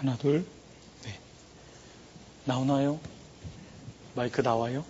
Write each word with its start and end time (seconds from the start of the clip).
하나, 0.00 0.16
둘, 0.16 0.46
네. 1.04 1.18
나오나요? 2.46 2.98
마이크 4.14 4.40
나와요? 4.40 4.82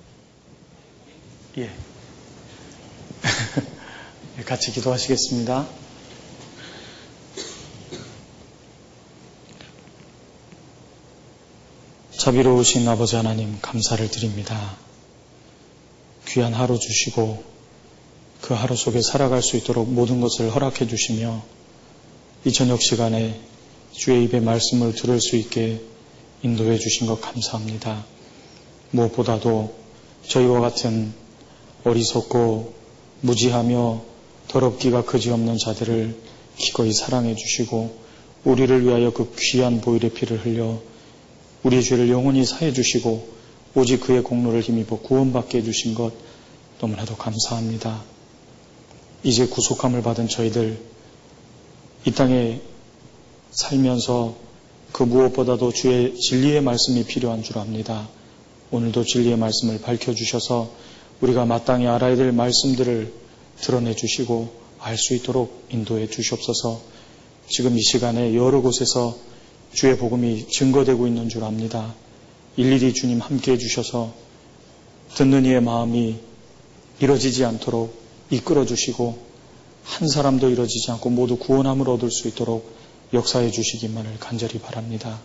예. 1.58 1.68
같이 4.46 4.70
기도하시겠습니다. 4.70 5.66
자비로우신 12.16 12.86
아버지 12.86 13.16
하나님 13.16 13.58
감사를 13.60 14.08
드립니다. 14.12 14.76
귀한 16.28 16.54
하루 16.54 16.78
주시고 16.78 17.42
그 18.42 18.54
하루 18.54 18.76
속에 18.76 19.02
살아갈 19.02 19.42
수 19.42 19.56
있도록 19.56 19.92
모든 19.92 20.20
것을 20.20 20.54
허락해 20.54 20.86
주시며 20.86 21.42
이 22.44 22.52
저녁 22.52 22.80
시간에 22.80 23.49
주의 24.00 24.24
입의 24.24 24.40
말씀을 24.40 24.94
들을 24.94 25.20
수 25.20 25.36
있게 25.36 25.78
인도해 26.42 26.78
주신 26.78 27.06
것 27.06 27.20
감사합니다. 27.20 28.06
무엇보다도 28.92 29.74
저희와 30.26 30.60
같은 30.60 31.12
어리석고 31.84 32.72
무지하며 33.20 34.02
더럽기가 34.48 35.04
그지없는 35.04 35.58
자들을 35.58 36.16
기꺼이 36.56 36.94
사랑해 36.94 37.34
주시고 37.34 37.94
우리를 38.44 38.86
위하여 38.86 39.12
그 39.12 39.34
귀한 39.38 39.82
보일의 39.82 40.14
피를 40.14 40.46
흘려 40.46 40.80
우리의 41.62 41.84
죄를 41.84 42.08
영원히 42.08 42.46
사해 42.46 42.72
주시고 42.72 43.28
오직 43.74 44.00
그의 44.00 44.22
공로를 44.22 44.62
힘입어 44.62 45.00
구원받게 45.00 45.58
해 45.58 45.62
주신 45.62 45.92
것 45.92 46.14
너무나도 46.80 47.16
감사합니다. 47.16 48.02
이제 49.24 49.46
구속함을 49.46 50.02
받은 50.02 50.28
저희들 50.28 50.80
이 52.06 52.10
땅에 52.12 52.62
살면서 53.50 54.34
그 54.92 55.02
무엇보다도 55.02 55.72
주의 55.72 56.14
진리의 56.14 56.62
말씀이 56.62 57.04
필요한 57.04 57.42
줄 57.42 57.58
압니다. 57.58 58.08
오늘도 58.70 59.04
진리의 59.04 59.36
말씀을 59.36 59.80
밝혀주셔서 59.80 60.70
우리가 61.20 61.44
마땅히 61.44 61.86
알아야 61.86 62.16
될 62.16 62.32
말씀들을 62.32 63.12
드러내 63.60 63.94
주시고 63.94 64.60
알 64.78 64.96
수 64.96 65.14
있도록 65.14 65.64
인도해 65.70 66.08
주시옵소서 66.08 66.80
지금 67.48 67.76
이 67.76 67.82
시간에 67.82 68.34
여러 68.34 68.62
곳에서 68.62 69.16
주의 69.72 69.96
복음이 69.98 70.48
증거되고 70.48 71.06
있는 71.06 71.28
줄 71.28 71.44
압니다. 71.44 71.94
일일이 72.56 72.94
주님 72.94 73.20
함께 73.20 73.52
해주셔서 73.52 74.12
듣는 75.16 75.44
이의 75.44 75.60
마음이 75.60 76.16
이뤄지지 77.00 77.44
않도록 77.44 77.94
이끌어 78.30 78.64
주시고 78.64 79.18
한 79.84 80.08
사람도 80.08 80.50
이뤄지지 80.50 80.90
않고 80.92 81.10
모두 81.10 81.36
구원함을 81.36 81.88
얻을 81.88 82.10
수 82.10 82.28
있도록 82.28 82.70
역사해 83.12 83.50
주시기만을 83.50 84.18
간절히 84.18 84.58
바랍니다. 84.58 85.20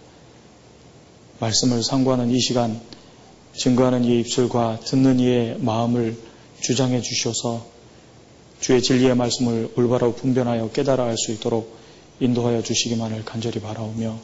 말씀을 1.40 1.84
상고하는 1.84 2.32
이 2.32 2.40
시간 2.40 2.82
증거하는 3.58 4.04
이의 4.04 4.22
입술과 4.22 4.80
듣는 4.86 5.20
이의 5.20 5.58
마음을 5.60 6.18
주장해 6.62 7.02
주셔서 7.02 7.66
주의 8.60 8.82
진리의 8.82 9.16
말씀을 9.16 9.72
올바로 9.76 10.14
분별하여 10.16 10.72
깨달아 10.72 11.06
알 11.06 11.18
수 11.18 11.32
있도록 11.32 11.78
인도하여 12.20 12.64
주시기만을 12.64 13.26
간절히 13.26 13.60
바라오며 13.60 14.18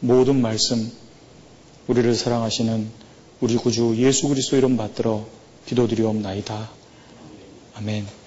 모든 0.00 0.40
말씀 0.40 0.92
우리를 1.88 2.14
사랑하시는 2.14 2.88
우리 3.40 3.56
구주 3.56 3.96
예수 3.96 4.28
그리스도 4.28 4.56
이름 4.56 4.76
받들어 4.76 5.26
기도드리옵나이다. 5.66 6.70
아멘. 7.74 8.19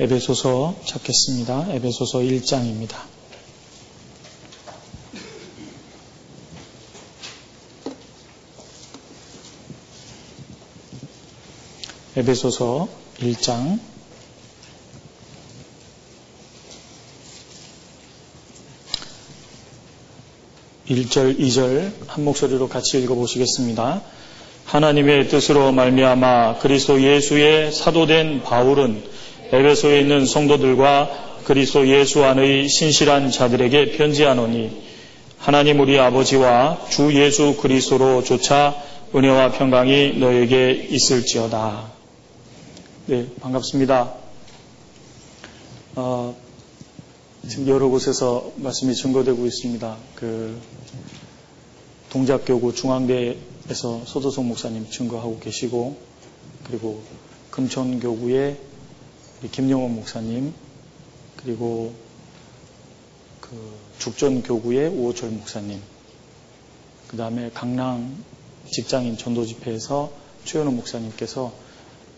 에베소서 0.00 0.76
찾겠습니다. 0.84 1.72
에베소서 1.72 2.20
1장입니다. 2.20 2.94
에베소서 12.16 12.88
1장 13.18 13.80
1절, 20.88 21.38
2절 21.40 21.92
한 22.06 22.24
목소리로 22.24 22.68
같이 22.68 23.00
읽어 23.02 23.16
보시겠습니다. 23.16 24.02
하나님의 24.64 25.28
뜻으로 25.28 25.72
말미암아 25.72 26.58
그리스도 26.58 27.02
예수의 27.02 27.72
사도된 27.72 28.44
바울은 28.44 29.17
에베소에 29.50 30.00
있는 30.00 30.26
성도들과 30.26 31.40
그리스도 31.44 31.88
예수 31.88 32.22
안의 32.22 32.68
신실한 32.68 33.30
자들에게 33.30 33.92
편지하노니 33.92 34.82
하나님 35.38 35.80
우리 35.80 35.98
아버지와 35.98 36.86
주 36.90 37.14
예수 37.14 37.56
그리스도로 37.56 38.22
조차 38.24 38.76
은혜와 39.14 39.52
평강이 39.52 40.18
너에게 40.18 40.88
있을지어다. 40.90 41.90
네, 43.06 43.26
반갑습니다. 43.40 44.12
어, 45.96 46.36
지금 47.48 47.68
여러 47.68 47.88
곳에서 47.88 48.52
말씀이 48.56 48.94
증거되고 48.94 49.46
있습니다. 49.46 49.96
그 50.14 50.60
동작교구 52.10 52.74
중앙대에서 52.74 54.02
소도성 54.04 54.46
목사님 54.48 54.90
증거하고 54.90 55.38
계시고 55.38 55.96
그리고 56.64 57.02
금천교구의 57.50 58.67
김영원 59.46 59.94
목사님 59.94 60.52
그리고 61.36 61.94
그 63.40 63.78
죽전교구의 63.98 64.88
우호철 64.88 65.30
목사님 65.30 65.80
그 67.08 67.16
다음에 67.16 67.50
강남 67.54 68.22
직장인 68.70 69.16
전도 69.16 69.46
집회에서 69.46 70.12
최현우 70.44 70.72
목사님께서 70.72 71.52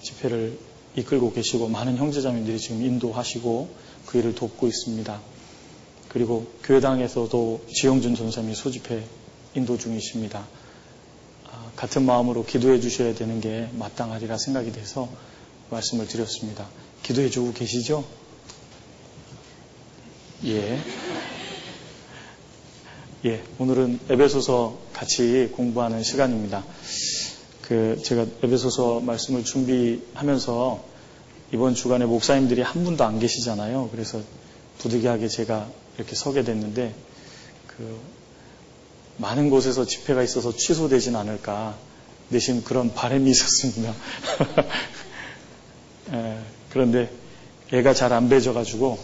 집회를 0.03 0.59
이끌고 0.97 1.33
계시고 1.33 1.69
많은 1.69 1.97
형제자매들이 1.97 2.59
지금 2.59 2.83
인도하시고 2.83 3.69
그 4.07 4.19
일을 4.19 4.35
돕고 4.35 4.67
있습니다. 4.67 5.21
그리고 6.09 6.47
교회당에서도 6.65 7.67
지영준 7.73 8.17
전사님이 8.17 8.55
소집회 8.57 9.05
인도 9.55 9.79
중이십니다. 9.79 10.45
아, 11.47 11.71
같은 11.77 12.05
마음으로 12.05 12.45
기도해 12.45 12.81
주셔야 12.81 13.15
되는 13.15 13.41
게 13.41 13.69
마땅하리라 13.75 14.37
생각이 14.39 14.73
돼서 14.73 15.09
말씀을 15.71 16.09
드렸습니다. 16.09 16.67
기도해 17.11 17.29
주고 17.29 17.53
계시죠? 17.53 18.05
예. 20.45 20.79
예, 23.25 23.43
오늘은 23.59 23.99
에베소서 24.09 24.79
같이 24.93 25.51
공부하는 25.53 26.05
시간입니다. 26.05 26.65
그 27.63 28.01
제가 28.05 28.27
에베소서 28.45 29.01
말씀을 29.01 29.43
준비하면서 29.43 30.85
이번 31.53 31.75
주간에 31.75 32.07
목사님들이 32.07 32.63
한 32.63 32.85
분도 32.85 33.03
안 33.03 33.19
계시잖아요. 33.19 33.89
그래서 33.91 34.23
부득이하게 34.79 35.27
제가 35.27 35.69
이렇게 35.97 36.15
서게 36.15 36.45
됐는데 36.45 36.95
그 37.67 37.99
많은 39.17 39.51
곳에서 39.51 39.85
집회가 39.85 40.23
있어서 40.23 40.55
취소되진 40.55 41.17
않을까 41.17 41.77
내심 42.29 42.63
그런 42.63 42.95
바람이 42.95 43.29
있었습니다. 43.29 43.95
에, 46.13 46.39
그런데 46.71 47.11
애가 47.73 47.95
잘 47.95 48.13
안 48.13 48.29
배져가지고 48.29 48.99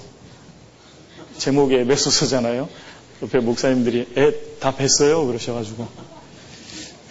제목이 1.38 1.74
에베소서잖아요. 1.74 2.68
옆에 3.22 3.38
목사님들이 3.38 4.08
애다 4.16 4.76
뵀어요 4.76 5.26
그러셔가지고 5.26 5.86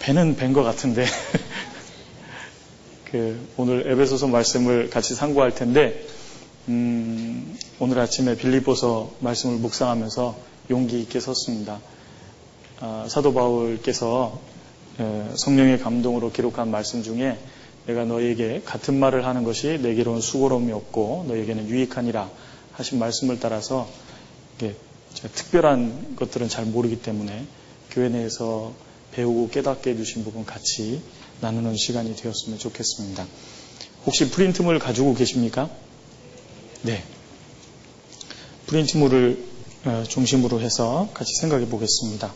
배는 0.00 0.36
뵌 0.36 0.52
것 0.52 0.62
같은데 0.62 1.06
그 3.10 3.48
오늘 3.56 3.90
에베소서 3.90 4.28
말씀을 4.28 4.90
같이 4.90 5.14
상고할 5.14 5.54
텐데 5.54 6.04
음, 6.68 7.56
오늘 7.78 7.98
아침에 8.00 8.36
빌리보서 8.36 9.12
말씀을 9.20 9.56
묵상하면서 9.56 10.36
용기 10.70 11.00
있게 11.00 11.20
섰습니다. 11.20 11.80
아, 12.80 13.06
사도 13.08 13.32
바울께서 13.32 14.40
에, 14.98 15.24
성령의 15.36 15.78
감동으로 15.78 16.32
기록한 16.32 16.70
말씀 16.70 17.02
중에 17.02 17.38
내가 17.86 18.04
너에게 18.04 18.62
같은 18.64 18.98
말을 18.98 19.24
하는 19.24 19.44
것이 19.44 19.78
내게로는 19.78 20.20
수고로움이 20.20 20.72
없고 20.72 21.26
너에게는 21.28 21.68
유익하니라 21.68 22.30
하신 22.72 22.98
말씀을 22.98 23.40
따라서 23.40 23.88
제가 24.58 25.28
특별한 25.34 26.16
것들은 26.16 26.48
잘 26.48 26.66
모르기 26.66 27.00
때문에 27.00 27.46
교회 27.90 28.08
내에서 28.08 28.74
배우고 29.12 29.48
깨닫게 29.50 29.90
해주신 29.90 30.24
부분 30.24 30.44
같이 30.44 31.00
나누는 31.40 31.76
시간이 31.76 32.16
되었으면 32.16 32.58
좋겠습니다. 32.58 33.26
혹시 34.04 34.30
프린트물 34.30 34.78
가지고 34.78 35.14
계십니까? 35.14 35.70
네. 36.82 37.02
프린트물을 38.66 39.44
어, 39.86 40.04
중심으로 40.06 40.60
해서 40.60 41.08
같이 41.14 41.32
생각해 41.40 41.66
보겠습니다. 41.68 42.32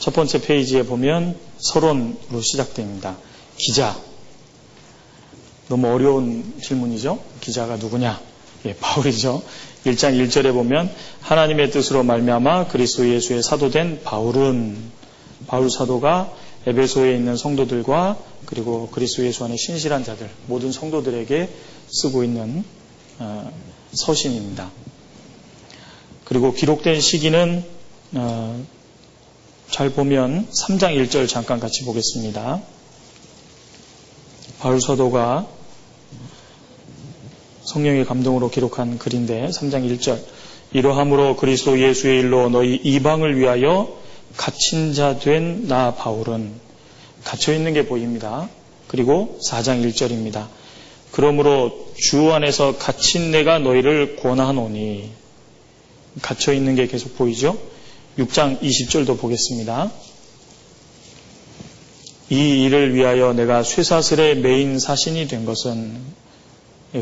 첫 0.00 0.12
번째 0.12 0.40
페이지에 0.40 0.82
보면 0.82 1.38
서론으로 1.58 2.40
시작됩니다. 2.42 3.16
기자. 3.56 4.07
너무 5.68 5.88
어려운 5.88 6.54
질문이죠? 6.62 7.18
기자가 7.40 7.76
누구냐? 7.76 8.20
예, 8.64 8.74
바울이죠. 8.74 9.42
1장 9.84 10.18
1절에 10.18 10.52
보면 10.52 10.90
하나님의 11.20 11.70
뜻으로 11.70 12.02
말미암아 12.02 12.68
그리스도 12.68 13.08
예수의 13.08 13.42
사도된 13.42 14.02
바울은 14.02 14.76
바울 15.46 15.70
사도가 15.70 16.32
에베소에 16.66 17.14
있는 17.14 17.36
성도들과 17.36 18.18
그리고 18.46 18.88
그리스도 18.88 19.24
예수 19.24 19.44
안에 19.44 19.56
신실한 19.56 20.04
자들 20.04 20.28
모든 20.46 20.72
성도들에게 20.72 21.48
쓰고 21.88 22.24
있는 22.24 22.64
어, 23.18 23.50
서신입니다. 23.92 24.70
그리고 26.24 26.52
기록된 26.52 27.00
시기는 27.00 27.64
어, 28.14 28.64
잘 29.70 29.90
보면 29.90 30.48
3장 30.48 30.96
1절 30.96 31.28
잠깐 31.28 31.60
같이 31.60 31.84
보겠습니다. 31.84 32.60
바울 34.58 34.80
사도가 34.80 35.57
성령의 37.68 38.06
감동으로 38.06 38.50
기록한 38.50 38.98
글인데 38.98 39.48
3장 39.48 39.84
1절 39.98 40.18
이러함으로 40.72 41.36
그리스도 41.36 41.78
예수의 41.80 42.20
일로 42.20 42.48
너희 42.48 42.76
이방을 42.76 43.38
위하여 43.38 43.94
갇힌 44.36 44.94
자 44.94 45.18
된 45.18 45.66
나 45.68 45.94
바울은 45.94 46.52
갇혀 47.24 47.52
있는 47.52 47.74
게 47.74 47.86
보입니다. 47.86 48.48
그리고 48.86 49.38
4장 49.42 49.84
1절입니다. 49.86 50.46
그러므로 51.12 51.88
주 51.96 52.32
안에서 52.32 52.78
갇힌 52.78 53.30
내가 53.32 53.58
너희를 53.58 54.16
권하노니 54.16 55.10
갇혀 56.22 56.52
있는 56.54 56.74
게 56.74 56.86
계속 56.86 57.16
보이죠? 57.18 57.58
6장 58.18 58.60
20절도 58.62 59.18
보겠습니다. 59.18 59.90
이 62.30 62.64
일을 62.64 62.94
위하여 62.94 63.32
내가 63.32 63.62
쇠사슬의 63.62 64.36
메인 64.38 64.78
사신이 64.78 65.28
된 65.28 65.44
것은 65.44 66.00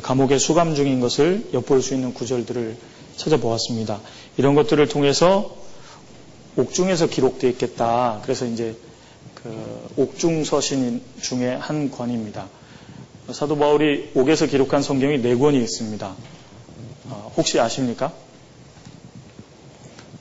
감옥에 0.03 0.39
수감 0.39 0.75
중인 0.75 1.01
것을 1.01 1.49
엿볼 1.53 1.81
수 1.81 1.95
있는 1.95 2.13
구절들을 2.13 2.77
찾아보았습니다. 3.17 4.01
이런 4.37 4.55
것들을 4.55 4.89
통해서 4.89 5.57
옥중에서 6.57 7.07
기록되어 7.07 7.51
있겠다. 7.51 8.21
그래서 8.23 8.47
이제 8.47 8.77
그 9.35 9.89
옥중 9.97 10.45
서신 10.45 11.03
중에 11.21 11.55
한 11.55 11.91
권입니다. 11.91 12.49
사도 13.31 13.57
바울이 13.57 14.11
옥에서 14.15 14.47
기록한 14.47 14.83
성경이 14.83 15.19
네 15.19 15.37
권이 15.37 15.63
있습니다. 15.63 16.15
어, 17.09 17.33
혹시 17.37 17.61
아십니까? 17.61 18.13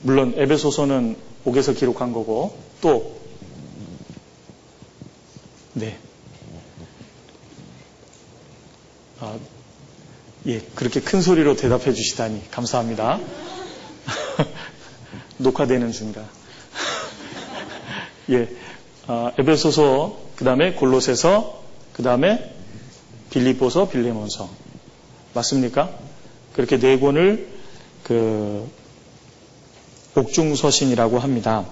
물론 0.02 0.34
에베소서는 0.36 1.16
옥에서 1.44 1.72
기록한 1.72 2.12
거고 2.12 2.56
또 2.80 3.16
네. 5.72 5.98
아, 10.46 10.48
예, 10.48 10.60
그렇게 10.74 11.00
큰 11.00 11.20
소리로 11.22 11.56
대답해 11.56 11.92
주시다니 11.92 12.50
감사합니다. 12.50 13.20
녹화되는 15.38 15.90
중이라. 15.92 16.22
예, 18.30 18.48
아, 19.08 19.32
에베소서, 19.38 20.18
그 20.36 20.44
다음에 20.44 20.72
골로새서, 20.72 21.62
그 21.92 22.02
다음에 22.02 22.52
빌리보서, 23.30 23.88
빌레몬서. 23.88 24.48
맞습니까? 25.34 25.90
그렇게 26.54 26.78
네 26.78 26.98
권을 26.98 27.48
그 28.04 28.68
옥중서신이라고 30.14 31.18
합니다. 31.18 31.66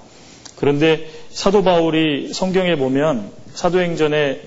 그런데 0.56 1.08
사도 1.30 1.62
바울이 1.62 2.34
성경에 2.34 2.76
보면 2.76 3.30
사도행전에 3.54 4.42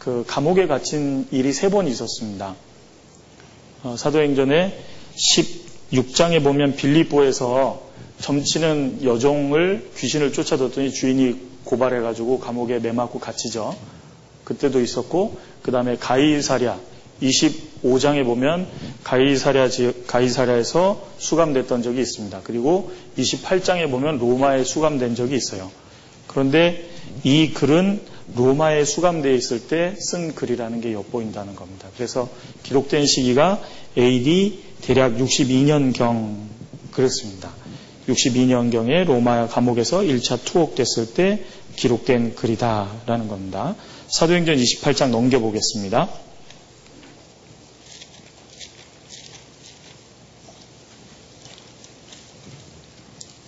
그 0.00 0.24
감옥에 0.26 0.66
갇힌 0.66 1.26
일이 1.30 1.52
세 1.52 1.70
번 1.70 1.86
있었습니다. 1.86 2.54
어, 3.88 3.96
사도행전에 3.96 4.78
16장에 5.16 6.44
보면 6.44 6.76
빌립보에서 6.76 7.80
점치는 8.20 9.04
여종을 9.04 9.90
귀신을 9.96 10.32
쫓아뒀더니 10.32 10.92
주인이 10.92 11.36
고발해가지고 11.64 12.40
감옥에 12.40 12.80
매맞고 12.80 13.18
갇히죠. 13.18 13.74
그때도 14.44 14.80
있었고 14.80 15.38
그 15.62 15.70
다음에 15.72 15.96
가이사랴 15.96 16.78
25장에 17.22 18.24
보면 18.24 18.66
가이사랴 19.04 19.68
가이사랴에서 20.06 21.02
수감됐던 21.18 21.82
적이 21.82 22.00
있습니다. 22.02 22.40
그리고 22.44 22.92
28장에 23.16 23.90
보면 23.90 24.18
로마에 24.18 24.64
수감된 24.64 25.14
적이 25.14 25.36
있어요. 25.36 25.70
그런데 26.26 26.86
이 27.24 27.52
글은 27.52 28.00
로마에 28.34 28.84
수감되어 28.84 29.32
있을 29.32 29.68
때 29.68 29.94
쓴 29.98 30.34
글이라는 30.34 30.80
게 30.80 30.92
엿보인다는 30.92 31.56
겁니다. 31.56 31.88
그래서 31.96 32.28
기록된 32.62 33.06
시기가 33.06 33.60
AD 33.96 34.62
대략 34.82 35.16
62년경 35.16 36.48
그렇습니다. 36.92 37.52
62년경에 38.08 39.04
로마 39.04 39.46
감옥에서 39.48 40.00
1차 40.00 40.44
투옥됐을 40.44 41.14
때 41.14 41.44
기록된 41.76 42.34
글이다라는 42.34 43.28
겁니다. 43.28 43.76
사도행전 44.08 44.56
28장 44.56 45.10
넘겨보겠습니다. 45.10 46.08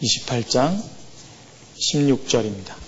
28장 0.03 0.83
16절입니다. 1.79 2.80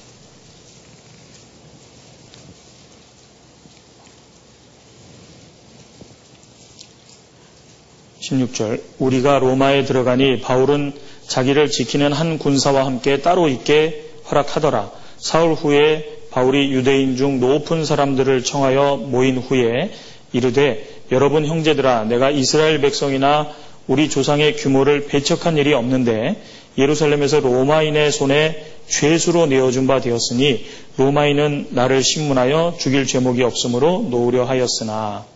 16절 8.23 8.81
우리가 8.99 9.39
로마에 9.41 9.85
들어가니 9.85 10.41
바울은 10.41 10.93
자기를 11.27 11.71
지키는 11.71 12.13
한 12.13 12.39
군사와 12.39 12.87
함께 12.87 13.21
따로 13.21 13.49
있게 13.49 14.05
허락하더라. 14.31 14.91
사흘 15.19 15.55
후에 15.55 16.19
바울이 16.31 16.73
유대인 16.73 17.17
중 17.17 17.41
높은 17.41 17.85
사람들을 17.85 18.45
청하여 18.45 18.97
모인 18.97 19.39
후에 19.39 19.91
이르되 20.33 20.89
여러분 21.11 21.45
형제들아 21.47 22.05
내가 22.05 22.31
이스라엘 22.31 22.81
백성이나 22.81 23.51
우리 23.87 24.09
조상의 24.09 24.57
규모를 24.57 25.07
배척한 25.07 25.59
일이 25.59 25.75
없는데 25.75 26.41
예루살렘에서 26.79 27.41
로마인의 27.41 28.13
손에 28.13 28.65
죄수로 28.89 29.47
내어준 29.47 29.87
바 29.87 30.01
되었으니 30.01 30.65
로마인은 30.97 31.69
나를 31.71 32.03
신문하여 32.03 32.77
죽일 32.79 33.07
죄목이 33.07 33.43
없으므로 33.43 34.07
놓으려 34.11 34.45
하였으나 34.45 35.27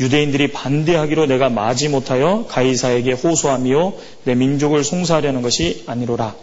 유대인들이 0.00 0.48
반대하기로 0.48 1.26
내가 1.26 1.50
마지 1.50 1.88
못하여 1.88 2.46
가이사에게 2.48 3.12
호소하며 3.12 3.92
내 4.24 4.34
민족을 4.34 4.82
송사하려는 4.82 5.42
것이 5.42 5.84
아니로라. 5.86 6.34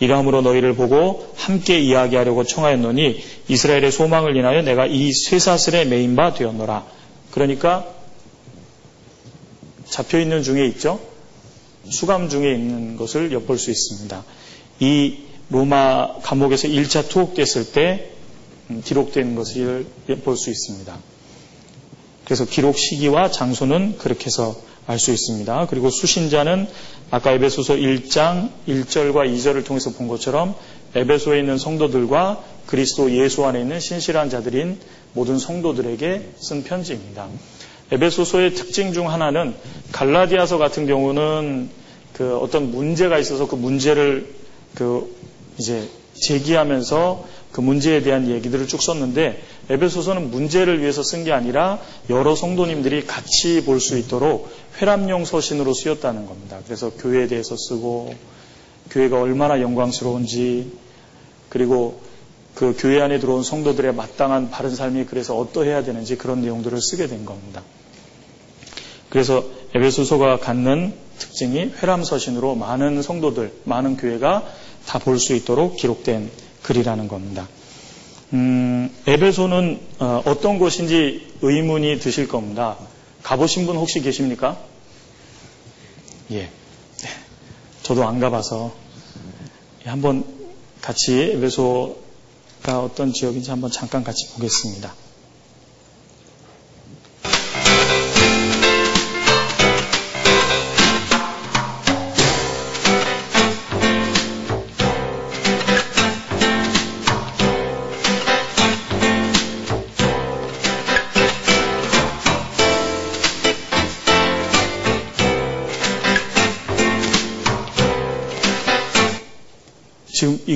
이러함으로 0.00 0.42
너희를 0.42 0.74
보고 0.74 1.32
함께 1.36 1.78
이야기하려고 1.78 2.44
청하였노니 2.44 3.22
이스라엘의 3.48 3.92
소망을 3.92 4.36
인하여 4.36 4.60
내가 4.62 4.86
이 4.86 5.12
쇠사슬에 5.12 5.84
메인 5.84 6.16
바 6.16 6.34
되었노라. 6.34 6.84
그러니까 7.30 7.86
잡혀 9.88 10.18
있는 10.20 10.42
중에 10.42 10.66
있죠. 10.66 11.00
수감 11.88 12.28
중에 12.28 12.52
있는 12.52 12.96
것을 12.96 13.32
엿볼 13.32 13.56
수 13.56 13.70
있습니다. 13.70 14.24
이 14.80 15.18
로마 15.48 16.14
감옥에서 16.22 16.66
1차 16.66 17.08
투옥됐을 17.08 17.72
때 17.72 18.10
음, 18.68 18.82
기록된 18.84 19.36
것을 19.36 19.86
엿볼 20.08 20.36
수 20.36 20.50
있습니다. 20.50 20.98
그래서 22.26 22.44
기록 22.44 22.76
시기와 22.76 23.30
장소는 23.30 23.96
그렇게 23.96 24.26
해서 24.26 24.54
알 24.86 24.98
수 25.00 25.12
있습니다. 25.12 25.66
그리고 25.68 25.90
수신자는 25.90 26.68
아까 27.10 27.32
에베소서 27.32 27.74
1장 27.74 28.50
1절과 28.68 29.28
2절을 29.34 29.64
통해서 29.64 29.90
본 29.90 30.06
것처럼 30.06 30.54
에베소에 30.94 31.40
있는 31.40 31.58
성도들과 31.58 32.42
그리스도 32.66 33.10
예수 33.12 33.44
안에 33.44 33.60
있는 33.60 33.80
신실한 33.80 34.30
자들인 34.30 34.78
모든 35.12 35.38
성도들에게 35.38 36.34
쓴 36.38 36.62
편지입니다. 36.62 37.28
에베소서의 37.90 38.54
특징 38.54 38.92
중 38.92 39.10
하나는 39.10 39.54
갈라디아서 39.92 40.58
같은 40.58 40.86
경우는 40.86 41.68
그 42.12 42.36
어떤 42.38 42.70
문제가 42.70 43.18
있어서 43.18 43.48
그 43.48 43.56
문제를 43.56 44.34
그 44.74 45.14
이제 45.58 45.88
제기하면서 46.14 47.24
그 47.52 47.60
문제에 47.60 48.02
대한 48.02 48.28
얘기들을 48.28 48.68
쭉 48.68 48.82
썼는데 48.82 49.42
에베소서는 49.68 50.30
문제를 50.30 50.80
위해서 50.80 51.02
쓴 51.02 51.24
게 51.24 51.32
아니라 51.32 51.80
여러 52.08 52.36
성도님들이 52.36 53.04
같이 53.06 53.64
볼 53.64 53.80
수 53.80 53.98
있도록 53.98 54.48
회람용 54.80 55.24
서신으로 55.24 55.74
쓰였다는 55.74 56.26
겁니다. 56.26 56.58
그래서 56.64 56.90
교회에 56.90 57.26
대해서 57.26 57.56
쓰고 57.56 58.14
교회가 58.90 59.20
얼마나 59.20 59.60
영광스러운지 59.60 60.72
그리고 61.48 62.00
그 62.54 62.74
교회 62.78 63.00
안에 63.00 63.18
들어온 63.18 63.42
성도들의 63.42 63.94
마땅한 63.94 64.50
바른 64.50 64.74
삶이 64.74 65.04
그래서 65.06 65.36
어떠해야 65.36 65.84
되는지 65.84 66.16
그런 66.16 66.40
내용들을 66.42 66.80
쓰게 66.80 67.06
된 67.06 67.24
겁니다. 67.24 67.62
그래서 69.10 69.44
에베소서가 69.74 70.38
갖는 70.38 70.94
특징이 71.18 71.72
회람서신으로 71.82 72.54
많은 72.54 73.02
성도들, 73.02 73.52
많은 73.64 73.96
교회가 73.96 74.46
다 74.86 74.98
볼 75.00 75.18
수 75.18 75.34
있도록 75.34 75.76
기록된 75.76 76.30
글이라는 76.62 77.08
겁니다. 77.08 77.48
음, 78.32 78.94
에베소는 79.06 79.80
어, 80.00 80.36
떤 80.40 80.58
곳인지 80.58 81.34
의문이 81.42 82.00
드실 82.00 82.28
겁니다. 82.28 82.76
가보신 83.22 83.66
분 83.66 83.76
혹시 83.76 84.00
계십니까? 84.00 84.58
예. 86.32 86.50
저도 87.82 88.06
안 88.06 88.18
가봐서 88.18 88.74
한번 89.84 90.24
같이 90.80 91.14
에베소가 91.34 92.80
어떤 92.82 93.12
지역인지 93.12 93.50
한번 93.50 93.70
잠깐 93.70 94.02
같이 94.02 94.28
보겠습니다. 94.34 94.92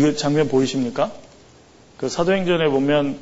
이거 0.00 0.16
장면 0.16 0.48
보이십니까? 0.48 1.12
그 1.98 2.08
사도행전에 2.08 2.70
보면 2.70 3.18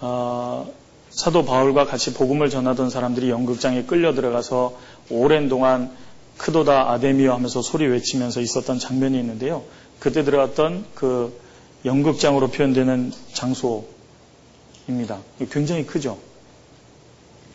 어, 0.00 0.68
사도 1.10 1.44
바울과 1.44 1.86
같이 1.86 2.14
복음을 2.14 2.50
전하던 2.50 2.90
사람들이 2.90 3.30
연극장에 3.30 3.84
끌려 3.84 4.12
들어가서 4.12 4.76
오랜 5.10 5.48
동안 5.48 5.92
크도다 6.36 6.90
아데미어 6.90 7.32
하면서 7.32 7.62
소리 7.62 7.86
외치면서 7.86 8.40
있었던 8.40 8.80
장면이 8.80 9.16
있는데요. 9.20 9.62
그때 10.00 10.24
들어갔던 10.24 10.84
그 10.96 11.38
연극장으로 11.84 12.48
표현되는 12.48 13.12
장소입니다. 13.32 15.18
굉장히 15.52 15.86
크죠. 15.86 16.18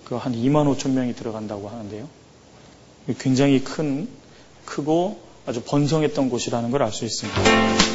그 0.05 0.15
한 0.17 0.31
2만 0.33 0.73
5천 0.77 0.91
명이 0.91 1.13
들어간다고 1.15 1.67
하는데요. 1.67 2.07
굉장히 3.19 3.61
큰 3.65 4.07
크고 4.65 5.19
아주 5.45 5.61
번성했던 5.63 6.29
곳이라는 6.29 6.71
걸 6.71 6.83
알 6.83 6.93
수 6.93 7.03
있습니다. 7.03 7.94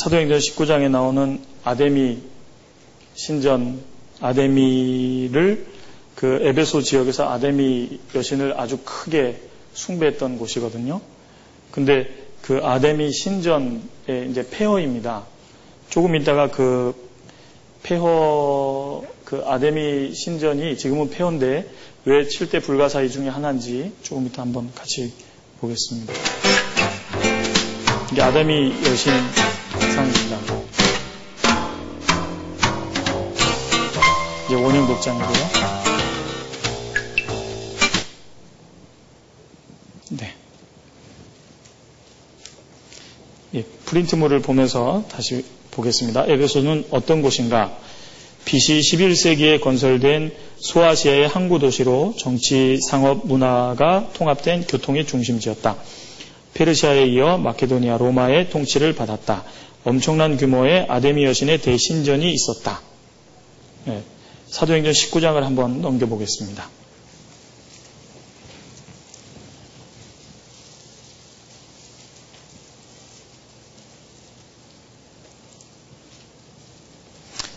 사도행전 0.00 0.38
19장에 0.38 0.90
나오는 0.90 1.42
아데미 1.62 2.20
신전 3.12 3.82
아데미를 4.22 5.66
그 6.14 6.38
에베소 6.40 6.80
지역에서 6.80 7.28
아데미 7.28 8.00
여신을 8.14 8.58
아주 8.58 8.78
크게 8.82 9.42
숭배했던 9.74 10.38
곳이거든요. 10.38 11.02
근데 11.70 12.08
그 12.40 12.60
아데미 12.62 13.12
신전의 13.12 14.30
이제 14.30 14.48
폐허입니다. 14.50 15.24
조금 15.90 16.16
있다가 16.16 16.50
그 16.50 16.94
폐허 17.82 19.04
그 19.26 19.42
아데미 19.44 20.14
신전이 20.14 20.78
지금은 20.78 21.10
폐허인데 21.10 21.68
왜 22.06 22.22
7대 22.22 22.62
불가사의 22.62 23.10
중에 23.10 23.28
하나인지 23.28 23.92
조금 24.00 24.24
이따 24.24 24.40
한번 24.40 24.72
같이 24.74 25.12
보겠습니다. 25.60 26.14
이게 28.12 28.22
아담이 28.22 28.72
여신 28.86 29.12
상입니다. 30.00 30.38
이제 34.46 34.54
원형 34.54 34.86
복장이고요. 34.86 35.50
네. 40.10 40.34
예, 43.54 43.62
프린트물을 43.62 44.40
보면서 44.40 45.04
다시 45.10 45.44
보겠습니다. 45.70 46.24
에베소는 46.26 46.86
어떤 46.90 47.20
곳인가? 47.20 47.76
BC 48.46 48.80
11세기에 48.80 49.60
건설된 49.60 50.34
소아시아의 50.56 51.28
항구 51.28 51.58
도시로 51.58 52.14
정치, 52.18 52.78
상업, 52.88 53.26
문화가 53.26 54.08
통합된 54.14 54.66
교통의 54.66 55.06
중심지였다. 55.06 55.76
페르시아에 56.54 57.06
이어 57.06 57.36
마케도니아 57.38 57.98
로마의 57.98 58.50
통치를 58.50 58.94
받았다. 58.94 59.44
엄청난 59.84 60.36
규모의 60.36 60.86
아데미 60.88 61.24
여신의 61.24 61.62
대신전이 61.62 62.32
있었다. 62.32 62.80
네, 63.86 64.02
사도행전 64.48 64.92
19장을 64.92 65.40
한번 65.40 65.80
넘겨보겠습니다. 65.80 66.68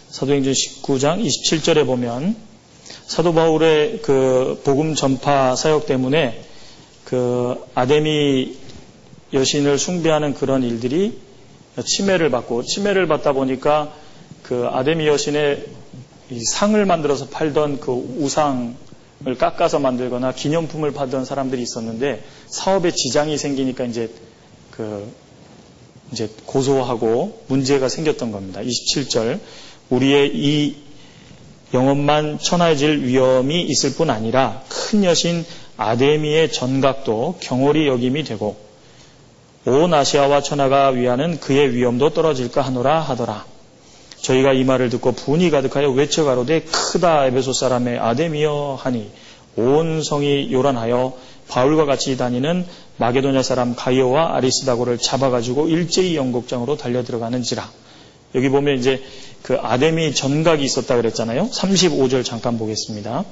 사도행전 0.09 0.53
19장 0.53 1.25
27절에 1.25 1.85
보면 1.85 2.37
사도 3.07 3.33
바울의 3.33 4.01
그 4.01 4.61
복음 4.63 4.95
전파 4.95 5.55
사역 5.55 5.85
때문에 5.85 6.41
그 7.03 7.55
아데미 7.75 8.55
여신을 9.33 9.77
숭배하는 9.77 10.33
그런 10.33 10.63
일들이 10.63 11.19
침해를 11.81 12.29
받고 12.29 12.63
침해를 12.63 13.07
받다 13.07 13.33
보니까 13.33 13.93
그 14.43 14.67
아데미 14.71 15.07
여신의 15.07 15.65
상을 16.51 16.85
만들어서 16.85 17.27
팔던 17.27 17.79
그 17.79 17.91
우상을 17.91 19.37
깎아서 19.37 19.79
만들거나 19.79 20.33
기념품을 20.33 20.91
받던 20.91 21.25
사람들이 21.25 21.61
있었는데 21.61 22.23
사업에 22.47 22.91
지장이 22.91 23.37
생기니까 23.37 23.85
이제 23.85 24.09
그 24.71 25.11
이제 26.11 26.29
고소하고 26.45 27.43
문제가 27.47 27.89
생겼던 27.89 28.31
겁니다. 28.31 28.61
27절 28.61 29.39
우리의 29.89 30.31
이 30.35 30.75
영혼만 31.73 32.37
천하해질 32.39 33.03
위험이 33.03 33.63
있을 33.63 33.95
뿐 33.95 34.11
아니라 34.11 34.63
큰 34.69 35.03
여신 35.03 35.43
아데미의 35.77 36.51
전각도 36.51 37.37
경홀히 37.39 37.87
여김이 37.87 38.23
되고 38.25 38.62
온 39.65 39.93
아시아와 39.93 40.41
천하가 40.41 40.89
위하는 40.89 41.39
그의 41.39 41.73
위엄도 41.73 42.09
떨어질까 42.09 42.61
하노라 42.61 42.99
하더라. 42.99 43.45
저희가 44.21 44.53
이 44.53 44.63
말을 44.63 44.89
듣고 44.89 45.11
분이 45.13 45.49
가득하여 45.51 45.89
외쳐 45.91 46.23
가로되 46.23 46.61
크다 46.61 47.25
에베소 47.27 47.53
사람의 47.53 47.99
아데미여 47.99 48.79
하니 48.81 49.09
온 49.55 50.01
성이 50.01 50.51
요란하여 50.51 51.13
바울과 51.47 51.85
같이 51.85 52.17
다니는 52.17 52.65
마게도냐 52.97 53.43
사람 53.43 53.75
가이오와 53.75 54.35
아리스다고를 54.35 54.97
잡아가지고 54.97 55.67
일제히 55.67 56.15
영국장으로 56.15 56.77
달려 56.77 57.03
들어가는지라. 57.03 57.69
여기 58.35 58.49
보면 58.49 58.79
이제 58.79 59.01
그 59.43 59.57
아데미 59.61 60.13
전각이 60.15 60.63
있었다 60.63 60.95
그랬잖아요. 60.95 61.49
35절 61.51 62.25
잠깐 62.25 62.57
보겠습니다. 62.57 63.25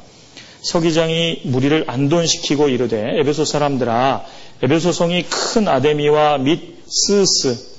서기장이 0.62 1.42
무리를 1.46 1.86
안돈시키고 1.88 2.70
이르되 2.70 3.20
에베소 3.20 3.46
사람들아 3.46 4.26
에베소 4.64 4.92
성이 4.92 5.26
큰 5.28 5.68
아데미와 5.68 6.38
및 6.38 6.84
스스 6.88 7.72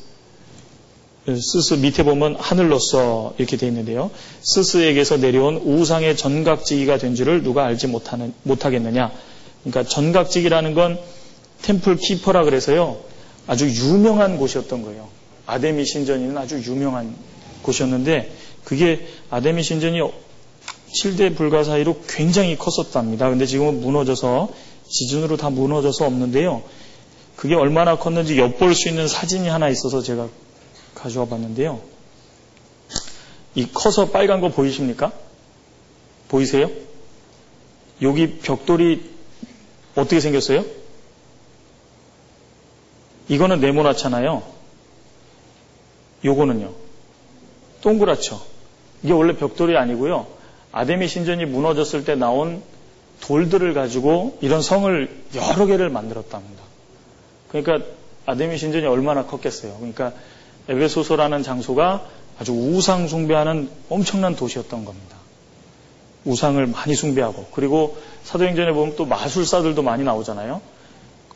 스스 1.28 1.74
밑에 1.74 2.02
보면 2.02 2.34
하늘로서 2.34 3.34
이렇게 3.38 3.56
되어 3.56 3.68
있는데요. 3.68 4.10
스스에게서 4.40 5.18
내려온 5.18 5.58
우상의 5.58 6.16
전각지기가 6.16 6.98
된 6.98 7.14
줄을 7.14 7.44
누가 7.44 7.64
알지 7.66 7.86
못하는, 7.86 8.34
못하겠느냐. 8.42 9.12
그러니까 9.62 9.88
전각지기라는 9.88 10.74
건 10.74 10.98
템플 11.62 11.98
키퍼라 11.98 12.42
그래서요. 12.42 12.98
아주 13.46 13.68
유명한 13.68 14.36
곳이었던 14.36 14.82
거예요. 14.82 15.08
아데미 15.46 15.84
신전이는 15.84 16.36
아주 16.36 16.60
유명한 16.64 17.14
곳이었는데 17.62 18.32
그게 18.64 19.06
아데미 19.30 19.62
신전이 19.62 20.00
7대 20.92 21.36
불가 21.36 21.62
사이로 21.62 22.00
굉장히 22.08 22.56
컸었답니다. 22.58 23.30
근데 23.30 23.46
지금은 23.46 23.80
무너져서 23.80 24.71
지진으로 24.92 25.36
다 25.36 25.50
무너져서 25.50 26.06
없는데요. 26.06 26.62
그게 27.36 27.54
얼마나 27.54 27.98
컸는지 27.98 28.38
엿볼 28.38 28.74
수 28.74 28.88
있는 28.88 29.08
사진이 29.08 29.48
하나 29.48 29.68
있어서 29.68 30.02
제가 30.02 30.28
가져와 30.94 31.26
봤는데요. 31.26 31.80
이 33.54 33.66
커서 33.72 34.10
빨간 34.10 34.40
거 34.40 34.50
보이십니까? 34.50 35.12
보이세요? 36.28 36.70
여기 38.02 38.38
벽돌이 38.38 39.10
어떻게 39.94 40.20
생겼어요? 40.20 40.64
이거는 43.28 43.60
네모나잖아요. 43.60 44.42
요거는요. 46.24 46.72
동그랗죠. 47.80 48.40
이게 49.02 49.12
원래 49.12 49.36
벽돌이 49.36 49.76
아니고요. 49.76 50.26
아데미 50.70 51.08
신전이 51.08 51.46
무너졌을 51.46 52.04
때 52.04 52.14
나온 52.14 52.62
돌들을 53.22 53.72
가지고 53.74 54.38
이런 54.40 54.62
성을 54.62 55.08
여러 55.34 55.66
개를 55.66 55.88
만들었답니다. 55.88 56.62
그러니까 57.48 57.86
아데미 58.26 58.58
신전이 58.58 58.86
얼마나 58.86 59.24
컸겠어요. 59.24 59.74
그러니까 59.76 60.12
에베소서라는 60.68 61.42
장소가 61.42 62.06
아주 62.38 62.52
우상 62.52 63.08
숭배하는 63.08 63.68
엄청난 63.88 64.36
도시였던 64.36 64.84
겁니다. 64.84 65.16
우상을 66.24 66.64
많이 66.66 66.94
숭배하고 66.94 67.46
그리고 67.52 67.96
사도행전에 68.24 68.72
보면 68.72 68.96
또 68.96 69.06
마술사들도 69.06 69.82
많이 69.82 70.04
나오잖아요. 70.04 70.60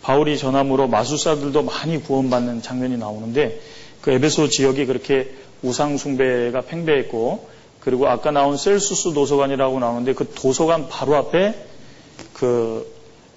바울이 0.03 0.39
전함으로 0.39 0.87
마술사들도 0.87 1.63
많이 1.63 2.01
구원받는 2.01 2.63
장면이 2.63 2.97
나오는데 2.97 3.61
그 4.01 4.13
에베소 4.13 4.49
지역이 4.49 4.87
그렇게 4.87 5.35
우상 5.63 5.99
숭배가 5.99 6.61
팽배했고 6.63 7.49
그리고 7.81 8.09
아까 8.09 8.31
나온 8.31 8.57
셀수스 8.57 9.13
도서관이라고 9.15 9.79
나오는데 9.81 10.13
그 10.15 10.29
도서관 10.33 10.89
바로 10.89 11.17
앞에 11.17 11.55
그 12.33 12.93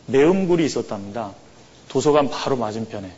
매음굴이 0.08 0.66
있었답니다. 0.66 1.34
도서관 1.88 2.30
바로 2.30 2.56
맞은편에. 2.56 3.12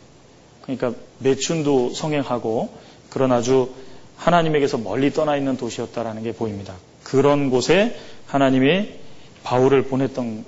그러니까 0.64 0.94
매춘도 1.20 1.94
성행하고 1.94 2.74
그런 3.10 3.32
아주 3.32 3.72
하나님에게서 4.18 4.78
멀리 4.78 5.12
떠나 5.12 5.36
있는 5.36 5.58
도시였다라는 5.58 6.24
게 6.24 6.32
보입니다. 6.32 6.76
그런 7.04 7.50
곳에 7.50 7.98
하나님이 8.28 8.90
바울을 9.44 9.84
보냈던 9.84 10.46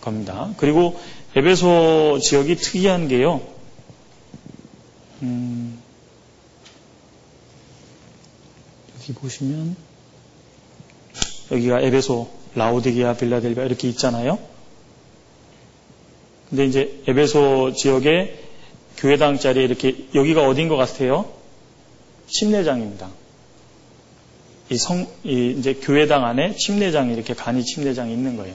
겁니다. 0.00 0.52
그리고 0.56 0.98
에베소 1.36 2.18
지역이 2.20 2.56
특이한 2.56 3.08
게요. 3.08 3.40
음, 5.22 5.80
여기 8.98 9.12
보시면 9.12 9.76
여기가 11.52 11.80
에베소, 11.80 12.28
라오디게아, 12.54 13.14
빌라델비아 13.14 13.64
이렇게 13.64 13.88
있잖아요. 13.88 14.38
근데 16.50 16.66
이제 16.66 17.02
에베소 17.06 17.72
지역에 17.72 18.38
교회당 18.98 19.38
자리에 19.38 19.64
이렇게 19.64 20.06
여기가 20.14 20.46
어딘 20.46 20.68
것 20.68 20.76
같아요? 20.76 21.32
침례장입니다. 22.28 23.08
이 24.70 24.76
성, 24.76 25.06
이 25.24 25.54
이제 25.58 25.74
교회당 25.74 26.24
안에 26.24 26.56
침례장이 26.56 27.12
이렇게 27.12 27.34
간이 27.34 27.64
침례장이 27.64 28.12
있는 28.12 28.36
거예요. 28.36 28.54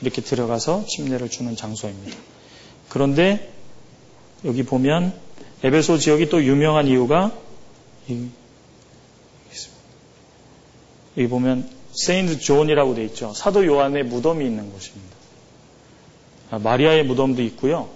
이렇게 0.00 0.22
들어가서 0.22 0.86
침례를 0.86 1.28
주는 1.30 1.54
장소입니다. 1.56 2.16
그런데 2.88 3.52
여기 4.44 4.62
보면 4.64 5.12
에베소 5.62 5.98
지역이 5.98 6.28
또 6.28 6.42
유명한 6.42 6.88
이유가 6.88 7.32
여기 11.16 11.28
보면 11.28 11.68
Saint 11.92 12.40
John이라고 12.40 12.94
돼 12.94 13.04
있죠. 13.06 13.32
사도 13.34 13.66
요한의 13.66 14.04
무덤이 14.04 14.44
있는 14.44 14.70
곳입니다. 14.70 15.16
아, 16.50 16.58
마리아의 16.58 17.04
무덤도 17.04 17.42
있고요. 17.42 17.88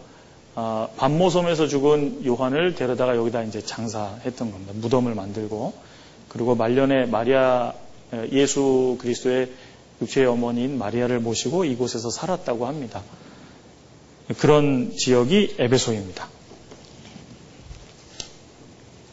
아, 0.55 0.89
밧모섬에서 0.97 1.67
죽은 1.67 2.25
요한을 2.25 2.75
데려다가 2.75 3.17
여기다 3.17 3.43
이제 3.43 3.61
장사했던 3.61 4.53
겁니다. 4.53 4.73
무덤을 4.77 5.15
만들고 5.15 5.75
그리고 6.29 6.55
말년에 6.55 7.07
마리아 7.07 7.73
예수 8.33 8.97
그리스도의 9.01 9.51
육체의 10.01 10.27
어머니인 10.27 10.79
마리아를 10.79 11.21
모시고 11.21 11.65
이곳에서 11.65 12.11
살았다고 12.11 12.67
합니다. 12.67 13.03
그런 14.39 14.93
지역이 14.97 15.57
에베소입니다. 15.59 16.29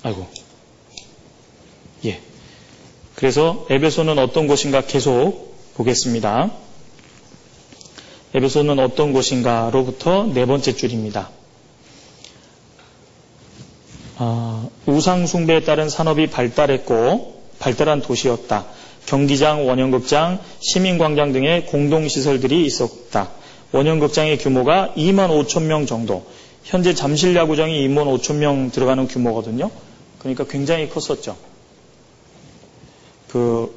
아이고. 0.03 0.42
예. 3.23 3.25
그래서 3.25 3.65
에베소는 3.69 4.19
어떤 4.19 4.47
곳인가 4.47 4.81
계속 4.81 5.55
보겠습니다. 5.75 6.51
에베소는 8.33 8.79
어떤 8.79 9.13
곳인가로부터 9.13 10.25
네 10.25 10.45
번째 10.45 10.75
줄입니다. 10.75 11.29
아, 14.17 14.67
우상숭배에 14.85 15.61
따른 15.61 15.87
산업이 15.87 16.27
발달했고 16.27 17.41
발달한 17.59 18.01
도시였다. 18.01 18.65
경기장, 19.05 19.69
원형극장, 19.69 20.39
시민광장 20.59 21.31
등의 21.31 21.67
공동시설들이 21.67 22.65
있었다. 22.65 23.29
원형극장의 23.71 24.37
규모가 24.39 24.93
2만 24.97 25.29
5천 25.29 25.63
명 25.63 25.85
정도. 25.85 26.25
현재 26.65 26.93
잠실 26.93 27.37
야구장이 27.37 27.87
2만 27.87 28.05
5천 28.19 28.35
명 28.35 28.69
들어가는 28.69 29.07
규모거든요. 29.07 29.71
그러니까 30.19 30.43
굉장히 30.43 30.89
컸었죠. 30.89 31.52
그 33.33 33.73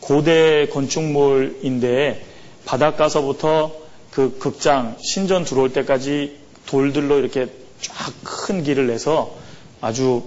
고대 0.00 0.66
건축물인데 0.66 2.26
바닷가서부터 2.64 3.72
그 4.10 4.36
극장 4.38 4.96
신전 5.00 5.44
들어올 5.44 5.72
때까지 5.72 6.36
돌들로 6.66 7.20
이렇게 7.20 7.46
쫙 7.80 8.12
큰 8.24 8.64
길을 8.64 8.88
내서 8.88 9.36
아주 9.80 10.24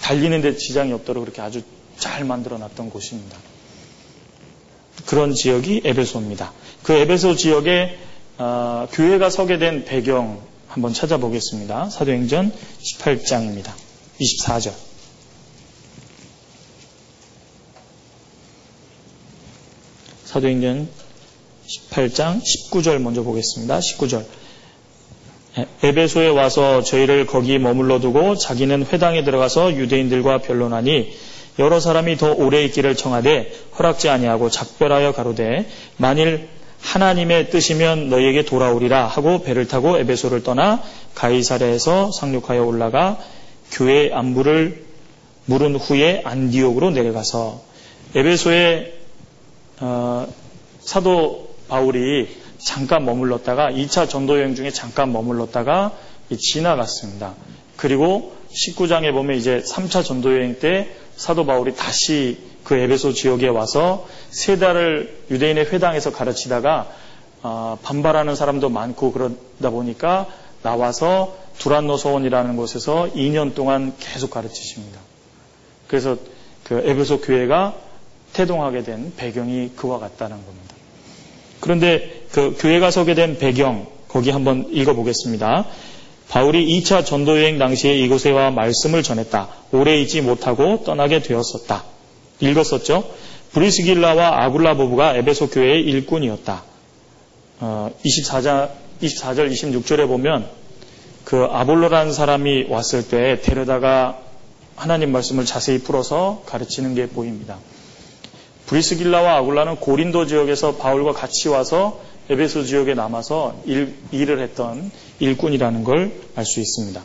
달리는 0.00 0.40
데 0.42 0.56
지장이 0.56 0.92
없도록 0.92 1.24
그렇게 1.24 1.42
아주 1.42 1.62
잘 1.98 2.24
만들어 2.24 2.56
놨던 2.58 2.90
곳입니다. 2.90 3.36
그런 5.06 5.34
지역이 5.34 5.82
에베소입니다. 5.84 6.52
그 6.84 6.92
에베소 6.92 7.34
지역에 7.34 7.98
어, 8.38 8.86
교회가 8.92 9.28
서게 9.28 9.58
된 9.58 9.84
배경 9.84 10.40
한번 10.68 10.94
찾아보겠습니다. 10.94 11.90
사도행전 11.90 12.52
18장입니다. 12.80 13.72
24절. 14.20 14.91
사도행전 20.32 20.88
18장 21.66 22.40
19절 22.40 22.98
먼저 23.00 23.22
보겠습니다. 23.22 23.80
19절. 23.80 24.24
에베소에 25.82 26.28
와서 26.28 26.82
저희를 26.82 27.26
거기 27.26 27.58
머물러 27.58 28.00
두고 28.00 28.36
자기는 28.36 28.86
회당에 28.86 29.24
들어가서 29.24 29.76
유대인들과 29.76 30.38
변론하니 30.38 31.12
여러 31.58 31.80
사람이 31.80 32.16
더 32.16 32.32
오래 32.32 32.64
있기를 32.64 32.96
청하되 32.96 33.52
허락지 33.78 34.08
아니하고 34.08 34.48
작별하여 34.48 35.12
가로되 35.12 35.68
만일 35.98 36.48
하나님의 36.80 37.50
뜻이면 37.50 38.08
너희에게 38.08 38.46
돌아오리라 38.46 39.06
하고 39.06 39.42
배를 39.42 39.68
타고 39.68 39.98
에베소를 39.98 40.42
떠나 40.42 40.82
가이사랴에서 41.14 42.10
상륙하여 42.10 42.64
올라가 42.64 43.18
교회 43.70 44.10
안부를 44.10 44.86
물은 45.44 45.76
후에 45.76 46.22
안디옥으로 46.24 46.90
내려가서 46.90 47.60
에베소에 48.14 49.01
어, 49.84 50.32
사도 50.78 51.56
바울이 51.68 52.28
잠깐 52.58 53.04
머물렀다가 53.04 53.72
2차 53.72 54.08
전도 54.08 54.38
여행 54.38 54.54
중에 54.54 54.70
잠깐 54.70 55.12
머물렀다가 55.12 55.90
지나갔습니다. 56.38 57.34
그리고 57.76 58.32
19장에 58.52 59.12
보면 59.12 59.36
이제 59.36 59.60
3차 59.60 60.04
전도 60.04 60.36
여행 60.36 60.60
때 60.60 60.94
사도 61.16 61.44
바울이 61.46 61.74
다시 61.74 62.38
그 62.62 62.76
에베소 62.76 63.12
지역에 63.12 63.48
와서 63.48 64.06
세 64.30 64.56
달을 64.56 65.24
유대인의 65.32 65.72
회당에서 65.72 66.12
가르치다가 66.12 66.88
어, 67.42 67.76
반발하는 67.82 68.36
사람도 68.36 68.68
많고 68.68 69.10
그러다 69.10 69.70
보니까 69.70 70.28
나와서 70.62 71.36
두란노 71.58 71.96
소원이라는 71.96 72.56
곳에서 72.56 73.08
2년 73.16 73.56
동안 73.56 73.94
계속 73.98 74.30
가르치십니다. 74.30 75.00
그래서 75.88 76.16
그 76.62 76.82
에베소 76.86 77.20
교회가 77.20 77.74
태동하게 78.32 78.82
된 78.82 79.12
배경이 79.16 79.70
그와 79.76 79.98
같다는 79.98 80.36
겁니다. 80.36 80.74
그런데 81.60 82.24
그 82.32 82.56
교회가 82.58 82.90
서게 82.90 83.14
된 83.14 83.38
배경 83.38 83.86
거기 84.08 84.30
한번 84.30 84.68
읽어보겠습니다. 84.70 85.66
바울이 86.28 86.80
2차 86.80 87.04
전도 87.04 87.38
여행 87.38 87.58
당시에 87.58 87.94
이곳에 87.98 88.30
와 88.30 88.50
말씀을 88.50 89.02
전했다. 89.02 89.48
오래 89.72 90.00
있지 90.00 90.22
못하고 90.22 90.82
떠나게 90.84 91.20
되었었다. 91.20 91.84
읽었었죠? 92.40 93.04
브리스길라와 93.52 94.44
아굴라 94.44 94.76
부부가 94.76 95.14
에베소 95.14 95.50
교회의 95.50 95.82
일꾼이었다. 95.82 96.62
어, 97.60 97.90
24자, 98.04 98.70
24절, 99.02 99.52
26절에 99.52 100.08
보면 100.08 100.48
그 101.24 101.46
아볼로라는 101.50 102.12
사람이 102.12 102.66
왔을 102.68 103.06
때 103.06 103.40
데려다가 103.42 104.18
하나님 104.74 105.12
말씀을 105.12 105.44
자세히 105.44 105.78
풀어서 105.78 106.42
가르치는 106.46 106.94
게 106.94 107.06
보입니다. 107.06 107.58
브리스길라와 108.72 109.36
아굴라는 109.36 109.76
고린도 109.76 110.26
지역에서 110.26 110.76
바울과 110.76 111.12
같이 111.12 111.48
와서 111.48 112.00
에베소 112.30 112.64
지역에 112.64 112.94
남아서 112.94 113.60
일, 113.66 113.94
일을 114.12 114.40
했던 114.40 114.90
일꾼이라는 115.20 115.84
걸 115.84 116.10
알 116.36 116.46
수 116.46 116.60
있습니다. 116.60 117.04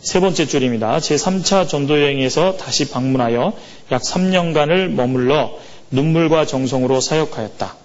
세 0.00 0.20
번째 0.20 0.46
줄입니다. 0.46 0.96
제3차 0.98 1.68
전도 1.68 2.00
여행에서 2.00 2.56
다시 2.56 2.88
방문하여 2.88 3.52
약 3.90 4.02
3년간을 4.02 4.88
머물러 4.88 5.58
눈물과 5.90 6.46
정성으로 6.46 7.02
사역하였다. 7.02 7.76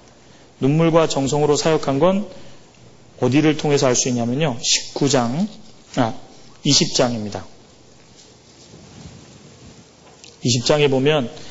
눈물과 0.62 1.10
정성으로 1.10 1.58
사역한 1.58 2.00
건 2.00 2.28
어디를 3.20 3.58
통해서 3.58 3.88
알 3.88 3.96
수 3.96 4.08
있냐면요. 4.08 4.56
19장, 4.58 5.48
아, 5.98 6.14
20장입니다. 6.66 7.42
20장에 10.46 10.90
보면 10.90 11.26
어, 11.26 11.47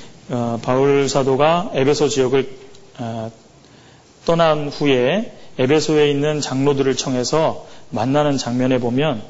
바울 0.63 1.09
사도가 1.09 1.71
에베소 1.75 2.09
지역을 2.09 2.49
어, 2.99 3.31
떠난 4.25 4.69
후에 4.69 5.33
에베소에 5.59 6.11
있는 6.11 6.41
장로들을 6.41 6.97
청해서 6.97 7.67
만나는 7.91 8.37
장면에 8.37 8.79
보면 8.79 9.23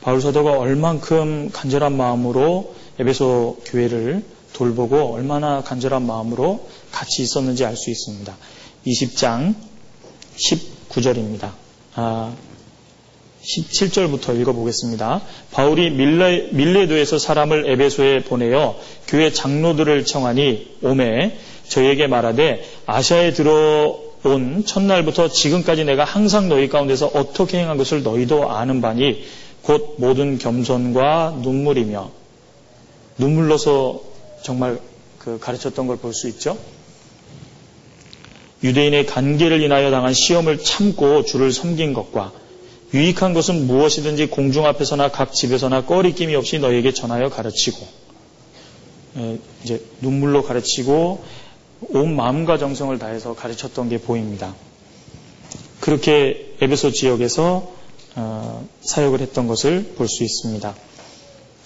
바울 0.00 0.20
사도가 0.20 0.58
얼만큼 0.58 1.50
간절한 1.52 1.96
마음으로 1.96 2.74
에베소 2.98 3.58
교회를 3.66 4.24
돌보고 4.52 5.14
얼마나 5.14 5.62
간절한 5.62 6.04
마음으로 6.04 6.68
같이 6.90 7.22
있었는지 7.22 7.64
알 7.64 7.76
수 7.76 7.90
있습니다. 7.90 8.36
20장 8.86 9.54
19절입니다. 10.36 11.52
아, 11.94 12.34
17절부터 13.42 14.38
읽어보겠습니다. 14.40 15.20
바울이 15.50 15.90
밀레, 15.90 16.48
밀레도에서 16.52 17.18
사람을 17.18 17.68
에베소에 17.70 18.20
보내어 18.20 18.78
교회 19.08 19.32
장로들을 19.32 20.04
청하니 20.04 20.76
오매 20.82 21.36
저에게 21.68 22.06
말하되 22.06 22.64
아시아에 22.86 23.32
들어온 23.32 24.64
첫날부터 24.64 25.28
지금까지 25.28 25.84
내가 25.84 26.04
항상 26.04 26.48
너희 26.48 26.68
가운데서 26.68 27.06
어떻게 27.14 27.58
행한 27.58 27.76
것을 27.76 28.02
너희도 28.02 28.50
아는 28.50 28.80
바니 28.80 29.24
곧 29.62 29.96
모든 29.98 30.38
겸손과 30.38 31.38
눈물이며 31.42 32.10
눈물로서 33.18 34.00
정말 34.42 34.80
그 35.18 35.38
가르쳤던 35.38 35.86
걸 35.86 35.98
볼 35.98 36.12
수 36.14 36.28
있죠. 36.28 36.58
유대인의 38.64 39.06
관계를 39.06 39.60
인하여 39.60 39.90
당한 39.90 40.14
시험을 40.14 40.58
참고 40.58 41.24
주를 41.24 41.52
섬긴 41.52 41.92
것과 41.94 42.32
유익한 42.94 43.32
것은 43.32 43.66
무엇이든지 43.66 44.26
공중 44.26 44.66
앞에서나 44.66 45.10
각 45.10 45.32
집에서나 45.32 45.84
꺼리낌이 45.86 46.34
없이 46.34 46.58
너에게 46.58 46.92
전하여 46.92 47.30
가르치고 47.30 47.86
이제 49.64 49.82
눈물로 50.00 50.42
가르치고 50.42 51.24
온 51.90 52.16
마음과 52.16 52.58
정성을 52.58 52.96
다해서 52.98 53.34
가르쳤던 53.34 53.88
게 53.88 53.98
보입니다. 53.98 54.54
그렇게 55.80 56.54
에베소 56.60 56.92
지역에서 56.92 57.72
어, 58.14 58.68
사역을 58.82 59.20
했던 59.20 59.46
것을 59.48 59.94
볼 59.96 60.06
수 60.06 60.22
있습니다. 60.22 60.74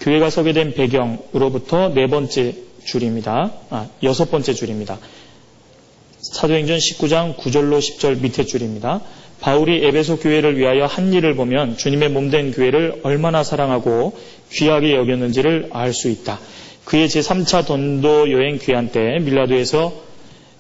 교회가 0.01 0.31
서게 0.31 0.53
된 0.53 0.75
배경으로부터 0.75 1.89
네 1.89 2.07
번째 2.07 2.55
줄입니다. 2.85 3.53
아, 3.71 3.89
여섯 4.03 4.31
번째 4.31 4.55
줄입니다. 4.55 4.99
사도행전 6.21 6.79
19장 6.79 7.37
9절로 7.37 7.79
10절 7.79 8.21
밑에 8.21 8.45
줄입니다. 8.45 9.03
바울이 9.40 9.85
에베소 9.85 10.18
교회를 10.18 10.57
위하여 10.59 10.87
한 10.87 11.12
일을 11.12 11.35
보면 11.35 11.77
주님의 11.77 12.11
몸된 12.11 12.53
교회를 12.53 13.01
얼마나 13.03 13.44
사랑하고 13.44 14.16
귀하게 14.51 14.94
여겼는지를 14.96 15.70
알 15.72 15.92
수 15.92 16.09
있다. 16.09 16.38
그의 16.85 17.09
제3차 17.09 17.66
전도 17.66 18.31
여행 18.33 18.59
귀한 18.59 18.90
때 18.90 19.18
밀라도에서 19.20 19.92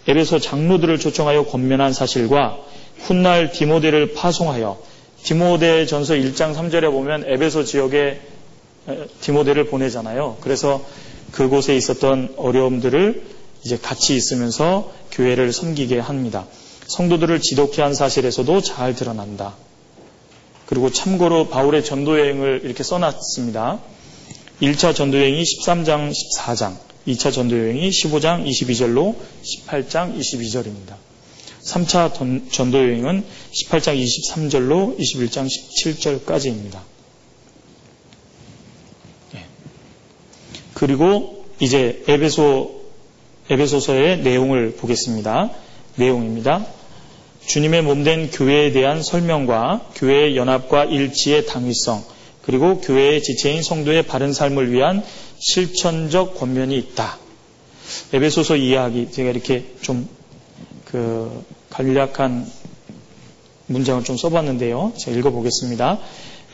에베소 0.08 0.40
장로들을 0.40 0.98
초청하여 0.98 1.44
권면한 1.46 1.92
사실과 1.92 2.58
훗날 2.98 3.52
디모데를 3.52 4.14
파송하여 4.14 4.78
디모데 5.22 5.86
전서 5.86 6.14
1장 6.14 6.54
3절에 6.54 6.90
보면 6.90 7.24
에베소 7.26 7.64
지역에 7.64 8.20
디모데를 9.20 9.66
보내잖아요. 9.66 10.36
그래서 10.40 10.84
그곳에 11.32 11.76
있었던 11.76 12.34
어려움들을 12.36 13.22
이제 13.64 13.76
같이 13.76 14.14
있으면서 14.14 14.92
교회를 15.10 15.52
섬기게 15.52 15.98
합니다. 15.98 16.46
성도들을 16.86 17.40
지독해 17.40 17.82
한 17.82 17.94
사실에서도 17.94 18.60
잘 18.62 18.94
드러난다. 18.94 19.54
그리고 20.66 20.90
참고로 20.90 21.48
바울의 21.48 21.84
전도 21.84 22.18
여행을 22.18 22.62
이렇게 22.64 22.82
써놨습니다. 22.82 23.80
1차 24.62 24.94
전도 24.94 25.18
여행이 25.18 25.42
13장, 25.42 26.12
14장, 26.12 26.76
2차 27.06 27.32
전도 27.32 27.58
여행이 27.58 27.90
15장 27.90 28.46
22절로 28.46 29.14
18장 29.42 30.18
22절입니다. 30.18 30.96
3차 31.62 32.50
전도 32.52 32.78
여행은 32.78 33.24
18장 33.52 34.00
23절로 34.00 34.98
21장 34.98 35.48
17절까지입니다. 35.48 36.78
그리고 40.74 41.46
이제 41.58 42.04
에베소 42.06 42.82
에베소서의 43.48 44.18
내용을 44.18 44.72
보겠습니다. 44.72 45.50
내용입니다. 45.94 46.66
주님의 47.46 47.82
몸된 47.82 48.30
교회에 48.30 48.72
대한 48.72 49.02
설명과 49.02 49.90
교회의 49.94 50.36
연합과 50.36 50.84
일치의 50.84 51.46
당위성, 51.46 52.04
그리고 52.42 52.80
교회의 52.80 53.22
지체인 53.22 53.62
성도의 53.62 54.02
바른 54.04 54.32
삶을 54.32 54.72
위한 54.72 55.02
실천적 55.38 56.38
권면이 56.38 56.76
있다. 56.78 57.18
에베소서 58.12 58.56
이야기 58.56 59.10
제가 59.10 59.30
이렇게 59.30 59.64
좀 59.80 60.08
그 60.86 61.44
간략한 61.70 62.46
문장을 63.66 64.04
좀 64.04 64.16
써봤는데요. 64.16 64.92
제가 64.96 65.18
읽어보겠습니다. 65.18 65.98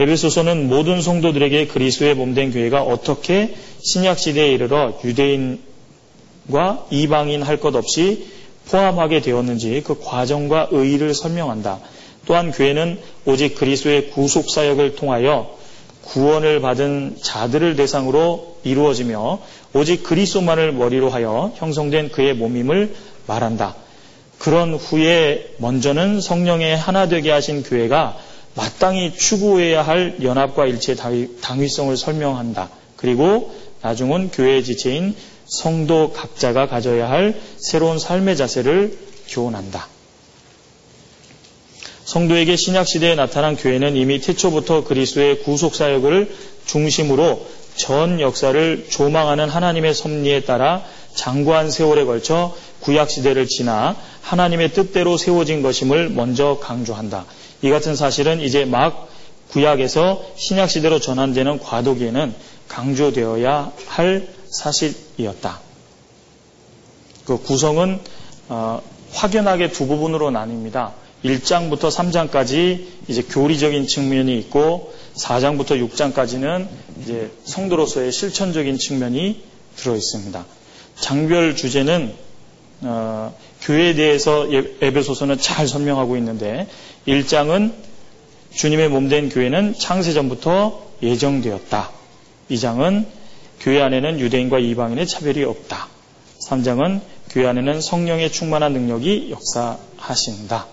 에베소서는 0.00 0.68
모든 0.68 1.02
성도들에게 1.02 1.66
그리스도의 1.66 2.14
몸된 2.14 2.50
교회가 2.50 2.82
어떻게 2.82 3.54
신약 3.82 4.18
시대에 4.18 4.52
이르러 4.52 4.98
유대인과 5.04 6.86
이방인 6.90 7.42
할 7.42 7.60
것 7.60 7.76
없이 7.76 8.26
포함하게 8.72 9.20
되었는지 9.20 9.82
그 9.84 10.00
과정과 10.00 10.68
의의를 10.70 11.14
설명한다. 11.14 11.80
또한 12.24 12.52
교회는 12.52 12.98
오직 13.26 13.54
그리스도의 13.54 14.10
구속 14.10 14.50
사역을 14.50 14.96
통하여 14.96 15.58
구원을 16.02 16.60
받은 16.60 17.18
자들을 17.22 17.76
대상으로 17.76 18.56
이루어지며 18.64 19.40
오직 19.74 20.02
그리스도만을 20.02 20.72
머리로 20.72 21.10
하여 21.10 21.52
형성된 21.56 22.10
그의 22.10 22.34
몸임을 22.34 22.94
말한다. 23.26 23.76
그런 24.38 24.74
후에 24.74 25.54
먼저는 25.58 26.20
성령의 26.20 26.76
하나 26.76 27.06
되게 27.08 27.30
하신 27.30 27.62
교회가 27.62 28.16
마땅히 28.54 29.14
추구해야 29.14 29.82
할 29.82 30.16
연합과 30.22 30.66
일체의 30.66 31.28
당위성을 31.40 31.96
설명한다. 31.96 32.70
그리고 32.96 33.52
나중은 33.82 34.30
교회의 34.30 34.64
지체인 34.64 35.14
성도 35.46 36.12
각자가 36.12 36.68
가져야 36.68 37.10
할 37.10 37.40
새로운 37.58 37.98
삶의 37.98 38.36
자세를 38.36 38.96
교훈한다. 39.28 39.88
성도에게 42.04 42.56
신약 42.56 42.86
시대에 42.86 43.14
나타난 43.14 43.56
교회는 43.56 43.96
이미 43.96 44.20
태초부터 44.20 44.84
그리스도의 44.84 45.42
구속 45.42 45.74
사역을 45.74 46.34
중심으로 46.66 47.46
전 47.76 48.20
역사를 48.20 48.86
조망하는 48.90 49.48
하나님의 49.48 49.94
섭리에 49.94 50.40
따라 50.40 50.84
장구한 51.14 51.70
세월에 51.70 52.04
걸쳐 52.04 52.54
구약 52.80 53.10
시대를 53.10 53.46
지나 53.46 53.96
하나님의 54.22 54.72
뜻대로 54.72 55.16
세워진 55.16 55.62
것임을 55.62 56.10
먼저 56.10 56.58
강조한다. 56.60 57.24
이 57.62 57.70
같은 57.70 57.96
사실은 57.96 58.40
이제 58.40 58.64
막 58.64 59.08
구약에서 59.50 60.22
신약 60.36 60.70
시대로 60.70 60.98
전환되는 60.98 61.60
과도기에는 61.60 62.34
강조되어야 62.68 63.72
할 63.86 64.28
사실이었다. 64.52 65.60
그 67.24 67.38
구성은 67.38 68.00
어, 68.48 68.82
확연하게 69.12 69.72
두 69.72 69.86
부분으로 69.86 70.30
나뉩니다. 70.30 70.92
1장부터 71.24 71.90
3장까지 71.90 72.84
이제 73.08 73.22
교리적인 73.22 73.86
측면이 73.86 74.36
있고 74.38 74.92
4장부터 75.14 75.88
6장까지는 75.88 76.66
이제 77.00 77.30
성도로서의 77.44 78.10
실천적인 78.12 78.78
측면이 78.78 79.42
들어 79.76 79.94
있습니다. 79.94 80.44
장별 81.00 81.54
주제는 81.56 82.14
어, 82.82 83.34
교회에 83.60 83.94
대해서 83.94 84.48
에베소서는 84.50 85.38
잘 85.38 85.68
설명하고 85.68 86.16
있는데 86.16 86.66
1장은 87.06 87.72
주님의 88.54 88.88
몸 88.88 89.08
된 89.08 89.28
교회는 89.28 89.74
창세전부터 89.78 90.82
예정되었다. 91.02 91.90
2장은 92.50 93.06
교회 93.62 93.80
안에는 93.80 94.18
유대인과 94.18 94.58
이방인의 94.58 95.06
차별이 95.06 95.44
없다. 95.44 95.88
3장은 96.40 97.00
교회 97.30 97.46
안에는 97.46 97.80
성령의 97.80 98.32
충만한 98.32 98.72
능력이 98.72 99.30
역사하신다. 99.30 100.66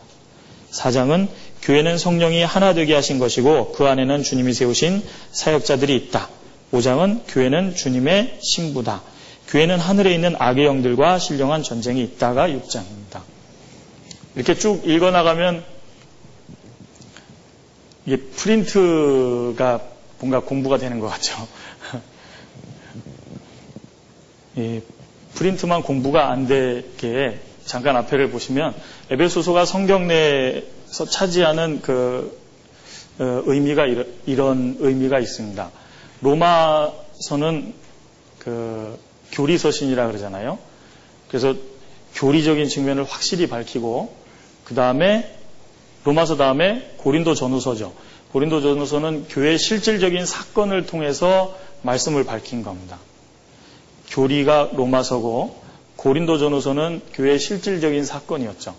4장은 0.71 1.27
교회는 1.61 1.99
성령이 1.99 2.41
하나 2.41 2.73
되게 2.73 2.95
하신 2.95 3.19
것이고 3.19 3.73
그 3.73 3.85
안에는 3.85 4.23
주님이 4.23 4.53
세우신 4.53 5.03
사역자들이 5.31 5.95
있다. 5.95 6.29
5장은 6.71 7.21
교회는 7.27 7.75
주님의 7.75 8.39
신부다. 8.41 9.03
교회는 9.49 9.79
하늘에 9.79 10.13
있는 10.13 10.35
악의 10.37 10.65
영들과 10.65 11.19
신령한 11.19 11.61
전쟁이 11.61 12.03
있다가 12.03 12.47
6장입니다. 12.47 13.21
이렇게 14.35 14.55
쭉 14.55 14.87
읽어나가면 14.87 15.63
이게 18.05 18.17
프린트가 18.17 19.81
뭔가 20.19 20.39
공부가 20.41 20.77
되는 20.77 20.99
것 20.99 21.07
같죠. 21.07 21.47
예, 24.59 24.81
프린트만 25.35 25.83
공부가 25.83 26.29
안 26.29 26.47
되게 26.47 27.39
잠깐 27.65 27.95
앞에를 27.95 28.29
보시면 28.29 28.73
에베소서가 29.09 29.65
성경 29.65 30.07
내에서 30.07 31.05
차지하는 31.09 31.81
그 31.81 32.37
어, 33.19 33.43
의미가 33.45 33.85
이런 34.25 34.77
의미가 34.79 35.19
있습니다. 35.19 35.71
로마서는 36.21 37.73
그 38.39 38.99
교리서신이라 39.31 40.07
그러잖아요. 40.07 40.57
그래서 41.27 41.55
교리적인 42.15 42.67
측면을 42.67 43.03
확실히 43.03 43.47
밝히고 43.47 44.13
그 44.65 44.75
다음에 44.75 45.35
로마서 46.03 46.37
다음에 46.37 46.93
고린도 46.97 47.35
전후서죠. 47.35 47.93
고린도 48.31 48.61
전후서는 48.61 49.27
교회 49.29 49.57
실질적인 49.57 50.25
사건을 50.25 50.85
통해서 50.85 51.57
말씀을 51.81 52.23
밝힌 52.25 52.63
겁니다. 52.63 52.97
교리가 54.09 54.71
로마서고 54.73 55.61
고린도 55.95 56.37
전후서는 56.37 57.01
교회의 57.13 57.39
실질적인 57.39 58.05
사건이었죠. 58.05 58.73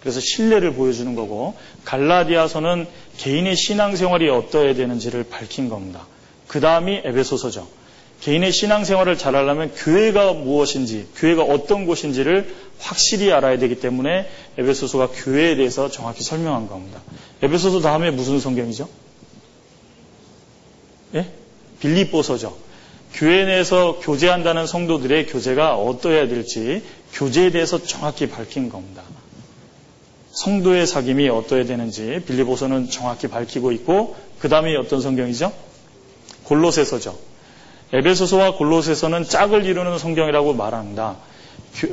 그래서 0.00 0.20
신뢰를 0.20 0.74
보여주는 0.74 1.14
거고 1.14 1.54
갈라디아서는 1.84 2.86
개인의 3.16 3.56
신앙생활이 3.56 4.28
어떠해야 4.28 4.74
되는지를 4.74 5.24
밝힌 5.24 5.68
겁니다. 5.68 6.06
그 6.46 6.60
다음이 6.60 7.02
에베소서죠. 7.04 7.66
개인의 8.20 8.50
신앙생활을 8.52 9.16
잘 9.16 9.36
하려면 9.36 9.72
교회가 9.74 10.32
무엇인지, 10.32 11.06
교회가 11.16 11.44
어떤 11.44 11.86
곳인지를 11.86 12.52
확실히 12.80 13.32
알아야 13.32 13.58
되기 13.58 13.76
때문에 13.76 14.28
에베소서가 14.56 15.08
교회에 15.08 15.54
대해서 15.54 15.88
정확히 15.88 16.24
설명한 16.24 16.68
겁니다. 16.68 17.00
에베소서 17.42 17.80
다음에 17.80 18.10
무슨 18.10 18.40
성경이죠? 18.40 18.88
예? 21.14 21.30
빌립보서죠. 21.80 22.67
교회 23.14 23.44
내에서 23.44 23.98
교제한다는 24.00 24.66
성도들의 24.66 25.26
교제가 25.26 25.76
어떠해야 25.76 26.28
될지 26.28 26.82
교제에 27.14 27.50
대해서 27.50 27.82
정확히 27.82 28.28
밝힌 28.28 28.68
겁니다. 28.68 29.02
성도의 30.32 30.86
사귐이 30.86 31.28
어떠해야 31.34 31.66
되는지 31.66 32.22
빌리보서는 32.26 32.90
정확히 32.90 33.26
밝히고 33.26 33.72
있고 33.72 34.16
그 34.38 34.48
다음에 34.48 34.76
어떤 34.76 35.00
성경이죠? 35.00 35.52
골로새서죠. 36.44 37.18
에베소서와 37.92 38.56
골로새서는 38.56 39.24
짝을 39.24 39.64
이루는 39.64 39.98
성경이라고 39.98 40.52
말합니다. 40.54 41.16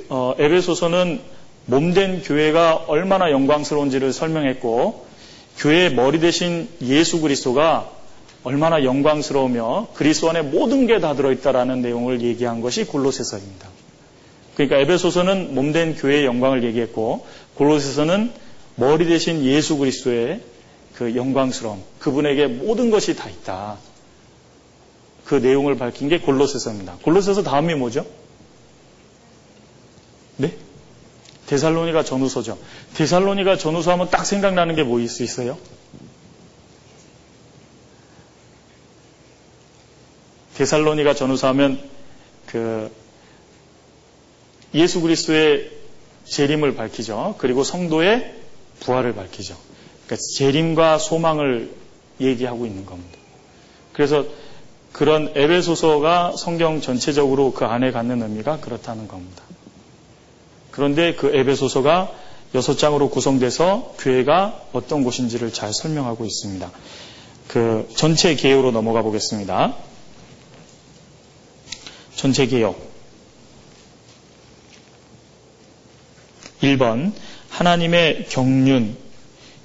어, 0.10 0.36
에베소서는 0.38 1.22
몸된 1.66 2.22
교회가 2.24 2.86
얼마나 2.88 3.32
영광스러운지를 3.32 4.14
설명했고 4.14 5.06
교회의 5.58 5.94
머리 5.94 6.20
대신 6.20 6.70
예수 6.82 7.22
그리스도가 7.22 7.90
얼마나 8.46 8.84
영광스러우며 8.84 9.88
그리스도 9.96 10.30
안에 10.30 10.42
모든 10.44 10.88
게 10.88 11.00
다 11.00 11.16
들어있다라는 11.16 11.82
내용을 11.82 12.22
얘기한 12.22 12.62
것이 12.62 12.86
골로새서입니다. 12.86 13.68
그러니까 14.54 14.78
에베소서는 14.78 15.54
몸된 15.54 15.96
교회의 15.96 16.26
영광을 16.26 16.64
얘기했고 16.64 17.26
골로새서는 17.56 18.32
머리 18.76 19.06
대신 19.08 19.44
예수 19.44 19.78
그리스도의 19.78 20.42
그 20.94 21.16
영광스러움, 21.16 21.84
그분에게 22.00 22.48
모든 22.48 22.92
것이 22.92 23.16
다 23.16 23.28
있다. 23.30 23.78
그 25.26 25.36
내용을 25.36 25.78
밝힌 25.78 26.08
게 26.08 26.20
골로새서입니다. 26.20 26.98
골로새서 27.02 27.44
다음이 27.44 27.74
뭐죠? 27.76 28.06
네? 30.38 30.56
데살로니가 31.48 32.04
전후서죠. 32.04 32.58
데살로니가 32.94 33.58
전후서 33.58 33.92
하면 33.94 34.10
딱 34.10 34.26
생각나는 34.26 34.76
게 34.76 34.84
뭐일 34.84 35.10
수 35.10 35.24
있어요? 35.24 35.58
데살로니가 40.58 41.14
전후서 41.14 41.48
하면 41.50 41.80
그 42.48 42.92
예수 44.74 45.02
그리스도의 45.02 45.72
재림을 46.26 46.76
밝히죠. 46.76 47.36
그리고 47.38 47.64
성도의 47.64 48.34
부활을 48.80 49.16
밝히죠. 49.16 49.56
그러니까 50.06 50.24
재림과 50.38 50.98
소망을 50.98 51.72
얘기하고 52.20 52.66
있는 52.66 52.86
겁니다. 52.86 53.18
그래서 53.94 54.26
그런 54.92 55.32
에베소서가 55.36 56.34
성경 56.38 56.82
전체적으로 56.82 57.52
그 57.52 57.66
안에 57.66 57.92
갖는 57.92 58.22
의미가 58.22 58.60
그렇다는 58.60 59.08
겁니다. 59.08 59.44
그런데 60.72 61.16
그 61.16 61.36
에베소서가 61.36 62.12
여섯 62.56 62.78
장으로 62.78 63.10
구성돼서 63.10 63.94
교회가 64.00 64.62
어떤 64.72 65.04
곳인지를 65.04 65.52
잘 65.52 65.74
설명하고 65.74 66.26
있습니다. 66.26 66.72
그 67.50 67.88
전체 67.96 68.36
개요로 68.36 68.72
넘어가 68.72 69.02
보겠습니다. 69.02 69.76
전체 72.16 72.46
개요. 72.48 72.76
1번 76.62 77.14
하나님의 77.50 78.28
경륜. 78.30 78.98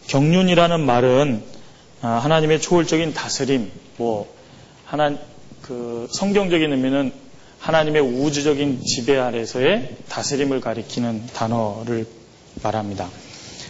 경륜이라는 0.06 0.80
말은 0.84 1.42
아, 2.02 2.08
하나님의 2.08 2.60
초월적인 2.60 3.12
다스림, 3.12 3.70
뭐 3.96 4.34
하나 4.86 5.16
그 5.62 6.08
성경적인 6.10 6.72
의미는 6.72 7.12
하나님의 7.58 8.00
우주적인 8.00 8.82
지배 8.82 9.18
아래서의 9.18 9.96
다스림을 10.08 10.60
가리키는 10.60 11.26
단어를 11.34 12.06
말합니다. 12.62 13.08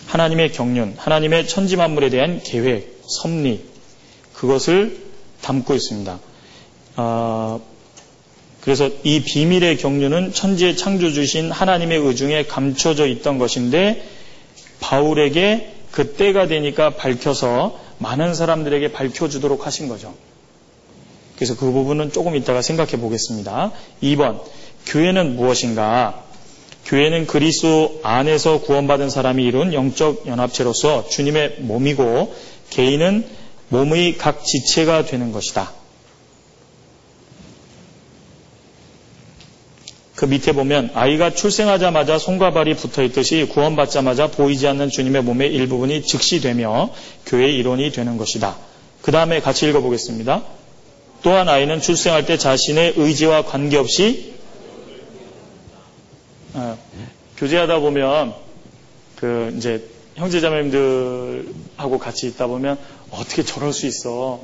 하나님의 0.07 0.53
경륜, 0.53 0.95
하나님의 0.97 1.49
천지 1.49 1.77
만물에 1.77 2.09
대한 2.09 2.41
계획, 2.43 3.01
섭리, 3.05 3.65
그것을 4.35 5.05
담고 5.43 5.75
있습니다. 5.75 6.19
어, 6.97 7.61
그래서 8.61 8.91
이 9.05 9.23
비밀의 9.23 9.79
경륜은 9.79 10.33
천지의 10.35 10.77
창조주신 10.77 11.51
하나님의 11.51 11.99
의중에 11.99 12.45
감춰져 12.45 13.07
있던 13.07 13.39
것인데 13.39 14.05
바울에게 14.81 15.73
그 15.91 16.13
때가 16.13 16.47
되니까 16.47 16.91
밝혀서 16.91 17.79
많은 17.99 18.35
사람들에게 18.35 18.93
밝혀주도록 18.93 19.67
하신 19.67 19.89
거죠. 19.89 20.15
그래서 21.37 21.57
그 21.57 21.71
부분은 21.71 22.13
조금 22.13 22.37
이따가 22.37 22.61
생각해 22.61 22.93
보겠습니다. 22.99 23.73
2번, 24.03 24.43
교회는 24.87 25.37
무엇인가? 25.37 26.25
교회는 26.85 27.27
그리스도 27.27 28.01
안에서 28.03 28.61
구원받은 28.61 29.11
사람이 29.11 29.45
이룬 29.45 29.73
영적 29.73 30.27
연합체로서 30.27 31.09
주님의 31.09 31.57
몸이고 31.61 32.35
개인은 32.71 33.27
몸의 33.69 34.19
각 34.19 34.45
지체가 34.45 35.05
되는 35.05 35.33
것이다. 35.33 35.80
그 40.21 40.27
밑에 40.27 40.53
보면 40.53 40.91
아이가 40.93 41.33
출생하자마자 41.33 42.19
손과 42.19 42.51
발이 42.51 42.75
붙어 42.75 43.03
있듯이 43.03 43.47
구원받자마자 43.51 44.27
보이지 44.27 44.69
않는 44.69 44.91
주님의 44.91 45.23
몸의 45.23 45.51
일부분이 45.51 46.03
즉시 46.03 46.43
되며 46.43 46.91
교회의 47.25 47.57
일원이 47.57 47.91
되는 47.91 48.19
것이다. 48.19 48.59
그 49.01 49.13
다음에 49.13 49.41
같이 49.41 49.67
읽어보겠습니다. 49.67 50.43
또한 51.23 51.49
아이는 51.49 51.81
출생할 51.81 52.27
때 52.27 52.37
자신의 52.37 52.95
의지와 52.99 53.47
관계없이 53.47 54.35
어, 56.53 56.77
교제하다 57.39 57.79
보면 57.79 58.35
그 59.17 59.55
이제 59.57 59.89
형제자매님들하고 60.17 61.99
같이 61.99 62.27
있다 62.27 62.47
보면 62.47 62.77
어떻게 63.11 63.43
저럴 63.43 63.73
수 63.73 63.87
있어 63.87 64.43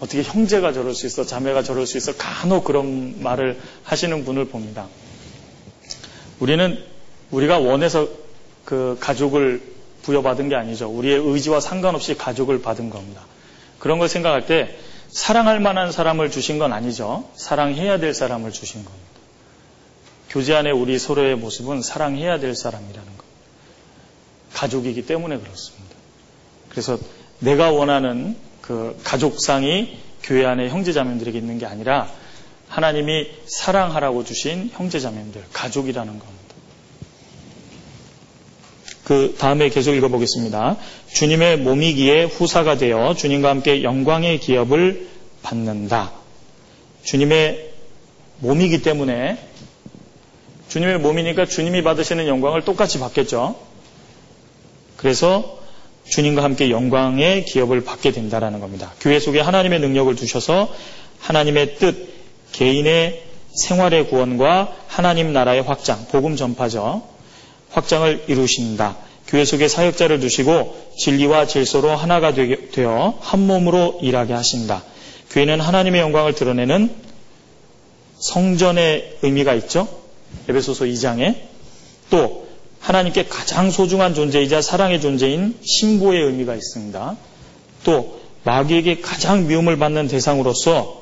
어떻게 0.00 0.24
형제가 0.24 0.72
저럴 0.72 0.96
수 0.96 1.06
있어 1.06 1.24
자매가 1.24 1.62
저럴 1.62 1.86
수 1.86 1.96
있어 1.96 2.16
간혹 2.16 2.64
그런 2.64 3.22
말을 3.22 3.60
하시는 3.84 4.24
분을 4.24 4.46
봅니다. 4.46 4.88
우리는 6.42 6.76
우리가 7.30 7.60
원해서 7.60 8.08
그 8.64 8.96
가족을 8.98 9.62
부여받은 10.02 10.48
게 10.48 10.56
아니죠. 10.56 10.90
우리의 10.90 11.20
의지와 11.24 11.60
상관없이 11.60 12.16
가족을 12.16 12.62
받은 12.62 12.90
겁니다. 12.90 13.22
그런 13.78 14.00
걸 14.00 14.08
생각할 14.08 14.46
때 14.46 14.76
사랑할 15.08 15.60
만한 15.60 15.92
사람을 15.92 16.32
주신 16.32 16.58
건 16.58 16.72
아니죠. 16.72 17.30
사랑해야 17.36 17.98
될 17.98 18.12
사람을 18.12 18.50
주신 18.50 18.84
겁니다. 18.84 19.06
교제 20.30 20.52
안에 20.52 20.72
우리 20.72 20.98
서로의 20.98 21.36
모습은 21.36 21.80
사랑해야 21.80 22.40
될 22.40 22.56
사람이라는 22.56 23.16
것. 23.16 23.24
가족이기 24.52 25.06
때문에 25.06 25.38
그렇습니다. 25.38 25.94
그래서 26.70 26.98
내가 27.38 27.70
원하는 27.70 28.36
그 28.60 28.98
가족상이 29.04 29.96
교회 30.24 30.44
안에 30.44 30.70
형제자매들에게 30.70 31.38
있는 31.38 31.58
게 31.58 31.66
아니라 31.66 32.10
하나님이 32.72 33.28
사랑하라고 33.44 34.24
주신 34.24 34.70
형제자매들, 34.72 35.44
가족이라는 35.52 36.18
겁니다. 36.18 36.42
그 39.04 39.34
다음에 39.38 39.68
계속 39.68 39.92
읽어보겠습니다. 39.94 40.78
주님의 41.12 41.58
몸이기에 41.58 42.24
후사가 42.24 42.78
되어 42.78 43.14
주님과 43.14 43.50
함께 43.50 43.82
영광의 43.82 44.40
기업을 44.40 45.06
받는다. 45.42 46.12
주님의 47.02 47.72
몸이기 48.38 48.80
때문에 48.80 49.36
주님의 50.68 50.98
몸이니까 51.00 51.44
주님이 51.44 51.82
받으시는 51.82 52.26
영광을 52.26 52.64
똑같이 52.64 52.98
받겠죠. 52.98 53.60
그래서 54.96 55.58
주님과 56.08 56.42
함께 56.42 56.70
영광의 56.70 57.44
기업을 57.44 57.84
받게 57.84 58.12
된다라는 58.12 58.60
겁니다. 58.60 58.94
교회 58.98 59.20
속에 59.20 59.40
하나님의 59.40 59.80
능력을 59.80 60.14
두셔서 60.16 60.74
하나님의 61.20 61.76
뜻, 61.76 62.11
개인의 62.52 63.22
생활의 63.54 64.08
구원과 64.08 64.72
하나님 64.86 65.32
나라의 65.32 65.62
확장, 65.62 66.06
복음 66.08 66.36
전파죠. 66.36 67.02
확장을 67.70 68.24
이루신다. 68.28 68.96
교회 69.26 69.44
속에 69.44 69.68
사역자를 69.68 70.20
두시고 70.20 70.76
진리와 70.98 71.46
질서로 71.46 71.90
하나가 71.90 72.34
되어 72.34 73.18
한 73.20 73.46
몸으로 73.46 73.98
일하게 74.02 74.34
하신다. 74.34 74.82
교회는 75.30 75.60
하나님의 75.60 76.00
영광을 76.00 76.34
드러내는 76.34 76.90
성전의 78.18 79.18
의미가 79.22 79.54
있죠. 79.54 79.88
에베소서 80.48 80.84
2장에 80.84 81.36
또 82.10 82.46
하나님께 82.80 83.26
가장 83.26 83.70
소중한 83.70 84.14
존재이자 84.14 84.60
사랑의 84.60 85.00
존재인 85.00 85.56
신부의 85.62 86.22
의미가 86.24 86.54
있습니다. 86.54 87.16
또 87.84 88.20
마귀에게 88.44 89.00
가장 89.00 89.46
미움을 89.46 89.78
받는 89.78 90.08
대상으로서 90.08 91.01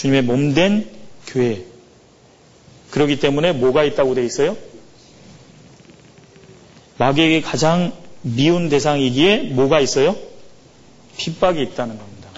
주님의 0.00 0.22
몸된 0.22 0.88
교회. 1.26 1.62
그러기 2.90 3.20
때문에 3.20 3.52
뭐가 3.52 3.84
있다고 3.84 4.14
돼 4.14 4.24
있어요? 4.24 4.56
마귀에게 6.96 7.42
가장 7.42 7.92
미운 8.22 8.70
대상이기에 8.70 9.50
뭐가 9.52 9.78
있어요? 9.80 10.16
핍박이 11.18 11.60
있다는 11.62 11.98
겁니다. 11.98 12.30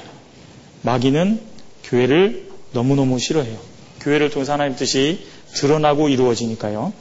마귀는 0.83 1.41
교회를 1.85 2.49
너무너무 2.73 3.21
싫어해요. 3.21 3.57
교회를 4.01 4.31
통해서 4.31 4.55
하나님 4.55 4.77
뜻이 4.77 5.25
드러나고 5.55 6.09
이루어지니까요. 6.09 6.93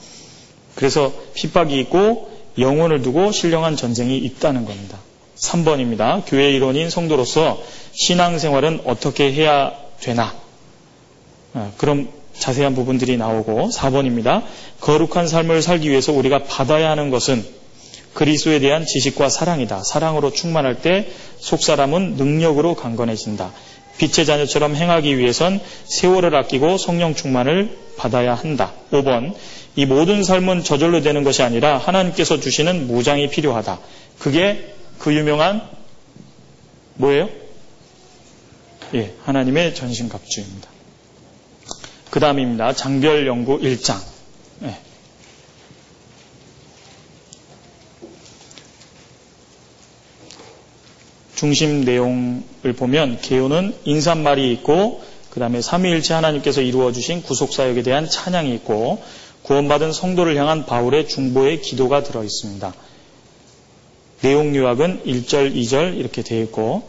그래서 0.75 1.11
핍박이 1.33 1.79
있고 1.79 2.31
영혼을 2.59 3.01
두고 3.01 3.31
신령한 3.31 3.77
전쟁이 3.77 4.19
있다는 4.19 4.65
겁니다. 4.65 4.99
3번입니다. 5.37 6.21
교회 6.27 6.51
일원인 6.51 6.91
성도로서 6.91 7.63
신앙생활은 7.93 8.81
어떻게 8.85 9.33
해야 9.33 9.73
되나? 9.99 10.40
아, 11.53 11.71
그럼 11.77 12.09
자세한 12.37 12.75
부분들이 12.75 13.17
나오고 13.17 13.69
4번입니다. 13.69 14.43
거룩한 14.79 15.27
삶을 15.27 15.61
살기 15.61 15.89
위해서 15.89 16.11
우리가 16.11 16.43
받아야 16.43 16.89
하는 16.89 17.09
것은 17.09 17.45
그리스도에 18.13 18.59
대한 18.59 18.85
지식과 18.85 19.29
사랑이다. 19.29 19.83
사랑으로 19.83 20.31
충만할 20.31 20.81
때 20.81 21.09
속사람은 21.39 22.15
능력으로 22.15 22.75
강건해진다. 22.75 23.51
빛의 23.97 24.25
자녀처럼 24.25 24.75
행하기 24.75 25.17
위해선 25.17 25.61
세월을 25.85 26.35
아끼고 26.35 26.77
성령 26.77 27.13
충만을 27.13 27.77
받아야 27.97 28.33
한다. 28.33 28.73
5번. 28.91 29.35
이 29.75 29.85
모든 29.85 30.23
삶은 30.23 30.63
저절로 30.63 31.01
되는 31.01 31.23
것이 31.23 31.43
아니라 31.43 31.77
하나님께서 31.77 32.39
주시는 32.39 32.87
무장이 32.87 33.29
필요하다. 33.29 33.79
그게 34.19 34.73
그 34.97 35.13
유명한 35.13 35.61
뭐예요? 36.95 37.29
예, 38.95 39.13
하나님의 39.23 39.75
전신갑주입니다. 39.75 40.70
그 42.11 42.19
다음입니다. 42.19 42.73
장별 42.73 43.25
연구 43.25 43.57
1장. 43.59 43.97
예. 44.63 44.77
중심 51.35 51.85
내용을 51.85 52.73
보면 52.77 53.19
개요는 53.21 53.75
인사말이 53.85 54.51
있고 54.51 55.01
그 55.29 55.39
다음에 55.39 55.61
삼위일체 55.61 56.13
하나님께서 56.13 56.61
이루어 56.61 56.91
주신 56.91 57.23
구속사역에 57.23 57.81
대한 57.81 58.07
찬양이 58.07 58.53
있고 58.55 59.01
구원받은 59.43 59.93
성도를 59.93 60.35
향한 60.35 60.65
바울의 60.65 61.07
중보의 61.07 61.61
기도가 61.61 62.03
들어 62.03 62.25
있습니다. 62.25 62.73
내용 64.19 64.53
요약은 64.53 65.03
1절, 65.05 65.55
2절 65.55 65.97
이렇게 65.97 66.23
되어 66.23 66.43
있고 66.43 66.83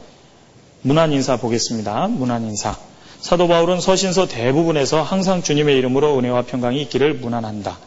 문안 0.82 1.12
인사 1.12 1.36
보겠습니다. 1.36 2.08
문안 2.08 2.42
인사. 2.42 2.76
사도 3.22 3.46
바울은 3.46 3.80
서신서 3.80 4.26
대부분에서 4.26 5.00
항상 5.00 5.44
주님의 5.44 5.78
이름으로 5.78 6.18
은혜와 6.18 6.42
평강이 6.42 6.82
있기를 6.82 7.14
문안한다. 7.14 7.78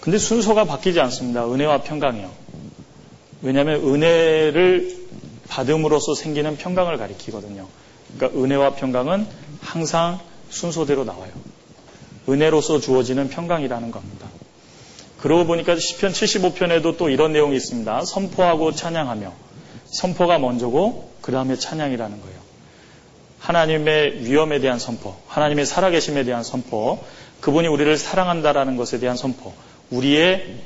근데 0.00 0.18
순서가 0.18 0.64
바뀌지 0.64 0.98
않습니다. 0.98 1.46
은혜와 1.46 1.82
평강이요. 1.82 2.28
왜냐하면 3.42 3.76
은혜를 3.82 5.06
받음으로써 5.48 6.16
생기는 6.16 6.56
평강을 6.56 6.96
가리키거든요. 6.96 7.68
그러니까 8.16 8.42
은혜와 8.42 8.74
평강은 8.74 9.28
항상 9.60 10.18
순서대로 10.50 11.04
나와요. 11.04 11.30
은혜로서 12.28 12.80
주어지는 12.80 13.28
평강이라는 13.28 13.92
겁니다. 13.92 14.26
그러고 15.20 15.46
보니까 15.46 15.78
시편 15.78 16.10
75편에도 16.10 16.96
또 16.98 17.10
이런 17.10 17.32
내용이 17.32 17.56
있습니다. 17.56 18.04
선포하고 18.04 18.72
찬양하며 18.72 19.32
선포가 19.86 20.40
먼저고 20.40 21.12
그 21.20 21.30
다음에 21.30 21.54
찬양이라는 21.56 22.20
거예요. 22.20 22.43
하나님의 23.44 24.24
위엄에 24.24 24.58
대한 24.58 24.78
선포, 24.78 25.14
하나님의 25.26 25.66
살아계심에 25.66 26.24
대한 26.24 26.42
선포, 26.42 27.04
그분이 27.42 27.68
우리를 27.68 27.94
사랑한다라는 27.98 28.78
것에 28.78 28.98
대한 28.98 29.18
선포, 29.18 29.52
우리의 29.90 30.60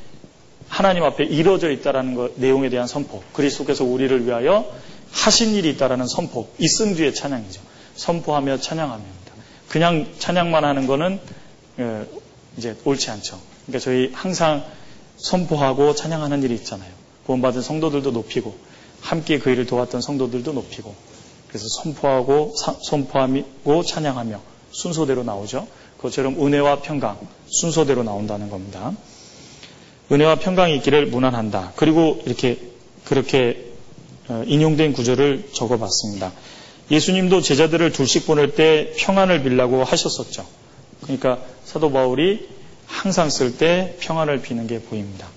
하나님 0.69 1.03
앞에 1.03 1.25
이루어져 1.25 1.73
있다라는 1.73 2.15
것, 2.15 2.33
내용에 2.37 2.69
대한 2.69 2.87
선포, 2.87 3.21
그리스도께서 3.33 3.83
우리를 3.83 4.27
위하여 4.27 4.73
하신 5.11 5.55
일이 5.55 5.71
있다라는 5.71 6.07
선포, 6.07 6.49
있은 6.59 6.95
뒤에 6.95 7.13
찬양이죠. 7.13 7.61
선포하며 7.97 8.61
찬양하며입니다. 8.61 9.33
그냥 9.69 10.07
찬양만 10.21 10.65
하는 10.65 10.87
거는 10.87 11.19
어, 11.79 12.07
이제 12.57 12.77
옳지 12.85 13.11
않죠. 13.11 13.41
그러니까 13.67 13.85
저희 13.85 14.13
항상 14.15 14.65
선포하고 15.17 15.97
찬양하는 15.97 16.45
일이 16.45 16.55
있잖아요. 16.55 16.91
구원받은 17.27 17.61
성도들도 17.61 18.13
높이고 18.13 18.57
함께 19.01 19.41
그 19.41 19.51
일을 19.51 19.67
도왔던 19.67 20.01
성도들도 20.01 20.53
높이고 20.53 20.95
그래서 21.49 21.67
선포하고 21.83 22.55
선포하고 22.83 23.83
찬양하며 23.83 24.41
순서대로 24.71 25.25
나오죠. 25.25 25.67
그것처럼 25.97 26.45
은혜와 26.45 26.81
평강 26.81 27.19
순서대로 27.49 28.03
나온다는 28.03 28.51
겁니다. 28.51 28.93
은혜와 30.11 30.37
평강이 30.37 30.77
있기를 30.77 31.07
문안한다. 31.07 31.73
그리고 31.77 32.23
이렇게 32.25 32.59
그렇게 33.05 33.67
어, 34.29 34.43
인용된 34.47 34.93
구절을 34.93 35.51
적어봤습니다. 35.53 36.33
예수님도 36.91 37.41
제자들을 37.43 37.93
둘씩 37.93 38.27
보낼 38.27 38.55
때 38.55 38.93
평안을 38.97 39.43
빌라고 39.43 39.85
하셨었죠. 39.85 40.47
그러니까 41.03 41.39
사도 41.65 41.91
바울이 41.91 42.49
항상 42.87 43.31
쓸 43.31 43.57
때 43.57 43.97
평안을 44.01 44.41
비는 44.41 44.67
게 44.67 44.81
보입니다. 44.81 45.29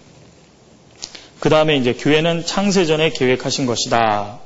그 1.39 1.49
다음에 1.49 1.75
이제 1.75 1.93
교회는 1.93 2.45
창세전에 2.45 3.11
계획하신 3.11 3.65
것이다. 3.65 4.39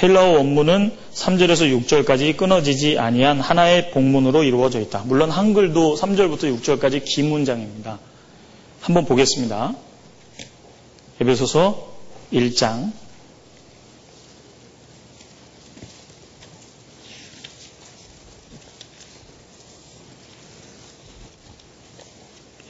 헬라어 0.00 0.36
원문은 0.36 0.96
3절에서 1.12 1.84
6절까지 1.84 2.36
끊어지지 2.36 2.98
아니한 2.98 3.40
하나의 3.40 3.90
복문으로 3.90 4.44
이루어져 4.44 4.80
있다. 4.80 5.02
물론 5.06 5.30
한글도 5.30 5.96
3절부터 5.96 6.60
6절까지 6.60 7.04
긴 7.04 7.30
문장입니다. 7.30 7.98
한번 8.80 9.06
보겠습니다. 9.06 9.74
에베소서 11.20 11.88
1장 12.32 12.92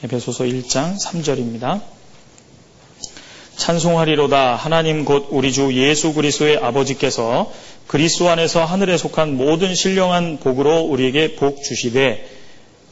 에베소서 0.03 0.45
1장 0.45 0.99
3절입니다. 0.99 1.98
찬송하리로다 3.59 4.55
하나님 4.55 5.03
곧 5.03 5.27
우리 5.31 5.51
주 5.51 5.73
예수 5.73 6.13
그리스도의 6.13 6.59
아버지께서 6.59 7.51
그리스도 7.87 8.29
안에서 8.29 8.63
하늘에 8.63 8.97
속한 8.97 9.35
모든 9.35 9.75
신령한 9.75 10.39
복으로 10.39 10.79
우리에게 10.83 11.35
복 11.35 11.61
주시되 11.61 12.25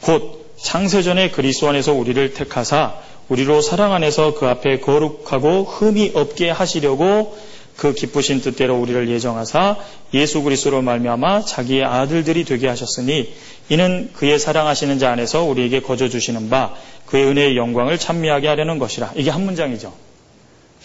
곧 0.02 0.54
창세전에 0.62 1.30
그리스도 1.30 1.70
안에서 1.70 1.94
우리를 1.94 2.34
택하사 2.34 2.96
우리로 3.30 3.62
사랑 3.62 3.94
안에서 3.94 4.34
그 4.34 4.46
앞에 4.46 4.80
거룩하고 4.80 5.64
흠이 5.64 6.12
없게 6.14 6.50
하시려고 6.50 7.36
그 7.78 7.94
기쁘신 7.94 8.42
뜻대로 8.42 8.78
우리를 8.78 9.08
예정하사 9.08 9.76
예수 10.12 10.42
그리스도로 10.42 10.82
말미암아 10.82 11.42
자기의 11.46 11.84
아들들이 11.84 12.44
되게 12.44 12.68
하셨으니 12.68 13.32
이는 13.70 14.10
그의 14.12 14.38
사랑하시는 14.38 14.98
자 14.98 15.12
안에서 15.12 15.44
우리에게 15.44 15.80
거저 15.80 16.10
주시는 16.10 16.50
바 16.50 16.74
그의 17.06 17.24
은혜의 17.24 17.56
영광을 17.56 17.98
찬미하게 17.98 18.48
하려는 18.48 18.78
것이라. 18.78 19.12
이게 19.16 19.30
한 19.30 19.44
문장이죠. 19.44 20.07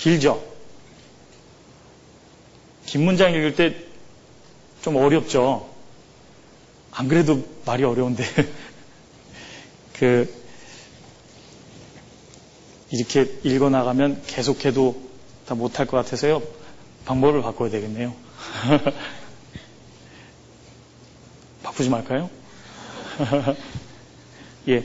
길죠. 0.04 0.43
긴 2.86 3.06
문장 3.06 3.34
읽을 3.34 3.56
때 3.56 3.93
좀 4.84 4.97
어렵죠. 4.97 5.70
안 6.91 7.08
그래도 7.08 7.47
말이 7.66 7.86
어려운데 7.86 8.24
그 9.97 10.43
이렇게 12.91 13.34
읽어 13.43 13.70
나가면 13.70 14.24
계속해도 14.28 15.01
다 15.47 15.56
못할 15.56 15.88
것 15.88 15.97
같아서요. 15.97 16.43
방법을 17.06 17.41
바꿔야 17.41 17.70
되겠네요. 17.70 18.14
바꾸지 21.64 21.89
말까요? 21.89 22.30
예. 24.68 24.84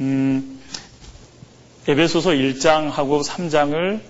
음, 0.00 0.62
에베소서 1.88 2.30
1장하고 2.30 3.24
3장을 3.24 4.00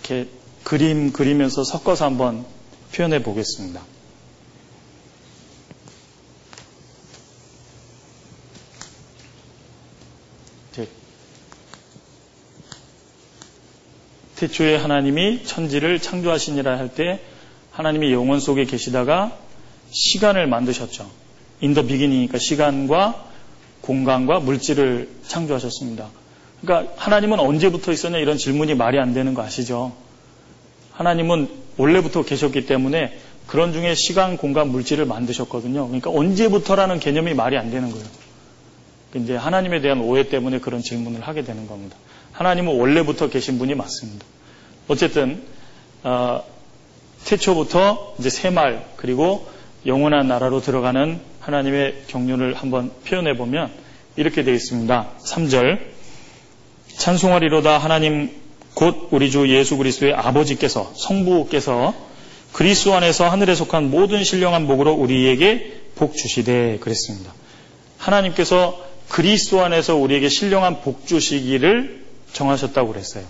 이렇게 0.00 0.28
그림 0.64 1.12
그리면서 1.12 1.64
섞어서 1.64 2.04
한번 2.04 2.44
표현해 2.92 3.22
보겠습니다. 3.22 3.82
태초에 14.40 14.76
하나님이 14.76 15.44
천지를 15.44 16.00
창조하시니라 16.00 16.78
할 16.78 16.88
때 16.94 17.20
하나님이 17.72 18.12
영원 18.12 18.40
속에 18.40 18.64
계시다가 18.64 19.36
시간을 19.90 20.46
만드셨죠. 20.46 21.10
인더 21.60 21.82
비기니까 21.84 22.38
시간과 22.38 23.26
공간과 23.82 24.40
물질을 24.40 25.10
창조하셨습니다. 25.26 26.08
그러니까 26.62 26.92
하나님은 26.96 27.38
언제부터 27.40 27.92
있었냐 27.92 28.18
이런 28.18 28.36
질문이 28.36 28.74
말이 28.74 28.98
안 28.98 29.14
되는 29.14 29.34
거 29.34 29.42
아시죠? 29.42 29.92
하나님은 30.92 31.48
원래부터 31.76 32.24
계셨기 32.24 32.66
때문에 32.66 33.18
그런 33.46 33.72
중에 33.72 33.94
시간, 33.94 34.36
공간, 34.36 34.68
물질을 34.68 35.06
만드셨거든요. 35.06 35.86
그러니까 35.86 36.10
언제부터라는 36.10 37.00
개념이 37.00 37.34
말이 37.34 37.56
안 37.56 37.70
되는 37.70 37.90
거예요. 37.90 38.04
이제 39.14 39.34
하나님에 39.34 39.80
대한 39.80 40.00
오해 40.00 40.28
때문에 40.28 40.60
그런 40.60 40.82
질문을 40.82 41.22
하게 41.22 41.42
되는 41.42 41.66
겁니다. 41.66 41.96
하나님은 42.32 42.78
원래부터 42.78 43.28
계신 43.28 43.58
분이 43.58 43.74
맞습니다. 43.74 44.24
어쨌든 44.88 45.42
어, 46.02 46.44
태초부터 47.24 48.14
이제 48.18 48.30
새말 48.30 48.86
그리고 48.96 49.48
영원한 49.86 50.28
나라로 50.28 50.60
들어가는 50.60 51.20
하나님의 51.40 52.04
경륜을 52.06 52.54
한번 52.54 52.92
표현해 53.04 53.36
보면 53.36 53.70
이렇게 54.16 54.44
되어 54.44 54.54
있습니다. 54.54 55.08
3절 55.24 55.80
찬송하리로다 56.96 57.78
하나님 57.78 58.30
곧 58.74 59.08
우리 59.10 59.30
주 59.30 59.48
예수 59.48 59.76
그리스도의 59.76 60.14
아버지께서 60.14 60.92
성부께서 60.96 61.94
그리스도 62.52 62.94
안에서 62.94 63.28
하늘에 63.28 63.54
속한 63.54 63.90
모든 63.90 64.24
신령한 64.24 64.66
복으로 64.66 64.92
우리에게 64.92 65.80
복 65.94 66.16
주시되 66.16 66.78
그랬습니다. 66.80 67.32
하나님께서 67.98 68.80
그리스도 69.08 69.62
안에서 69.62 69.96
우리에게 69.96 70.28
신령한 70.28 70.82
복 70.82 71.06
주시기를 71.06 72.04
정하셨다고 72.32 72.92
그랬어요. 72.92 73.24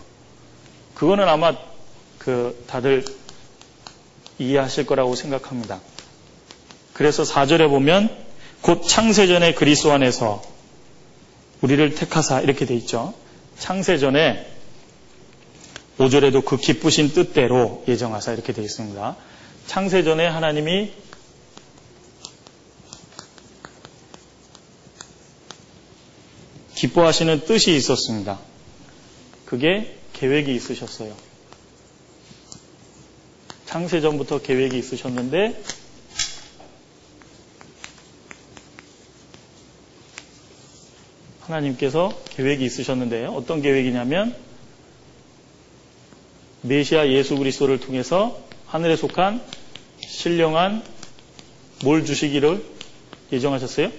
그거는 0.95 1.29
아마 1.29 1.55
그 2.19 2.63
다들 2.67 3.05
이해하실 4.39 4.87
거라고 4.87 5.15
생각합니다. 5.17 5.81
그래서 6.93 7.23
4절에 7.23 7.69
보면 7.69 8.15
곧 8.61 8.83
창세전에 8.87 9.55
그리스도 9.55 9.93
안에서 9.93 10.43
우리를 11.63 11.95
택하사 11.95 12.41
이렇게 12.41 12.67
돼 12.67 12.75
있죠. 12.77 13.15
창세전에 13.61 14.47
5절에도 15.99 16.45
그 16.45 16.57
기쁘신 16.57 17.13
뜻대로 17.13 17.85
예정하사 17.87 18.33
이렇게 18.33 18.53
되어 18.53 18.65
있습니다. 18.65 19.17
창세전에 19.67 20.27
하나님이 20.27 20.93
기뻐하시는 26.75 27.45
뜻이 27.45 27.77
있었습니다. 27.77 28.41
그게 29.45 29.99
계획이 30.15 30.55
있으셨어요. 30.55 31.15
창세전부터 33.67 34.41
계획이 34.41 34.79
있으셨는데 34.79 35.63
하나님께서 41.51 42.13
계획이 42.31 42.65
있으셨는데 42.65 43.27
어떤 43.27 43.61
계획이냐면 43.63 44.35
메시아 46.63 47.09
예수 47.09 47.37
그리스도를 47.37 47.81
통해서 47.81 48.39
하늘에 48.67 48.97
속한 48.97 49.43
신령한 50.01 50.83
뭘 51.85 52.05
주시기를 52.05 52.65
예정하셨어요? 53.33 53.91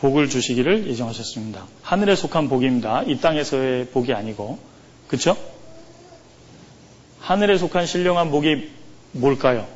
복을 0.00 0.28
주시기를 0.28 0.88
예정하셨습니다. 0.88 1.66
하늘에 1.82 2.16
속한 2.16 2.48
복입니다. 2.48 3.02
이 3.02 3.18
땅에서의 3.18 3.86
복이 3.88 4.12
아니고 4.12 4.58
그렇죠? 5.08 5.36
하늘에 7.20 7.56
속한 7.58 7.86
신령한 7.86 8.30
복이 8.30 8.70
뭘까요? 9.12 9.66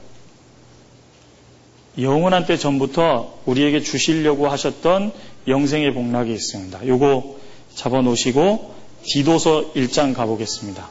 영원한 1.99 2.45
때 2.45 2.57
전부터 2.57 3.41
우리에게 3.47 3.81
주시려고 3.81 4.49
하셨던 4.49 5.13
영생의 5.49 5.95
복락이 5.95 6.33
있습니다. 6.33 6.87
요거 6.87 7.39
잡아 7.75 8.01
놓으시고 8.03 8.75
디도서 9.05 9.73
1장 9.75 10.15
가보겠습니다. 10.15 10.91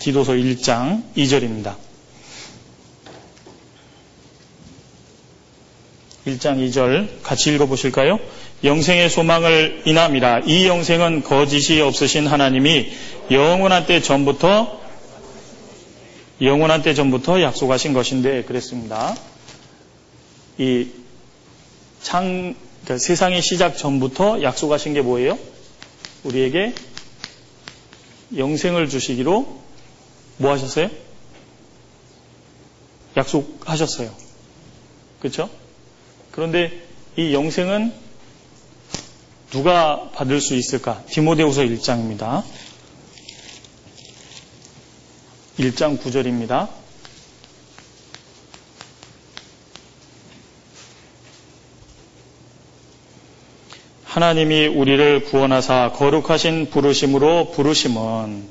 디도서 0.00 0.34
1장 0.34 1.02
2절입니다. 1.16 1.74
1장 6.26 6.58
2절 6.68 7.22
같이 7.22 7.54
읽어보실까요? 7.54 8.18
영생의 8.64 9.10
소망을 9.10 9.82
인함이라 9.84 10.40
이 10.46 10.66
영생은 10.66 11.22
거짓이 11.22 11.80
없으신 11.80 12.26
하나님이 12.26 12.90
영원한 13.30 13.86
때 13.86 14.00
전부터 14.00 14.80
영원한 16.40 16.82
때 16.82 16.94
전부터 16.94 17.40
약속하신 17.42 17.92
것인데 17.92 18.44
그랬습니다. 18.44 19.16
이 20.58 20.88
창, 22.02 22.54
그러니까 22.84 22.98
세상의 22.98 23.42
시작 23.42 23.76
전부터 23.76 24.42
약속하신 24.42 24.94
게 24.94 25.00
뭐예요? 25.00 25.38
우리에게 26.24 26.74
영생을 28.36 28.88
주시기로 28.88 29.60
뭐 30.38 30.52
하셨어요? 30.52 30.90
약속하셨어요. 33.16 34.14
그렇죠? 35.20 35.48
그런데 36.32 36.70
이 37.16 37.32
영생은 37.32 38.05
누가 39.50 40.10
받을 40.14 40.40
수 40.40 40.54
있을까? 40.54 41.02
디모데후서 41.08 41.62
1장입니다. 41.62 42.42
1장 45.58 45.98
9절입니다. 45.98 46.68
하나님이 54.04 54.66
우리를 54.68 55.24
구원하사 55.24 55.92
거룩하신 55.94 56.70
부르심으로 56.70 57.50
부르심은 57.52 58.48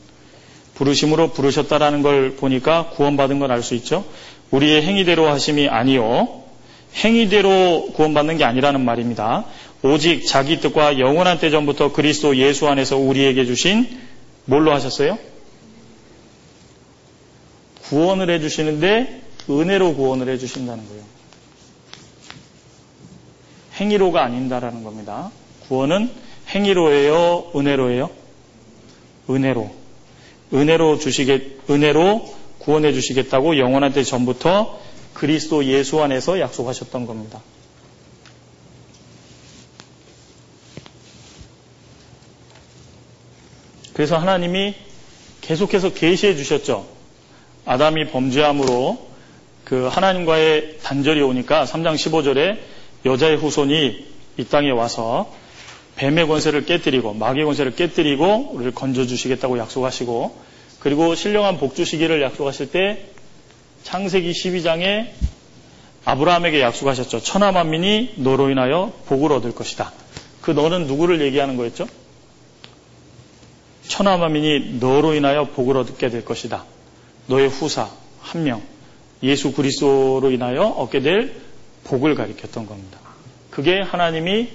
부르심으로 0.75 1.31
부르셨다라는 1.31 2.01
걸 2.03 2.35
보니까 2.35 2.89
구원받은 2.89 3.39
걸 3.39 3.51
알 3.51 3.63
수 3.63 3.73
있죠. 3.75 4.05
우리의 4.51 4.83
행위대로 4.83 5.27
하심이 5.27 5.67
아니요 5.69 6.43
행위대로 6.95 7.89
구원받는 7.93 8.37
게 8.37 8.43
아니라는 8.43 8.85
말입니다. 8.85 9.45
오직 9.83 10.25
자기 10.25 10.59
뜻과 10.59 10.99
영원한 10.99 11.39
때 11.39 11.49
전부터 11.49 11.91
그리스도 11.93 12.37
예수 12.37 12.67
안에서 12.67 12.97
우리에게 12.97 13.45
주신 13.45 13.87
뭘로 14.45 14.73
하셨어요? 14.73 15.17
구원을 17.83 18.29
해주시는데 18.31 19.21
은혜로 19.49 19.95
구원을 19.95 20.29
해주신다는 20.29 20.87
거예요. 20.87 21.03
행위로가 23.75 24.23
아닌다라는 24.23 24.83
겁니다. 24.83 25.31
구원은 25.67 26.09
행위로예요? 26.49 27.51
은혜로예요? 27.55 28.09
은혜로. 29.29 29.71
은혜로 30.53 30.99
주시겠, 30.99 31.69
은혜로 31.69 32.33
구원해 32.59 32.93
주시겠다고 32.93 33.57
영원한 33.57 33.93
때 33.93 34.03
전부터 34.03 34.79
그리스도 35.13 35.65
예수 35.65 36.01
안에서 36.01 36.39
약속하셨던 36.39 37.05
겁니다. 37.05 37.41
그래서 43.95 44.17
하나님이 44.17 44.75
계속해서 45.39 45.93
계시해 45.93 46.35
주셨죠. 46.35 46.85
아담이 47.63 48.09
범죄함으로 48.09 49.07
그 49.63 49.87
하나님과의 49.87 50.79
단절이 50.83 51.21
오니까 51.21 51.63
3장 51.63 51.95
15절에 51.95 52.57
여자의 53.05 53.37
후손이 53.37 54.05
이 54.37 54.43
땅에 54.43 54.69
와서 54.71 55.31
뱀의 55.95 56.27
권세를 56.27 56.65
깨뜨리고 56.65 57.13
마귀의 57.13 57.45
권세를 57.45 57.75
깨뜨리고 57.75 58.49
우리를 58.51 58.73
건져 58.73 59.05
주시겠다고 59.05 59.57
약속하시고 59.59 60.41
그리고 60.81 61.15
신령한 61.15 61.57
복 61.57 61.73
주시기를 61.73 62.21
약속하실 62.21 62.71
때 62.71 63.05
창세기 63.83 64.29
12장에 64.29 65.07
아브라함에게 66.03 66.59
약속하셨죠. 66.59 67.21
천하 67.21 67.53
만민이 67.53 68.15
너로 68.17 68.49
인하여 68.49 68.91
복을 69.05 69.31
얻을 69.31 69.55
것이다. 69.55 69.93
그 70.41 70.51
너는 70.51 70.85
누구를 70.85 71.21
얘기하는 71.21 71.55
거였죠? 71.55 71.87
천하 73.87 74.17
만민이 74.17 74.77
너로 74.79 75.13
인하여 75.13 75.45
복을 75.45 75.77
얻게 75.77 76.09
될 76.09 76.25
것이다. 76.25 76.65
너의 77.27 77.49
후사 77.49 77.89
한 78.21 78.43
명, 78.43 78.61
예수 79.23 79.53
그리스도로 79.53 80.31
인하여 80.31 80.63
얻게 80.63 81.01
될 81.01 81.41
복을 81.83 82.15
가리켰던 82.15 82.65
겁니다. 82.65 82.99
그게 83.51 83.79
하나님이 83.79 84.49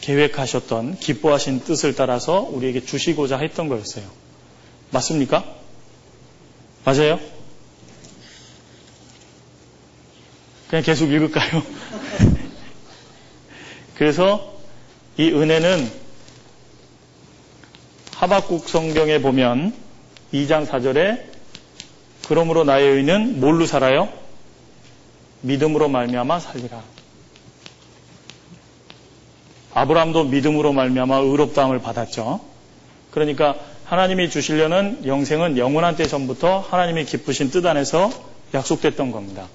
계획하셨던 0.00 0.98
기뻐하신 0.98 1.60
뜻을 1.60 1.94
따라서 1.94 2.40
우리에게 2.40 2.84
주시고자 2.84 3.38
했던 3.38 3.68
거였어요. 3.68 4.04
맞습니까? 4.90 5.44
맞아요? 6.84 7.18
그냥 10.68 10.84
계속 10.84 11.10
읽을까요? 11.10 11.62
그래서 13.96 14.54
이 15.16 15.30
은혜는 15.30 16.05
하박국 18.16 18.66
성경에 18.66 19.20
보면 19.20 19.74
2장 20.32 20.66
4절에 20.66 21.20
그러므로 22.26 22.64
나의 22.64 22.96
의는 22.96 23.40
뭘로 23.40 23.66
살아요? 23.66 24.08
믿음으로 25.42 25.88
말미암아 25.88 26.40
살리라. 26.40 26.82
아브라함도 29.74 30.24
믿음으로 30.24 30.72
말미암아 30.72 31.18
의롭다함을 31.18 31.80
받았죠. 31.80 32.40
그러니까 33.10 33.56
하나님이 33.84 34.30
주시려는 34.30 35.06
영생은 35.06 35.58
영원한 35.58 35.96
때 35.96 36.06
전부터 36.06 36.60
하나님이 36.60 37.04
기쁘신 37.04 37.50
뜻 37.50 37.66
안에서 37.66 38.10
약속됐던 38.54 39.10
겁니다. 39.12 39.46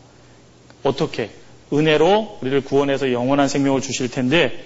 어떻게? 0.83 1.31
은혜로 1.73 2.37
우리를 2.41 2.61
구원해서 2.61 3.11
영원한 3.11 3.47
생명을 3.47 3.81
주실 3.81 4.11
텐데 4.11 4.65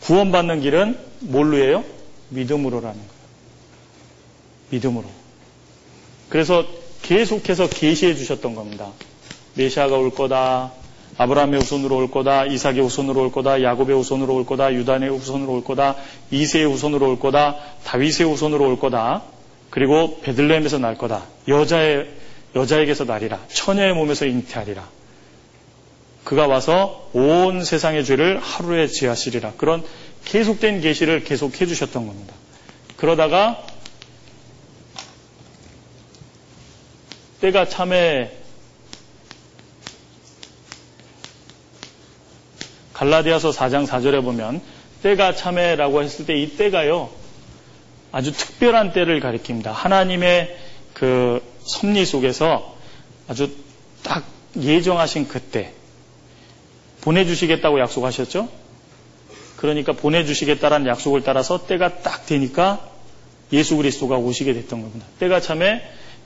구원받는 0.00 0.62
길은 0.62 0.98
뭘로 1.20 1.58
해요? 1.58 1.84
믿음으로라는 2.30 2.94
거예요. 2.94 3.13
믿음으로. 4.70 5.04
그래서 6.28 6.66
계속해서 7.02 7.68
계시해 7.68 8.14
주셨던 8.14 8.54
겁니다. 8.54 8.90
메시아가 9.54 9.96
올 9.96 10.10
거다. 10.10 10.72
아브라함의 11.16 11.60
후손으로 11.60 11.96
올 11.96 12.10
거다. 12.10 12.46
이삭의 12.46 12.80
후손으로 12.80 13.20
올 13.22 13.32
거다. 13.32 13.62
야곱의 13.62 13.96
후손으로 13.96 14.34
올 14.34 14.46
거다. 14.46 14.72
유단의 14.74 15.10
후손으로 15.10 15.52
올 15.52 15.64
거다. 15.64 15.96
이세의 16.30 16.66
후손으로 16.66 17.08
올 17.08 17.18
거다. 17.20 17.56
다윗의 17.84 18.26
후손으로 18.26 18.66
올 18.68 18.80
거다. 18.80 19.22
그리고 19.70 20.20
베들레헴에서 20.22 20.78
날 20.78 20.96
거다. 20.96 21.24
여자의 21.46 22.08
여자에게서 22.56 23.04
날이라. 23.04 23.40
처녀의 23.48 23.94
몸에서 23.94 24.26
잉태하리라. 24.26 24.88
그가 26.24 26.46
와서 26.46 27.10
온 27.12 27.64
세상의 27.64 28.04
죄를 28.04 28.38
하루에 28.38 28.86
지하시리라. 28.86 29.52
그런 29.56 29.84
계속된 30.24 30.80
계시를 30.80 31.24
계속 31.24 31.60
해 31.60 31.66
주셨던 31.66 32.06
겁니다. 32.06 32.34
그러다가 32.96 33.62
때가 37.44 37.68
참에 37.68 38.32
갈라디아서 42.94 43.50
4장 43.50 43.86
4절에 43.86 44.24
보면 44.24 44.62
때가 45.02 45.34
참에라고 45.34 46.02
했을 46.02 46.24
때 46.24 46.38
이 46.38 46.56
때가요 46.56 47.10
아주 48.12 48.32
특별한 48.32 48.94
때를 48.94 49.20
가리킵니다. 49.20 49.72
하나님의 49.72 50.56
그 50.94 51.42
섭리 51.64 52.06
속에서 52.06 52.76
아주 53.28 53.50
딱 54.02 54.24
예정하신 54.58 55.28
그때 55.28 55.74
보내주시겠다고 57.02 57.78
약속하셨죠? 57.78 58.48
그러니까 59.58 59.92
보내주시겠다라는 59.92 60.86
약속을 60.86 61.24
따라서 61.24 61.66
때가 61.66 62.00
딱 62.00 62.24
되니까 62.24 62.88
예수 63.52 63.76
그리스도가 63.76 64.16
오시게 64.16 64.54
됐던 64.54 64.80
겁니다. 64.80 65.06
때가 65.18 65.40
참에 65.40 65.82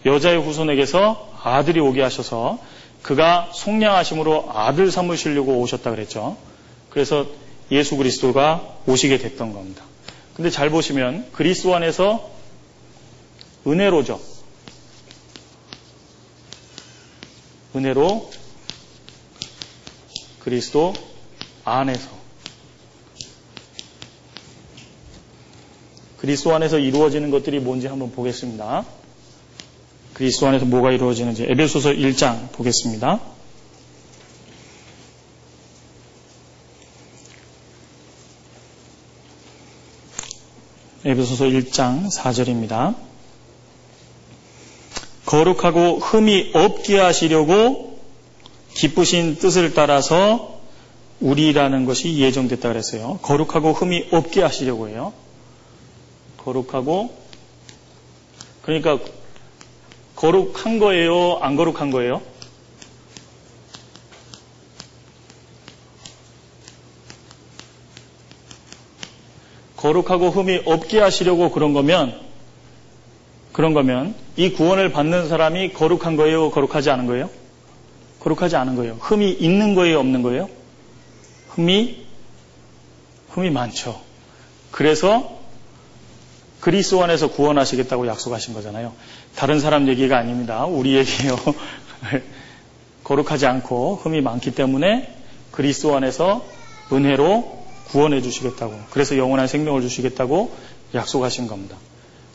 여자의 0.06 0.38
후손에게서 0.38 1.32
아들이 1.42 1.80
오게 1.80 2.02
하셔서 2.02 2.58
그가 3.02 3.50
속량하심으로 3.52 4.50
아들 4.52 4.90
삼으시려고 4.90 5.58
오셨다 5.60 5.90
그랬죠. 5.90 6.36
그래서 6.90 7.26
예수 7.70 7.96
그리스도가 7.96 8.76
오시게 8.86 9.18
됐던 9.18 9.52
겁니다. 9.52 9.84
근데 10.34 10.50
잘 10.50 10.70
보시면 10.70 11.30
그리스도 11.32 11.74
안에서 11.74 12.30
은혜로죠. 13.66 14.20
은혜로 17.76 18.30
그리스도 20.40 20.94
안에서 21.64 22.08
그리스도 26.16 26.54
안에서 26.54 26.78
이루어지는 26.78 27.30
것들이 27.30 27.60
뭔지 27.60 27.86
한번 27.86 28.10
보겠습니다. 28.12 28.84
그리스도 30.18 30.48
안에서 30.48 30.64
뭐가 30.64 30.90
이루어지는지 30.90 31.44
에베소서 31.44 31.90
1장 31.90 32.50
보겠습니다. 32.50 33.20
에베소서 41.04 41.44
1장 41.44 42.12
4절입니다. 42.12 42.96
거룩하고 45.24 46.00
흠이 46.00 46.50
없게 46.52 46.98
하시려고 46.98 48.00
기쁘신 48.74 49.36
뜻을 49.36 49.72
따라서 49.72 50.58
우리라는 51.20 51.84
것이 51.84 52.18
예정됐다 52.18 52.68
그랬어요. 52.68 53.20
거룩하고 53.22 53.72
흠이 53.72 54.08
없게 54.10 54.42
하시려고 54.42 54.88
해요. 54.88 55.12
거룩하고 56.38 57.16
그러니까 58.62 58.98
거룩한 60.18 60.80
거예요? 60.80 61.38
안 61.42 61.54
거룩한 61.54 61.92
거예요? 61.92 62.20
거룩하고 69.76 70.30
흠이 70.30 70.62
없게 70.64 70.98
하시려고 70.98 71.52
그런 71.52 71.72
거면 71.72 72.20
그런 73.52 73.74
거면 73.74 74.16
이 74.36 74.50
구원을 74.50 74.90
받는 74.90 75.28
사람이 75.28 75.72
거룩한 75.72 76.16
거예요? 76.16 76.50
거룩하지 76.50 76.90
않은 76.90 77.06
거예요? 77.06 77.30
거룩하지 78.18 78.56
않은 78.56 78.74
거예요. 78.74 78.94
흠이 78.94 79.30
있는 79.30 79.76
거예요? 79.76 80.00
없는 80.00 80.22
거예요? 80.22 80.50
흠이 81.50 82.06
흠이 83.30 83.50
많죠. 83.50 84.00
그래서 84.72 85.38
그리스도 86.60 87.02
안에서 87.04 87.30
구원하시겠다고 87.30 88.08
약속하신 88.08 88.52
거잖아요. 88.54 88.92
다른 89.34 89.60
사람 89.60 89.88
얘기가 89.88 90.18
아닙니다. 90.18 90.64
우리 90.64 90.96
얘기예요. 90.96 91.36
거룩하지 93.04 93.46
않고 93.46 94.00
흠이 94.02 94.20
많기 94.20 94.54
때문에 94.54 95.14
그리스도 95.50 95.96
안에서 95.96 96.44
은혜로 96.92 97.66
구원해 97.88 98.20
주시겠다고. 98.20 98.74
그래서 98.90 99.16
영원한 99.16 99.46
생명을 99.46 99.82
주시겠다고 99.82 100.54
약속하신 100.94 101.46
겁니다. 101.46 101.76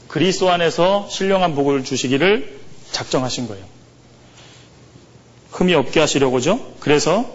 그리스도 0.08 0.52
안에서 0.52 1.08
신령한 1.10 1.56
복을 1.56 1.84
주시기를 1.84 2.60
작정하신 2.91 3.48
거예요. 3.48 3.64
흠이 5.52 5.74
없게 5.76 6.00
하시려고죠. 6.00 6.74
그래서 6.80 7.26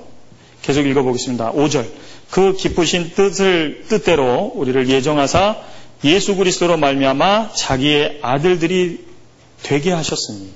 계속 0.63 0.87
읽어보겠습니다. 0.87 1.53
5절. 1.53 1.87
그 2.31 2.53
기쁘신 2.55 3.13
뜻을 3.15 3.85
뜻대로 3.89 4.53
우리를 4.55 4.89
예정하사 4.89 5.57
예수 6.05 6.37
그리스도로 6.37 6.77
말미암아 6.77 7.53
자기의 7.55 8.19
아들들이 8.23 9.08
되게 9.63 9.93
하셨으니 9.93 10.51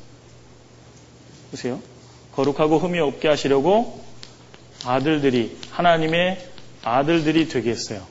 보세요. 1.50 1.80
거룩하고 2.34 2.78
흠이 2.78 2.98
없게 2.98 3.28
하시려고 3.28 4.02
아들들이 4.84 5.56
하나님의 5.70 6.48
아들들이 6.82 7.48
되게 7.48 7.70
했어요. 7.70 8.02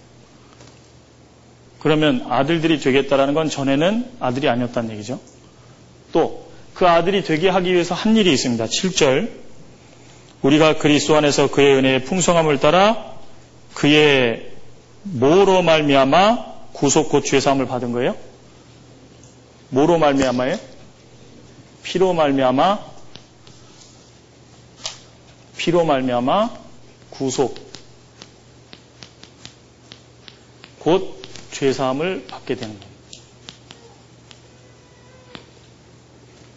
그러면 1.80 2.26
아들들이 2.30 2.80
되겠다라는 2.80 3.34
건 3.34 3.50
전에는 3.50 4.12
아들이 4.20 4.48
아니었다는 4.48 4.92
얘기죠. 4.92 5.20
또 6.12 6.52
그 6.74 6.88
아들이 6.88 7.24
되게 7.24 7.50
하기 7.50 7.74
위해서 7.74 7.94
한 7.94 8.18
일이 8.18 8.34
있습니다. 8.34 8.66
7절 8.66 9.30
우리가 10.42 10.78
그리스도 10.78 11.16
안에서 11.16 11.52
그의 11.52 11.76
은혜의 11.76 12.06
풍성함을 12.06 12.60
따라 12.60 13.14
그의 13.76 14.52
모로 15.04 15.62
말미암아 15.62 16.52
구속 16.74 17.10
곧 17.10 17.24
죄사함을 17.24 17.68
받은 17.68 17.92
거예요? 17.92 18.16
뭐로 19.70 19.98
말미암아요? 20.00 20.58
피로 21.84 22.14
말미암아 22.14 22.92
피로 25.58 25.86
말미암아 25.86 26.50
구속 27.12 27.56
곧 30.80 31.22
죄사함을 31.52 32.26
받게 32.28 32.56
되는 32.56 32.80
겁니다. 32.80 32.92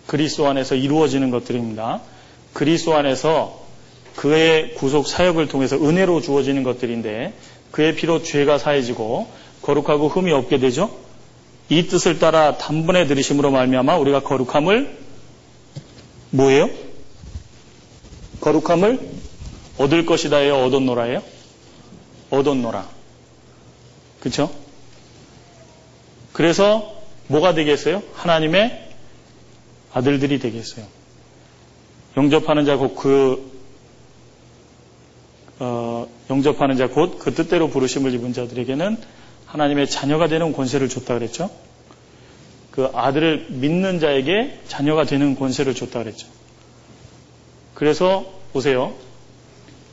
그리스도 0.07 0.49
안에서 0.49 0.75
이루어지는 0.75 1.31
것들입니다. 1.31 2.01
그리스도 2.53 2.95
안에서 2.95 3.65
그의 4.17 4.75
구속 4.75 5.09
사역을 5.09 5.49
통해서 5.49 5.77
은혜로 5.77 6.21
주어지는 6.21 6.63
것들인데 6.63 7.35
그의 7.73 7.97
피로 7.97 8.23
죄가 8.23 8.59
사해지고 8.59 9.29
거룩하고 9.63 10.09
흠이 10.09 10.31
없게 10.33 10.59
되죠. 10.59 10.97
이 11.69 11.89
뜻을 11.89 12.19
따라 12.19 12.57
단번에 12.57 13.07
들으심으로 13.07 13.51
말미암아 13.51 13.97
우리가 13.97 14.23
거룩함을 14.23 15.04
뭐예요? 16.35 16.69
거룩함을 18.41 19.01
얻을 19.79 20.05
것이다예요. 20.05 20.57
얻었노라예요? 20.65 21.23
얻었노라. 22.31 22.89
그렇죠? 24.21 24.51
그래서 26.33 26.93
뭐가 27.29 27.55
되겠어요? 27.55 28.03
하나님의 28.15 28.91
아들들이 29.93 30.39
되겠어요. 30.41 30.85
영접하는 32.17 32.65
자 32.65 32.77
곧 32.77 32.97
그, 32.97 33.53
어, 35.61 36.09
영접하는 36.31 36.77
자 36.77 36.89
곧 36.89 37.19
그 37.19 37.33
뜻대로 37.35 37.69
부르심을 37.69 38.13
입은 38.15 38.33
자들에게는 38.33 38.97
하나님의 39.47 39.89
자녀가 39.89 40.27
되는 40.27 40.53
권세를 40.53 40.89
줬다 40.89 41.15
그랬죠? 41.15 41.49
그 42.75 42.91
아들을 42.93 43.47
믿는 43.51 44.01
자에게 44.01 44.59
자녀가 44.67 45.05
되는 45.05 45.37
권세를 45.37 45.77
줬다 45.77 46.03
그랬죠. 46.03 46.27
그래서 47.73 48.27
보세요. 48.53 48.95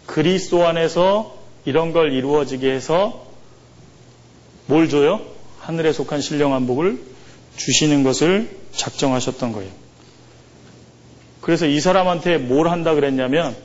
그리스도 0.07 0.65
안에서 0.65 1.37
이런 1.65 1.93
걸 1.93 2.11
이루어지게 2.11 2.71
해서 2.71 3.27
뭘 4.65 4.89
줘요? 4.89 5.21
하늘에 5.59 5.93
속한 5.93 6.21
신령한 6.21 6.65
복을 6.65 6.99
주시는 7.55 8.01
것을 8.01 8.49
작정하셨던 8.71 9.51
거예요. 9.51 9.71
그래서 11.39 11.67
이 11.67 11.79
사람한테 11.79 12.39
뭘 12.39 12.67
한다 12.67 12.95
그랬냐면 12.95 13.55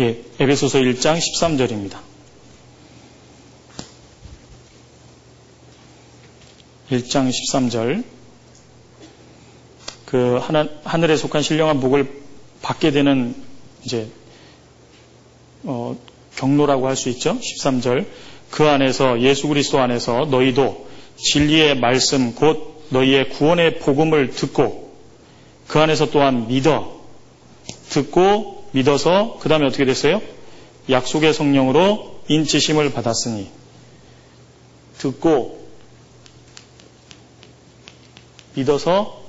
예, 0.00 0.22
에베소서 0.38 0.80
1장 0.80 1.18
13절입니다. 1.18 2.05
1장 6.90 7.30
13절. 7.30 8.04
그 10.04 10.36
하나, 10.36 10.68
하늘에 10.84 11.16
속한 11.16 11.42
신령한 11.42 11.80
복을 11.80 12.22
받게 12.62 12.92
되는 12.92 13.34
이제 13.84 14.08
어, 15.64 15.96
경로라고 16.36 16.86
할 16.86 16.96
수 16.96 17.08
있죠. 17.10 17.38
13절. 17.38 18.06
그 18.50 18.68
안에서 18.68 19.20
예수 19.20 19.48
그리스도 19.48 19.80
안에서 19.80 20.26
너희도 20.26 20.86
진리의 21.16 21.78
말씀 21.78 22.34
곧 22.34 22.86
너희의 22.90 23.30
구원의 23.30 23.78
복음을 23.80 24.30
듣고 24.30 24.94
그 25.66 25.80
안에서 25.80 26.10
또한 26.10 26.46
믿어 26.46 27.00
듣고 27.88 28.64
믿어서 28.70 29.38
그 29.40 29.48
다음에 29.48 29.66
어떻게 29.66 29.84
됐어요? 29.84 30.22
약속의 30.88 31.34
성령으로 31.34 32.20
인치심을 32.28 32.92
받았으니 32.92 33.48
듣고 34.98 35.55
믿어서 38.56 39.22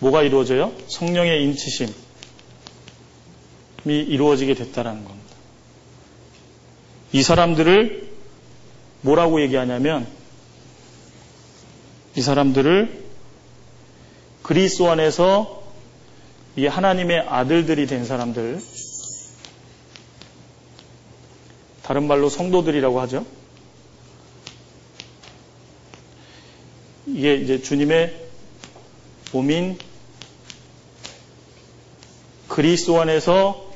뭐가 0.00 0.22
이루어져요? 0.22 0.72
성령의 0.88 1.44
인치심이 1.44 1.92
이루어지게 3.84 4.54
됐다라는 4.54 5.04
겁니다. 5.04 5.24
이 7.12 7.22
사람들을 7.22 8.12
뭐라고 9.02 9.40
얘기하냐면 9.42 10.06
이 12.16 12.22
사람들을 12.22 13.04
그리스도 14.42 14.90
안에서 14.90 15.62
이 16.56 16.66
하나님의 16.66 17.20
아들들이 17.20 17.86
된 17.86 18.04
사람들 18.04 18.60
다른 21.82 22.06
말로 22.06 22.28
성도들이라고 22.28 23.00
하죠. 23.02 23.26
이게 27.06 27.34
이제 27.34 27.60
주님의 27.60 28.14
몸인 29.32 29.78
그리스도 32.48 33.00
안에서 33.00 33.72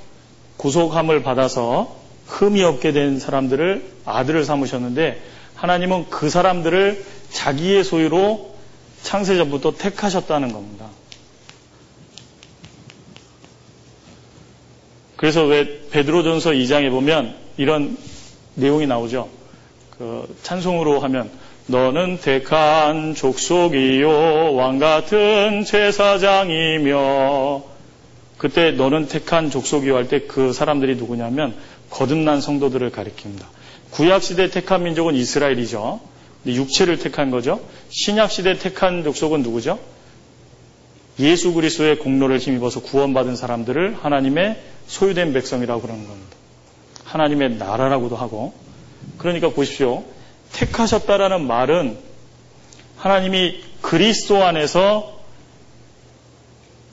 구속함을 0.57 1.23
받아서 1.23 1.97
흠이 2.27 2.63
없게 2.63 2.93
된 2.93 3.19
사람들을 3.19 3.85
아들을 4.05 4.45
삼으셨는데 4.45 5.21
하나님은 5.55 6.11
그 6.11 6.31
사람들을 6.31 7.05
자기의 7.31 7.85
소유로 7.85 8.55
창세전부터 9.03 9.77
택하셨다는 9.77 10.53
겁니다. 10.53 10.89
그래서 15.17 15.45
왜 15.45 15.89
베드로전서 15.91 16.51
2장에 16.51 16.91
보면 16.91 17.37
이런 17.57 17.97
내용이 18.55 18.87
나오죠. 18.87 19.29
그 19.99 20.37
찬송으로 20.45 21.01
하면 21.01 21.31
너는 21.71 22.19
택한 22.19 23.15
족속이요 23.15 24.55
왕 24.55 24.79
같은 24.79 25.65
제사장이며 25.65 26.97
그때 28.39 28.71
너는 28.71 29.07
택한 29.09 29.51
족속이요 29.51 29.95
할 29.97 30.09
때 30.09 30.27
그 30.27 30.55
사람들이 30.55 30.97
누구냐면 30.97 31.55
거듭난 31.91 32.41
성도들을 32.41 32.91
가리킵니다. 32.91 33.45
구약 33.91 34.23
시대 34.23 34.49
택한 34.49 34.83
민족은 34.85 35.15
이스라엘이죠. 35.15 36.01
육체를 36.47 36.99
택한 36.99 37.31
거죠. 37.31 37.61
신약 37.91 38.33
시대 38.33 38.55
택한 38.57 39.05
족속은 39.05 39.43
누구죠? 39.43 39.79
예수 41.19 41.53
그리스도의 41.53 41.99
공로를 41.99 42.39
힘입어서 42.39 42.81
구원받은 42.81 43.37
사람들을 43.37 43.97
하나님의 44.01 44.57
소유된 44.87 45.35
백성이라고 45.35 45.83
그러는 45.83 46.07
겁니다. 46.07 46.35
하나님의 47.05 47.57
나라라고도 47.57 48.17
하고. 48.17 48.55
그러니까 49.19 49.51
보십시오. 49.51 50.05
택하셨다라는 50.53 51.47
말은 51.47 51.99
하나님이 52.97 53.63
그리스도 53.81 54.45
안에서 54.45 55.19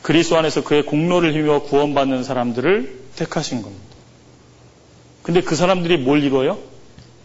그리스도 0.01 0.38
안에서 0.38 0.64
그의 0.64 0.86
공로를 0.86 1.34
힘입어 1.34 1.64
구원받는 1.64 2.24
사람들을 2.24 3.06
택하신 3.16 3.64
겁니다. 3.64 3.84
근데 5.24 5.41
그 5.41 5.56
사람들이 5.56 5.97
뭘 5.97 6.24
이뤄요? 6.24 6.60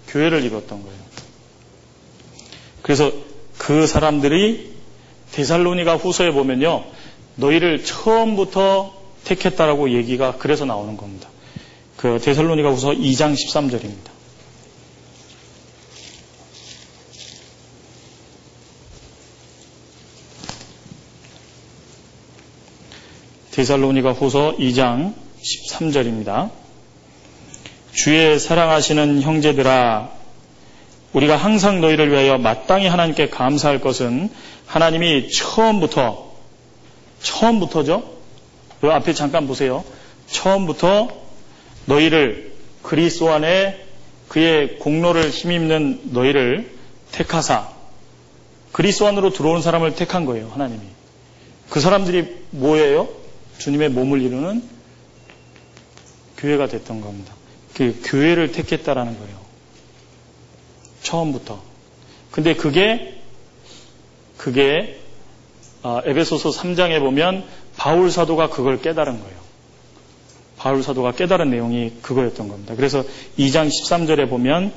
교회를 0.09 0.43
이뤘던 0.45 0.83
거예요. 0.83 0.99
그래서 2.81 3.13
그 3.59 3.87
사람들이 3.87 4.73
데살로니가 5.33 5.97
후서에 5.97 6.31
보면요. 6.31 6.85
너희를 7.37 7.85
처음부터 7.85 8.95
택했다라고 9.25 9.93
얘기가 9.93 10.37
그래서 10.39 10.65
나오는 10.65 10.97
겁니다. 10.97 11.29
그 11.97 12.19
데살로니가 12.19 12.71
후서 12.71 12.93
2장 12.93 13.35
13절입니다. 13.35 14.20
데살로니가 23.53 24.13
후서 24.13 24.55
2장 24.59 25.15
13절입니다. 25.43 26.51
주의 27.93 28.39
사랑하시는 28.39 29.23
형제들아 29.23 30.11
우리가 31.13 31.37
항상 31.37 31.81
너희를 31.81 32.13
위하여 32.13 32.39
마땅히 32.39 32.87
하나님께 32.87 33.29
감사할 33.31 33.81
것은 33.81 34.31
하나님이 34.67 35.31
처음부터 35.31 36.31
처음부터죠. 37.23 38.21
그 38.81 38.91
앞에 38.93 39.13
잠깐 39.13 39.47
보세요. 39.49 39.85
처음부터 40.29 41.09
너희를 41.87 42.53
그리스도 42.83 43.31
안에 43.33 43.85
그의 44.29 44.79
공로를 44.79 45.31
힘입는 45.31 46.03
너희를 46.13 46.71
택하사 47.11 47.69
그리스도 48.71 49.09
안으로 49.09 49.31
들어온 49.31 49.61
사람을 49.61 49.97
택한 49.97 50.25
거예요. 50.25 50.49
하나님이. 50.53 50.81
그 51.69 51.81
사람들이 51.81 52.45
뭐예요? 52.51 53.20
주님의 53.61 53.91
몸을 53.91 54.21
이루는 54.23 54.63
교회가 56.39 56.67
됐던 56.67 57.01
겁니다. 57.01 57.35
그 57.75 58.01
교회를 58.05 58.53
택했다라는 58.53 59.19
거예요. 59.19 59.37
처음부터. 61.03 61.63
근데 62.31 62.55
그게 62.55 63.21
그게 64.37 64.99
아, 65.83 66.03
에베소서 66.05 66.51
3장에 66.51 67.01
보면 67.01 67.45
바울 67.77 68.11
사도가 68.11 68.51
그걸 68.51 68.81
깨달은 68.81 69.21
거예요. 69.21 69.41
바울 70.59 70.83
사도가 70.83 71.13
깨달은 71.13 71.51
내용이 71.51 71.93
그거였던 72.03 72.49
겁니다. 72.49 72.75
그래서 72.77 73.03
2장 73.39 73.69
13절에 73.69 74.29
보면 74.29 74.73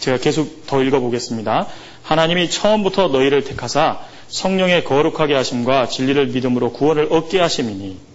제가 0.00 0.18
계속 0.18 0.66
더 0.66 0.82
읽어보겠습니다. 0.82 1.66
하나님이 2.02 2.50
처음부터 2.50 3.08
너희를 3.08 3.44
택하사 3.44 4.00
성령의 4.28 4.84
거룩하게 4.84 5.34
하심과 5.34 5.88
진리를 5.88 6.28
믿음으로 6.28 6.72
구원을 6.72 7.08
얻게 7.12 7.40
하심이니 7.40 8.07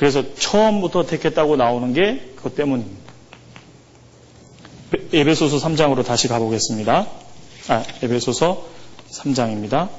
그래서 0.00 0.34
처음부터 0.34 1.04
택했다고 1.04 1.56
나오는 1.56 1.92
게 1.92 2.32
그것 2.34 2.54
때문입니다. 2.54 3.12
에베소서 5.12 5.58
3장으로 5.58 6.06
다시 6.06 6.26
가보겠습니다. 6.26 7.06
아, 7.68 7.84
에베소서 8.02 8.66
3장입니다. 9.10 9.90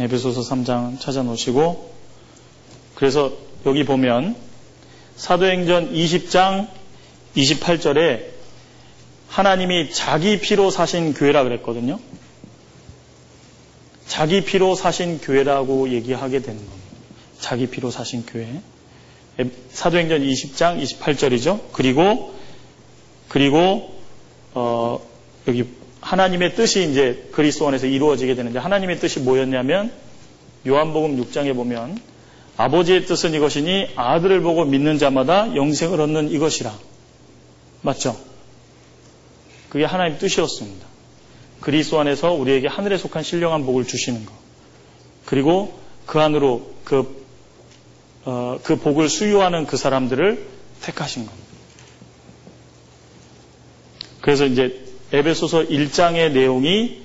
에베소서 0.00 0.40
3장 0.40 0.98
찾아놓으시고 0.98 1.92
그래서 2.96 3.32
여기 3.64 3.84
보면 3.84 4.34
사도행전 5.14 5.94
20장 5.94 6.68
28절에 7.36 8.24
하나님이 9.28 9.92
자기 9.92 10.40
피로 10.40 10.72
사신 10.72 11.14
교회라 11.14 11.44
그랬거든요. 11.44 12.00
자기 14.06 14.44
피로 14.44 14.74
사신 14.74 15.18
교회라고 15.18 15.90
얘기하게 15.90 16.40
되는 16.40 16.58
겁니다. 16.58 16.86
자기 17.40 17.66
피로 17.66 17.90
사신 17.90 18.24
교회. 18.26 18.48
사도행전 19.72 20.22
20장 20.22 20.82
28절이죠. 20.82 21.60
그리고 21.72 22.34
그리고 23.28 23.94
어, 24.54 25.00
여기 25.48 25.66
하나님의 26.00 26.54
뜻이 26.54 26.88
이제 26.90 27.28
그리스도 27.32 27.68
안에서 27.68 27.86
이루어지게 27.86 28.34
되는데 28.34 28.58
하나님의 28.58 29.00
뜻이 29.00 29.20
뭐였냐면 29.20 29.92
요한복음 30.66 31.22
6장에 31.22 31.54
보면 31.54 32.00
아버지의 32.56 33.04
뜻은 33.04 33.34
이것이니 33.34 33.90
아들을 33.96 34.40
보고 34.40 34.64
믿는 34.64 34.98
자마다 34.98 35.54
영생을 35.54 36.00
얻는 36.00 36.30
이것이라. 36.30 36.72
맞죠? 37.82 38.16
그게 39.68 39.84
하나님 39.84 40.18
뜻이었습니다. 40.18 40.85
그리스도 41.66 41.98
안에서 41.98 42.32
우리에게 42.32 42.68
하늘에 42.68 42.96
속한 42.96 43.24
신령한 43.24 43.66
복을 43.66 43.88
주시는 43.88 44.24
것. 44.24 44.32
그리고 45.24 45.76
그 46.06 46.20
안으로 46.20 46.72
그, 46.84 47.26
어, 48.24 48.60
그 48.62 48.76
복을 48.76 49.08
수유하는 49.08 49.66
그 49.66 49.76
사람들을 49.76 50.46
택하신 50.82 51.26
겁니다. 51.26 51.48
그래서 54.20 54.46
이제 54.46 54.80
에베소서 55.10 55.64
1장의 55.64 56.30
내용이 56.30 57.02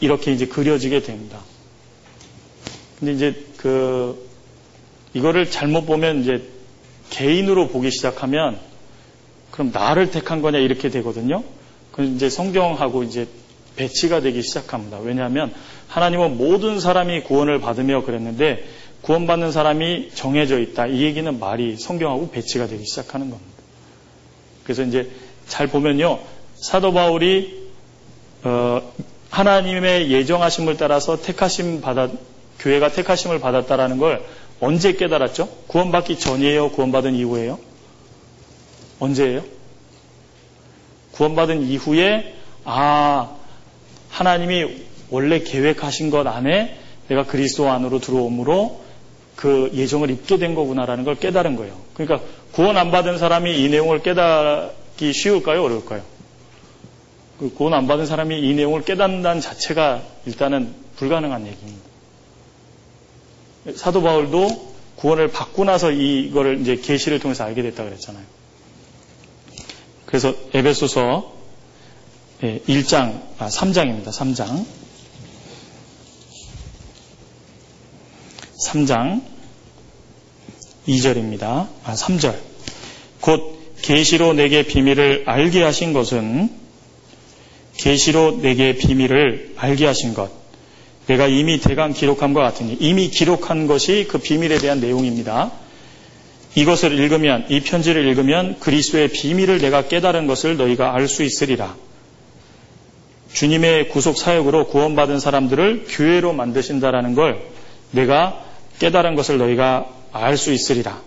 이렇게 0.00 0.32
이제 0.32 0.44
그려지게 0.44 1.00
됩니다. 1.00 1.40
근데 2.98 3.14
이제 3.14 3.42
그 3.56 4.28
이거를 5.14 5.50
잘못 5.50 5.86
보면 5.86 6.24
이제 6.24 6.42
개인으로 7.08 7.68
보기 7.68 7.90
시작하면 7.90 8.60
그럼 9.50 9.70
나를 9.72 10.10
택한 10.10 10.42
거냐 10.42 10.58
이렇게 10.58 10.90
되거든요. 10.90 11.42
그럼 11.92 12.16
이제 12.16 12.28
성경하고 12.28 13.02
이제 13.02 13.26
배치가 13.78 14.20
되기 14.20 14.42
시작합니다. 14.42 14.98
왜냐하면 14.98 15.54
하나님은 15.86 16.36
모든 16.36 16.80
사람이 16.80 17.22
구원을 17.22 17.60
받으며 17.60 18.04
그랬는데 18.04 18.64
구원받는 19.02 19.52
사람이 19.52 20.10
정해져 20.14 20.58
있다. 20.58 20.88
이 20.88 21.02
얘기는 21.02 21.38
말이 21.38 21.76
성경하고 21.76 22.30
배치가 22.30 22.66
되기 22.66 22.84
시작하는 22.84 23.30
겁니다. 23.30 23.62
그래서 24.64 24.82
이제 24.82 25.10
잘 25.46 25.68
보면요. 25.68 26.18
사도 26.56 26.92
바울이 26.92 27.68
어, 28.42 28.92
하나님의 29.30 30.10
예정하심을 30.10 30.76
따라서 30.76 31.20
택하심 31.20 31.80
받았 31.80 32.10
교회가 32.58 32.90
택하심을 32.90 33.38
받았다라는 33.38 33.98
걸 33.98 34.24
언제 34.60 34.92
깨달았죠? 34.92 35.48
구원받기 35.68 36.18
전이에요? 36.18 36.70
구원받은 36.72 37.14
이후에요? 37.14 37.58
언제예요? 38.98 39.44
구원받은 41.12 41.62
이후에 41.62 42.34
아 42.64 43.37
하나님이 44.10 44.86
원래 45.10 45.40
계획하신 45.40 46.10
것 46.10 46.26
안에 46.26 46.78
내가 47.08 47.24
그리스도 47.24 47.70
안으로 47.70 47.98
들어옴으로 47.98 48.82
그 49.36 49.70
예정을 49.72 50.10
입게 50.10 50.38
된 50.38 50.54
거구나라는 50.54 51.04
걸 51.04 51.14
깨달은 51.14 51.56
거예요. 51.56 51.74
그러니까 51.94 52.26
구원 52.52 52.76
안 52.76 52.90
받은 52.90 53.18
사람이 53.18 53.62
이 53.62 53.68
내용을 53.68 54.02
깨닫기 54.02 55.12
쉬울까요? 55.12 55.62
어려울까요? 55.62 56.02
그 57.38 57.54
구원 57.54 57.74
안 57.74 57.86
받은 57.86 58.06
사람이 58.06 58.38
이 58.40 58.54
내용을 58.54 58.84
깨닫는다는 58.84 59.40
자체가 59.40 60.02
일단은 60.26 60.74
불가능한 60.96 61.46
얘기입니다. 61.46 61.88
사도 63.76 64.02
바울도 64.02 64.74
구원을 64.96 65.28
받고 65.28 65.64
나서 65.64 65.92
이거를 65.92 66.60
이제 66.60 66.74
계시를 66.76 67.20
통해서 67.20 67.44
알게 67.44 67.62
됐다 67.62 67.84
그랬잖아요. 67.84 68.24
그래서 70.06 70.34
에베소서 70.52 71.37
1장, 72.42 73.20
아, 73.38 73.48
3장입니다. 73.48 74.10
3장. 74.10 74.64
3장 78.64 79.22
2절입니다. 80.86 81.68
아, 81.84 81.94
3절. 81.94 82.36
곧 83.20 83.58
계시로 83.82 84.32
내게 84.34 84.62
비밀을 84.62 85.24
알게 85.26 85.62
하신 85.62 85.92
것은 85.92 86.50
계시로 87.76 88.38
내게 88.40 88.76
비밀을 88.76 89.54
알게 89.56 89.86
하신 89.86 90.14
것. 90.14 90.30
내가 91.06 91.26
이미 91.26 91.58
대강 91.58 91.92
기록함과 91.92 92.42
같으니 92.42 92.76
이미 92.80 93.08
기록한 93.08 93.66
것이 93.66 94.06
그 94.08 94.18
비밀에 94.18 94.58
대한 94.58 94.80
내용입니다. 94.80 95.52
이것을 96.54 96.92
읽으면 96.92 97.46
이 97.48 97.60
편지를 97.60 98.06
읽으면 98.06 98.58
그리스도의 98.60 99.08
비밀을 99.08 99.60
내가 99.60 99.88
깨달은 99.88 100.26
것을 100.26 100.56
너희가 100.56 100.94
알 100.94 101.08
수 101.08 101.22
있으리라. 101.22 101.76
주님의 103.32 103.88
구속 103.90 104.16
사역으로 104.16 104.68
구원받은 104.68 105.20
사람들을 105.20 105.86
교회로 105.88 106.32
만드신다라는 106.32 107.14
걸 107.14 107.40
내가 107.90 108.42
깨달은 108.78 109.14
것을 109.14 109.38
너희가 109.38 109.86
알 110.12 110.36
수 110.36 110.52
있으리라. 110.52 111.00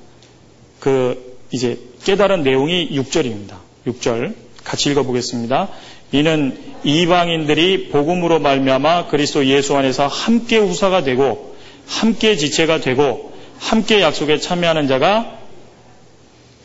그 0.80 1.38
이제 1.52 1.80
깨달은 2.04 2.44
내용이 2.44 2.90
6절입니다. 2.92 3.56
6절 3.88 4.36
같이 4.64 4.92
읽어 4.92 5.04
보겠습니다. 5.04 5.70
이는 6.12 6.58
이방인들이 6.84 7.90
복음으로 7.90 8.40
말미암아 8.40 9.08
그리스도 9.08 9.46
예수 9.46 9.76
안에서 9.78 10.08
함께 10.08 10.58
후사가 10.58 11.04
되고 11.04 11.56
함께 11.88 12.36
지체가 12.36 12.82
되고 12.82 13.32
함께 13.60 14.02
약속에 14.02 14.40
참여하는 14.40 14.88
자가 14.88 15.38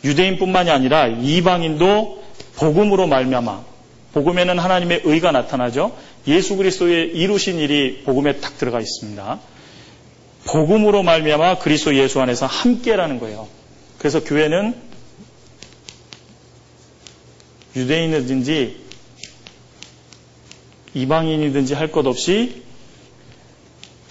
유대인뿐만이 0.03 0.69
아니라 0.69 1.07
이방인도 1.07 2.23
복음으로 2.55 3.07
말미암아 3.07 3.63
복음에는 4.17 4.57
하나님의 4.57 5.01
의가 5.03 5.31
나타나죠. 5.31 5.95
예수 6.27 6.55
그리스도의 6.55 7.09
이루신 7.15 7.59
일이 7.59 8.01
복음에 8.03 8.37
딱 8.37 8.57
들어가 8.57 8.79
있습니다. 8.79 9.39
복음으로 10.45 11.03
말미암아 11.03 11.59
그리스도 11.59 11.93
예수 11.95 12.19
안에서 12.19 12.47
함께라는 12.47 13.19
거예요. 13.19 13.47
그래서 13.99 14.23
교회는 14.23 14.75
유대인이든지 17.75 18.87
이방인이든지 20.95 21.73
할 21.75 21.91
것 21.91 22.07
없이 22.07 22.63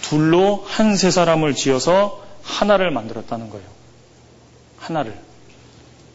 둘로 0.01 0.63
한 0.67 0.95
세 0.95 1.11
사람을 1.11 1.53
지어서 1.53 2.23
하나를 2.43 2.91
만들었다는 2.91 3.49
거예요. 3.49 3.67
하나를. 4.77 5.13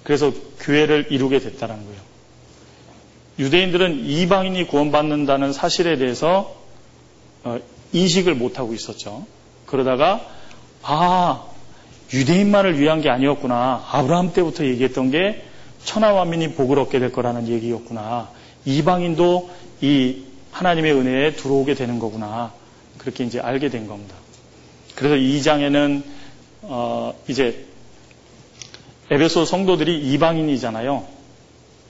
그래서 0.03 0.33
교회를 0.61 1.09
이루게 1.11 1.41
됐다는 1.41 1.85
거예요. 1.85 2.12
유대인들은 3.43 4.05
이방인이 4.07 4.69
구원받는다는 4.69 5.53
사실에 5.53 5.97
대해서 5.97 6.55
어, 7.43 7.59
인식을 7.93 8.37
못하고 8.37 8.73
있었죠. 8.73 9.27
그러다가 9.67 10.25
아 10.83 11.45
유대인만을 12.13 12.79
위한 12.79 13.01
게 13.01 13.11
아니었구나. 13.11 13.85
아브라함 13.91 14.33
때부터 14.33 14.65
얘기했던 14.65 15.11
게 15.11 15.43
천하 15.85 16.13
만민이 16.13 16.55
복을 16.55 16.79
얻게 16.79 17.01
될 17.01 17.11
거라는 17.11 17.49
얘기였구나. 17.49 18.31
이방인도 18.65 19.51
이 19.81 20.23
하나님의 20.53 20.93
은혜에 20.93 21.33
들어오게 21.33 21.75
되는 21.75 21.99
거구나. 21.99 22.53
그렇게 22.99 23.25
이제 23.25 23.41
알게 23.41 23.71
된 23.71 23.89
겁니다. 23.89 24.15
그래서 24.95 25.17
이 25.17 25.43
장에는 25.43 26.05
어 26.63 27.13
이제 27.27 27.67
에베소 29.11 29.47
성도들이 29.47 30.13
이방인이잖아요. 30.13 31.22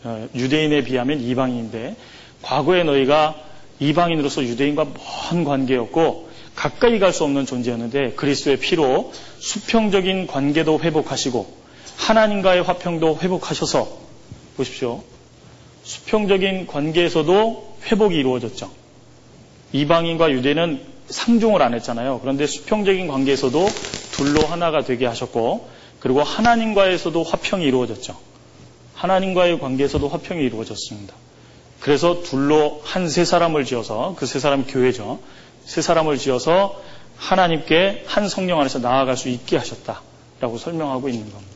어 0.05 0.29
유대인에 0.35 0.85
비하면 0.85 1.21
이방인인데 1.21 1.97
과거에 2.43 2.83
너희가 2.83 3.37
이방인으로서 3.79 4.43
유대인과 4.45 4.87
먼 5.31 5.45
관계였고 5.45 6.31
가까이 6.55 6.99
갈 6.99 7.13
수 7.13 7.25
없는 7.25 7.47
존재였는데 7.47 8.13
그리스도의 8.13 8.59
피로 8.59 9.13
수평적인 9.39 10.27
관계도 10.27 10.81
회복하시고 10.81 11.63
하나님과의 11.97 12.63
화평도 12.63 13.19
회복하셔서 13.23 13.99
보십시오. 14.57 15.03
수평적인 15.85 16.67
관계에서도 16.67 17.77
회복이 17.87 18.15
이루어졌죠. 18.17 18.71
이방인과 19.73 20.31
유대는 20.33 20.81
상종을 21.09 21.63
안 21.63 21.75
했잖아요. 21.75 22.21
그런데 22.21 22.47
수평적인 22.47 23.09
관계에서도 23.09 23.67
둘로 24.13 24.43
하나가 24.43 24.83
되게 24.83 25.07
하셨고, 25.07 25.69
그리고 25.99 26.23
하나님과에서도 26.23 27.23
화평이 27.23 27.65
이루어졌죠. 27.65 28.17
하나님과의 29.03 29.59
관계에서도 29.59 30.09
화평이 30.09 30.45
이루어졌습니다. 30.45 31.15
그래서 31.81 32.23
둘로 32.23 32.81
한 32.85 33.09
세 33.09 33.25
사람을 33.25 33.65
지어서, 33.65 34.15
그 34.17 34.27
세 34.27 34.39
사람 34.39 34.65
교회죠. 34.65 35.19
세 35.65 35.83
사람을 35.83 36.19
지어서 36.19 36.81
하나님께 37.17 38.05
한 38.07 38.29
성령 38.29 38.61
안에서 38.61 38.79
나아갈 38.79 39.17
수 39.17 39.29
있게 39.29 39.57
하셨다라고 39.57 40.59
설명하고 40.59 41.09
있는 41.09 41.33
겁니다. 41.33 41.53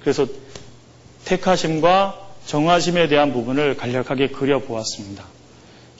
그래서 0.00 0.26
택하심과 1.26 2.18
정하심에 2.46 3.08
대한 3.08 3.34
부분을 3.34 3.76
간략하게 3.76 4.28
그려보았습니다. 4.28 5.24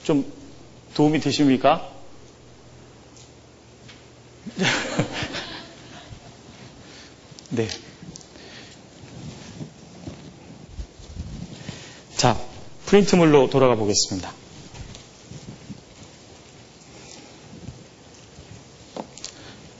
좀 0.03 0.25
도움이 0.95 1.19
되십니까? 1.19 1.87
네. 7.51 7.67
자, 12.19 12.37
프린트물로 12.85 13.49
돌아가 13.49 13.75
보겠습니다. 13.75 14.29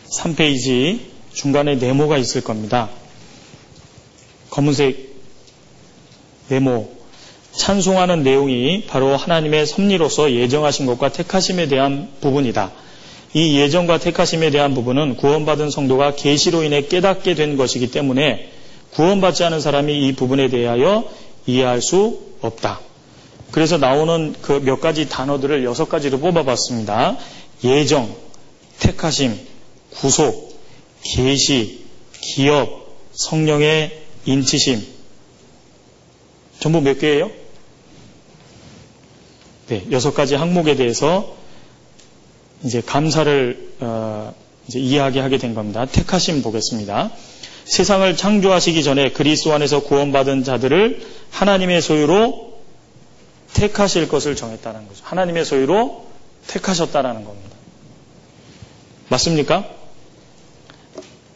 3페이지 0.10 1.02
중간에 1.34 1.76
네모가 1.76 2.18
있을 2.18 2.40
겁니다. 2.40 2.88
검은색 4.52 5.16
네모, 6.48 6.90
찬송하는 7.52 8.24
내용이 8.24 8.86
바로 8.88 9.18
하나님의 9.18 9.66
섭리로서 9.66 10.32
예정하신 10.32 10.86
것과 10.86 11.10
택하심에 11.10 11.68
대한 11.68 12.10
부분이다. 12.22 12.72
이 13.34 13.60
예정과 13.60 13.98
택하심에 13.98 14.50
대한 14.50 14.74
부분은 14.74 15.18
구원받은 15.18 15.72
성도가 15.72 16.16
계시로 16.16 16.64
인해 16.64 16.84
깨닫게 16.84 17.36
된 17.36 17.58
것이기 17.58 17.92
때문에 17.92 18.50
구원받지 18.92 19.44
않은 19.44 19.60
사람이 19.60 20.08
이 20.08 20.14
부분에 20.14 20.48
대하여 20.48 21.04
이해할 21.46 21.82
수 21.82 22.29
없다. 22.42 22.80
그래서 23.52 23.78
나오는 23.78 24.36
그 24.42 24.60
몇 24.60 24.80
가지 24.80 25.10
단어들을 25.10 25.64
여섯 25.64 25.90
가지로 25.90 26.20
뽑아봤습니다. 26.20 27.18
예정, 27.64 28.16
택하심, 28.80 29.38
구속, 29.96 30.60
계시, 31.04 31.86
기업, 32.22 32.98
성령의 33.14 34.04
인치심. 34.26 34.86
전부 36.60 36.82
몇 36.82 37.00
개예요? 37.00 37.32
네, 39.68 39.86
여섯 39.92 40.14
가지 40.14 40.36
항목에 40.36 40.76
대해서 40.76 41.36
이제 42.64 42.82
감사를 42.82 43.76
어, 43.80 44.34
이제 44.68 44.80
이해하게 44.80 45.20
하게 45.20 45.38
된 45.38 45.54
겁니다. 45.54 45.86
택하심 45.86 46.42
보겠습니다. 46.42 47.12
세상을 47.70 48.18
창조하시기 48.18 48.84
전에 48.84 49.12
그리스도 49.12 49.54
안에서 49.54 49.84
구원받은 49.84 50.44
자들을 50.44 51.06
하나님의 51.30 51.84
소유로 51.84 52.58
택하실 53.54 54.10
것을 54.10 54.36
정했다는 54.36 54.88
거죠. 54.88 55.02
하나님의 55.04 55.46
소유로 55.46 56.08
택하셨다라는 56.48 57.26
겁니다. 57.26 57.56
맞습니까? 59.10 59.70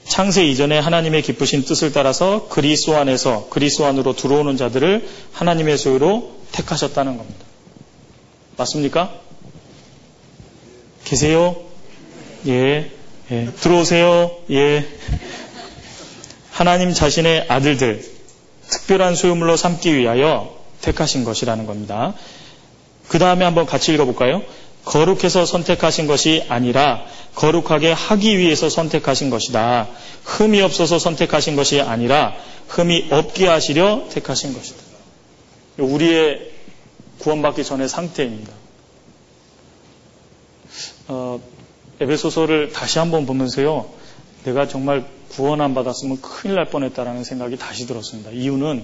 창세 0.06 0.44
이전에 0.46 0.80
하나님의 0.80 1.22
기쁘신 1.22 1.66
뜻을 1.66 1.94
따라서 1.94 2.48
그리스도 2.50 2.98
안에서 2.98 3.48
그리스도 3.52 3.86
안으로 3.86 4.16
들어오는 4.16 4.58
자들을 4.58 5.08
하나님의 5.34 5.78
소유로 5.78 6.32
택하셨다는 6.52 7.18
겁니다. 7.18 7.46
맞습니까? 8.58 9.14
계세요? 11.04 11.56
예. 12.48 12.92
예. 13.32 13.46
들어오세요? 13.62 14.32
예. 14.50 14.88
하나님 16.54 16.94
자신의 16.94 17.48
아들들, 17.50 18.06
특별한 18.70 19.16
소유물로 19.16 19.58
삼기 19.58 19.98
위하여 19.98 20.56
택하신 20.82 21.24
것이라는 21.24 21.66
겁니다. 21.66 22.14
그 23.08 23.18
다음에 23.18 23.44
한번 23.44 23.66
같이 23.66 23.92
읽어볼까요? 23.94 24.44
거룩해서 24.86 25.48
선택하신 25.48 26.06
것이 26.06 26.46
아니라 26.50 27.06
거룩하게 27.34 27.92
하기 27.92 28.38
위해서 28.38 28.70
선택하신 28.70 29.32
것이다. 29.32 29.88
흠이 30.26 30.62
없어서 30.62 31.00
선택하신 31.00 31.56
것이 31.56 31.82
아니라 31.82 32.36
흠이 32.68 33.08
없게 33.10 33.48
하시려 33.48 34.10
택하신 34.12 34.54
것이다. 34.54 34.80
우리의 35.80 36.52
구원받기 37.18 37.64
전의 37.64 37.90
상태입니다. 37.90 38.54
어, 41.08 41.42
에베소서를 42.00 42.74
다시 42.74 43.00
한번 43.00 43.26
보면서요. 43.26 43.90
내가 44.44 44.68
정말 44.68 45.06
구원 45.36 45.62
안 45.62 45.74
받았으면 45.74 46.22
큰일 46.22 46.56
날 46.56 46.66
뻔했다라는 46.66 47.24
생각이 47.24 47.58
다시 47.58 47.88
들었습니다. 47.88 48.32
이유는 48.32 48.84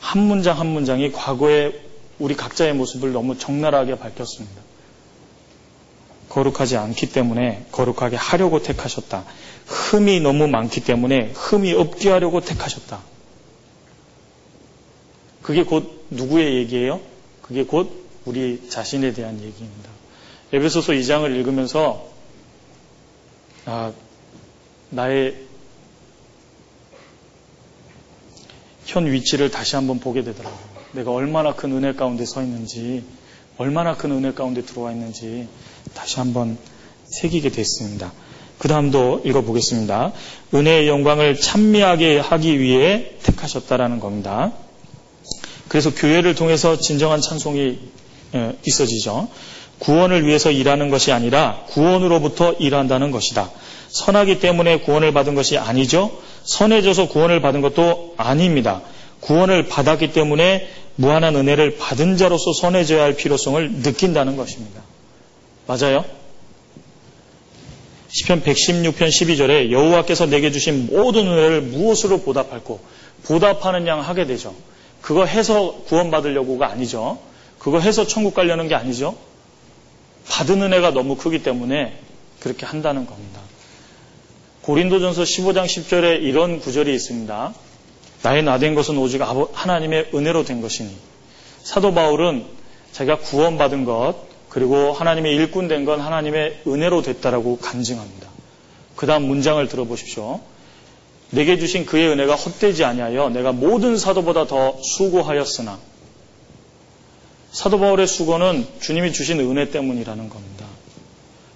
한 0.00 0.22
문장 0.22 0.58
한 0.58 0.66
문장이 0.66 1.12
과거의 1.12 1.80
우리 2.18 2.34
각자의 2.36 2.74
모습을 2.74 3.12
너무 3.12 3.38
적나라하게 3.38 3.98
밝혔습니다. 3.98 4.62
거룩하지 6.28 6.76
않기 6.76 7.12
때문에 7.12 7.66
거룩하게 7.70 8.16
하려고 8.16 8.60
택하셨다. 8.62 9.24
흠이 9.66 10.20
너무 10.20 10.48
많기 10.48 10.80
때문에 10.82 11.30
흠이 11.34 11.72
없게 11.74 12.10
하려고 12.10 12.40
택하셨다. 12.40 13.00
그게 15.42 15.62
곧 15.62 16.06
누구의 16.10 16.56
얘기예요? 16.56 17.00
그게 17.42 17.64
곧 17.64 18.04
우리 18.24 18.68
자신에 18.68 19.12
대한 19.12 19.40
얘기입니다. 19.40 19.90
에베소서 20.52 20.92
2장을 20.92 21.30
읽으면서 21.36 22.08
아, 23.66 23.92
나의 24.94 25.34
현 28.86 29.10
위치를 29.10 29.50
다시 29.50 29.76
한번 29.76 29.98
보게 29.98 30.22
되더라고요. 30.22 30.74
내가 30.92 31.10
얼마나 31.10 31.54
큰 31.54 31.72
은혜 31.72 31.92
가운데 31.94 32.24
서 32.24 32.42
있는지, 32.42 33.04
얼마나 33.58 33.96
큰 33.96 34.12
은혜 34.12 34.32
가운데 34.32 34.62
들어와 34.62 34.92
있는지 34.92 35.48
다시 35.94 36.16
한번 36.18 36.58
새기게 37.06 37.50
됐습니다. 37.50 38.12
그 38.58 38.68
다음도 38.68 39.20
읽어보겠습니다. 39.24 40.12
은혜의 40.54 40.88
영광을 40.88 41.40
찬미하게 41.40 42.20
하기 42.20 42.60
위해 42.60 43.16
택하셨다라는 43.22 43.98
겁니다. 43.98 44.52
그래서 45.68 45.92
교회를 45.92 46.36
통해서 46.36 46.78
진정한 46.78 47.20
찬송이 47.20 47.78
있어지죠. 48.64 49.28
구원을 49.80 50.24
위해서 50.26 50.52
일하는 50.52 50.88
것이 50.90 51.10
아니라 51.10 51.64
구원으로부터 51.70 52.52
일한다는 52.52 53.10
것이다. 53.10 53.50
선하기 53.94 54.40
때문에 54.40 54.80
구원을 54.80 55.12
받은 55.12 55.36
것이 55.36 55.56
아니죠. 55.56 56.10
선해져서 56.42 57.06
구원을 57.08 57.40
받은 57.40 57.60
것도 57.60 58.14
아닙니다. 58.16 58.82
구원을 59.20 59.68
받았기 59.68 60.12
때문에 60.12 60.68
무한한 60.96 61.36
은혜를 61.36 61.76
받은 61.76 62.16
자로서 62.16 62.52
선해져야 62.52 63.04
할 63.04 63.14
필요성을 63.14 63.70
느낀다는 63.82 64.36
것입니다. 64.36 64.82
맞아요? 65.68 66.04
시편 68.08 68.42
116편 68.42 68.98
12절에 68.98 69.70
여호와께서 69.70 70.26
내게 70.26 70.50
주신 70.50 70.88
모든 70.88 71.28
은혜를 71.28 71.62
무엇으로 71.62 72.20
보답할고 72.22 72.80
보답하는 73.22 73.86
양 73.86 74.00
하게 74.00 74.26
되죠. 74.26 74.56
그거 75.02 75.24
해서 75.24 75.82
구원받으려고가 75.86 76.66
아니죠. 76.66 77.20
그거 77.60 77.78
해서 77.78 78.04
천국 78.08 78.34
가려는 78.34 78.66
게 78.66 78.74
아니죠. 78.74 79.16
받은 80.28 80.62
은혜가 80.62 80.90
너무 80.90 81.16
크기 81.16 81.44
때문에 81.44 81.96
그렇게 82.40 82.66
한다는 82.66 83.06
겁니다. 83.06 83.43
고린도전서 84.64 85.24
15장 85.24 85.66
10절에 85.66 86.22
이런 86.22 86.58
구절이 86.58 86.94
있습니다. 86.94 87.54
나의 88.22 88.42
나된 88.42 88.74
것은 88.74 88.96
오직 88.96 89.20
하나님의 89.20 90.10
은혜로 90.14 90.44
된 90.44 90.62
것이니. 90.62 90.90
사도 91.62 91.92
바울은 91.92 92.46
자기가 92.92 93.18
구원받은 93.18 93.84
것, 93.84 94.14
그리고 94.48 94.92
하나님의 94.92 95.34
일꾼 95.34 95.68
된 95.68 95.84
건 95.84 96.00
하나님의 96.00 96.62
은혜로 96.66 97.02
됐다라고 97.02 97.58
간증합니다. 97.58 98.28
그 98.96 99.06
다음 99.06 99.24
문장을 99.24 99.66
들어보십시오. 99.68 100.40
내게 101.28 101.58
주신 101.58 101.84
그의 101.84 102.08
은혜가 102.08 102.34
헛되지 102.34 102.84
아니하여 102.84 103.28
내가 103.30 103.52
모든 103.52 103.98
사도보다 103.98 104.46
더 104.46 104.78
수고하였으나 104.82 105.78
사도 107.52 107.78
바울의 107.78 108.06
수고는 108.06 108.66
주님이 108.80 109.12
주신 109.12 109.40
은혜 109.40 109.68
때문이라는 109.70 110.28
겁니다. 110.30 110.66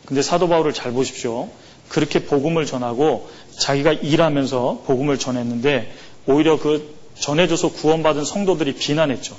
근데 0.04 0.20
사도 0.20 0.48
바울을 0.48 0.74
잘 0.74 0.92
보십시오. 0.92 1.48
그렇게 1.88 2.24
복음을 2.24 2.66
전하고 2.66 3.28
자기가 3.58 3.92
일하면서 3.92 4.82
복음을 4.86 5.18
전했는데 5.18 5.92
오히려 6.26 6.58
그 6.58 6.96
전해줘서 7.18 7.72
구원받은 7.72 8.24
성도들이 8.24 8.74
비난했죠. 8.74 9.36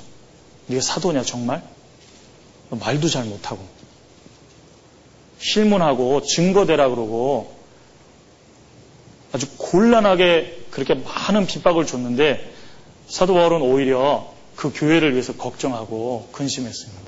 네가 0.66 0.82
사도냐 0.82 1.22
정말? 1.22 1.62
말도 2.70 3.08
잘 3.08 3.24
못하고 3.24 3.58
실문하고 5.38 6.22
증거대라 6.22 6.88
그러고 6.90 7.54
아주 9.32 9.46
곤란하게 9.56 10.66
그렇게 10.70 10.94
많은 10.94 11.46
핍박을 11.46 11.86
줬는데 11.86 12.52
사도 13.08 13.34
바울은 13.34 13.62
오히려 13.62 14.32
그 14.54 14.72
교회를 14.74 15.12
위해서 15.12 15.32
걱정하고 15.34 16.28
근심했습니다. 16.32 17.02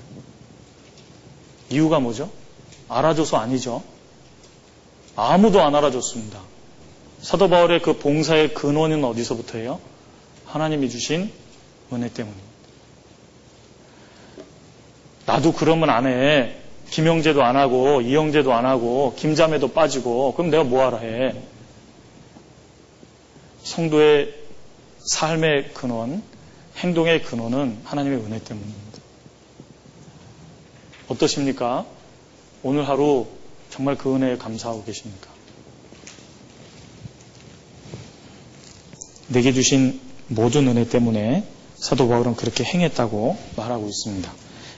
이유가 1.70 2.00
뭐죠? 2.00 2.30
알아줘서 2.88 3.36
아니죠. 3.36 3.82
아무도 5.16 5.62
안 5.62 5.74
알아줬습니다. 5.74 6.40
사도 7.20 7.48
바울의 7.48 7.82
그 7.82 7.98
봉사의 7.98 8.54
근원은 8.54 9.04
어디서부터예요? 9.04 9.80
하나님이 10.46 10.90
주신 10.90 11.30
은혜 11.92 12.08
때문입니다. 12.08 12.52
나도 15.26 15.52
그러면 15.52 15.90
안 15.90 16.06
해. 16.06 16.56
김영재도 16.90 17.42
안 17.42 17.56
하고 17.56 18.02
이영재도 18.02 18.52
안 18.52 18.66
하고 18.66 19.14
김자매도 19.16 19.68
빠지고 19.68 20.34
그럼 20.34 20.50
내가 20.50 20.64
뭐하라 20.64 20.98
해. 20.98 21.34
성도의 23.62 24.34
삶의 24.98 25.72
근원, 25.72 26.22
행동의 26.76 27.22
근원은 27.22 27.78
하나님의 27.84 28.18
은혜 28.18 28.38
때문입니다. 28.42 28.98
어떠십니까? 31.08 31.86
오늘 32.62 32.88
하루 32.88 33.26
정말 33.72 33.96
그 33.96 34.14
은혜에 34.14 34.36
감사하고 34.36 34.84
계십니까? 34.84 35.30
내게 39.28 39.52
주신 39.54 39.98
모든 40.28 40.68
은혜 40.68 40.86
때문에 40.86 41.44
사도 41.76 42.06
바울은 42.06 42.36
그렇게 42.36 42.64
행했다고 42.64 43.38
말하고 43.56 43.88
있습니다. 43.88 44.32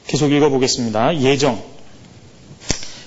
계속 0.07 0.31
읽어보겠습니다. 0.31 1.21
예정. 1.23 1.61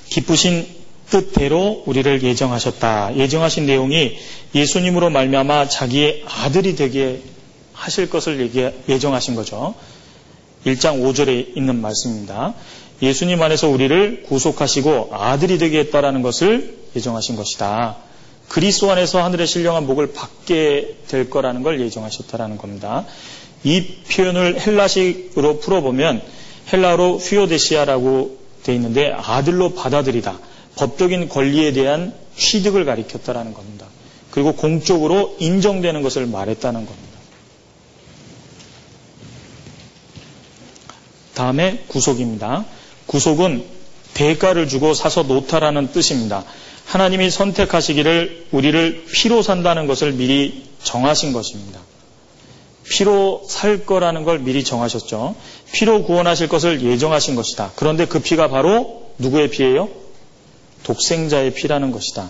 기쁘신 0.10 0.68
뜻대로 1.10 1.84
우리를 1.86 2.22
예정하셨다. 2.22 3.16
예정하신 3.16 3.66
내용이 3.66 4.18
예수님으로 4.54 5.10
말미암아 5.10 5.70
자기의 5.70 6.26
아들이 6.28 6.76
되게 6.76 7.24
하실 7.72 8.10
것을 8.10 8.52
예정하신 8.90 9.36
거죠. 9.36 9.74
1장 10.66 11.02
5절에 11.02 11.56
있는 11.56 11.80
말씀입니다. 11.80 12.56
예수님 13.02 13.42
안에서 13.42 13.70
우리를 13.70 14.24
구속하시고 14.24 15.10
아들이 15.12 15.58
되게 15.58 15.80
했다라는 15.80 16.22
것을 16.22 16.78
예정하신 16.96 17.36
것이다. 17.36 17.98
그리스도 18.48 18.90
안에서 18.92 19.24
하늘의 19.24 19.46
신령한 19.46 19.86
목을 19.86 20.14
받게 20.14 20.98
될 21.08 21.30
거라는 21.30 21.64
걸 21.64 21.80
예정하셨다라는 21.82 22.58
겁니다. 22.58 23.06
이 23.64 23.84
표현을 24.10 24.60
헬라식으로 24.60 25.60
풀어보면 25.60 26.22
헬라로 26.72 27.18
휘오데시아라고 27.18 28.38
되어 28.64 28.76
있는데 28.76 29.12
아들로 29.12 29.74
받아들이다. 29.74 30.40
법적인 30.76 31.30
권리에 31.30 31.74
대한 31.74 32.14
취득을 32.38 32.86
가리켰다라는 32.86 33.54
겁니다. 33.54 33.86
그리고 34.32 34.54
공적으로 34.54 35.36
인정되는 35.40 36.02
것을 36.02 36.26
말했다는 36.28 36.86
겁니다. 36.86 37.08
다음에 41.34 41.84
구속입니다. 41.88 42.66
구속은 43.08 43.64
대가를 44.14 44.68
주고 44.68 44.94
사서 44.94 45.24
놓다라는 45.24 45.92
뜻입니다. 45.92 46.44
하나님이 46.86 47.30
선택하시기를 47.30 48.48
우리를 48.52 49.06
피로 49.12 49.42
산다는 49.42 49.88
것을 49.88 50.14
미리 50.14 50.64
정하신 50.84 51.34
것입니다. 51.34 51.80
피로 52.90 53.44
살 53.48 53.86
거라는 53.86 54.24
걸 54.24 54.40
미리 54.40 54.64
정하셨죠. 54.64 55.36
피로 55.74 56.04
구원하실 56.04 56.48
것을 56.48 56.82
예정하신 56.82 57.36
것이다. 57.36 57.74
그런데 57.76 58.06
그 58.06 58.20
피가 58.20 58.48
바로 58.48 59.12
누구의 59.18 59.50
피예요? 59.50 59.90
독생자의 60.84 61.54
피라는 61.54 61.92
것이다. 61.92 62.30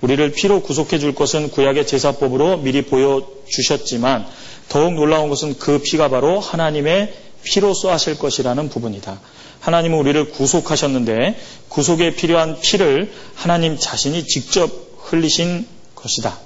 우리를 0.00 0.30
피로 0.32 0.62
구속해 0.62 1.00
줄 1.00 1.14
것은 1.14 1.50
구약의 1.50 1.86
제사법으로 1.86 2.58
미리 2.58 2.82
보여주셨지만 2.82 4.26
더욱 4.68 4.94
놀라운 4.94 5.28
것은 5.28 5.58
그 5.58 5.80
피가 5.80 6.08
바로 6.08 6.38
하나님의 6.38 7.12
피로써 7.42 7.90
하실 7.90 8.16
것이라는 8.18 8.68
부분이다. 8.68 9.20
하나님은 9.60 9.98
우리를 9.98 10.30
구속하셨는데 10.30 11.38
구속에 11.68 12.14
필요한 12.14 12.60
피를 12.60 13.12
하나님 13.34 13.78
자신이 13.78 14.26
직접 14.26 14.70
흘리신 14.98 15.66
것이다. 15.94 16.38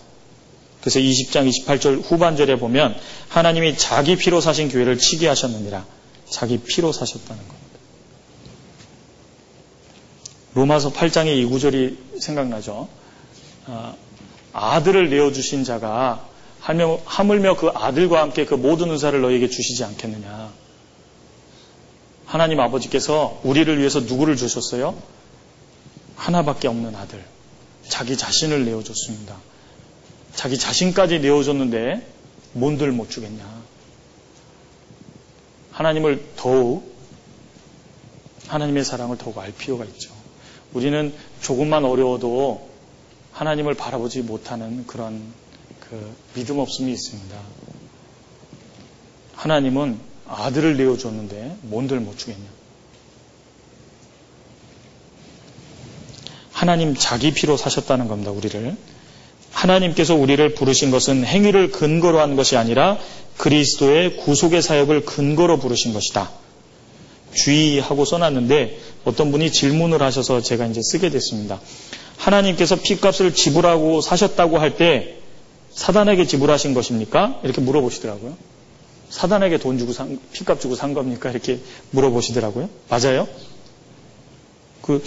그래서 0.80 0.98
20장 0.98 1.48
28절 1.48 2.02
후반절에 2.04 2.56
보면 2.56 2.96
하나님이 3.28 3.76
자기 3.76 4.16
피로 4.16 4.40
사신 4.40 4.68
교회를 4.68 4.98
치게 4.98 5.28
하셨느니라. 5.28 5.84
자기 6.28 6.58
피로 6.58 6.92
사셨다는 6.92 7.36
겁니다. 7.36 7.62
로마서 10.54 10.92
8장의 10.92 11.36
이 11.38 11.44
구절이 11.44 11.98
생각나죠. 12.18 12.88
아, 13.66 13.94
아들을 14.52 15.08
내어주신 15.08 15.64
자가 15.64 16.28
하물며 16.60 17.56
그 17.56 17.68
아들과 17.68 18.20
함께 18.20 18.44
그 18.44 18.54
모든 18.54 18.90
은사를 18.90 19.20
너에게 19.20 19.48
주시지 19.48 19.84
않겠느냐. 19.84 20.52
하나님 22.32 22.60
아버지께서 22.60 23.42
우리를 23.44 23.78
위해서 23.78 24.00
누구를 24.00 24.36
주셨어요? 24.36 24.96
하나밖에 26.16 26.66
없는 26.66 26.96
아들. 26.96 27.22
자기 27.86 28.16
자신을 28.16 28.64
내어줬습니다. 28.64 29.36
자기 30.34 30.56
자신까지 30.56 31.18
내어줬는데 31.18 32.10
뭔들 32.54 32.90
못 32.90 33.10
주겠냐. 33.10 33.44
하나님을 35.72 36.24
더욱, 36.36 36.90
하나님의 38.46 38.82
사랑을 38.82 39.18
더욱 39.18 39.36
알 39.36 39.52
필요가 39.52 39.84
있죠. 39.84 40.10
우리는 40.72 41.12
조금만 41.42 41.84
어려워도 41.84 42.66
하나님을 43.32 43.74
바라보지 43.74 44.22
못하는 44.22 44.86
그런 44.86 45.22
그 45.80 46.16
믿음 46.32 46.60
없음이 46.60 46.92
있습니다. 46.92 47.38
하나님은 49.34 50.11
아들을 50.32 50.76
내어줬는데 50.76 51.56
뭔들 51.62 52.00
못 52.00 52.18
주겠냐. 52.18 52.44
하나님 56.52 56.94
자기 56.94 57.32
피로 57.32 57.56
사셨다는 57.56 58.08
겁니다, 58.08 58.30
우리를. 58.30 58.76
하나님께서 59.50 60.14
우리를 60.14 60.54
부르신 60.54 60.90
것은 60.90 61.24
행위를 61.24 61.70
근거로 61.70 62.20
한 62.20 62.36
것이 62.36 62.56
아니라 62.56 62.98
그리스도의 63.36 64.16
구속의 64.18 64.62
사역을 64.62 65.04
근거로 65.04 65.58
부르신 65.58 65.92
것이다. 65.92 66.30
주의하고 67.34 68.04
써놨는데 68.04 68.78
어떤 69.04 69.30
분이 69.32 69.52
질문을 69.52 70.02
하셔서 70.02 70.40
제가 70.40 70.66
이제 70.66 70.80
쓰게 70.82 71.10
됐습니다. 71.10 71.60
하나님께서 72.16 72.76
피값을 72.76 73.34
지불하고 73.34 74.00
사셨다고 74.00 74.58
할 74.58 74.76
때 74.76 75.18
사단에게 75.72 76.26
지불하신 76.26 76.74
것입니까? 76.74 77.40
이렇게 77.44 77.60
물어보시더라고요. 77.62 78.36
사단에게 79.12 79.58
돈 79.58 79.76
주고 79.76 79.92
산, 79.92 80.18
피값 80.32 80.58
주고 80.58 80.74
산 80.74 80.94
겁니까? 80.94 81.30
이렇게 81.30 81.60
물어보시더라고요. 81.90 82.70
맞아요? 82.88 83.28
그 84.80 85.04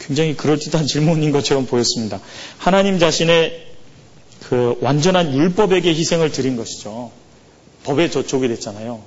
굉장히 0.00 0.36
그럴듯한 0.36 0.86
질문인 0.86 1.30
것처럼 1.30 1.64
보였습니다. 1.66 2.20
하나님 2.58 2.98
자신의 2.98 3.68
그 4.42 4.76
완전한 4.80 5.32
율법에게 5.32 5.94
희생을 5.94 6.32
드린 6.32 6.56
것이죠. 6.56 7.12
법에 7.84 8.10
저촉이 8.10 8.48
됐잖아요. 8.48 9.00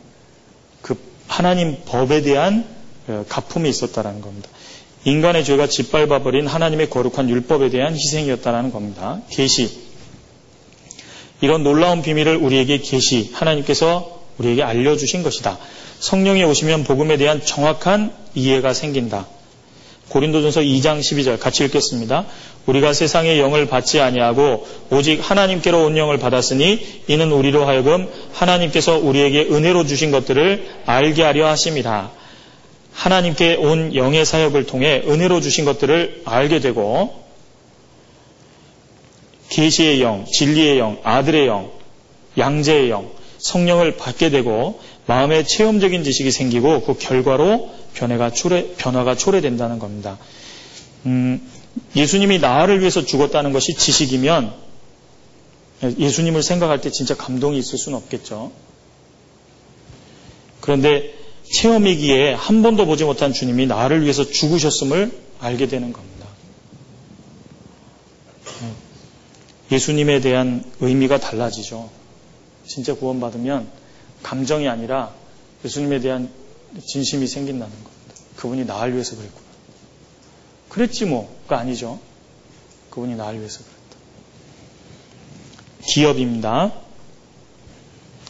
그 0.82 0.98
하나님 1.28 1.84
법에 1.86 2.22
대한 2.22 2.66
어, 3.08 3.26
가품이 3.28 3.68
있었다라는 3.70 4.22
겁니다. 4.22 4.50
인간의 5.04 5.44
죄가 5.44 5.68
짓밟아 5.68 6.24
버린 6.24 6.48
하나님의 6.48 6.90
거룩한 6.90 7.30
율법에 7.30 7.70
대한 7.70 7.94
희생이었다라는 7.96 8.72
겁니다. 8.72 9.22
계시. 9.30 9.88
이런 11.42 11.64
놀라운 11.64 12.02
비밀을 12.02 12.38
우리에게 12.38 12.78
계시 12.78 13.30
하나님께서 13.34 14.17
우리에게 14.38 14.64
알려주신 14.64 15.24
것이다. 15.24 15.58
성령이 16.00 16.44
오시면 16.44 16.84
복음에 16.84 17.18
대한 17.18 17.44
정확한 17.44 18.14
이해가 18.36 18.74
생긴다. 18.74 19.28
고린도전서 20.10 20.62
2장 20.62 21.00
12절 21.00 21.40
같이 21.40 21.66
읽겠습니다. 21.66 22.26
우리가 22.66 22.94
세상의 22.94 23.40
영을 23.40 23.68
받지 23.68 24.00
아니하고 24.00 24.68
오직 24.90 25.20
하나님께로 25.20 25.86
온 25.86 25.98
영을 25.98 26.18
받았으니 26.18 27.04
이는 27.08 27.32
우리로 27.32 27.66
하여금 27.66 28.10
하나님께서 28.34 28.98
우리에게 28.98 29.48
은혜로 29.52 29.86
주신 29.86 30.12
것들을 30.12 30.68
알게 30.86 31.24
하려 31.24 31.48
하심이다. 31.48 32.12
하나님께 32.94 33.56
온 33.56 33.96
영의 33.96 34.26
사역을 34.26 34.66
통해 34.66 35.04
은혜로 35.06 35.42
주신 35.42 35.66
것들을 35.66 36.24
알게 36.26 36.60
되고 36.60 37.24
계시의 39.50 40.02
영, 40.02 40.26
진리의 40.26 40.80
영, 40.80 41.00
아들의 41.04 41.48
영, 41.48 41.72
양재의 42.38 42.90
영, 42.90 43.10
성령을 43.40 43.98
받게 43.98 44.30
되고 44.30 44.80
마음의 45.06 45.48
체험적인 45.48 46.04
지식이 46.04 46.32
생기고 46.32 46.82
그 46.82 46.98
결과로 46.98 47.70
변화가 47.94 48.32
초래, 48.32 48.74
변화가 48.78 49.16
초래된다는 49.16 49.80
겁니다. 49.80 50.18
음, 51.06 51.42
예수님이 51.96 52.40
나를 52.40 52.80
위해서 52.80 53.06
죽었다는 53.06 53.54
것이 53.54 53.76
지식이면 53.76 54.54
예수님을 56.00 56.42
생각할 56.44 56.82
때 56.82 56.90
진짜 56.92 57.16
감동이 57.16 57.58
있을 57.60 57.78
수는 57.78 57.98
없겠죠. 57.98 58.52
그런데 60.60 61.14
체험이기에 61.54 62.34
한 62.34 62.62
번도 62.62 62.86
보지 62.86 63.06
못한 63.06 63.32
주님이 63.32 63.68
나를 63.68 64.02
위해서 64.04 64.30
죽으셨음을 64.30 65.12
알게 65.40 65.68
되는 65.68 65.94
겁니다. 65.94 66.28
예수님에 69.72 70.22
대한 70.22 70.64
의미가 70.80 71.20
달라지죠. 71.20 71.90
진짜 72.68 72.94
구원받으면 72.94 73.68
감정이 74.24 74.68
아니라 74.68 75.14
예수님에 75.64 76.00
대한 76.00 76.30
진심이 76.86 77.28
생긴다는 77.28 77.74
겁니다. 77.74 77.98
그분이 78.36 78.66
나를 78.66 78.94
위해서 78.94 79.16
그랬구나. 79.16 79.48
그랬지 80.70 81.06
뭐가 81.06 81.60
아니죠. 81.60 82.00
그분이 82.90 83.16
나를 83.16 83.40
위해서 83.40 83.60
그랬다. 83.60 83.78
기업입니다. 85.88 86.74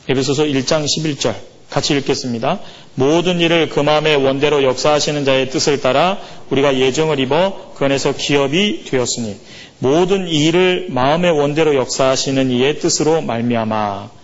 에베소서 0.10 0.44
1장 0.44 0.86
11절 0.86 1.36
같이 1.70 1.96
읽겠습니다. 1.98 2.62
모든 2.96 3.40
일을 3.40 3.70
그 3.70 3.82
마음의 3.82 4.16
원대로 4.18 4.64
역사하시는 4.64 5.26
자의 5.26 5.50
뜻을 5.50 5.82
따라 5.82 6.18
우리가 6.50 6.78
예정을 6.78 7.20
입어 7.20 7.74
그 7.76 7.86
안에서 7.86 8.14
기업이 8.16 8.86
되었으니 8.86 9.38
모든 9.80 10.28
일을 10.28 10.88
마음의 10.90 11.32
원대로 11.32 11.76
역사하시는 11.76 12.52
이의 12.52 12.80
뜻으로 12.80 13.22
말미암아 13.22 14.17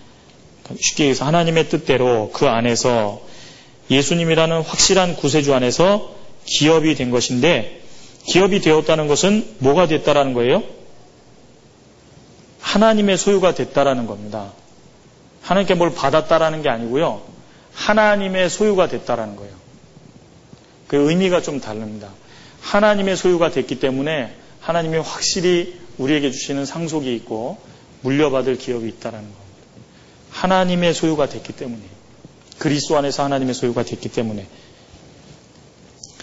쉽게 0.79 1.03
얘기해서 1.03 1.25
하나님의 1.25 1.69
뜻대로 1.69 2.31
그 2.33 2.47
안에서 2.47 3.21
예수님이라는 3.89 4.61
확실한 4.61 5.15
구세주 5.15 5.53
안에서 5.53 6.15
기업이 6.45 6.95
된 6.95 7.11
것인데 7.11 7.81
기업이 8.25 8.61
되었다는 8.61 9.07
것은 9.07 9.55
뭐가 9.59 9.87
됐다라는 9.87 10.33
거예요? 10.33 10.63
하나님의 12.61 13.17
소유가 13.17 13.53
됐다라는 13.53 14.07
겁니다. 14.07 14.53
하나님께 15.41 15.75
뭘 15.75 15.93
받았다라는 15.93 16.61
게 16.61 16.69
아니고요. 16.69 17.21
하나님의 17.73 18.49
소유가 18.49 18.87
됐다라는 18.87 19.35
거예요. 19.35 19.53
그 20.87 21.09
의미가 21.09 21.41
좀 21.41 21.59
다릅니다. 21.59 22.09
하나님의 22.61 23.17
소유가 23.17 23.49
됐기 23.51 23.79
때문에 23.79 24.33
하나님이 24.61 24.97
확실히 24.99 25.79
우리에게 25.97 26.31
주시는 26.31 26.65
상속이 26.65 27.13
있고 27.15 27.57
물려받을 28.01 28.57
기업이 28.57 28.87
있다라는 28.87 29.27
거. 29.27 29.42
하나님의 30.43 30.93
소유가 30.93 31.29
됐기 31.29 31.53
때문에 31.53 31.81
그리스도 32.57 32.97
안에서 32.97 33.23
하나님의 33.23 33.53
소유가 33.53 33.83
됐기 33.83 34.09
때문에 34.09 34.45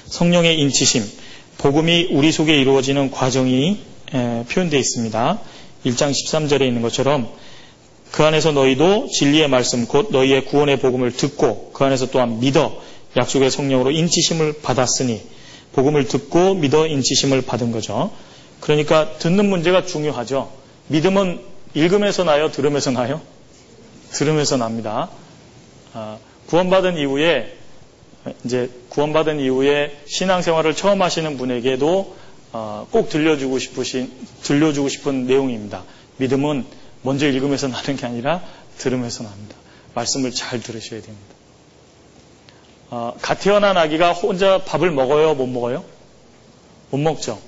성령의 0.09 0.59
인치심, 0.61 1.03
복음이 1.57 2.09
우리 2.11 2.31
속에 2.31 2.55
이루어지는 2.61 3.11
과정이 3.11 3.81
표현되어 4.13 4.79
있습니다. 4.79 5.41
1장 5.87 6.11
13절에 6.11 6.67
있는 6.67 6.83
것처럼 6.83 7.31
그 8.11 8.23
안에서 8.23 8.53
너희도 8.53 9.09
진리의 9.09 9.49
말씀 9.49 9.87
곧 9.87 10.09
너희의 10.11 10.45
구원의 10.45 10.81
복음을 10.81 11.13
듣고 11.17 11.71
그 11.73 11.85
안에서 11.85 12.11
또한 12.11 12.41
믿어 12.41 12.83
약속의 13.17 13.51
성령으로 13.51 13.91
인치심을 13.91 14.61
받았으니 14.61 15.23
복음을 15.73 16.07
듣고 16.07 16.55
믿어 16.55 16.87
인치심을 16.87 17.43
받은 17.43 17.73
거죠. 17.73 18.11
그러니까 18.61 19.17
듣는 19.19 19.49
문제가 19.49 19.87
중요하죠. 19.87 20.53
믿음은 20.89 21.41
읽음에서 21.73 22.25
나요, 22.25 22.51
들음에서 22.51 22.91
나요? 22.91 23.23
들음에서 24.13 24.57
납니다. 24.57 25.11
아, 25.93 26.19
구원받은 26.47 26.97
이후에 26.99 27.57
이제 28.45 28.71
구원받은 28.91 29.41
이후에 29.41 30.03
신앙생활을 30.07 30.75
처음 30.75 31.03
하시는 31.03 31.37
분에게도 31.37 32.17
어, 32.53 32.87
꼭 32.91 33.09
들려주고 33.09 33.59
싶으신 33.59 34.13
들려주고 34.43 34.89
싶은 34.89 35.27
내용입니다. 35.27 35.85
믿음은 36.17 36.67
먼저 37.03 37.29
읽음에서 37.29 37.69
나는 37.69 37.97
게 37.97 38.07
아니라 38.07 38.43
들음에서 38.79 39.25
납니다. 39.25 39.57
말씀을 39.95 40.33
잘 40.33 40.61
들으셔야 40.61 41.01
됩니다. 41.01 41.35
어, 42.91 43.15
갓 43.23 43.41
태어난 43.41 43.77
아기가 43.77 44.13
혼자 44.13 44.65
밥을 44.65 44.91
먹어요? 44.91 45.35
못 45.35 45.47
먹어요? 45.47 45.85
못 46.91 46.99
먹죠. 46.99 47.41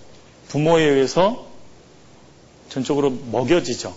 부모에 0.49 0.85
의해서 0.85 1.47
전적으로 2.69 3.11
먹여지죠. 3.11 3.95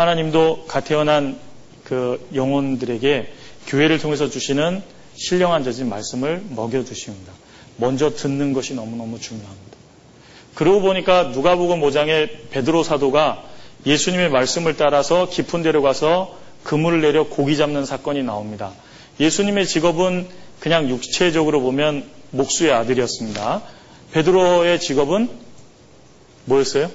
하나님도 0.00 0.64
갓 0.66 0.84
태어난 0.84 1.38
그 1.84 2.26
영혼들에게 2.34 3.32
교회를 3.66 3.98
통해서 3.98 4.30
주시는 4.30 4.82
신령한 5.14 5.62
젖인 5.62 5.90
말씀을 5.90 6.42
먹여주십니다. 6.48 7.30
먼저 7.76 8.08
듣는 8.14 8.54
것이 8.54 8.72
너무너무 8.72 9.20
중요합니다. 9.20 9.76
그러고 10.54 10.80
보니까 10.80 11.24
누가복음 11.24 11.82
5장에 11.82 12.48
베드로 12.48 12.82
사도가 12.82 13.44
예수님의 13.84 14.30
말씀을 14.30 14.78
따라서 14.78 15.28
깊은 15.28 15.62
데로 15.62 15.82
가서 15.82 16.34
그물을 16.64 17.02
내려 17.02 17.24
고기 17.24 17.58
잡는 17.58 17.84
사건이 17.84 18.22
나옵니다. 18.22 18.72
예수님의 19.20 19.66
직업은 19.66 20.28
그냥 20.60 20.88
육체적으로 20.88 21.60
보면 21.60 22.08
목수의 22.30 22.72
아들이었습니다. 22.72 23.62
베드로의 24.12 24.80
직업은 24.80 25.28
뭐였어요? 26.46 26.90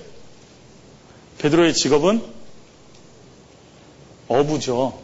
베드로의 1.38 1.76
직업은 1.76 2.35
어부죠. 4.28 5.00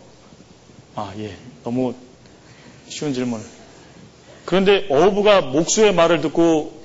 아, 0.95 1.13
예. 1.17 1.35
너무 1.63 1.93
쉬운 2.89 3.13
질문. 3.13 3.41
그런데 4.45 4.85
어부가 4.89 5.41
목수의 5.41 5.93
말을 5.93 6.21
듣고 6.21 6.81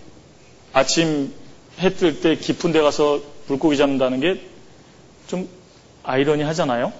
아침 0.72 1.32
해 1.80 1.90
뜰 1.90 2.20
때 2.20 2.36
깊은 2.36 2.72
데 2.72 2.80
가서 2.80 3.20
물고기 3.48 3.76
잡는다는 3.76 4.20
게 4.20 4.40
좀 5.26 5.48
아이러니 6.04 6.44
하잖아요? 6.44 6.92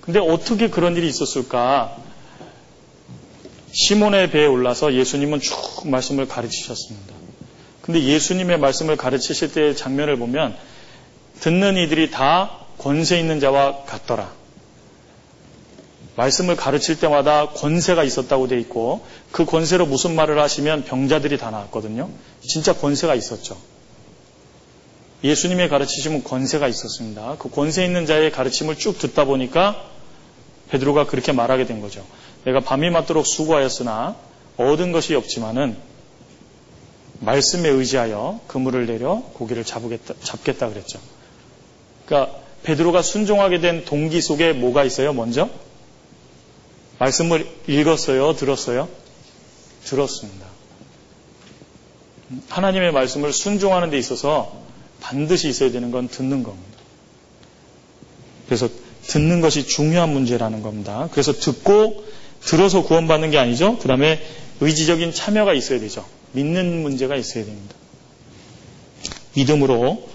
근데 0.00 0.18
어떻게 0.18 0.68
그런 0.70 0.96
일이 0.96 1.06
있었을까? 1.06 1.96
시몬의 3.72 4.32
배에 4.32 4.44
올라서 4.46 4.94
예수님은 4.94 5.38
쭉 5.38 5.54
말씀을 5.84 6.26
가르치셨습니다. 6.26 7.14
근데 7.82 8.02
예수님의 8.02 8.58
말씀을 8.58 8.96
가르치실 8.96 9.52
때의 9.52 9.76
장면을 9.76 10.16
보면 10.18 10.56
듣는 11.38 11.76
이들이 11.76 12.10
다 12.10 12.58
권세 12.78 13.20
있는 13.20 13.38
자와 13.38 13.84
같더라. 13.84 14.32
말씀을 16.16 16.56
가르칠 16.56 16.98
때마다 16.98 17.48
권세가 17.50 18.04
있었다고 18.04 18.48
돼 18.48 18.58
있고 18.60 19.04
그 19.30 19.44
권세로 19.44 19.86
무슨 19.86 20.14
말을 20.14 20.38
하시면 20.38 20.84
병자들이 20.84 21.38
다 21.38 21.50
나왔거든요. 21.50 22.10
진짜 22.40 22.74
권세가 22.74 23.14
있었죠. 23.14 23.56
예수님의 25.22 25.68
가르치심은 25.68 26.24
권세가 26.24 26.66
있었습니다. 26.68 27.36
그 27.38 27.50
권세 27.50 27.84
있는 27.84 28.06
자의 28.06 28.32
가르침을 28.32 28.76
쭉 28.76 28.98
듣다 28.98 29.24
보니까 29.24 29.84
베드로가 30.70 31.06
그렇게 31.06 31.32
말하게 31.32 31.66
된 31.66 31.80
거죠. 31.80 32.04
내가 32.44 32.60
밤이 32.60 32.90
맞도록 32.90 33.26
수고하였으나 33.26 34.16
얻은 34.56 34.92
것이 34.92 35.14
없지만은 35.14 35.76
말씀에 37.20 37.68
의지하여 37.68 38.40
그물을 38.46 38.86
내려 38.86 39.22
고기를 39.34 39.64
잡겠다, 39.64 40.14
잡겠다 40.22 40.68
그랬죠. 40.70 40.98
그러니까 42.06 42.38
베드로가 42.62 43.02
순종하게 43.02 43.60
된 43.60 43.84
동기 43.84 44.20
속에 44.20 44.52
뭐가 44.52 44.84
있어요? 44.84 45.12
먼저 45.12 45.50
말씀을 47.00 47.48
읽었어요, 47.66 48.34
들었어요? 48.34 48.88
들었습니다. 49.84 50.46
하나님의 52.48 52.92
말씀을 52.92 53.32
순종하는 53.32 53.90
데 53.90 53.98
있어서 53.98 54.60
반드시 55.00 55.48
있어야 55.48 55.70
되는 55.70 55.90
건 55.90 56.08
듣는 56.08 56.42
겁니다. 56.42 56.78
그래서 58.46 58.68
듣는 59.02 59.40
것이 59.40 59.66
중요한 59.66 60.12
문제라는 60.12 60.62
겁니다. 60.62 61.08
그래서 61.10 61.32
듣고 61.32 62.04
들어서 62.40 62.82
구원받는 62.82 63.30
게 63.30 63.38
아니죠. 63.38 63.78
그 63.78 63.88
다음에 63.88 64.22
의지적인 64.60 65.12
참여가 65.12 65.54
있어야 65.54 65.80
되죠. 65.80 66.04
믿는 66.32 66.82
문제가 66.82 67.16
있어야 67.16 67.44
됩니다. 67.44 67.74
믿음으로 69.34 70.08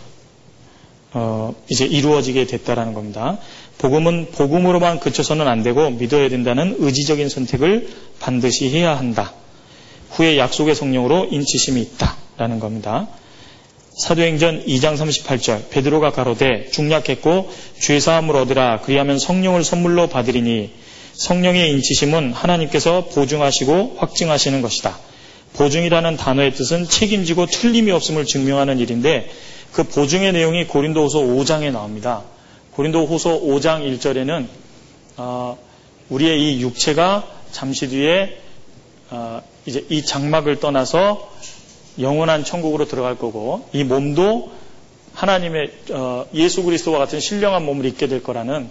어, 1.13 1.55
이제 1.69 1.85
이루어지게 1.85 2.45
됐다라는 2.45 2.93
겁니다. 2.93 3.39
복음은 3.77 4.31
복음으로만 4.31 4.99
그쳐서는 4.99 5.47
안 5.47 5.63
되고 5.63 5.89
믿어야 5.89 6.29
된다는 6.29 6.75
의지적인 6.79 7.29
선택을 7.29 7.89
반드시 8.19 8.69
해야 8.69 8.97
한다. 8.97 9.33
후에 10.11 10.37
약속의 10.37 10.75
성령으로 10.75 11.27
인치심이 11.31 11.81
있다라는 11.81 12.59
겁니다. 12.59 13.07
사도행전 13.97 14.65
2장 14.65 14.97
38절 14.97 15.69
베드로가 15.69 16.11
가로되 16.11 16.69
중략했고 16.71 17.49
죄 17.79 17.99
사함을 17.99 18.35
얻으라 18.35 18.81
그리하면 18.81 19.19
성령을 19.19 19.63
선물로 19.63 20.07
받으리니 20.07 20.71
성령의 21.13 21.71
인치심은 21.71 22.33
하나님께서 22.33 23.05
보증하시고 23.05 23.95
확증하시는 23.97 24.61
것이다. 24.61 24.97
보증이라는 25.53 26.17
단어의 26.17 26.53
뜻은 26.53 26.89
책임지고 26.89 27.45
틀림이 27.45 27.91
없음을 27.91 28.25
증명하는 28.25 28.79
일인데 28.79 29.29
그 29.71 29.83
보증의 29.83 30.33
내용이 30.33 30.65
고린도후서 30.65 31.19
5장에 31.19 31.71
나옵니다. 31.71 32.23
고린도 32.75 33.05
후서 33.05 33.39
5장 33.39 33.99
1절에는 33.99 34.47
어, 35.15 35.57
우리의 36.09 36.57
이 36.57 36.61
육체가 36.61 37.25
잠시 37.51 37.87
뒤에 37.87 38.37
어, 39.11 39.41
이제 39.65 39.85
이 39.89 40.03
장막을 40.03 40.59
떠나서 40.59 41.31
영원한 41.99 42.43
천국으로 42.43 42.85
들어갈 42.85 43.17
거고 43.17 43.69
이 43.71 43.85
몸도 43.85 44.51
하나님의 45.13 45.71
어, 45.91 46.25
예수 46.33 46.63
그리스도와 46.63 46.99
같은 46.99 47.21
신령한 47.21 47.63
몸을 47.65 47.85
입게 47.85 48.07
될 48.07 48.21
거라는 48.21 48.69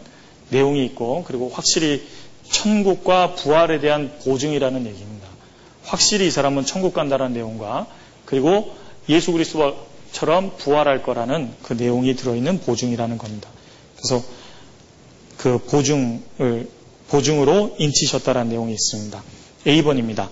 내용이 0.51 0.85
있고 0.85 1.25
그리고 1.27 1.49
확실히 1.49 2.07
천국과 2.51 3.35
부활에 3.37 3.81
대한 3.81 4.13
보증이라는 4.23 4.87
얘기입니다. 4.87 5.29
확실히 5.83 6.27
이 6.27 6.31
사람은 6.31 6.67
천국 6.67 6.93
간다는 6.93 7.33
내용과 7.33 7.87
그리고 8.27 8.75
예수 9.09 9.33
그리스도처럼 9.33 10.59
부활할 10.59 11.03
거라는 11.03 11.55
그 11.63 11.73
내용이 11.73 12.15
들어있는 12.17 12.61
보증이라는 12.61 13.17
겁니다. 13.17 13.49
그래서 14.05 14.23
그 15.39 15.59
보증을 15.59 16.69
보증으로 17.09 17.75
인치셨다라는 17.79 18.51
내용이 18.51 18.75
있습니다. 18.75 19.23
A번입니다. 19.67 20.29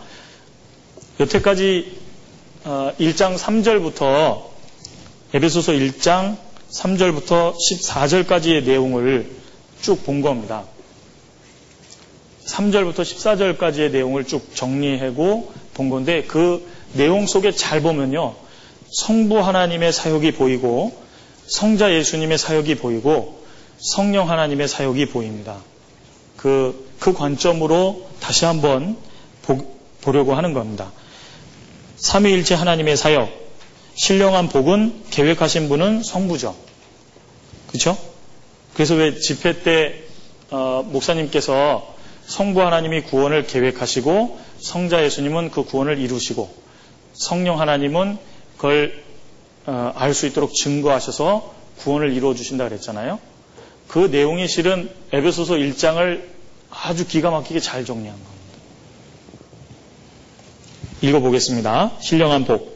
여태까지 1.18 1.96
1장 2.64 3.32
어, 3.32 3.36
3절부터 3.36 4.42
에베소서 5.34 5.72
1장 5.72 6.36
3절부터 6.70 7.54
14절까지의 7.54 8.64
내용을 8.64 9.30
쭉 9.80 10.04
본 10.04 10.20
겁니다. 10.20 10.64
3절부터 12.46 13.00
14절까지의 13.00 13.90
내용을 13.90 14.26
쭉 14.26 14.54
정리하고 14.54 15.50
본 15.72 15.88
건데 15.88 16.24
그 16.28 16.68
내용 16.92 17.26
속에 17.26 17.52
잘 17.52 17.80
보면요. 17.80 18.34
성부 18.90 19.40
하나님의 19.40 19.92
사역이 19.94 20.32
보이고 20.32 20.94
성자 21.46 21.94
예수님의 21.94 22.36
사역이 22.36 22.74
보이고 22.76 23.41
성령 23.82 24.30
하나님의 24.30 24.68
사역이 24.68 25.06
보입니다. 25.06 25.58
그, 26.36 26.88
그 27.00 27.12
관점으로 27.12 28.08
다시 28.20 28.44
한번 28.44 28.96
보, 29.42 29.76
보려고 30.00 30.34
하는 30.34 30.54
겁니다. 30.54 30.92
삼위일체 31.96 32.54
하나님의 32.54 32.96
사역, 32.96 33.28
신령한 33.94 34.50
복은 34.50 35.02
계획하신 35.10 35.68
분은 35.68 36.04
성부죠. 36.04 36.54
그렇죠? 37.66 37.98
그래서 38.74 38.94
왜 38.94 39.18
집회 39.18 39.62
때 39.64 40.04
어, 40.50 40.84
목사님께서 40.86 41.96
성부 42.26 42.62
하나님이 42.62 43.02
구원을 43.02 43.48
계획하시고 43.48 44.38
성자 44.60 45.02
예수님은 45.02 45.50
그 45.50 45.64
구원을 45.64 45.98
이루시고 45.98 46.54
성령 47.14 47.60
하나님은 47.60 48.16
그걸 48.56 49.02
어, 49.66 49.92
알수 49.96 50.26
있도록 50.26 50.54
증거하셔서 50.54 51.52
구원을 51.78 52.12
이루어 52.12 52.34
주신다 52.34 52.68
그랬잖아요. 52.68 53.31
그 53.92 54.06
내용이 54.10 54.48
실은 54.48 54.88
에베소서 55.12 55.56
1장을 55.56 56.22
아주 56.70 57.06
기가 57.06 57.30
막히게 57.30 57.60
잘 57.60 57.84
정리한 57.84 58.16
겁니다. 58.16 58.32
읽어보겠습니다. 61.02 61.92
신령한 62.00 62.46
복. 62.46 62.72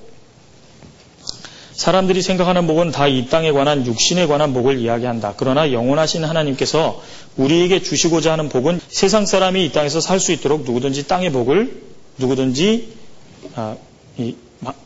사람들이 1.72 2.20
생각하는 2.20 2.66
복은 2.66 2.90
다 2.90 3.08
이 3.08 3.28
땅에 3.30 3.50
관한 3.52 3.86
육신에 3.86 4.26
관한 4.26 4.52
복을 4.52 4.78
이야기한다. 4.78 5.34
그러나 5.38 5.72
영원하신 5.72 6.22
하나님께서 6.22 7.02
우리에게 7.38 7.80
주시고자 7.80 8.32
하는 8.32 8.50
복은 8.50 8.78
세상 8.86 9.24
사람이 9.24 9.64
이 9.64 9.72
땅에서 9.72 10.02
살 10.02 10.20
수 10.20 10.32
있도록 10.32 10.64
누구든지 10.64 11.06
땅의 11.08 11.32
복을 11.32 11.82
누구든지 12.18 12.92
아, 13.54 13.76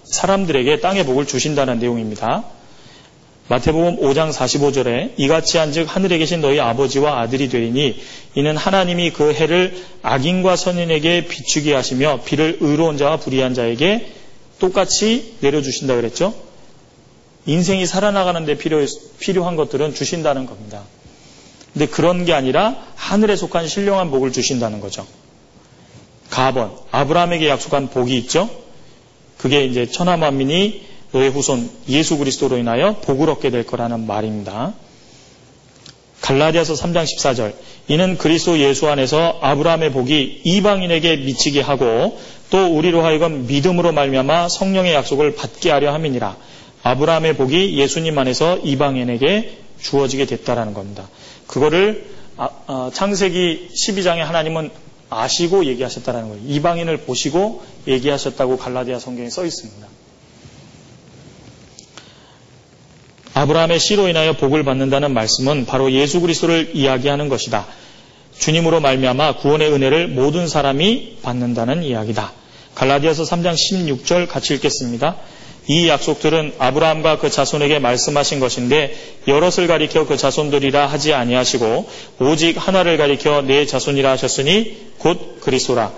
사람들에게 0.05 0.79
땅의 0.79 1.07
복을 1.07 1.27
주신다는 1.27 1.81
내용입니다. 1.81 2.45
마태복음 3.51 3.97
5장 3.97 4.33
45절에 4.33 5.15
이같이 5.17 5.59
한즉 5.59 5.93
하늘에 5.93 6.19
계신 6.19 6.41
너희 6.41 6.61
아버지와 6.61 7.21
아들이 7.21 7.49
되리니 7.49 8.01
이는 8.37 8.57
하나님이 8.57 9.11
그 9.11 9.35
해를 9.35 9.77
악인과 10.03 10.55
선인에게 10.55 11.27
비추게 11.27 11.75
하시며 11.75 12.21
비를 12.25 12.59
의로운 12.61 12.97
자와 12.97 13.17
불의한 13.17 13.55
자에게 13.55 14.07
똑같이 14.61 15.35
내려주신다 15.41 15.97
그랬죠. 15.97 16.33
인생이 17.47 17.87
살아나가는 17.87 18.45
데 18.45 18.57
필요, 18.57 18.87
필요한 19.19 19.57
것들은 19.57 19.95
주신다는 19.97 20.47
겁니다. 20.47 20.85
근데 21.73 21.87
그런 21.87 22.25
게 22.25 22.33
아니라 22.33 22.77
하늘에 22.95 23.35
속한 23.35 23.67
신령한 23.67 24.13
복을 24.13 24.31
주신다는 24.31 24.79
거죠. 24.79 25.05
가번, 26.31 26.71
아브라함에게 26.93 27.49
약속한 27.49 27.91
복이 27.91 28.17
있죠. 28.19 28.49
그게 29.39 29.65
이제 29.65 29.87
천하 29.87 30.17
만민이 30.17 30.90
너의 31.13 31.31
후손 31.31 31.71
예수 31.89 32.19
그리스도로 32.19 32.57
인하여 32.59 32.97
복을 32.97 33.31
얻게 33.31 33.51
될 33.51 33.67
거라는 33.67 34.07
말입니다. 34.07 34.75
갈라디아서 36.21 36.75
3장 36.75 37.05
14절 37.05 37.55
이는 37.89 38.19
그리스도 38.19 38.59
예수 38.59 38.89
안에서 38.89 39.39
아브라함의 39.41 39.93
복이 39.93 40.43
이방인에게 40.45 41.17
미치게 41.17 41.61
하고 41.61 42.19
또 42.51 42.67
우리로 42.67 43.03
하여금 43.03 43.47
믿음으로 43.47 43.93
말미암아 43.93 44.49
성령의 44.49 44.95
약속을 44.95 45.35
받게 45.35 45.71
하려 45.71 45.93
함이니라. 45.93 46.37
아브라함의 46.83 47.37
복이 47.37 47.79
예수님 47.79 48.19
안에서 48.19 48.59
이방인에게 48.59 49.59
주어지게 49.81 50.27
됐다라는 50.27 50.75
겁니다. 50.75 51.09
그거를 51.47 52.07
아, 52.37 52.49
아, 52.67 52.91
창세기 52.93 53.71
12장에 53.75 54.19
하나님은 54.19 54.71
아시고 55.11 55.65
얘기하셨다는 55.67 56.29
거예요. 56.29 56.43
이방인을 56.47 56.99
보시고 56.99 57.63
얘기하셨다고 57.87 58.57
갈라디아 58.57 58.99
성경에 58.99 59.29
써 59.29 59.45
있습니다. 59.45 59.87
아브라함의 63.35 63.79
씨로 63.79 64.09
인하여 64.09 64.33
복을 64.35 64.65
받는다는 64.65 65.13
말씀은 65.13 65.67
바로 65.67 65.93
예수 65.93 66.21
그리스도를 66.21 66.73
이야기하는 66.75 67.29
것이다. 67.29 67.67
주님으로 68.39 68.81
말미암아 68.81 69.37
구원의 69.37 69.73
은혜를 69.73 70.09
모든 70.09 70.49
사람이 70.49 71.19
받는다는 71.23 71.83
이야기다. 71.83 72.33
갈라디아서 72.75 73.25
3장 73.25 73.55
16절 73.55 74.29
같이 74.29 74.55
읽겠습니다. 74.55 75.17
이 75.69 75.89
약속들은 75.89 76.55
아브라함과 76.59 77.19
그 77.19 77.31
자손에게 77.31 77.79
말씀하신 77.79 78.41
것인데 78.41 78.95
여럿을 79.29 79.67
가리켜 79.69 80.07
그 80.07 80.17
자손들이라 80.17 80.87
하지 80.87 81.13
아니하시고 81.13 81.89
오직 82.21 82.57
하나를 82.57 82.97
가리켜 82.97 83.43
내 83.43 83.67
자손이라 83.67 84.11
하셨으니 84.11 84.77
곧 84.99 85.41
그리스도라. 85.41 85.93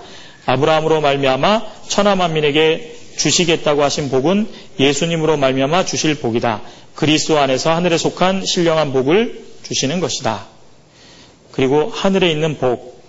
아브라함으로 0.45 1.01
말미암아 1.01 1.61
천하 1.87 2.15
만민에게 2.15 3.02
주시겠다고 3.17 3.83
하신 3.83 4.09
복은 4.09 4.47
예수님으로 4.79 5.37
말미암아 5.37 5.85
주실 5.85 6.15
복이다. 6.15 6.61
그리스도 6.95 7.39
안에서 7.39 7.73
하늘에 7.73 7.97
속한 7.97 8.45
신령한 8.45 8.93
복을 8.93 9.43
주시는 9.63 9.99
것이다. 9.99 10.47
그리고 11.51 11.89
하늘에 11.89 12.31
있는 12.31 12.57
복. 12.57 13.01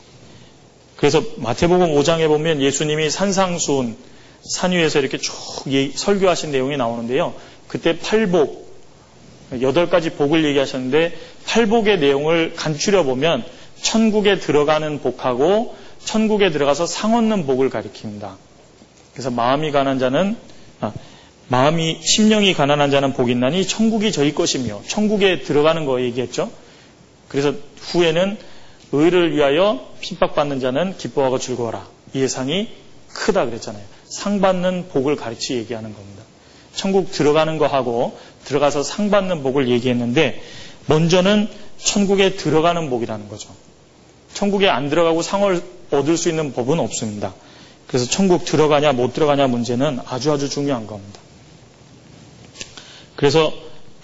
그래서 0.96 1.22
마태복음 1.36 1.94
5장에 1.94 2.28
보면 2.28 2.62
예수님이 2.62 3.10
산상수훈 3.10 3.96
산 4.42 4.72
위에서 4.72 5.00
이렇게 5.00 5.18
쭉 5.18 5.32
설교하신 5.94 6.52
내용이 6.52 6.76
나오는데요. 6.76 7.34
그때 7.68 7.98
팔복 7.98 8.64
여덟 9.62 9.88
가지 9.88 10.10
복을 10.10 10.44
얘기하셨는데 10.44 11.16
팔복의 11.46 11.98
내용을 11.98 12.54
간추려 12.54 13.04
보면 13.04 13.44
천국에 13.82 14.38
들어가는 14.38 15.00
복하고 15.00 15.74
천국에 16.04 16.50
들어가서 16.50 16.86
상 16.86 17.14
얻는 17.14 17.46
복을 17.46 17.70
가리킵니다. 17.70 18.36
그래서 19.14 19.30
마음이 19.30 19.70
가난 19.70 19.98
자는 19.98 20.36
아, 20.80 20.92
마음이 21.48 22.00
심령이 22.02 22.52
가난한 22.52 22.90
자는 22.90 23.12
복이 23.14 23.32
있나니 23.32 23.66
천국이 23.66 24.12
저희 24.12 24.34
것이며 24.34 24.82
천국에 24.86 25.40
들어가는 25.40 25.84
거 25.86 26.02
얘기했죠. 26.02 26.50
그래서 27.28 27.54
후에는 27.78 28.36
의를 28.92 29.34
위하여 29.34 29.88
핍박받는 30.00 30.60
자는 30.60 30.96
기뻐하고 30.96 31.38
즐거워라. 31.38 31.86
이 32.12 32.20
예상이 32.20 32.68
크다 33.08 33.44
그랬잖아요. 33.46 33.82
상 34.04 34.40
받는 34.40 34.88
복을 34.88 35.16
가르치 35.16 35.54
얘기하는 35.54 35.94
겁니다. 35.94 36.22
천국 36.74 37.12
들어가는 37.12 37.58
거 37.58 37.66
하고 37.66 38.18
들어가서 38.44 38.82
상 38.82 39.10
받는 39.10 39.42
복을 39.42 39.68
얘기했는데 39.68 40.42
먼저는 40.86 41.48
천국에 41.78 42.34
들어가는 42.34 42.90
복이라는 42.90 43.28
거죠. 43.28 43.50
천국에 44.32 44.68
안 44.68 44.90
들어가고 44.90 45.22
상을 45.22 45.62
얻을 45.92 46.16
수 46.16 46.28
있는 46.28 46.52
법은 46.52 46.80
없습니다. 46.80 47.34
그래서 47.86 48.06
천국 48.06 48.44
들어가냐 48.44 48.92
못 48.92 49.12
들어가냐 49.12 49.46
문제는 49.46 50.00
아주 50.06 50.32
아주 50.32 50.48
중요한 50.48 50.86
겁니다. 50.86 51.20
그래서 53.16 53.52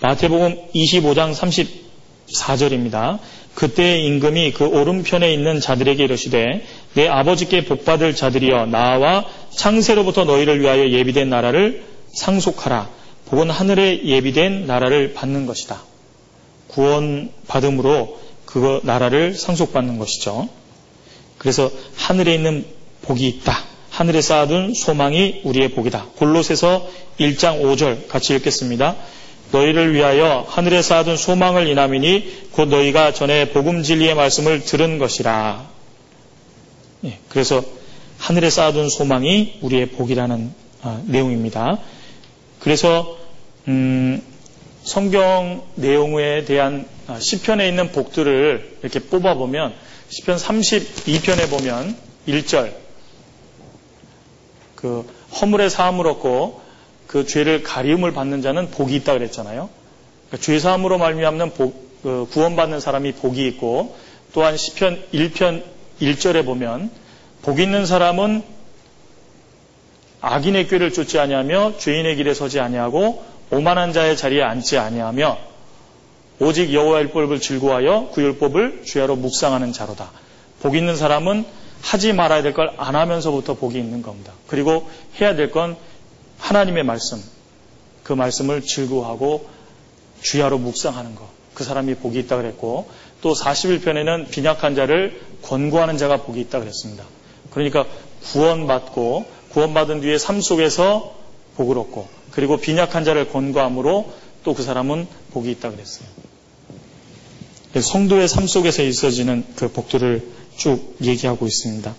마태복음 0.00 0.70
25장 0.74 1.34
34절입니다. 1.34 3.18
그때의 3.54 4.06
임금이 4.06 4.52
그 4.52 4.64
오른편에 4.66 5.32
있는 5.32 5.60
자들에게 5.60 6.04
이르시되 6.04 6.64
내 6.94 7.08
아버지께 7.08 7.64
복받을 7.64 8.14
자들이여 8.14 8.66
나와 8.66 9.26
창세로부터 9.50 10.24
너희를 10.24 10.60
위하여 10.60 10.88
예비된 10.88 11.28
나라를 11.28 11.84
상속하라. 12.14 12.88
복은 13.26 13.50
하늘에 13.50 14.04
예비된 14.04 14.66
나라를 14.66 15.14
받는 15.14 15.46
것이다. 15.46 15.82
구원 16.68 17.30
받음으로 17.46 18.18
그 18.44 18.80
나라를 18.84 19.34
상속받는 19.34 19.98
것이죠. 19.98 20.48
그래서 21.38 21.70
하늘에 21.96 22.34
있는 22.34 22.64
복이 23.02 23.26
있다. 23.26 23.69
하늘에 24.00 24.22
쌓아둔 24.22 24.72
소망이 24.72 25.42
우리의 25.44 25.72
복이다. 25.72 26.06
골로새서 26.16 26.88
1장 27.18 27.60
5절 27.60 28.08
같이 28.08 28.34
읽겠습니다. 28.34 28.96
너희를 29.52 29.92
위하여 29.92 30.46
하늘에 30.48 30.80
쌓아둔 30.80 31.18
소망을 31.18 31.68
인함이니 31.68 32.48
곧 32.52 32.70
너희가 32.70 33.12
전에 33.12 33.50
복음 33.50 33.82
진리의 33.82 34.14
말씀을 34.14 34.64
들은 34.64 34.96
것이라. 34.96 35.68
예, 37.04 37.18
그래서 37.28 37.62
하늘에 38.16 38.48
쌓아둔 38.48 38.88
소망이 38.88 39.58
우리의 39.60 39.90
복이라는 39.90 40.50
아, 40.80 41.02
내용입니다. 41.04 41.78
그래서 42.58 43.18
음, 43.68 44.22
성경 44.82 45.62
내용에 45.74 46.46
대한 46.46 46.86
아, 47.06 47.20
시편에 47.20 47.68
있는 47.68 47.92
복들을 47.92 48.78
이렇게 48.80 48.98
뽑아보면 48.98 49.74
시편 50.08 50.38
32편에 50.38 51.50
보면 51.50 51.94
1절 52.26 52.80
그 54.80 55.06
허물의 55.40 55.70
사함을 55.70 56.06
얻고 56.06 56.60
그 57.06 57.26
죄를 57.26 57.62
가리움을 57.62 58.12
받는 58.12 58.42
자는 58.42 58.70
복이 58.70 58.94
있다 58.96 59.14
그랬잖아요. 59.14 59.68
그러니까 60.28 60.44
죄 60.44 60.58
사함으로 60.58 60.98
말미암는 60.98 61.54
복, 61.54 62.02
그 62.02 62.26
구원받는 62.30 62.80
사람이 62.80 63.12
복이 63.12 63.46
있고 63.48 63.96
또한 64.32 64.56
시편 64.56 65.02
1편 65.12 65.62
1절에 66.00 66.44
보면 66.44 66.90
복 67.42 67.60
있는 67.60 67.84
사람은 67.84 68.42
악인의 70.20 70.68
꾀를 70.68 70.92
쫓지 70.92 71.18
아니하며 71.18 71.78
죄인의 71.78 72.16
길에 72.16 72.34
서지 72.34 72.60
아니하고 72.60 73.24
오만한 73.50 73.92
자의 73.92 74.16
자리에 74.16 74.42
앉지 74.42 74.78
아니하며 74.78 75.38
오직 76.40 76.72
여호와의 76.72 77.06
율법을 77.06 77.40
즐거워하여 77.40 78.10
그 78.14 78.22
율법을 78.22 78.84
주야로 78.84 79.16
묵상하는 79.16 79.72
자로다. 79.72 80.10
복 80.62 80.76
있는 80.76 80.96
사람은 80.96 81.44
하지 81.82 82.12
말아야 82.12 82.42
될 82.42 82.52
걸 82.54 82.72
안 82.78 82.94
하면서부터 82.96 83.54
복이 83.54 83.78
있는 83.78 84.02
겁니다. 84.02 84.32
그리고 84.46 84.88
해야 85.20 85.34
될 85.34 85.50
건 85.50 85.76
하나님의 86.38 86.84
말씀, 86.84 87.22
그 88.02 88.12
말씀을 88.12 88.62
즐거워하고 88.62 89.46
주야로 90.22 90.58
묵상하는 90.58 91.14
것. 91.14 91.24
그 91.54 91.64
사람이 91.64 91.96
복이 91.96 92.18
있다 92.20 92.36
그랬고 92.36 92.88
또 93.20 93.34
41편에는 93.34 94.30
빈약한 94.30 94.74
자를 94.74 95.20
권고하는 95.42 95.98
자가 95.98 96.18
복이 96.22 96.40
있다 96.40 96.60
그랬습니다. 96.60 97.04
그러니까 97.50 97.84
구원받고 98.32 99.26
구원받은 99.50 100.00
뒤에 100.00 100.16
삶 100.18 100.40
속에서 100.40 101.14
복을 101.56 101.76
얻고 101.78 102.08
그리고 102.30 102.56
빈약한 102.58 103.04
자를 103.04 103.28
권고함으로 103.30 104.12
또 104.44 104.54
그 104.54 104.62
사람은 104.62 105.06
복이 105.32 105.50
있다 105.50 105.70
그랬어요. 105.70 106.08
성도의 107.78 108.26
삶 108.28 108.46
속에서 108.46 108.82
있어지는 108.82 109.44
그 109.56 109.68
복들을 109.70 110.26
쭉 110.60 110.94
얘기하고 111.02 111.46
있습니다. 111.46 111.94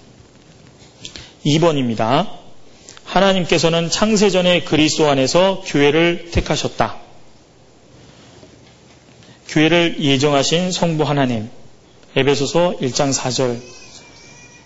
2번입니다. 1.47 2.29
하나님께서는 3.03 3.89
창세전에 3.89 4.61
그리스도 4.61 5.09
안에서 5.09 5.63
교회를 5.65 6.29
택하셨다. 6.29 6.97
교회를 9.47 9.97
예정하신 9.99 10.71
성부 10.71 11.03
하나님. 11.03 11.49
에베소서 12.15 12.75
1장 12.79 13.11
4절. 13.11 13.59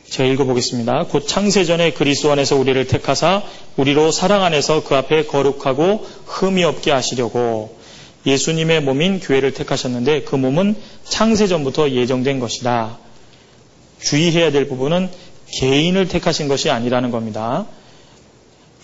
제가 0.09 0.30
읽어보겠습니다. 0.34 1.05
곧 1.05 1.26
창세전에 1.26 1.93
그리스도 1.93 2.34
안에서 2.34 2.57
우리를 2.57 2.85
택하사 2.88 3.43
우리로 3.77 4.11
사랑 4.11 4.43
안에서 4.43 4.84
그 4.84 4.95
앞에 4.95 5.26
거룩하고 5.26 6.05
흠이 6.26 6.65
없게 6.65 6.91
하시려고 6.91 7.77
예수님의 8.26 8.81
몸인 8.81 9.22
교회를 9.22 9.53
택하셨는데 9.53 10.23
그 10.23 10.35
몸은 10.35 10.76
창세전부터 11.05 11.91
예정된 11.91 12.39
것이다. 12.41 13.05
주의해야 13.99 14.51
될 14.51 14.67
부분은 14.67 15.09
개인을 15.59 16.07
택하신 16.07 16.47
것이 16.47 16.69
아니라는 16.69 17.11
겁니다. 17.11 17.65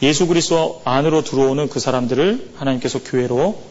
예수 0.01 0.27
그리스도 0.27 0.81
안으로 0.83 1.23
들어오는 1.23 1.69
그 1.69 1.79
사람들을 1.79 2.51
하나님께서 2.55 3.03
교회로 3.03 3.61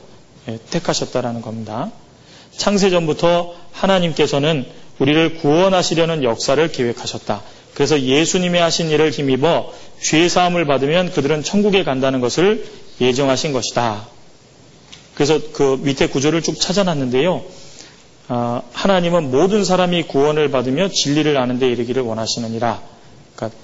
예, 0.49 0.59
택하셨다라는 0.71 1.43
겁니다. 1.43 1.91
창세전부터 2.57 3.55
하나님께서는 3.73 4.67
우리를 4.99 5.39
구원하시려는 5.39 6.25
역사를 6.25 6.71
계획하셨다. 6.71 7.43
그래서 7.75 8.01
예수님이 8.01 8.59
하신 8.59 8.91
일을 8.91 9.11
힘입어 9.11 9.73
죄 10.03 10.29
사함을 10.29 10.67
받으면 10.67 11.12
그들은 11.12 11.43
천국에 11.43 11.85
간다는 11.85 12.21
것을 12.21 12.67
예정하신 13.01 13.53
것이다. 13.53 14.09
그래서 15.15 15.41
그 15.53 15.79
밑에 15.83 16.09
구조를 16.09 16.43
쭉 16.43 16.59
찾아놨는데요. 16.61 17.43
아, 18.32 18.62
하나님은 18.73 19.32
모든 19.32 19.65
사람이 19.65 20.05
구원을 20.05 20.52
받으며 20.52 20.89
진리를 20.89 21.36
아는 21.36 21.59
데 21.59 21.69
이르기를 21.69 22.02
원하시느니라. 22.02 22.81
그러니까 23.35 23.59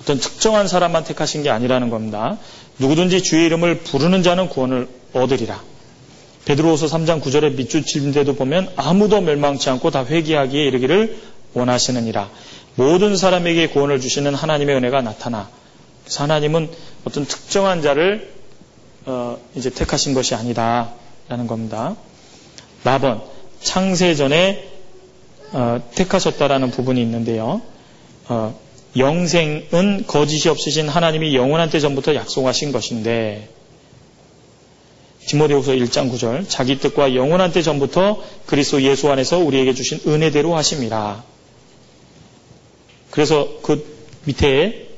어떤 0.00 0.18
특정한 0.18 0.66
사람만 0.66 1.04
택하신 1.04 1.44
게 1.44 1.50
아니라는 1.50 1.88
겁니다. 1.88 2.36
누구든지 2.80 3.22
주의 3.22 3.46
이름을 3.46 3.78
부르는 3.78 4.24
자는 4.24 4.48
구원을 4.48 4.88
얻으리라. 5.12 5.62
베드로후서 6.46 6.86
3장 6.86 7.22
9절에 7.22 7.54
밑줄 7.54 7.84
칠인데도 7.84 8.34
보면 8.34 8.72
아무도 8.74 9.20
멸망치 9.20 9.70
않고 9.70 9.92
다 9.92 10.04
회개하기에 10.04 10.64
이르기를 10.64 11.20
원하시느니라. 11.54 12.28
모든 12.74 13.16
사람에게 13.16 13.68
구원을 13.68 14.00
주시는 14.00 14.34
하나님의 14.34 14.74
은혜가 14.74 15.02
나타나. 15.02 15.48
그래서 16.02 16.24
하나님은 16.24 16.70
어떤 17.04 17.24
특정한 17.24 17.82
자를 17.82 18.32
어, 19.06 19.38
이제 19.54 19.70
택하신 19.70 20.12
것이 20.12 20.34
아니다라는 20.34 21.46
겁니다. 21.46 21.94
나번 22.82 23.31
창세전에 23.62 24.68
어, 25.52 25.82
택하셨다라는 25.94 26.70
부분이 26.70 27.00
있는데요. 27.02 27.60
어, 28.28 28.58
영생은 28.96 30.04
거짓이 30.06 30.48
없으신 30.48 30.88
하나님이 30.88 31.34
영원한 31.34 31.70
때 31.70 31.80
전부터 31.80 32.14
약속하신 32.14 32.72
것인데 32.72 33.48
디모데후서 35.26 35.72
1장 35.72 36.12
9절 36.12 36.46
자기 36.48 36.78
뜻과 36.78 37.14
영원한 37.14 37.52
때 37.52 37.62
전부터 37.62 38.22
그리스도 38.46 38.82
예수 38.82 39.10
안에서 39.10 39.38
우리에게 39.38 39.72
주신 39.74 40.00
은혜대로 40.06 40.54
하심이라. 40.54 41.24
그래서 43.10 43.60
그 43.62 43.86
밑에 44.24 44.88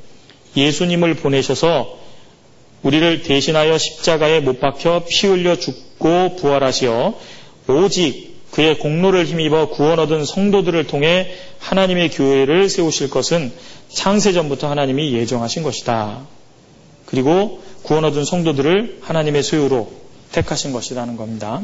예수님을 0.56 1.14
보내셔서 1.14 1.98
우리를 2.82 3.22
대신하여 3.22 3.76
십자가에 3.76 4.40
못 4.40 4.60
박혀 4.60 5.04
피 5.08 5.26
흘려 5.26 5.56
죽고 5.56 6.36
부활하시어 6.36 7.18
오직 7.68 8.33
그의 8.54 8.78
공로를 8.78 9.24
힘입어 9.26 9.70
구원 9.70 9.98
얻은 9.98 10.24
성도들을 10.24 10.86
통해 10.86 11.34
하나님의 11.58 12.10
교회를 12.10 12.68
세우실 12.68 13.10
것은 13.10 13.52
창세전부터 13.88 14.70
하나님이 14.70 15.12
예정하신 15.12 15.64
것이다. 15.64 16.20
그리고 17.04 17.60
구원 17.82 18.04
얻은 18.04 18.24
성도들을 18.24 19.00
하나님의 19.02 19.42
소유로 19.42 19.90
택하신 20.30 20.72
것이라는 20.72 21.16
겁니다. 21.16 21.62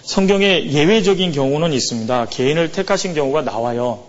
성경에 0.00 0.70
예외적인 0.70 1.32
경우는 1.32 1.74
있습니다. 1.74 2.26
개인을 2.26 2.72
택하신 2.72 3.12
경우가 3.12 3.42
나와요. 3.42 4.04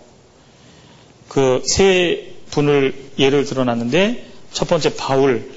그 1.27 1.61
세 1.65 2.31
분을 2.51 2.93
예를 3.19 3.43
들어놨는데 3.43 4.23
첫 4.53 4.69
번째 4.69 4.95
바울 4.95 5.51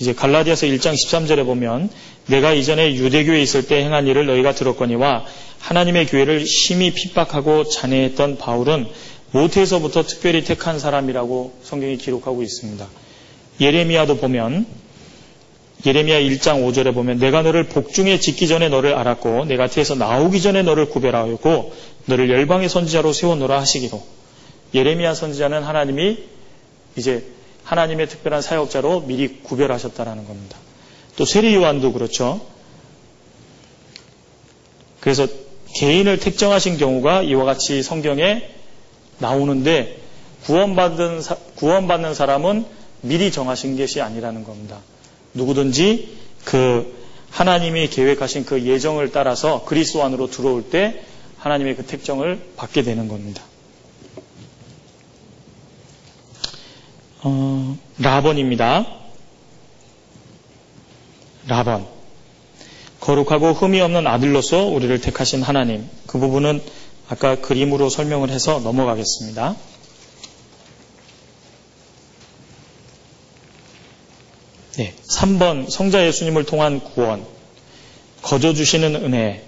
이제 0.00 0.12
갈라디아서 0.12 0.66
1장 0.66 0.94
13절에 0.94 1.44
보면 1.44 1.88
내가 2.26 2.52
이전에 2.52 2.94
유대교에 2.94 3.40
있을 3.42 3.66
때 3.66 3.82
행한 3.82 4.06
일을 4.06 4.26
너희가 4.26 4.54
들었거니와 4.54 5.24
하나님의 5.58 6.06
교회를 6.06 6.46
심히 6.46 6.92
핍박하고 6.92 7.64
잔해했던 7.64 8.38
바울은 8.38 8.86
모태에서부터 9.32 10.04
특별히 10.04 10.44
택한 10.44 10.78
사람이라고 10.78 11.58
성경이 11.62 11.96
기록하고 11.96 12.42
있습니다. 12.42 12.86
예레미야도 13.60 14.18
보면 14.18 14.66
예레미야 15.84 16.20
1장 16.20 16.64
5절에 16.64 16.94
보면 16.94 17.18
내가 17.18 17.42
너를 17.42 17.64
복중에 17.64 18.20
짓기 18.20 18.46
전에 18.46 18.68
너를 18.68 18.94
알았고 18.94 19.46
내가 19.46 19.66
태에서 19.66 19.94
나오기 19.94 20.40
전에 20.40 20.62
너를 20.62 20.88
구별하였고 20.88 21.72
너를 22.06 22.30
열방의 22.30 22.68
선지자로 22.68 23.12
세워놓으라 23.12 23.60
하시기로 23.60 24.02
예레미야 24.74 25.14
선지자는 25.14 25.62
하나님이 25.62 26.18
이제 26.96 27.24
하나님의 27.64 28.08
특별한 28.08 28.42
사역자로 28.42 29.02
미리 29.02 29.38
구별하셨다라는 29.42 30.26
겁니다. 30.26 30.58
또 31.16 31.24
세리 31.24 31.54
요한도 31.54 31.92
그렇죠. 31.92 32.40
그래서 35.00 35.26
개인을 35.74 36.18
특정하신 36.18 36.78
경우가 36.78 37.22
이와 37.22 37.44
같이 37.44 37.82
성경에 37.82 38.48
나오는데 39.18 39.98
구원받은 40.44 41.22
구원받는 41.56 42.14
사람은 42.14 42.64
미리 43.02 43.32
정하신 43.32 43.76
것이 43.76 44.00
아니라는 44.00 44.44
겁니다. 44.44 44.78
누구든지 45.34 46.16
그 46.44 47.02
하나님이 47.30 47.88
계획하신 47.88 48.44
그 48.44 48.62
예정을 48.62 49.10
따라서 49.10 49.64
그리스도 49.64 50.02
안으로 50.04 50.28
들어올 50.28 50.70
때 50.70 51.02
하나님의 51.38 51.76
그 51.76 51.86
특정을 51.86 52.40
받게 52.56 52.82
되는 52.82 53.08
겁니다. 53.08 53.42
어, 57.22 57.76
라번입니다. 57.98 59.01
라번. 61.46 61.86
거룩하고 63.00 63.52
흠이 63.52 63.80
없는 63.80 64.06
아들로서 64.06 64.64
우리를 64.64 65.00
택하신 65.00 65.42
하나님. 65.42 65.88
그 66.06 66.18
부분은 66.18 66.62
아까 67.08 67.40
그림으로 67.40 67.88
설명을 67.88 68.30
해서 68.30 68.60
넘어가겠습니다. 68.60 69.56
네, 74.76 74.94
3번 75.10 75.68
성자 75.68 76.06
예수님을 76.06 76.44
통한 76.44 76.80
구원. 76.80 77.26
거저 78.22 78.54
주시는 78.54 78.94
은혜. 78.96 79.44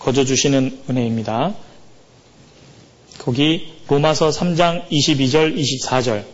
거저 0.00 0.24
주시는 0.24 0.82
은혜입니다. 0.90 1.54
거기 3.18 3.72
로마서 3.88 4.30
3장 4.30 4.88
22절 4.90 5.56
24절 5.56 6.24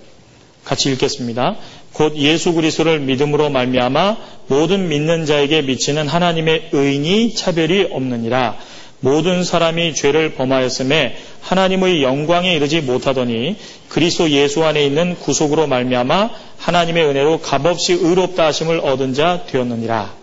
같이 0.65 0.91
읽겠습니다. 0.93 1.57
곧 1.99 2.17
예수 2.17 2.53
그리스도를 2.53 3.01
믿음으로 3.01 3.51
말미암아 3.51 4.17
모든 4.47 4.89
믿는 4.89 5.27
자에게 5.27 5.63
미치는 5.63 6.07
하나님의 6.07 6.69
의인이 6.71 7.35
차별이 7.35 7.89
없느니라. 7.91 8.57
모든 9.01 9.43
사람이 9.43 9.95
죄를 9.95 10.35
범하였음에 10.35 11.17
하나님의 11.41 12.05
영광에 12.05 12.55
이르지 12.55 12.83
못하더니 12.83 13.57
그리스도 13.89 14.31
예수 14.31 14.65
안에 14.65 14.87
있는 14.87 15.17
구속으로 15.17 15.67
말미암아 15.67 16.31
하나님의 16.59 17.05
은혜로 17.05 17.41
값없이 17.41 17.95
의롭다 17.95 18.47
하심을 18.47 18.79
얻은 18.79 19.15
자 19.15 19.43
되었느니라. 19.49 20.15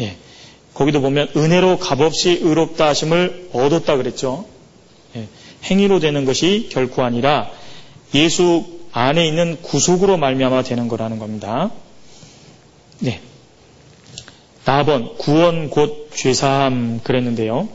예. 0.00 0.16
거기도 0.74 1.00
보면 1.00 1.30
은혜로 1.34 1.78
값없이 1.78 2.40
의롭다 2.42 2.88
하심을 2.88 3.48
얻었다 3.54 3.96
그랬죠. 3.96 4.44
예. 5.16 5.26
행위로 5.64 6.00
되는 6.00 6.26
것이 6.26 6.68
결코 6.70 7.02
아니라 7.02 7.50
예수 8.14 8.81
안에 8.92 9.26
있는 9.26 9.60
구속으로 9.62 10.18
말미암아 10.18 10.62
되는 10.62 10.88
거라는 10.88 11.18
겁니다. 11.18 11.70
네. 12.98 13.20
4번 14.64 15.18
구원 15.18 15.70
곧 15.70 16.10
죄사함 16.14 17.00
그랬는데요. 17.02 17.68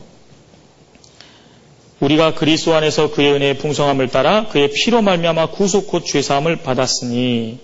우리가 2.00 2.34
그리스도 2.34 2.74
안에서 2.74 3.10
그의 3.10 3.32
은혜의 3.32 3.58
풍성함을 3.58 4.08
따라 4.08 4.46
그의 4.48 4.70
피로 4.70 5.02
말미암아 5.02 5.50
구속 5.50 5.88
곧 5.88 6.04
죄사함을 6.06 6.56
받았으니 6.56 7.58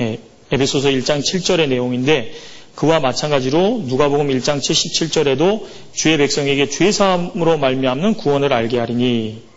예, 0.00 0.18
에베소서 0.50 0.88
1장 0.88 1.20
7절의 1.20 1.68
내용인데 1.68 2.32
그와 2.74 2.98
마찬가지로 2.98 3.84
누가복음 3.86 4.28
1장 4.28 4.58
77절에도 4.58 5.64
주의 5.92 6.18
백성에게 6.18 6.68
죄사함으로 6.68 7.58
말미암는 7.58 8.14
구원을 8.14 8.52
알게 8.52 8.78
하리니 8.78 9.53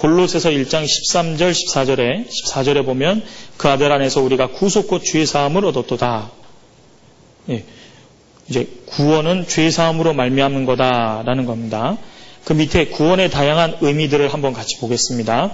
골로새서 0.00 0.48
1장 0.48 0.86
13절 0.86 1.52
14절에 1.52 2.26
14절에 2.26 2.86
보면 2.86 3.22
그 3.58 3.68
아들 3.68 3.92
안에서 3.92 4.22
우리가 4.22 4.48
구속 4.48 4.88
곧 4.88 5.04
죄사함을 5.04 5.62
얻었도다. 5.66 6.30
예, 7.50 7.64
이제 8.48 8.66
구원은 8.86 9.46
죄 9.46 9.70
사함으로 9.70 10.14
말미암는 10.14 10.64
거다라는 10.64 11.44
겁니다. 11.44 11.98
그 12.44 12.54
밑에 12.54 12.86
구원의 12.86 13.30
다양한 13.30 13.76
의미들을 13.82 14.32
한번 14.32 14.54
같이 14.54 14.78
보겠습니다. 14.78 15.52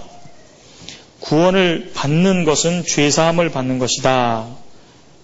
구원을 1.18 1.90
받는 1.94 2.44
것은 2.44 2.84
죄 2.84 3.10
사함을 3.10 3.50
받는 3.50 3.80
것이다. 3.80 4.46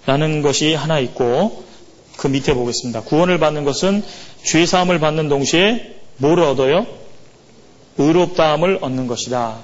라는 0.04 0.42
것이 0.42 0.74
하나 0.74 0.98
있고, 0.98 1.64
그 2.16 2.26
밑에 2.26 2.54
보겠습니다. 2.54 3.02
구원을 3.02 3.38
받는 3.38 3.64
것은 3.64 4.02
죄 4.42 4.66
사함을 4.66 4.98
받는 4.98 5.28
동시에 5.28 5.94
뭘 6.16 6.40
얻어요? 6.40 7.01
의롭다함을 7.98 8.78
얻는 8.80 9.06
것이다. 9.06 9.58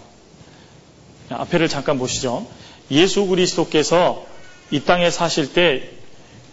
앞에를 1.31 1.69
잠깐 1.69 1.99
보시죠. 1.99 2.47
예수 2.91 3.27
그리스도께서 3.27 4.27
이 4.71 4.81
땅에 4.81 5.11
사실 5.11 5.53
때 5.53 5.91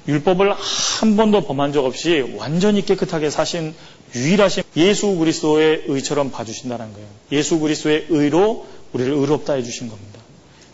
율법을 0.08 0.54
한 0.54 1.18
번도 1.18 1.42
범한 1.42 1.74
적 1.74 1.86
없이 1.86 2.36
완전히 2.38 2.86
깨끗하게 2.86 3.30
사신 3.30 3.74
유일하신 4.14 4.64
예수 4.78 5.16
그리스도의 5.16 5.84
의처럼 5.88 6.32
봐주신다는 6.32 6.94
거예요. 6.94 7.08
예수 7.32 7.60
그리스도의 7.60 8.08
의로 8.10 8.68
우리를 8.94 9.12
의롭다 9.12 9.54
해주신 9.54 9.90
겁니다. 9.90 10.20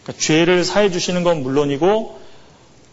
그러니까 0.04 0.22
죄를 0.22 0.64
사해 0.64 0.92
주시는 0.92 1.24
건 1.24 1.44
물론이고 1.44 2.20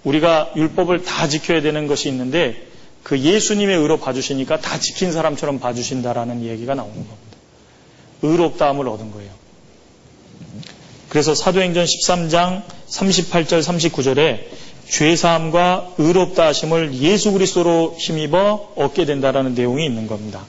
우리가 0.05 0.53
율법을 0.57 1.03
다 1.03 1.29
지켜야 1.29 1.61
되는 1.61 1.87
것이 1.87 2.09
있는데 2.09 2.67
그 3.03 3.19
예수님의 3.19 3.77
의로 3.77 3.99
봐주시니까 3.99 4.61
다 4.61 4.79
지킨 4.79 5.13
사람처럼 5.13 5.59
봐주신다라는 5.59 6.45
얘기가 6.45 6.75
나오는 6.75 6.95
겁니다. 6.95 7.28
의롭다함을 8.23 8.89
얻은 8.89 9.13
거예요. 9.13 9.31
그래서 11.09 11.35
사도행전 11.35 11.85
13장 11.85 12.63
38절 12.89 13.63
39절에 13.63 14.41
죄사함과 14.89 15.95
의롭다 15.99 16.47
하심을 16.47 16.95
예수 16.95 17.33
그리스도로 17.33 17.97
힘입어 17.99 18.73
얻게 18.77 19.05
된다라는 19.05 19.55
내용이 19.55 19.85
있는 19.85 20.07
겁니다. 20.07 20.45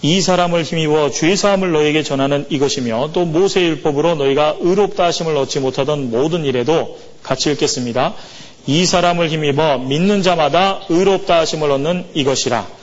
이 0.00 0.20
사람을 0.20 0.62
힘입어 0.62 1.10
죄사함을 1.10 1.72
너에게 1.72 2.02
전하는 2.04 2.46
이것이며 2.48 3.10
또 3.12 3.24
모세 3.24 3.62
율법으로 3.62 4.14
너희가 4.14 4.56
의롭다 4.60 5.06
하심을 5.06 5.36
얻지 5.36 5.60
못하던 5.60 6.10
모든 6.10 6.44
일에도 6.44 6.96
같이 7.22 7.50
읽겠습니다. 7.50 8.14
이 8.66 8.86
사람을 8.86 9.28
힘입어 9.28 9.78
믿는 9.78 10.22
자마다 10.22 10.82
의롭다 10.88 11.38
하심을 11.40 11.70
얻는 11.70 12.06
이것이라. 12.14 12.77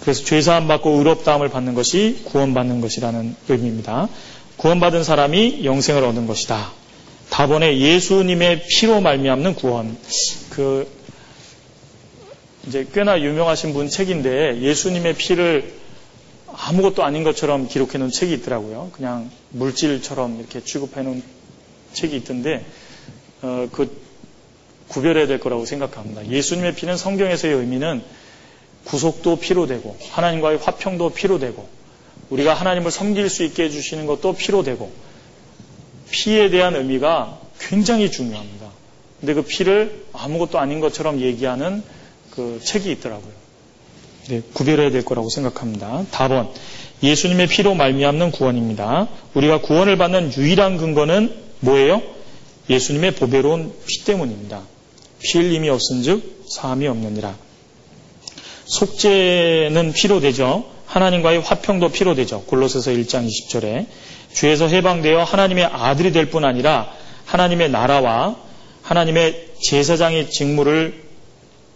그래서 0.00 0.24
죄사함 0.24 0.66
받고 0.68 0.90
의롭다함을 0.98 1.50
받는 1.50 1.74
것이 1.74 2.22
구원받는 2.24 2.80
것이라는 2.80 3.36
의미입니다. 3.48 4.08
구원받은 4.56 5.04
사람이 5.04 5.64
영생을 5.64 6.04
얻는 6.04 6.26
것이다. 6.26 6.72
다번에 7.30 7.78
예수님의 7.78 8.64
피로 8.68 9.00
말미암는 9.00 9.54
구원. 9.54 9.96
그 10.50 10.88
이제 12.66 12.86
꽤나 12.92 13.20
유명하신 13.20 13.72
분 13.72 13.88
책인데 13.88 14.60
예수님의 14.60 15.14
피를 15.14 15.72
아무것도 16.52 17.04
아닌 17.04 17.24
것처럼 17.24 17.68
기록해 17.68 17.98
놓은 17.98 18.10
책이 18.10 18.32
있더라고요. 18.34 18.90
그냥 18.92 19.30
물질처럼 19.50 20.38
이렇게 20.40 20.62
취급해 20.62 21.02
놓은 21.02 21.22
책이 21.92 22.16
있던데 22.16 22.64
어, 23.42 23.68
그 23.72 23.96
구별해야 24.88 25.26
될 25.26 25.38
거라고 25.38 25.64
생각합니다. 25.64 26.26
예수님의 26.26 26.74
피는 26.74 26.96
성경에서의 26.96 27.54
의미는 27.54 28.02
구속도 28.84 29.36
피로 29.36 29.66
되고 29.66 29.96
하나님과의 30.10 30.58
화평도 30.58 31.10
피로 31.10 31.38
되고 31.38 31.68
우리가 32.30 32.54
하나님을 32.54 32.90
섬길 32.90 33.28
수 33.28 33.44
있게 33.44 33.64
해주시는 33.64 34.06
것도 34.06 34.34
피로 34.34 34.62
되고 34.62 34.90
피에 36.10 36.50
대한 36.50 36.76
의미가 36.76 37.38
굉장히 37.58 38.10
중요합니다. 38.10 38.70
근데 39.20 39.34
그 39.34 39.42
피를 39.42 40.04
아무것도 40.12 40.58
아닌 40.58 40.80
것처럼 40.80 41.20
얘기하는 41.20 41.82
그 42.30 42.60
책이 42.62 42.90
있더라고요. 42.92 43.32
네, 44.28 44.42
구별해야 44.54 44.90
될 44.90 45.04
거라고 45.04 45.28
생각합니다. 45.28 46.04
답은 46.10 46.48
예수님의 47.02 47.48
피로 47.48 47.74
말미암는 47.74 48.30
구원입니다. 48.30 49.08
우리가 49.34 49.60
구원을 49.60 49.96
받는 49.96 50.32
유일한 50.36 50.76
근거는 50.76 51.34
뭐예요? 51.60 52.02
예수님의 52.68 53.16
보배로운 53.16 53.72
피 53.86 54.04
때문입니다. 54.04 54.62
피 55.20 55.38
흘림이 55.38 55.68
없은즉 55.68 56.46
사함이 56.48 56.86
없느니라. 56.86 57.36
속죄는 58.70 59.92
피로 59.92 60.20
되죠. 60.20 60.64
하나님과의 60.86 61.40
화평도 61.40 61.90
피로 61.90 62.14
되죠. 62.14 62.42
골로새서 62.44 62.92
1장 62.92 63.28
20절에 63.28 63.86
죄에서 64.32 64.68
해방되어 64.68 65.24
하나님의 65.24 65.64
아들이 65.64 66.12
될 66.12 66.30
뿐 66.30 66.44
아니라 66.44 66.92
하나님의 67.24 67.70
나라와 67.70 68.36
하나님의 68.82 69.48
제사장의 69.60 70.30
직무를 70.30 71.02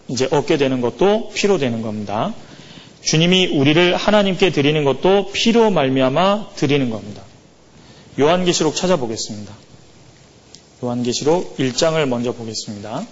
이제 0.09 0.29
얻게 0.31 0.57
되는 0.57 0.81
것도 0.81 1.31
피로 1.35 1.59
되는 1.59 1.83
겁니다. 1.83 2.33
주님이 3.03 3.47
우리를 3.49 3.97
하나님께 3.97 4.51
드리는 4.51 4.85
것도 4.85 5.31
피로 5.33 5.71
말미암아 5.71 6.51
드리는 6.57 6.91
겁니다. 6.91 7.23
요한계시록 8.19 8.77
찾아보겠습니다. 8.77 9.53
요한계시록 10.83 11.57
1장을 11.59 12.05
먼저 12.07 12.33
보겠습니다. 12.33 13.05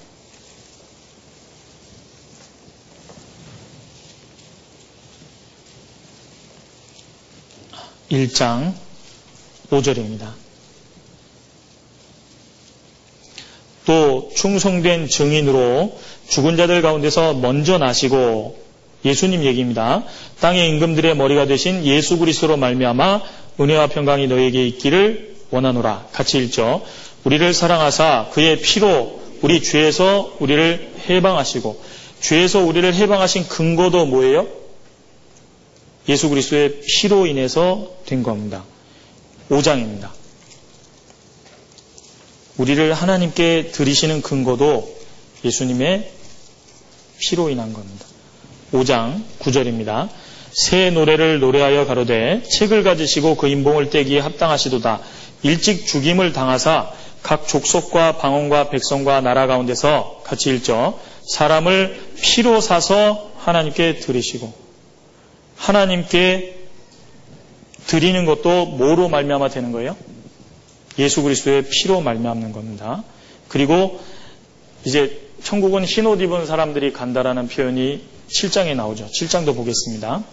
1장 8.13 8.75
5절입니다. 9.71 10.29
또 13.87 14.31
충성된 14.37 15.09
증인으로 15.09 15.99
죽은 16.29 16.57
자들 16.57 16.83
가운데서 16.83 17.35
먼저 17.35 17.79
나시고 17.79 18.63
예수님 19.05 19.43
얘기입니다. 19.45 20.05
땅의 20.41 20.69
임금들의 20.69 21.17
머리가 21.17 21.47
되신 21.47 21.85
예수 21.85 22.19
그리스도로 22.19 22.57
말미암아 22.57 23.23
은혜와 23.59 23.89
평강이 23.89 24.29
너에게 24.29 24.67
있기를 24.69 25.37
원하노라. 25.51 26.09
같이 26.13 26.39
읽죠. 26.39 26.83
우리를 27.25 27.53
사랑하사 27.53 28.29
그의 28.33 28.61
피로 28.61 29.21
우리 29.41 29.63
죄에서 29.63 30.37
우리를 30.39 30.93
해방하시고 31.09 31.83
죄에서 32.21 32.61
우리를 32.61 32.95
해방하신 32.95 33.49
근거도 33.49 34.07
뭐예요? 34.07 34.62
예수 36.09 36.29
그리스도의 36.29 36.81
피로 36.81 37.27
인해서 37.27 37.89
된 38.07 38.23
겁니다. 38.23 38.65
5장입니다. 39.51 40.11
우리를 42.59 42.93
하나님께 42.93 43.71
드리시는 43.73 44.23
근거도 44.23 44.95
예수님의 45.45 46.11
피로 47.19 47.49
인한 47.49 47.73
겁니다. 47.73 48.05
5장 48.73 49.23
9절입니다. 49.41 50.09
새 50.53 50.91
노래를 50.91 51.41
노래하여 51.41 51.87
가로되 51.87 52.43
책을 52.43 52.83
가지시고 52.83 53.37
그 53.37 53.49
인봉을 53.49 53.91
떼기에 53.91 54.21
합당하시도다. 54.21 55.01
일찍 55.43 55.87
죽임을 55.87 56.33
당하사 56.33 56.93
각 57.23 57.47
족속과 57.47 58.19
방언과 58.19 58.71
백성과 58.71 59.21
나라 59.21 59.47
가운데서 59.47 60.23
같이 60.25 60.55
읽죠. 60.55 60.99
사람을 61.27 62.01
피로 62.21 62.61
사서 62.61 63.31
하나님께 63.39 64.01
드리시고 64.01 64.62
하나님께 65.63 66.59
드리는 67.87 68.25
것도 68.25 68.67
뭐로 68.67 69.09
말미암아 69.09 69.49
되는 69.51 69.71
거예요? 69.71 69.97
예수 70.99 71.23
그리스도의 71.23 71.69
피로 71.71 72.01
말미암는 72.01 72.53
겁니다. 72.53 73.05
그리고 73.47 74.01
이제 74.85 75.21
천국은 75.45 75.85
흰옷 75.85 76.21
입은 76.21 76.47
사람들이 76.47 76.93
간다라는 76.93 77.47
표현이 77.47 78.03
7장에 78.29 78.75
나오죠. 78.75 79.07
7장도 79.07 79.55
보겠습니다. 79.55 80.25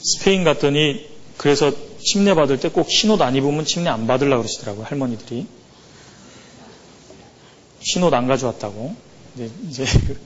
스페인 0.00 0.42
갔더니 0.42 1.06
그래서 1.36 1.72
침례 2.00 2.34
받을 2.34 2.58
때 2.58 2.68
꼭 2.68 2.88
흰옷 2.88 3.22
안 3.22 3.36
입으면 3.36 3.64
침례 3.64 3.90
안 3.90 4.08
받으려고 4.08 4.42
그러시더라고요. 4.42 4.86
할머니들이. 4.86 5.46
흰옷 7.80 8.12
안 8.12 8.26
가져왔다고. 8.26 8.96
이제, 9.36 9.50
이제 9.68 9.84
그, 9.84 10.18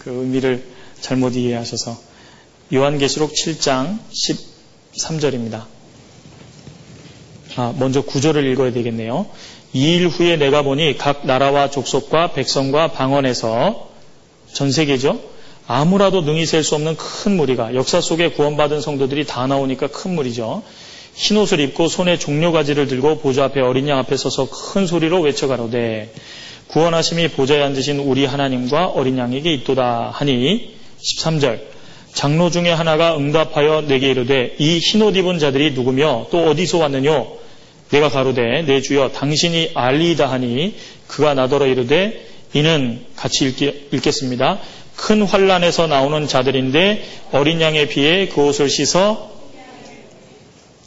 그 0.04 0.10
의미를 0.10 0.77
잘못 1.00 1.36
이해하셔서 1.36 1.96
요한계시록 2.74 3.32
7장 3.32 3.98
13절입니다. 4.96 5.64
아, 7.56 7.74
먼저 7.78 8.02
구절을 8.02 8.46
읽어야 8.52 8.72
되겠네요. 8.72 9.26
이 9.72 9.96
일 9.96 10.08
후에 10.08 10.36
내가 10.36 10.62
보니 10.62 10.96
각 10.96 11.26
나라와 11.26 11.70
족속과 11.70 12.32
백성과 12.32 12.92
방언에서 12.92 13.88
전 14.52 14.72
세계죠. 14.72 15.20
아무라도 15.66 16.22
능히 16.22 16.46
셀 16.46 16.62
수 16.64 16.74
없는 16.74 16.96
큰 16.96 17.36
무리가 17.36 17.74
역사 17.74 18.00
속에 18.00 18.30
구원받은 18.30 18.80
성도들이 18.80 19.26
다 19.26 19.46
나오니까 19.46 19.88
큰 19.88 20.14
무리죠. 20.14 20.62
흰 21.14 21.36
옷을 21.36 21.60
입고 21.60 21.88
손에 21.88 22.18
종려가지를 22.18 22.86
들고 22.86 23.18
보좌 23.18 23.44
앞에 23.44 23.60
어린 23.60 23.88
양 23.88 23.98
앞에 23.98 24.16
서서 24.16 24.48
큰 24.48 24.86
소리로 24.86 25.20
외쳐가로되 25.20 26.14
구원하심이 26.68 27.28
보좌에 27.28 27.62
앉으신 27.62 27.98
우리 27.98 28.24
하나님과 28.24 28.86
어린 28.86 29.18
양에게 29.18 29.52
있도다 29.52 30.10
하니 30.14 30.77
13절 31.02 31.60
장로 32.12 32.50
중에 32.50 32.70
하나가 32.70 33.16
응답하여 33.16 33.82
내게 33.82 34.10
이르되 34.10 34.56
이 34.58 34.78
흰옷 34.78 35.16
입은 35.16 35.38
자들이 35.38 35.72
누구며 35.72 36.26
또 36.30 36.48
어디서 36.48 36.78
왔느뇨 36.78 37.38
내가 37.90 38.08
가로되 38.08 38.62
내 38.62 38.80
주여 38.80 39.12
당신이 39.12 39.72
알리이다 39.74 40.30
하니 40.30 40.74
그가 41.06 41.34
나더러 41.34 41.66
이르되 41.66 42.26
이는 42.54 43.04
같이 43.16 43.46
읽기, 43.46 43.88
읽겠습니다. 43.92 44.58
큰 44.96 45.22
환란에서 45.22 45.86
나오는 45.86 46.26
자들인데 46.26 47.04
어린 47.32 47.60
양의 47.60 47.88
피에 47.88 48.28
그 48.28 48.46
옷을 48.46 48.68
씻어 48.68 49.30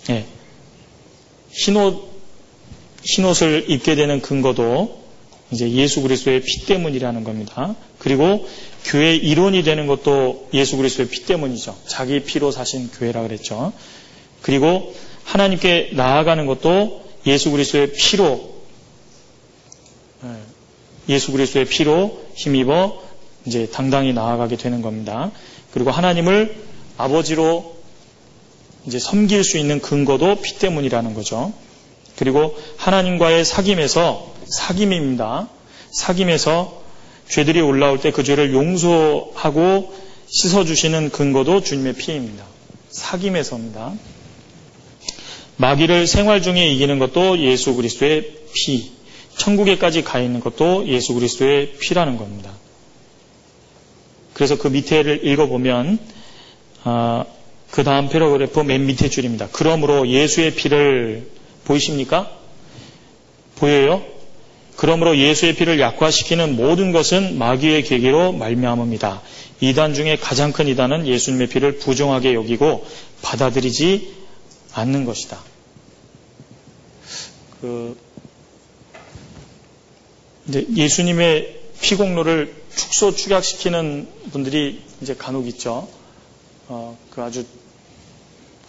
네. 0.07 0.25
흰옷 1.51 2.11
흰옷을 3.03 3.65
입게 3.69 3.95
되는 3.95 4.21
근거도 4.21 5.00
이제 5.51 5.69
예수 5.71 6.01
그리스도의 6.01 6.41
피 6.41 6.65
때문이라는 6.65 7.23
겁니다. 7.23 7.75
그리고 7.99 8.47
교회 8.85 9.15
이론이 9.15 9.63
되는 9.63 9.85
것도 9.87 10.49
예수 10.53 10.77
그리스도의 10.77 11.09
피 11.09 11.25
때문이죠. 11.25 11.75
자기 11.85 12.21
피로 12.21 12.51
사신 12.51 12.89
교회라 12.89 13.21
그랬죠. 13.23 13.73
그리고 14.41 14.93
하나님께 15.23 15.91
나아가는 15.93 16.45
것도 16.45 17.03
예수 17.25 17.51
그리스도의 17.51 17.93
피로 17.93 18.51
예, 20.23 21.13
예수 21.13 21.31
그리스도의 21.31 21.65
피로 21.65 22.21
힘입어 22.35 23.01
이제 23.45 23.67
당당히 23.71 24.13
나아가게 24.13 24.55
되는 24.55 24.81
겁니다. 24.81 25.31
그리고 25.73 25.91
하나님을 25.91 26.55
아버지로 26.97 27.75
이제 28.85 28.99
섬길 28.99 29.43
수 29.43 29.57
있는 29.57 29.79
근거도 29.79 30.41
피 30.41 30.57
때문이라는 30.59 31.13
거죠. 31.13 31.53
그리고 32.21 32.55
하나님과의 32.77 33.43
사귐에서 33.43 34.25
사귐입니다. 34.45 35.47
사귐에서 35.91 36.71
죄들이 37.27 37.61
올라올 37.61 37.99
때 37.99 38.11
그 38.11 38.23
죄를 38.23 38.53
용서하고 38.53 39.91
씻어주시는 40.27 41.09
근거도 41.09 41.63
주님의 41.63 41.93
피입니다. 41.93 42.45
사귐에서입니다. 42.91 43.97
마귀를 45.57 46.05
생활 46.05 46.43
중에 46.43 46.67
이기는 46.67 46.99
것도 46.99 47.39
예수 47.39 47.73
그리스도의 47.73 48.31
피, 48.53 48.91
천국에까지 49.37 50.03
가 50.03 50.19
있는 50.19 50.41
것도 50.41 50.87
예수 50.89 51.15
그리스도의 51.15 51.71
피라는 51.79 52.17
겁니다. 52.17 52.51
그래서 54.35 54.59
그 54.59 54.67
밑에를 54.67 55.25
읽어보면 55.25 55.97
아, 56.83 57.25
그 57.71 57.83
다음 57.83 58.09
paragraph 58.09 58.59
맨 58.59 58.85
밑에 58.85 59.09
줄입니다. 59.09 59.47
그러므로 59.51 60.07
예수의 60.07 60.53
피를 60.53 61.40
보이십니까? 61.65 62.31
보여요? 63.55 64.03
그러므로 64.75 65.17
예수의 65.17 65.55
피를 65.55 65.79
약화시키는 65.79 66.55
모든 66.55 66.91
것은 66.91 67.37
마귀의 67.37 67.83
궤계로 67.83 68.31
말미암습니다. 68.31 69.21
이단 69.59 69.93
중에 69.93 70.17
가장 70.17 70.51
큰 70.51 70.67
이단은 70.67 71.05
예수님의 71.05 71.47
피를 71.49 71.77
부정하게 71.77 72.33
여기고 72.33 72.85
받아들이지 73.21 74.11
않는 74.73 75.05
것이다. 75.05 75.39
그 77.61 77.95
이제 80.47 80.65
예수님의 80.75 81.59
피공로를 81.81 82.55
축소 82.75 83.15
축약시키는 83.15 84.07
분들이 84.31 84.81
이제 85.01 85.13
간혹 85.13 85.47
있죠. 85.49 85.87
어, 86.67 86.97
그 87.11 87.21
아주 87.21 87.45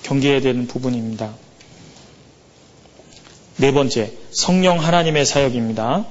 경계해야 0.02 0.40
되는 0.40 0.66
부분입니다. 0.66 1.34
네 3.56 3.72
번째, 3.72 4.12
성령 4.30 4.78
하나님의 4.78 5.26
사역입니다. 5.26 6.06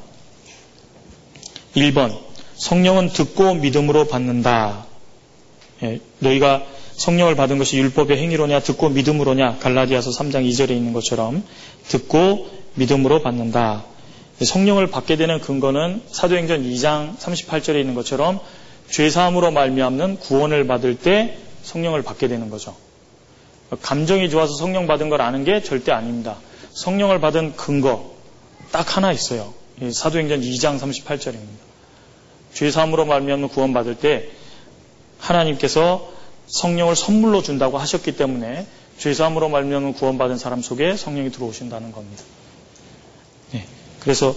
1번, 1.76 2.18
성령은 2.56 3.10
듣고 3.10 3.56
믿음으로 3.56 4.08
받는다. 4.08 4.86
예, 5.84 6.00
너희가 6.20 6.64
성령을 6.94 7.36
받은 7.36 7.58
것이 7.58 7.78
율법의 7.78 8.18
행위로냐, 8.18 8.60
듣고 8.60 8.90
믿음으로냐, 8.90 9.58
갈라디아서 9.60 10.12
3장 10.12 10.48
2절에 10.48 10.70
있는 10.72 10.94
것처럼 10.94 11.44
듣고 11.88 12.48
믿음으로 12.76 13.24
받는다. 13.24 13.86
성령을 14.40 14.88
받게 14.88 15.16
되는 15.16 15.40
근거는 15.40 16.04
사도행전 16.12 16.64
2장 16.64 17.18
38절에 17.18 17.80
있는 17.80 17.96
것처럼 17.96 18.40
죄사함으로 18.90 19.52
말미암는 19.52 20.18
구원을 20.18 20.68
받을 20.68 20.98
때 20.98 21.38
성령을 21.64 22.04
받게 22.04 22.28
되는 22.28 22.50
거죠. 22.50 22.76
감정이 23.82 24.30
좋아서 24.30 24.54
성령 24.56 24.86
받은 24.86 25.10
걸 25.10 25.22
아는 25.22 25.44
게 25.44 25.64
절대 25.64 25.92
아닙니다. 25.92 26.38
성령을 26.74 27.20
받은 27.20 27.56
근거 27.56 28.16
딱 28.72 28.98
하나 28.98 29.12
있어요. 29.12 29.54
사도행전 29.92 30.42
2장 30.42 30.80
38절입니다. 30.80 31.72
죄사함으로 32.54 33.06
말미암는 33.06 33.50
구원 33.50 33.74
받을 33.74 33.96
때 33.96 34.30
하나님께서 35.20 36.12
성령을 36.48 36.96
선물로 36.96 37.42
준다고 37.42 37.78
하셨기 37.78 38.16
때문에 38.18 38.68
죄사함으로 38.98 39.50
말미암는 39.50 39.94
구원 39.94 40.18
받은 40.18 40.38
사람 40.38 40.62
속에 40.62 40.96
성령이 40.98 41.32
들어오신다는 41.32 41.92
겁니다. 41.92 42.24
네. 43.52 43.66
그래서 44.00 44.36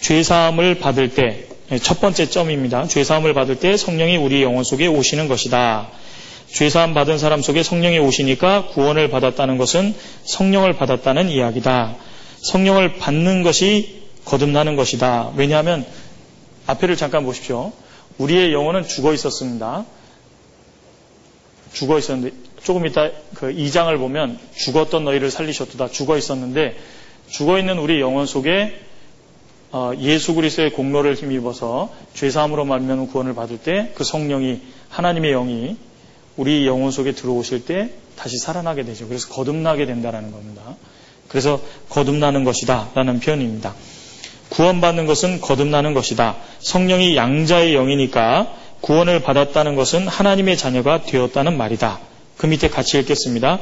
죄사함을 0.00 0.78
받을 0.78 1.14
때 1.14 1.48
첫 1.82 2.00
번째 2.00 2.26
점입니다. 2.30 2.86
죄사함을 2.86 3.34
받을 3.34 3.56
때 3.56 3.76
성령이 3.76 4.16
우리 4.16 4.42
영혼 4.42 4.64
속에 4.64 4.86
오시는 4.86 5.28
것이다. 5.28 5.88
죄사함 6.52 6.94
받은 6.94 7.18
사람 7.18 7.42
속에 7.42 7.62
성령이 7.62 7.98
오시니까 7.98 8.68
구원을 8.68 9.10
받았다는 9.10 9.58
것은 9.58 9.94
성령을 10.24 10.74
받았다는 10.74 11.28
이야기다. 11.28 11.96
성령을 12.40 12.96
받는 12.96 13.42
것이 13.42 14.02
거듭나는 14.24 14.76
것이다. 14.76 15.32
왜냐하면 15.36 15.86
앞에를 16.66 16.96
잠깐 16.96 17.24
보십시오. 17.24 17.72
우리의 18.18 18.52
영혼은 18.52 18.86
죽어 18.86 19.12
있었습니다. 19.14 19.84
죽어 21.72 21.98
있었는데 21.98 22.34
조금 22.62 22.86
이따 22.86 23.10
그 23.34 23.52
2장을 23.52 23.96
보면 23.98 24.38
죽었던 24.56 25.04
너희를 25.04 25.30
살리셨도다. 25.30 25.88
죽어 25.88 26.16
있었는데 26.16 26.76
죽어 27.28 27.58
있는 27.58 27.78
우리 27.78 28.00
영혼 28.00 28.26
속에 28.26 28.80
어, 29.70 29.92
예수 29.98 30.34
그리스도의 30.34 30.72
공로를 30.72 31.14
힘입어서 31.14 31.92
죄 32.14 32.30
사함으로 32.30 32.64
말면 32.64 33.08
구원을 33.08 33.34
받을 33.34 33.58
때 33.58 33.92
그 33.94 34.02
성령이 34.02 34.60
하나님의 34.88 35.32
영이 35.32 35.76
우리 36.38 36.66
영혼 36.66 36.90
속에 36.92 37.12
들어오실 37.12 37.66
때 37.66 37.90
다시 38.16 38.38
살아나게 38.38 38.84
되죠. 38.84 39.08
그래서 39.08 39.28
거듭나게 39.28 39.86
된다라는 39.86 40.30
겁니다. 40.30 40.76
그래서 41.28 41.60
거듭나는 41.90 42.44
것이다 42.44 42.90
라는 42.94 43.20
표현입니다. 43.20 43.74
구원받는 44.48 45.06
것은 45.06 45.40
거듭나는 45.40 45.94
것이다. 45.94 46.36
성령이 46.60 47.16
양자의 47.16 47.74
영이니까 47.74 48.54
구원을 48.80 49.20
받았다는 49.20 49.74
것은 49.74 50.06
하나님의 50.06 50.56
자녀가 50.56 51.02
되었다는 51.02 51.58
말이다. 51.58 51.98
그 52.38 52.46
밑에 52.46 52.68
같이 52.68 52.98
읽겠습니다. 52.98 53.58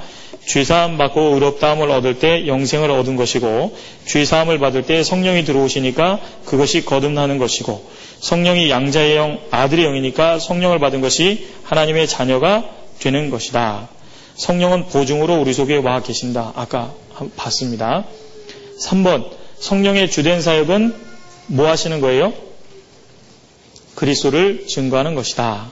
죄사함 0.47 0.97
받고 0.99 1.35
의롭다함을 1.35 1.91
얻을 1.91 2.21
때 2.21 2.47
영생을 2.47 2.91
얻은 2.91 3.17
것이고 3.17 3.77
죄사함을 4.07 4.61
받을 4.61 4.83
때 4.83 5.03
성령이 5.03 5.45
들어오시니까 5.45 6.21
그것이 6.45 6.85
거듭나는 6.85 7.39
것이고 7.39 7.85
성령이 8.21 8.71
양자의 8.71 9.17
영, 9.17 9.41
아들의 9.51 9.85
영이니까 9.85 10.39
성령을 10.39 10.79
받은 10.79 11.01
것이 11.01 11.49
하나님의 11.65 12.07
자녀가 12.07 12.65
되는 13.01 13.31
것이다. 13.31 13.89
성령은 14.37 14.87
보증으로 14.87 15.41
우리 15.41 15.53
속에 15.53 15.77
와 15.77 16.01
계신다. 16.01 16.53
아까 16.55 16.93
봤습니다. 17.37 18.05
3번 18.81 19.31
성령의 19.59 20.11
주된 20.11 20.43
사역은 20.43 20.95
뭐 21.47 21.69
하시는 21.69 22.01
거예요? 22.01 22.33
그리스도를 23.95 24.67
증거하는 24.67 25.15
것이다. 25.15 25.71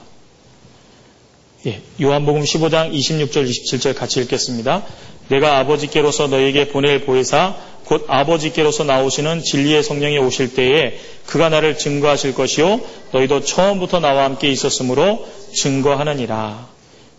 예, 1.67 1.81
요한복음 1.99 2.43
15장 2.43 2.93
26절 2.93 3.49
27절 3.49 3.95
같이 3.95 4.19
읽겠습니다. 4.21 4.83
내가 5.29 5.57
아버지께로서 5.57 6.27
너에게 6.27 6.67
보낼 6.67 7.05
보혜사 7.05 7.55
곧 7.85 8.05
아버지께로서 8.07 8.83
나오시는 8.83 9.41
진리의 9.41 9.81
성령이 9.81 10.17
오실 10.19 10.53
때에 10.53 10.99
그가 11.25 11.49
나를 11.49 11.77
증거하실 11.77 12.35
것이요 12.35 12.81
너희도 13.13 13.41
처음부터 13.41 13.99
나와 13.99 14.25
함께 14.25 14.49
있었으므로 14.49 15.27
증거하느니라. 15.55 16.67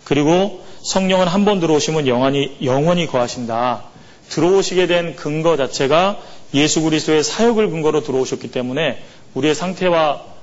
그리고 0.05 0.63
성령은 0.83 1.27
한 1.27 1.45
번 1.45 1.59
들어오시면 1.59 2.07
영원히 2.07 2.57
영원히 2.63 3.07
거하신다. 3.09 3.85
들어오시게 4.29 4.87
된 4.87 5.17
근거 5.17 5.57
자체가 5.57 6.21
예수 6.55 6.83
그리스도의 6.83 7.25
사역을 7.25 7.71
근거로 7.71 8.03
들어오셨기 8.05 8.53
때문에 8.53 9.03
우리의 9.35 9.57
상태와 9.57 10.36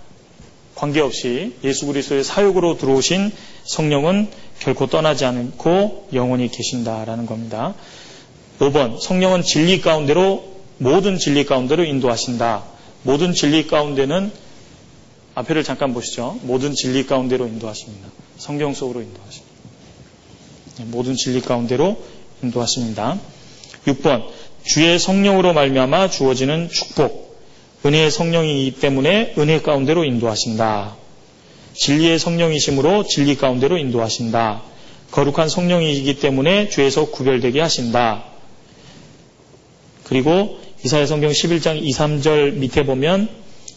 관계없이 0.76 1.56
예수 1.64 1.86
그리스도의 1.86 2.24
사역으로 2.24 2.78
들어오신 2.78 3.32
성령은 3.66 4.30
결코 4.60 4.88
떠나지 4.88 5.26
않고 5.26 6.10
영원히 6.14 6.50
계신다라는 6.50 7.26
겁니다. 7.26 7.76
5번 8.60 9.00
성령은 9.00 9.44
진리 9.44 9.82
가운데로 9.82 10.54
모든 10.78 11.18
진리 11.18 11.46
가운데로 11.46 11.84
인도하신다. 11.84 12.64
모든 13.04 13.34
진리 13.34 13.68
가운데는 13.68 14.32
앞에를 15.36 15.64
잠깐 15.64 15.94
보시죠. 15.94 16.40
모든 16.44 16.74
진리 16.74 17.06
가운데로 17.06 17.48
인도하십니다. 17.48 18.10
성경 18.38 18.74
속으로 18.74 19.02
인도하십니다. 19.02 19.54
네, 20.80 20.86
모든 20.86 21.16
진리 21.16 21.42
가운데로 21.42 21.98
인도하십니다. 22.42 23.20
6번 23.86 24.26
주의 24.64 24.98
성령으로 24.98 25.54
말미암아 25.54 26.10
주어지는 26.10 26.70
축복 26.70 27.23
은혜의 27.86 28.12
성령이기 28.12 28.80
때문에 28.80 29.34
은혜 29.38 29.62
가운데로 29.62 30.06
인도하신다. 30.06 30.96
진리의 31.74 32.20
성령이심으로 32.20 33.06
진리 33.06 33.36
가운데로 33.36 33.78
인도하신다. 33.78 34.62
거룩한 35.12 35.50
성령이기 35.50 36.20
때문에 36.20 36.70
죄에서 36.70 37.06
구별되게 37.06 37.60
하신다. 37.60 38.24
그리고 40.06 40.60
이사야 40.86 41.06
성경 41.06 41.32
11장 41.32 41.82
2, 41.82 41.92
3절 41.92 42.54
밑에 42.54 42.84
보면 42.84 43.30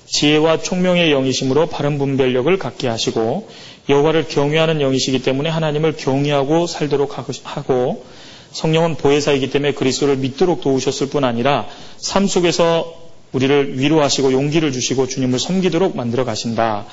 지혜와 0.07 0.63
총명의 0.63 1.11
영이심으로 1.11 1.67
바른 1.67 1.99
분별력을 1.99 2.57
갖게 2.59 2.89
하시고 2.89 3.49
여호와를 3.89 4.29
경외하는 4.29 4.81
영이시기 4.81 5.23
때문에 5.23 5.49
하나님을 5.51 5.97
경외하고 5.97 6.67
살도록 6.67 7.19
하고 7.19 8.05
성령은 8.53 8.97
보혜사이기 8.97 9.51
때문에 9.51 9.73
그리스도를 9.73 10.17
믿도록 10.17 10.61
도우셨을 10.61 11.09
뿐 11.09 11.25
아니라 11.25 11.67
삶 11.99 12.27
속에서 12.27 13.06
우리를 13.37 13.79
위로하시고 13.79 14.33
용기를 14.33 14.73
주시고 14.73 15.09
주님을 15.09 15.39
섬기도록 15.39 15.95
만들어 15.95 16.25
가신다. 16.25 16.87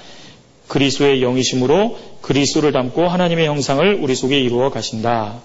그리스도의 0.68 1.22
영이심으로 1.22 1.98
그리스도를 2.22 2.74
담고 2.74 3.08
하나님의 3.08 3.48
형상을 3.48 4.00
우리 4.02 4.14
속에 4.14 4.38
이루어 4.40 4.70
가신다. 4.70 5.40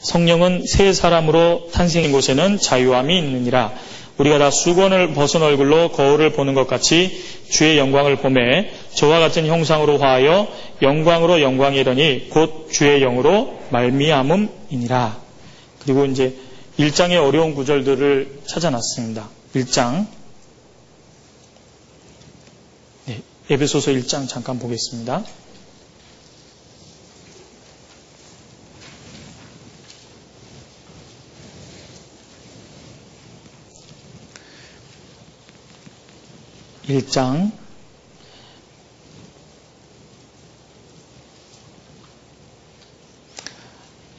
성령은 0.00 0.64
새 0.66 0.92
사람으로 0.92 1.68
탄생인 1.72 2.10
곳에는 2.10 2.58
자유함이 2.58 3.16
있느니라. 3.18 3.72
우리가 4.18 4.38
다 4.38 4.50
수건을 4.50 5.14
벗은 5.14 5.42
얼굴로 5.42 5.92
거울을 5.92 6.32
보는 6.32 6.54
것 6.54 6.66
같이 6.66 7.22
주의 7.48 7.78
영광을 7.78 8.16
보매 8.16 8.70
저와 8.94 9.20
같은 9.20 9.46
형상으로 9.46 9.98
화하여 9.98 10.48
영광으로 10.82 11.40
영광이더니 11.40 12.30
곧 12.30 12.68
주의 12.72 13.00
영으로 13.00 13.60
말미암음이니라. 13.70 15.16
그리고 15.84 16.04
이제 16.06 16.34
1장의 16.78 17.22
어려운 17.22 17.54
구절들을 17.54 18.42
찾아놨습니다. 18.46 19.28
1장 19.54 20.06
네, 23.06 23.22
에베소서 23.50 23.90
1장 23.92 24.28
잠깐 24.28 24.58
보겠습니다. 24.58 25.24
1장 36.90 37.52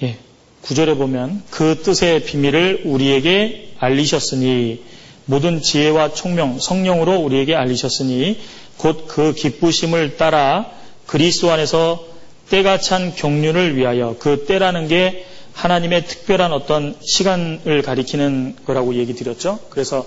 예, 0.03 0.17
9절에 0.63 0.97
보면 0.97 1.43
그 1.49 1.81
뜻의 1.81 2.23
비밀을 2.23 2.83
우리에게 2.85 3.73
알리셨으니 3.79 4.83
모든 5.25 5.61
지혜와 5.61 6.13
총명 6.13 6.59
성령으로 6.59 7.15
우리에게 7.19 7.55
알리셨으니 7.55 8.39
곧 8.77 9.07
그 9.07 9.33
기쁘심을 9.33 10.17
따라 10.17 10.71
그리스도 11.05 11.51
안에서 11.51 12.05
때가 12.49 12.79
찬 12.79 13.13
경륜을 13.15 13.77
위하여 13.77 14.15
그 14.19 14.45
때라는 14.45 14.87
게 14.87 15.25
하나님의 15.53 16.05
특별한 16.05 16.53
어떤 16.53 16.95
시간을 17.01 17.81
가리키는 17.81 18.55
거라고 18.65 18.95
얘기 18.95 19.13
드렸죠. 19.13 19.59
그래서 19.69 20.05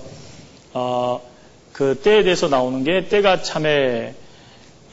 어, 0.73 1.21
그 1.71 1.99
때에 2.01 2.23
대해서 2.23 2.47
나오는 2.47 2.83
게 2.83 3.07
때가 3.07 3.41
참에 3.41 4.13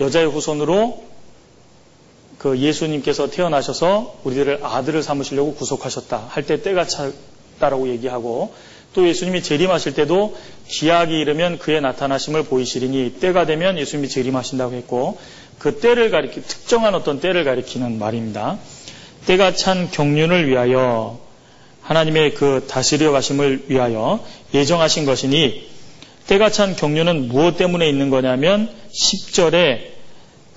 여자의 0.00 0.26
후손으로 0.26 1.11
그 2.42 2.58
예수님께서 2.58 3.30
태어나셔서 3.30 4.16
우리들을 4.24 4.60
아들을 4.62 5.00
삼으시려고 5.02 5.54
구속하셨다 5.54 6.26
할 6.28 6.42
때 6.42 6.60
때가 6.60 6.86
찼다라고 6.86 7.88
얘기하고 7.90 8.52
또 8.94 9.08
예수님이 9.08 9.42
재림하실 9.44 9.94
때도 9.94 10.36
기약이 10.66 11.18
이르면 11.18 11.58
그의 11.58 11.80
나타나심을 11.80 12.44
보이시리니 12.44 13.20
때가 13.20 13.46
되면 13.46 13.78
예수님이 13.78 14.08
재림하신다고 14.08 14.74
했고 14.74 15.18
그 15.60 15.78
때를 15.78 16.10
가리키 16.10 16.42
특정한 16.42 16.96
어떤 16.96 17.20
때를 17.20 17.44
가리키는 17.44 18.00
말입니다. 18.00 18.58
때가 19.26 19.54
찬 19.54 19.88
경륜을 19.90 20.48
위하여 20.48 21.20
하나님의 21.82 22.34
그 22.34 22.66
다스려 22.68 23.12
가심을 23.12 23.66
위하여 23.68 24.18
예정하신 24.52 25.06
것이니 25.06 25.70
때가 26.26 26.50
찬 26.50 26.74
경륜은 26.74 27.28
무엇 27.28 27.56
때문에 27.56 27.88
있는 27.88 28.10
거냐면 28.10 28.68
10절에 28.92 29.91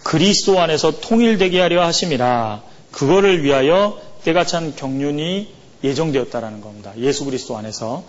그리스도 0.06 0.62
안에서 0.62 1.00
통일되게 1.00 1.60
하려 1.60 1.84
하심이라 1.84 2.62
그거를 2.92 3.44
위하여 3.44 4.00
때가 4.24 4.46
찬 4.46 4.76
경륜이 4.76 5.52
예정되었다라는 5.84 6.62
겁니다. 6.62 6.94
예수 7.00 7.26
그리스도 7.26 7.58
안에서 7.58 8.04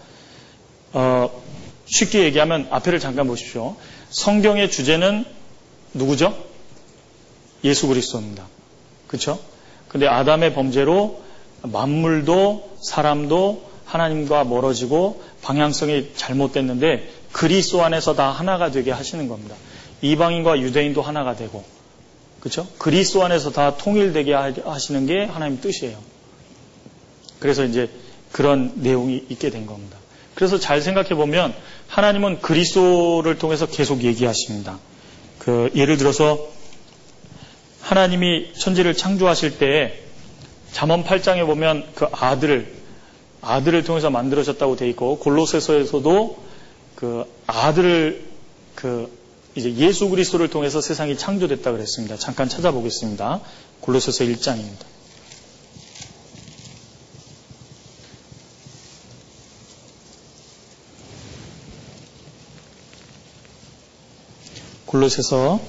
어, 0.92 1.42
쉽게 1.86 2.24
얘기하면 2.24 2.68
앞에를 2.70 3.00
잠깐 3.00 3.26
보십시오. 3.26 3.76
성경의 4.10 4.70
주제는 4.70 5.24
누구죠? 5.94 6.36
예수 7.64 7.86
그리스도입니다. 7.88 8.44
그렇죠? 9.06 9.40
근데 9.88 10.06
아담의 10.06 10.52
범죄로 10.52 11.22
만물도 11.62 12.76
사람도 12.82 13.70
하나님과 13.86 14.44
멀어지고 14.44 15.22
방향성이 15.40 16.10
잘못됐는데 16.14 17.08
그리스도 17.32 17.82
안에서 17.82 18.14
다 18.14 18.28
하나가 18.32 18.70
되게 18.70 18.90
하시는 18.90 19.28
겁니다. 19.28 19.56
이방인과 20.02 20.60
유대인도 20.60 21.00
하나가 21.00 21.34
되고 21.34 21.64
그렇죠? 22.46 22.68
그리스도 22.78 23.24
안에서 23.24 23.50
다 23.50 23.76
통일되게 23.76 24.32
하시는 24.32 25.06
게 25.06 25.24
하나님 25.24 25.60
뜻이에요. 25.60 25.98
그래서 27.40 27.64
이제 27.64 27.90
그런 28.30 28.70
내용이 28.76 29.24
있게 29.30 29.50
된 29.50 29.66
겁니다. 29.66 29.98
그래서 30.36 30.56
잘 30.60 30.80
생각해 30.80 31.16
보면 31.16 31.52
하나님은 31.88 32.40
그리스도를 32.42 33.38
통해서 33.38 33.66
계속 33.66 34.04
얘기하십니다. 34.04 34.78
그 35.40 35.72
예를 35.74 35.96
들어서 35.96 36.38
하나님이 37.80 38.52
천지를 38.52 38.96
창조하실 38.96 39.58
때 39.58 40.00
잠언 40.70 41.02
8장에 41.02 41.44
보면 41.46 41.84
그 41.96 42.06
아들을 42.12 42.74
아들을 43.40 43.82
통해서 43.82 44.08
만들어졌다고 44.10 44.76
돼 44.76 44.88
있고 44.90 45.18
골로새서에서도 45.18 46.44
그 46.94 47.24
아들을 47.48 48.24
그 48.76 49.15
이제 49.56 49.74
예수 49.76 50.10
그리스도를 50.10 50.48
통해서 50.48 50.82
세상이 50.82 51.16
창조됐다 51.16 51.72
그랬습니다. 51.72 52.18
잠깐 52.18 52.46
찾아보겠습니다. 52.46 53.40
골로새서 53.80 54.24
1장입니다. 54.24 54.84
골로새서 64.84 65.60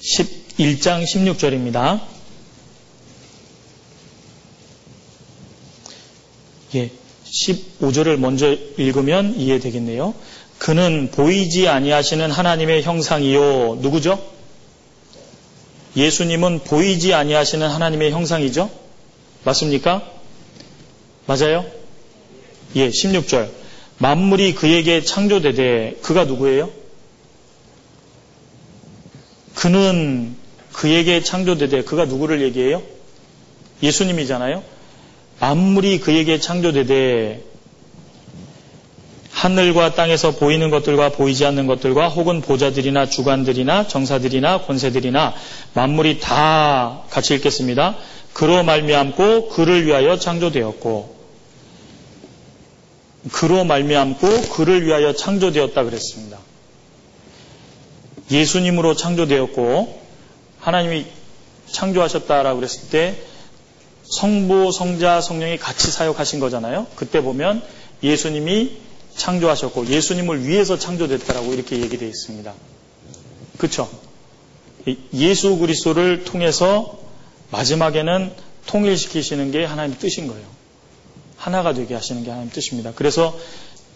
11장 0.00 1.04
16절입니다. 1.04 2.00
예, 6.76 6.90
15절을 7.24 8.16
먼저 8.16 8.52
읽으면 8.78 9.34
이해되겠네요. 9.38 10.14
그는 10.60 11.10
보이지 11.10 11.68
아니하시는 11.68 12.30
하나님의 12.30 12.82
형상이요. 12.82 13.78
누구죠? 13.80 14.22
예수님은 15.96 16.64
보이지 16.64 17.14
아니하시는 17.14 17.66
하나님의 17.66 18.10
형상이죠? 18.10 18.70
맞습니까? 19.42 20.06
맞아요? 21.26 21.64
예, 22.76 22.90
16절. 22.90 23.48
만물이 23.96 24.54
그에게 24.54 25.02
창조되되 25.02 26.00
그가 26.02 26.24
누구예요? 26.26 26.70
그는 29.54 30.36
그에게 30.74 31.22
창조되되 31.22 31.84
그가 31.84 32.04
누구를 32.04 32.42
얘기해요? 32.42 32.82
예수님이잖아요. 33.82 34.62
만물이 35.40 36.00
그에게 36.00 36.38
창조되되 36.38 37.49
하늘과 39.40 39.94
땅에서 39.94 40.32
보이는 40.32 40.68
것들과 40.68 41.12
보이지 41.12 41.46
않는 41.46 41.66
것들과 41.66 42.08
혹은 42.08 42.42
보자들이나 42.42 43.06
주관들이나 43.06 43.88
정사들이나 43.88 44.66
권세들이나 44.66 45.34
만물이 45.72 46.20
다 46.20 47.04
같이 47.08 47.34
읽겠습니다. 47.36 47.96
그로 48.34 48.62
말미암고 48.62 49.48
그를 49.48 49.86
위하여 49.86 50.18
창조되었고 50.18 51.16
그로 53.32 53.64
말미암고 53.64 54.50
그를 54.50 54.84
위하여 54.84 55.14
창조되었다 55.14 55.84
그랬습니다. 55.84 56.36
예수님으로 58.30 58.94
창조되었고 58.94 60.02
하나님이 60.58 61.06
창조하셨다라고 61.72 62.60
그랬을 62.60 62.90
때 62.90 63.16
성부, 64.04 64.70
성자, 64.70 65.22
성령이 65.22 65.56
같이 65.56 65.90
사역하신 65.90 66.40
거잖아요. 66.40 66.88
그때 66.94 67.22
보면 67.22 67.62
예수님이 68.02 68.89
창조하셨고 69.20 69.86
예수님을 69.86 70.46
위해서 70.46 70.78
창조됐다라고 70.78 71.52
이렇게 71.52 71.78
얘기되어 71.80 72.08
있습니다. 72.08 72.54
그렇죠? 73.58 73.88
예수 75.12 75.58
그리스도를 75.58 76.24
통해서 76.24 76.98
마지막에는 77.50 78.32
통일시키시는 78.66 79.50
게 79.50 79.64
하나님 79.64 79.98
뜻인 79.98 80.26
거예요. 80.26 80.46
하나가 81.36 81.74
되게 81.74 81.94
하시는 81.94 82.24
게 82.24 82.30
하나님 82.30 82.50
뜻입니다. 82.50 82.92
그래서 82.94 83.38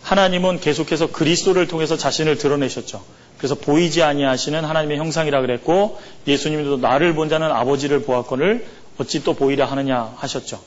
하나님은 0.02 0.60
계속해서 0.60 1.10
그리스도를 1.10 1.68
통해서 1.68 1.96
자신을 1.96 2.36
드러내셨죠. 2.36 3.02
그래서 3.38 3.54
보이지 3.54 4.02
아니하시는 4.02 4.62
하나님의 4.62 4.98
형상이라 4.98 5.40
그랬고 5.40 5.98
예수님도 6.26 6.76
나를 6.76 7.14
본 7.14 7.30
자는 7.30 7.50
아버지를 7.50 8.02
보았거늘 8.02 8.66
어찌 8.98 9.24
또 9.24 9.32
보이려 9.32 9.64
하느냐 9.64 10.14
하셨죠. 10.16 10.60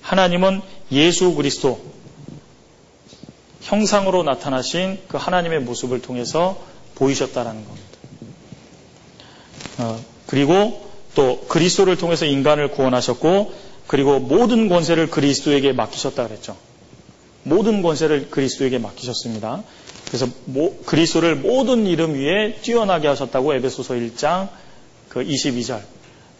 하나님은 0.00 0.62
예수 0.92 1.34
그리스도 1.34 1.97
형상으로 3.68 4.22
나타나신 4.22 4.98
그 5.08 5.18
하나님의 5.18 5.60
모습을 5.60 6.00
통해서 6.00 6.58
보이셨다라는 6.94 7.64
겁니다. 7.66 7.88
어, 9.78 10.00
그리고 10.26 10.88
또 11.14 11.40
그리스도를 11.48 11.96
통해서 11.96 12.24
인간을 12.24 12.70
구원하셨고 12.70 13.52
그리고 13.86 14.20
모든 14.20 14.70
권세를 14.70 15.10
그리스도에게 15.10 15.72
맡기셨다 15.72 16.26
그랬죠. 16.26 16.56
모든 17.42 17.82
권세를 17.82 18.30
그리스도에게 18.30 18.78
맡기셨습니다. 18.78 19.62
그래서 20.06 20.26
모, 20.46 20.74
그리스도를 20.86 21.36
모든 21.36 21.86
이름 21.86 22.14
위에 22.14 22.54
뛰어나게 22.62 23.06
하셨다고 23.06 23.52
에베소서 23.54 23.94
1장 23.94 24.48
그 25.10 25.20
22절 25.20 25.82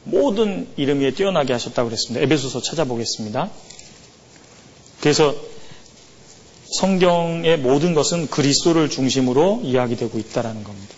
모든 0.05 0.67
이름 0.77 1.01
위에 1.01 1.11
뛰어나게 1.11 1.53
하셨다고 1.53 1.91
그랬습니다. 1.91 2.25
에베소서 2.25 2.63
찾아보겠습니다. 2.63 3.51
그래서 5.01 5.35
성경의 6.73 7.59
모든 7.59 7.95
것은 7.95 8.29
그리스도를 8.29 8.91
중심으로 8.91 9.61
이야기되고 9.65 10.19
있다라는 10.19 10.65
겁니다. 10.65 10.95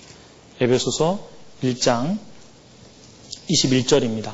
에베소서 0.61 1.21
1장 1.63 2.19
21절입니다. 3.49 4.33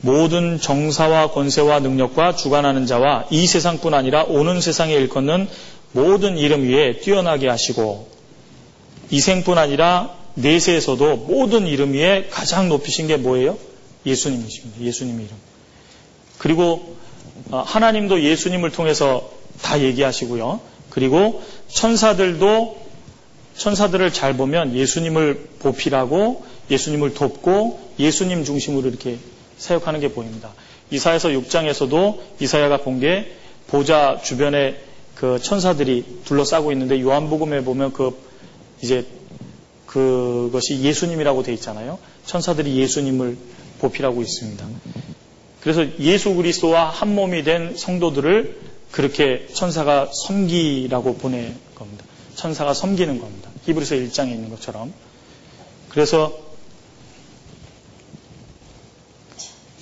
모든 0.00 0.60
정사와 0.60 1.32
권세와 1.32 1.80
능력과 1.80 2.36
주관하는 2.36 2.86
자와 2.86 3.26
이 3.30 3.46
세상뿐 3.46 3.94
아니라 3.94 4.24
오는 4.24 4.60
세상에 4.60 4.94
일컫는 4.94 5.48
모든 5.92 6.38
이름 6.38 6.68
위에 6.68 7.00
뛰어나게 7.00 7.48
하시고 7.48 8.08
이 9.10 9.20
생뿐 9.20 9.58
아니라 9.58 10.14
내세에서도 10.34 11.16
모든 11.16 11.66
이름 11.66 11.94
위에 11.94 12.28
가장 12.30 12.68
높이신 12.68 13.08
게 13.08 13.16
뭐예요? 13.16 13.58
예수님이십니다. 14.06 14.80
예수님의 14.80 15.26
이름. 15.26 15.36
그리고 16.38 16.96
어, 17.50 17.62
하나님도 17.66 18.22
예수님을 18.22 18.70
통해서 18.70 19.30
다 19.62 19.80
얘기하시고요. 19.80 20.60
그리고 20.90 21.42
천사들도 21.68 22.88
천사들을 23.56 24.12
잘 24.12 24.34
보면 24.36 24.74
예수님을 24.74 25.48
보필하고 25.58 26.44
예수님을 26.70 27.14
돕고 27.14 27.80
예수님 27.98 28.44
중심으로 28.44 28.88
이렇게 28.88 29.18
사역하는 29.58 30.00
게 30.00 30.12
보입니다. 30.12 30.52
이사에서 30.90 31.28
6장에서도 31.30 32.18
이사야가 32.40 32.78
본 32.78 33.00
게 33.00 33.32
보좌 33.68 34.18
주변에 34.22 34.80
그 35.14 35.38
천사들이 35.40 36.20
둘러싸고 36.24 36.72
있는데 36.72 37.00
요한복음에 37.00 37.62
보면 37.64 37.92
그 37.92 38.16
이제 38.82 39.04
그것이 39.86 40.80
예수님이라고 40.80 41.42
돼 41.42 41.52
있잖아요. 41.54 41.98
천사들이 42.26 42.76
예수님을 42.76 43.36
보필하고 43.80 44.22
있습니다. 44.22 44.66
그래서 45.60 45.84
예수 46.00 46.34
그리스도와 46.34 46.88
한 46.88 47.14
몸이 47.14 47.42
된 47.42 47.76
성도들을 47.76 48.56
그렇게 48.90 49.46
천사가 49.52 50.10
섬기라고 50.12 51.16
보낸 51.16 51.58
겁니다. 51.74 52.04
천사가 52.34 52.74
섬기는 52.74 53.18
겁니다. 53.20 53.50
히브리서 53.64 53.96
1장에 53.96 54.30
있는 54.30 54.50
것처럼. 54.50 54.92
그래서 55.88 56.38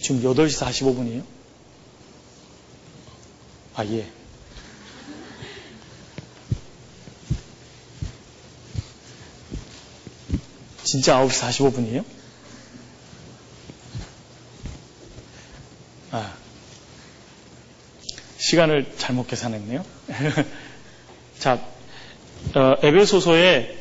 지금 0.01 0.23
8시 0.23 0.65
45분이에요? 0.65 1.25
아, 3.75 3.85
예. 3.87 4.07
진짜 10.85 11.19
9시 11.21 11.73
45분이에요? 11.73 12.16
시간을 18.47 18.87
잘못 18.97 19.27
계산했네요. 19.27 19.85
자, 21.41 21.59
어, 22.55 22.75
에베소서에 22.81 23.77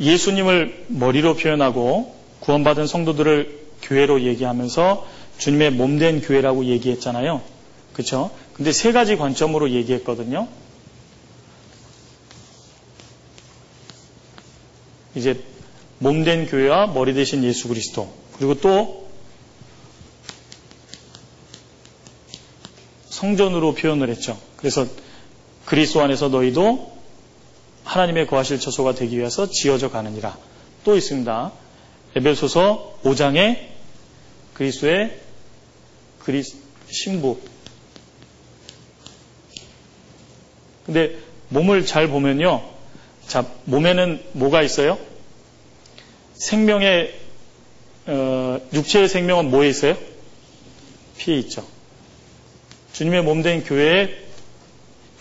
예수님을 0.00 0.86
머리로 0.88 1.36
표현하고 1.36 2.16
구원받은 2.40 2.86
성도들을 2.86 3.58
교회로 3.82 4.22
얘기하면서 4.22 5.06
주님의 5.36 5.72
몸된 5.72 6.22
교회라고 6.22 6.64
얘기했잖아요. 6.64 7.42
그렇죠? 7.92 8.30
근데 8.54 8.72
세 8.72 8.92
가지 8.92 9.16
관점으로 9.16 9.70
얘기했거든요. 9.72 10.48
이제 15.14 15.42
몸된 15.98 16.46
교회와 16.46 16.86
머리 16.86 17.12
대신 17.12 17.44
예수 17.44 17.68
그리스도 17.68 18.10
그리고 18.38 18.54
또 18.54 19.07
성전으로 23.18 23.74
표현을 23.74 24.10
했죠. 24.10 24.38
그래서 24.56 24.86
그리스도 25.64 26.00
안에서 26.00 26.28
너희도 26.28 26.96
하나님의 27.82 28.28
거하실 28.28 28.60
처소가 28.60 28.94
되기 28.94 29.18
위해서 29.18 29.50
지어져 29.50 29.90
가느니라. 29.90 30.38
또 30.84 30.96
있습니다. 30.96 31.52
에베소서 32.14 33.00
5장에 33.02 33.58
그리스도의 34.54 35.20
그리 36.20 36.44
신부. 36.90 37.40
근데 40.86 41.18
몸을 41.48 41.86
잘 41.86 42.08
보면요. 42.08 42.62
자, 43.26 43.44
몸에는 43.64 44.22
뭐가 44.32 44.62
있어요? 44.62 44.96
생명의 46.34 47.18
어, 48.06 48.60
육체의 48.72 49.08
생명은 49.08 49.50
뭐에 49.50 49.68
있어요? 49.68 49.98
피에 51.18 51.36
있죠. 51.38 51.66
주님의 52.98 53.22
몸된 53.22 53.62
교회에 53.62 54.08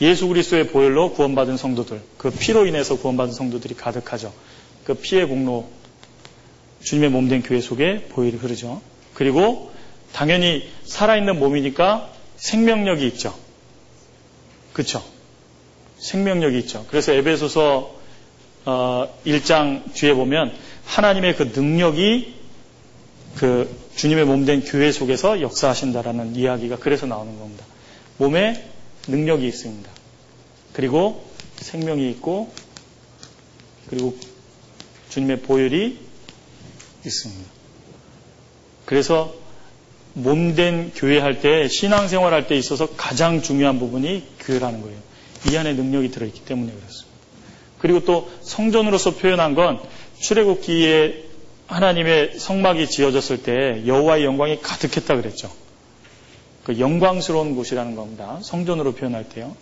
예수 0.01 0.27
그리스도의 0.27 0.69
보혈로 0.69 1.13
구원받은 1.13 1.57
성도들, 1.57 2.01
그 2.17 2.31
피로 2.31 2.65
인해서 2.65 2.97
구원받은 2.97 3.33
성도들이 3.33 3.75
가득하죠. 3.75 4.33
그 4.83 4.95
피의 4.95 5.27
공로, 5.27 5.69
주님의 6.81 7.11
몸된 7.11 7.43
교회 7.43 7.61
속에 7.61 8.05
보혈이 8.09 8.37
흐르죠. 8.37 8.81
그리고 9.13 9.71
당연히 10.11 10.67
살아있는 10.85 11.37
몸이니까 11.37 12.09
생명력이 12.37 13.05
있죠. 13.09 13.35
그쵸? 14.73 15.03
생명력이 15.99 16.57
있죠. 16.59 16.83
그래서 16.89 17.13
에베소서 17.13 17.95
1장 18.65 19.85
어, 19.85 19.93
뒤에 19.93 20.15
보면 20.15 20.51
하나님의 20.85 21.35
그 21.35 21.51
능력이 21.55 22.33
그 23.35 23.69
주님의 23.97 24.25
몸 24.25 24.45
된 24.45 24.63
교회 24.63 24.91
속에서 24.91 25.41
역사하신다라는 25.41 26.35
이야기가 26.35 26.77
그래서 26.77 27.05
나오는 27.05 27.37
겁니다. 27.37 27.66
몸에 28.17 28.67
능력이 29.07 29.47
있습니다. 29.47 29.89
그리고 30.73 31.25
생명이 31.57 32.09
있고 32.11 32.51
그리고 33.89 34.17
주님의 35.09 35.41
보혈이 35.41 35.97
있습니다. 37.05 37.51
그래서 38.85 39.33
몸된 40.13 40.93
교회 40.95 41.19
할 41.19 41.41
때, 41.41 41.67
신앙생활 41.67 42.33
할 42.33 42.47
때 42.47 42.55
있어서 42.57 42.87
가장 42.95 43.41
중요한 43.41 43.79
부분이 43.79 44.23
교회라는 44.39 44.81
거예요. 44.81 44.97
이 45.49 45.55
안에 45.55 45.73
능력이 45.73 46.09
들어있기 46.11 46.41
때문에 46.45 46.71
그렇습니다. 46.71 47.17
그리고 47.77 48.03
또 48.03 48.29
성전으로서 48.41 49.15
표현한 49.15 49.53
건 49.53 49.79
출애굽기에 50.19 51.25
하나님의 51.67 52.39
성막이 52.39 52.89
지어졌을 52.89 53.43
때 53.43 53.83
여호와의 53.85 54.23
영광이 54.25 54.61
가득했다 54.61 55.15
그랬죠. 55.15 55.51
그 56.67 56.79
영광스러운 56.79 57.55
곳이라는 57.55 57.95
겁니다. 57.95 58.39
성전으로 58.43 58.91
표현할 58.91 59.29
때요. 59.29 59.55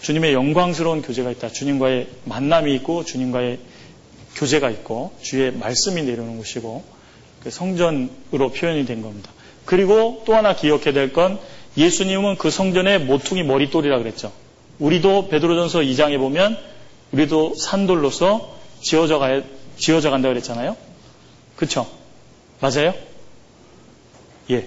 주님의 0.00 0.32
영광스러운 0.32 1.02
교제가 1.02 1.30
있다. 1.30 1.50
주님과의 1.50 2.08
만남이 2.24 2.74
있고 2.76 3.04
주님과의 3.04 3.58
교제가 4.34 4.70
있고 4.70 5.12
주의 5.20 5.52
말씀이 5.52 6.02
내려오는 6.04 6.38
곳이고 6.38 6.82
그 7.42 7.50
성전으로 7.50 8.52
표현이 8.56 8.86
된 8.86 9.02
겁니다. 9.02 9.30
그리고 9.66 10.22
또 10.24 10.34
하나 10.34 10.56
기억해야 10.56 10.94
될 10.94 11.12
건 11.12 11.38
예수님은 11.76 12.38
그 12.38 12.50
성전의 12.50 13.00
모퉁이 13.00 13.42
머리돌이라 13.42 13.98
그랬죠. 13.98 14.32
우리도 14.78 15.28
베드로전서 15.28 15.80
2장에 15.80 16.16
보면 16.16 16.56
우리도 17.12 17.56
산돌로서 17.56 18.56
지어져 18.80 19.18
가 19.18 19.42
지어져 19.76 20.08
간다 20.08 20.28
그랬잖아요. 20.30 20.78
그쵸? 21.56 21.86
맞아요? 22.60 22.94
예. 24.50 24.66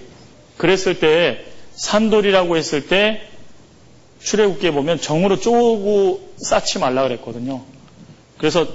그랬을 0.58 1.00
때 1.00 1.51
산돌이라고 1.82 2.56
했을 2.56 2.86
때 2.86 3.22
출애굽기에 4.22 4.70
보면 4.70 5.00
정으로 5.00 5.40
쪼고 5.40 6.34
쌓지 6.36 6.78
말라 6.78 7.02
그랬거든요. 7.02 7.62
그래서 8.38 8.68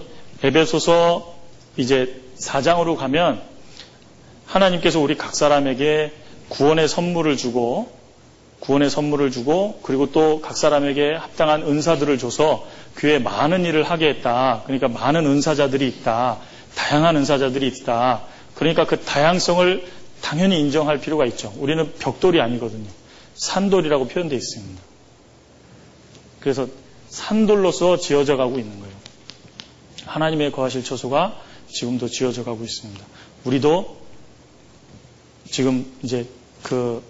에베소서 0.44 1.36
이제 1.78 2.22
4장으로 2.38 2.98
가면 2.98 3.42
하나님께서 4.46 5.00
우리 5.00 5.16
각 5.16 5.36
사람에게 5.36 6.12
구원의 6.50 6.90
선물을 6.90 7.38
주고 7.38 7.90
구원의 8.60 8.90
선물을 8.90 9.32
주고 9.32 9.80
그리고 9.84 10.12
또 10.12 10.42
각 10.42 10.58
사람에게 10.58 11.14
합당한 11.14 11.62
은사들을 11.62 12.18
줘서 12.18 12.68
교회에 12.98 13.20
많은 13.20 13.64
일을 13.64 13.84
하게 13.84 14.10
했다. 14.10 14.64
그러니까 14.66 14.90
많은 14.90 15.26
은사자들이 15.26 15.88
있다. 15.88 16.40
다양한 16.76 17.16
은사자들이 17.16 17.68
있다. 17.68 18.24
그러니까 18.56 18.86
그 18.86 19.00
다양성을 19.00 19.86
당연히 20.22 20.60
인정할 20.60 20.99
필요가 20.99 21.26
있죠. 21.27 21.53
우리는 21.57 21.91
벽돌이 21.99 22.41
아니거든요. 22.41 22.89
산돌이라고 23.35 24.07
표현되어 24.07 24.38
있습니다. 24.38 24.81
그래서 26.39 26.68
산돌로서 27.10 27.98
지어져 27.98 28.38
가고 28.38 28.60
있는 28.60 28.80
거예요. 28.80 28.94
하나님의 30.06 30.52
거하실 30.52 30.84
처소가 30.84 31.39
지금도 31.69 32.07
지어져 32.07 32.44
가고 32.44 32.64
있습니다. 32.64 33.06
우리도 33.45 33.98
지금 35.49 35.85
이제 36.03 36.26
그 36.64 37.03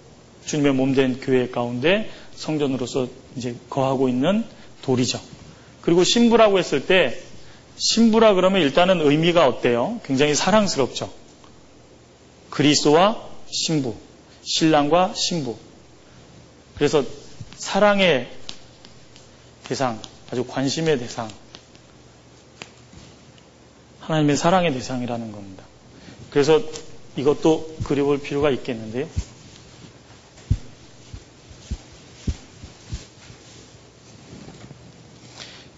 주님의 0.46 0.72
몸 0.72 0.94
된 0.94 1.20
교회 1.20 1.48
가운데 1.48 2.10
성전으로서 2.34 3.08
이제 3.36 3.54
거하고 3.68 4.08
있는 4.08 4.44
돌이죠. 4.82 5.20
그리고 5.82 6.04
신부라고 6.04 6.58
했을 6.58 6.86
때 6.86 7.18
신부라 7.76 8.34
그러면 8.34 8.62
일단은 8.62 9.00
의미가 9.00 9.46
어때요? 9.46 10.00
굉장히 10.04 10.34
사랑스럽죠. 10.34 11.10
그리스도와 12.50 13.28
신부, 13.50 13.94
신랑과 14.42 15.14
신부. 15.14 15.56
그래서 16.76 17.04
사랑의 17.56 18.30
대상, 19.64 20.00
아주 20.30 20.44
관심의 20.44 20.98
대상, 20.98 21.28
하나님의 24.00 24.36
사랑의 24.36 24.72
대상이라는 24.72 25.32
겁니다. 25.32 25.64
그래서 26.30 26.62
이것도 27.16 27.76
그려볼 27.84 28.20
필요가 28.20 28.50
있겠는데요. 28.50 29.08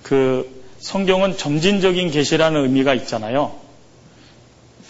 그 0.02 0.64
성경은 0.80 1.36
점진적인 1.36 2.10
계시라는 2.10 2.62
의미가 2.62 2.94
있잖아요. 2.94 3.69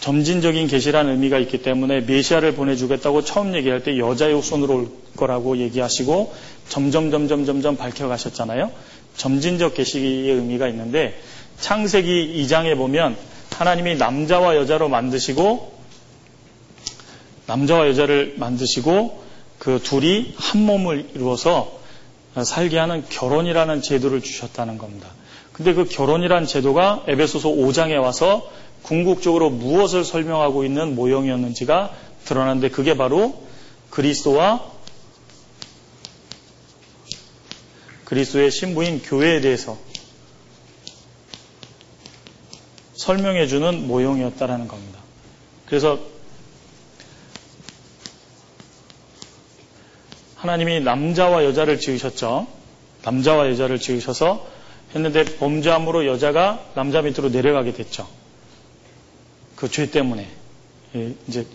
점진적인 0.01 0.67
계시라는 0.67 1.11
의미가 1.13 1.37
있기 1.39 1.61
때문에 1.61 2.01
메시아를 2.01 2.55
보내주겠다고 2.55 3.23
처음 3.23 3.55
얘기할 3.55 3.83
때 3.83 3.97
여자의 3.99 4.41
손으로 4.41 4.75
올 4.75 4.89
거라고 5.15 5.57
얘기하시고 5.57 6.33
점점 6.67 7.11
점점 7.11 7.45
점점 7.45 7.77
밝혀가셨잖아요. 7.77 8.71
점진적 9.15 9.75
계시의 9.75 10.31
의미가 10.31 10.67
있는데 10.69 11.19
창세기 11.59 12.43
2장에 12.43 12.75
보면 12.75 13.15
하나님이 13.51 13.95
남자와 13.95 14.55
여자로 14.55 14.89
만드시고 14.89 15.79
남자와 17.45 17.87
여자를 17.87 18.35
만드시고 18.37 19.21
그 19.59 19.79
둘이 19.83 20.33
한 20.35 20.65
몸을 20.65 21.09
이루어서 21.13 21.79
살게 22.43 22.79
하는 22.79 23.03
결혼이라는 23.07 23.83
제도를 23.83 24.21
주셨다는 24.21 24.79
겁니다. 24.79 25.09
근데 25.53 25.73
그 25.75 25.85
결혼이란 25.85 26.47
제도가 26.47 27.03
에베소서 27.07 27.49
5장에 27.49 28.01
와서 28.01 28.49
궁극적으로 28.83 29.49
무엇을 29.49 30.03
설명하고 30.03 30.63
있는 30.63 30.95
모형이었는지가 30.95 31.93
드러났는데 32.25 32.69
그게 32.69 32.95
바로 32.97 33.43
그리스도와 33.89 34.71
그리스도의 38.05 38.51
신부인 38.51 39.01
교회에 39.01 39.39
대해서 39.41 39.77
설명해 42.93 43.47
주는 43.47 43.87
모형이었다라는 43.87 44.67
겁니다. 44.67 44.99
그래서 45.65 45.99
하나님이 50.35 50.81
남자와 50.81 51.45
여자를 51.45 51.79
지으셨죠. 51.79 52.47
남자와 53.03 53.49
여자를 53.49 53.79
지으셔서 53.79 54.45
했는데 54.93 55.23
범죄함으로 55.23 56.05
여자가 56.07 56.65
남자 56.75 57.01
밑으로 57.01 57.29
내려가게 57.29 57.73
됐죠. 57.73 58.07
그 59.61 59.69
죄 59.69 59.91
때문에 59.91 60.27
예, 60.95 61.13
이제 61.27 61.45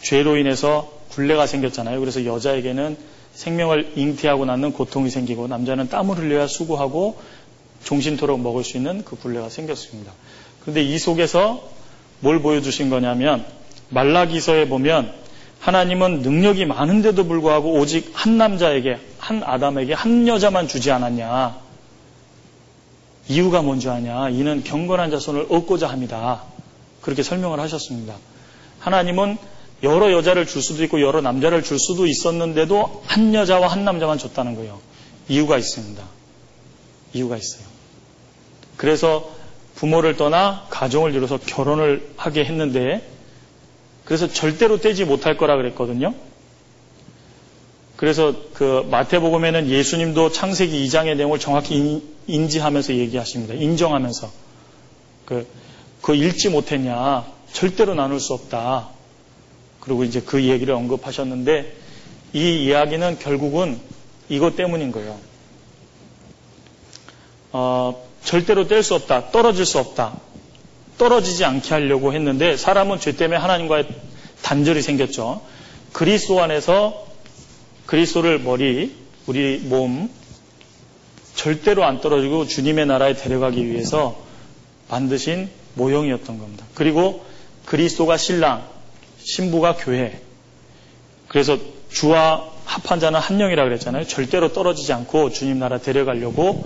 죄로 0.00 0.36
인해서 0.36 0.88
굴레가 1.10 1.48
생겼잖아요. 1.48 1.98
그래서 1.98 2.24
여자에게는 2.24 2.96
생명을 3.34 3.94
잉태하고 3.96 4.44
낳는 4.44 4.72
고통이 4.72 5.10
생기고 5.10 5.48
남자는 5.48 5.88
땀을 5.88 6.16
흘려야 6.16 6.46
수고하고 6.46 7.18
종신토록 7.82 8.40
먹을 8.40 8.62
수 8.62 8.76
있는 8.76 9.04
그 9.04 9.16
굴레가 9.16 9.48
생겼습니다. 9.48 10.12
그런데 10.60 10.82
이 10.84 10.96
속에서 10.96 11.68
뭘 12.20 12.40
보여주신 12.40 12.88
거냐면 12.88 13.44
말라기서에 13.88 14.68
보면 14.68 15.12
하나님은 15.58 16.22
능력이 16.22 16.66
많은데도 16.66 17.26
불구하고 17.26 17.72
오직 17.80 18.12
한 18.14 18.38
남자에게 18.38 18.98
한 19.18 19.42
아담에게 19.42 19.92
한 19.92 20.28
여자만 20.28 20.68
주지 20.68 20.92
않았냐. 20.92 21.58
이유가 23.28 23.62
뭔지 23.62 23.88
아냐? 23.88 24.28
이는 24.28 24.62
경건한 24.62 25.10
자손을 25.10 25.46
얻고자 25.50 25.88
합니다. 25.88 26.44
그렇게 27.06 27.22
설명을 27.22 27.60
하셨습니다. 27.60 28.16
하나님은 28.80 29.38
여러 29.84 30.10
여자를 30.10 30.44
줄 30.44 30.60
수도 30.60 30.82
있고 30.82 31.00
여러 31.00 31.20
남자를 31.20 31.62
줄 31.62 31.78
수도 31.78 32.04
있었는데도 32.04 33.04
한 33.06 33.32
여자와 33.32 33.68
한 33.68 33.84
남자만 33.84 34.18
줬다는 34.18 34.56
거예요. 34.56 34.80
이유가 35.28 35.56
있습니다. 35.56 36.02
이유가 37.12 37.36
있어요. 37.36 37.64
그래서 38.76 39.30
부모를 39.76 40.16
떠나 40.16 40.66
가정을 40.70 41.14
이루어서 41.14 41.38
결혼을 41.38 42.10
하게 42.16 42.44
했는데 42.44 43.08
그래서 44.04 44.26
절대로 44.26 44.80
떼지 44.80 45.04
못할 45.04 45.36
거라 45.36 45.56
그랬거든요. 45.56 46.12
그래서 47.94 48.34
그 48.52 48.84
마태복음에는 48.90 49.68
예수님도 49.68 50.32
창세기 50.32 50.84
2장의 50.88 51.16
내용을 51.16 51.38
정확히 51.38 52.02
인 52.26 52.48
지하면서 52.48 52.94
얘기하십니다. 52.94 53.54
인정하면서 53.54 54.28
그, 55.24 55.46
그 56.06 56.14
읽지 56.14 56.50
못했냐? 56.50 57.24
절대로 57.52 57.96
나눌 57.96 58.20
수 58.20 58.32
없다. 58.32 58.90
그리고 59.80 60.04
이제 60.04 60.20
그 60.20 60.44
얘기를 60.44 60.72
언급하셨는데 60.72 61.74
이 62.32 62.64
이야기는 62.64 63.18
결국은 63.18 63.80
이것 64.28 64.54
때문인 64.54 64.92
거예요. 64.92 65.18
어, 67.50 68.06
절대로 68.22 68.68
뗄 68.68 68.84
수 68.84 68.94
없다. 68.94 69.32
떨어질 69.32 69.66
수 69.66 69.80
없다. 69.80 70.16
떨어지지 70.96 71.44
않게 71.44 71.70
하려고 71.70 72.14
했는데 72.14 72.56
사람은 72.56 73.00
죄 73.00 73.16
때문에 73.16 73.40
하나님과의 73.40 73.88
단절이 74.42 74.82
생겼죠. 74.82 75.42
그리스도 75.92 76.40
안에서 76.40 77.04
그리스도를 77.86 78.38
머리, 78.38 78.94
우리 79.26 79.58
몸 79.58 80.08
절대로 81.34 81.84
안 81.84 82.00
떨어지고 82.00 82.46
주님의 82.46 82.86
나라에 82.86 83.14
데려가기 83.14 83.66
위해서 83.66 84.16
만드신 84.88 85.65
모형이었던 85.76 86.38
겁니다. 86.38 86.66
그리고 86.74 87.24
그리스도가 87.64 88.16
신랑, 88.16 88.66
신부가 89.18 89.76
교회. 89.76 90.20
그래서 91.28 91.58
주와 91.90 92.44
합한 92.64 93.00
자는 93.00 93.20
한 93.20 93.38
영이라 93.38 93.64
그랬잖아요. 93.64 94.06
절대로 94.06 94.52
떨어지지 94.52 94.92
않고 94.92 95.30
주님 95.30 95.58
나라 95.58 95.78
데려가려고 95.78 96.64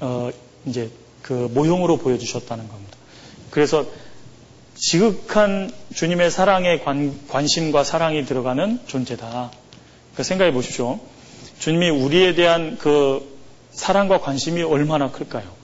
어, 0.00 0.30
이제 0.66 0.90
그 1.22 1.50
모형으로 1.52 1.98
보여주셨다는 1.98 2.68
겁니다. 2.68 2.96
그래서 3.50 3.86
지극한 4.74 5.70
주님의 5.94 6.30
사랑에 6.30 6.80
관, 6.80 7.26
관심과 7.28 7.84
사랑이 7.84 8.24
들어가는 8.24 8.80
존재다. 8.86 9.26
그러니까 9.26 10.22
생각해 10.22 10.52
보십시오. 10.52 10.98
주님이 11.58 11.90
우리에 11.90 12.34
대한 12.34 12.78
그 12.78 13.38
사랑과 13.70 14.20
관심이 14.20 14.62
얼마나 14.62 15.10
클까요? 15.10 15.61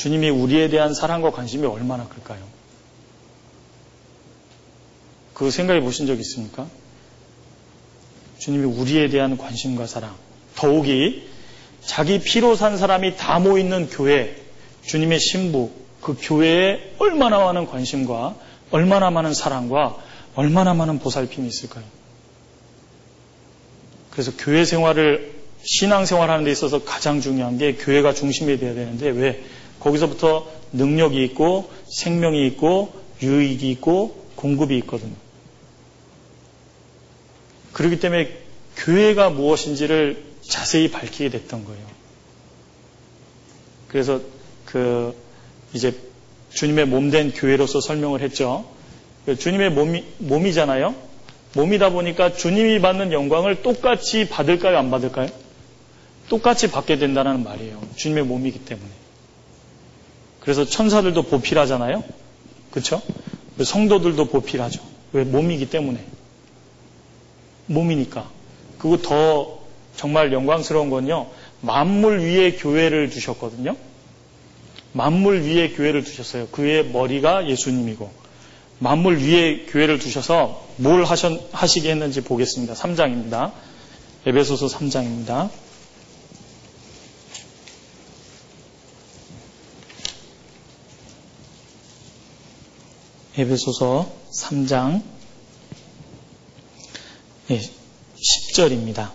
주님이 0.00 0.30
우리에 0.30 0.70
대한 0.70 0.94
사랑과 0.94 1.30
관심이 1.30 1.66
얼마나 1.66 2.08
클까요? 2.08 2.40
그 5.34 5.50
생각해 5.50 5.82
보신 5.82 6.06
적 6.06 6.18
있습니까? 6.20 6.66
주님이 8.38 8.64
우리에 8.64 9.10
대한 9.10 9.36
관심과 9.36 9.86
사랑, 9.86 10.16
더욱이 10.56 11.28
자기 11.84 12.18
피로 12.18 12.56
산 12.56 12.78
사람이 12.78 13.18
다 13.18 13.40
모이는 13.40 13.90
교회, 13.90 14.40
주님의 14.86 15.20
신부, 15.20 15.70
그 16.00 16.16
교회에 16.18 16.94
얼마나 16.98 17.38
많은 17.38 17.66
관심과 17.66 18.36
얼마나 18.70 19.10
많은 19.10 19.34
사랑과 19.34 19.98
얼마나 20.34 20.72
많은 20.72 20.98
보살핌이 20.98 21.46
있을까요? 21.46 21.84
그래서 24.10 24.32
교회 24.38 24.64
생활을 24.64 25.40
신앙 25.62 26.06
생활하는 26.06 26.46
데 26.46 26.50
있어서 26.52 26.84
가장 26.84 27.20
중요한 27.20 27.58
게 27.58 27.74
교회가 27.74 28.14
중심이 28.14 28.58
돼야 28.58 28.72
되는데 28.72 29.10
왜? 29.10 29.42
거기서부터 29.80 30.46
능력이 30.72 31.22
있고 31.24 31.70
생명이 31.86 32.46
있고 32.48 32.92
유익이 33.22 33.70
있고 33.72 34.24
공급이 34.36 34.76
있거든요. 34.78 35.14
그렇기 37.72 38.00
때문에 38.00 38.38
교회가 38.76 39.30
무엇인지를 39.30 40.24
자세히 40.42 40.90
밝히게 40.90 41.30
됐던 41.30 41.64
거예요. 41.64 41.86
그래서 43.88 44.20
그 44.64 45.14
이제 45.72 45.96
주님의 46.52 46.86
몸 46.86 47.10
된 47.10 47.32
교회로서 47.32 47.80
설명을 47.80 48.20
했죠. 48.22 48.64
주님의 49.38 49.70
몸이, 49.70 50.04
몸이잖아요. 50.18 50.94
몸이다 51.54 51.90
보니까 51.90 52.32
주님이 52.32 52.80
받는 52.80 53.12
영광을 53.12 53.62
똑같이 53.62 54.28
받을까요? 54.28 54.78
안 54.78 54.90
받을까요? 54.90 55.28
똑같이 56.28 56.70
받게 56.70 56.98
된다는 56.98 57.42
말이에요. 57.42 57.80
주님의 57.96 58.24
몸이기 58.24 58.60
때문에. 58.64 58.88
그래서 60.50 60.64
천사들도 60.64 61.22
보필하잖아요. 61.22 62.02
그렇죠? 62.72 63.00
성도들도 63.62 64.24
보필하죠. 64.24 64.82
왜? 65.12 65.22
몸이기 65.22 65.70
때문에. 65.70 66.04
몸이니까. 67.66 68.28
그리고 68.76 69.00
더 69.00 69.60
정말 69.94 70.32
영광스러운 70.32 70.90
건요. 70.90 71.28
만물 71.60 72.22
위에 72.22 72.56
교회를 72.56 73.10
두셨거든요. 73.10 73.76
만물 74.92 75.42
위에 75.42 75.70
교회를 75.70 76.02
두셨어요. 76.02 76.48
그의 76.48 76.84
머리가 76.84 77.48
예수님이고 77.48 78.10
만물 78.80 79.18
위에 79.20 79.66
교회를 79.68 80.00
두셔서 80.00 80.66
뭘 80.78 81.04
하시게 81.04 81.90
했는지 81.92 82.22
보겠습니다. 82.22 82.74
3장입니다. 82.74 83.52
에베소서 84.26 84.66
3장입니다. 84.66 85.48
에베소서 93.40 94.06
3장 94.32 95.00
10절입니다. 97.48 99.12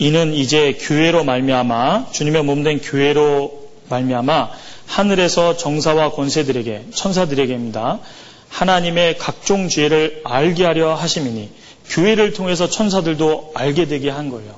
이는 0.00 0.34
이제 0.34 0.72
교회로 0.72 1.22
말미암아 1.22 2.10
주님의 2.10 2.42
몸된 2.42 2.80
교회로 2.80 3.70
말미암아 3.88 4.50
하늘에서 4.86 5.56
정사와 5.56 6.10
권세들에게 6.10 6.86
천사들에게입니다. 6.92 8.00
하나님의 8.48 9.16
각종 9.16 9.68
죄를 9.68 10.20
알게 10.24 10.64
하려 10.64 10.94
하심이니 10.94 11.50
교회를 11.88 12.32
통해서 12.32 12.68
천사들도 12.68 13.52
알게 13.54 13.86
되게 13.86 14.10
한 14.10 14.28
거예요. 14.28 14.56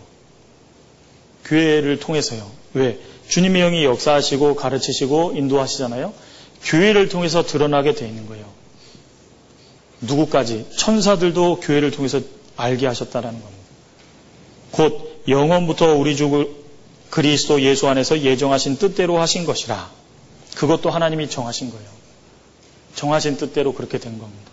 교회를 1.44 2.00
통해서요. 2.00 2.50
왜? 2.72 2.98
주님의 3.28 3.60
영이 3.60 3.84
역사하시고 3.84 4.56
가르치시고 4.56 5.34
인도하시잖아요. 5.36 6.14
교회를 6.64 7.08
통해서 7.08 7.44
드러나게 7.44 7.94
돼 7.94 8.08
있는 8.08 8.26
거예요. 8.26 8.44
누구까지? 10.00 10.66
천사들도 10.76 11.60
교회를 11.60 11.90
통해서 11.90 12.20
알게 12.56 12.86
하셨다라는 12.86 13.40
겁니다. 13.40 13.64
곧 14.70 15.22
영원부터 15.28 15.94
우리 15.94 16.16
주 16.16 16.54
그리스도 17.10 17.60
예수 17.62 17.88
안에서 17.88 18.20
예정하신 18.20 18.76
뜻대로 18.78 19.20
하신 19.20 19.44
것이라. 19.44 19.90
그것도 20.56 20.90
하나님이 20.90 21.30
정하신 21.30 21.70
거예요. 21.70 21.88
정하신 22.94 23.36
뜻대로 23.36 23.72
그렇게 23.72 23.98
된 23.98 24.18
겁니다. 24.18 24.50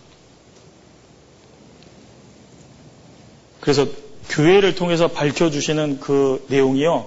그래서 3.60 3.86
교회를 4.28 4.74
통해서 4.74 5.08
밝혀주시는 5.08 6.00
그 6.00 6.44
내용이요. 6.48 7.06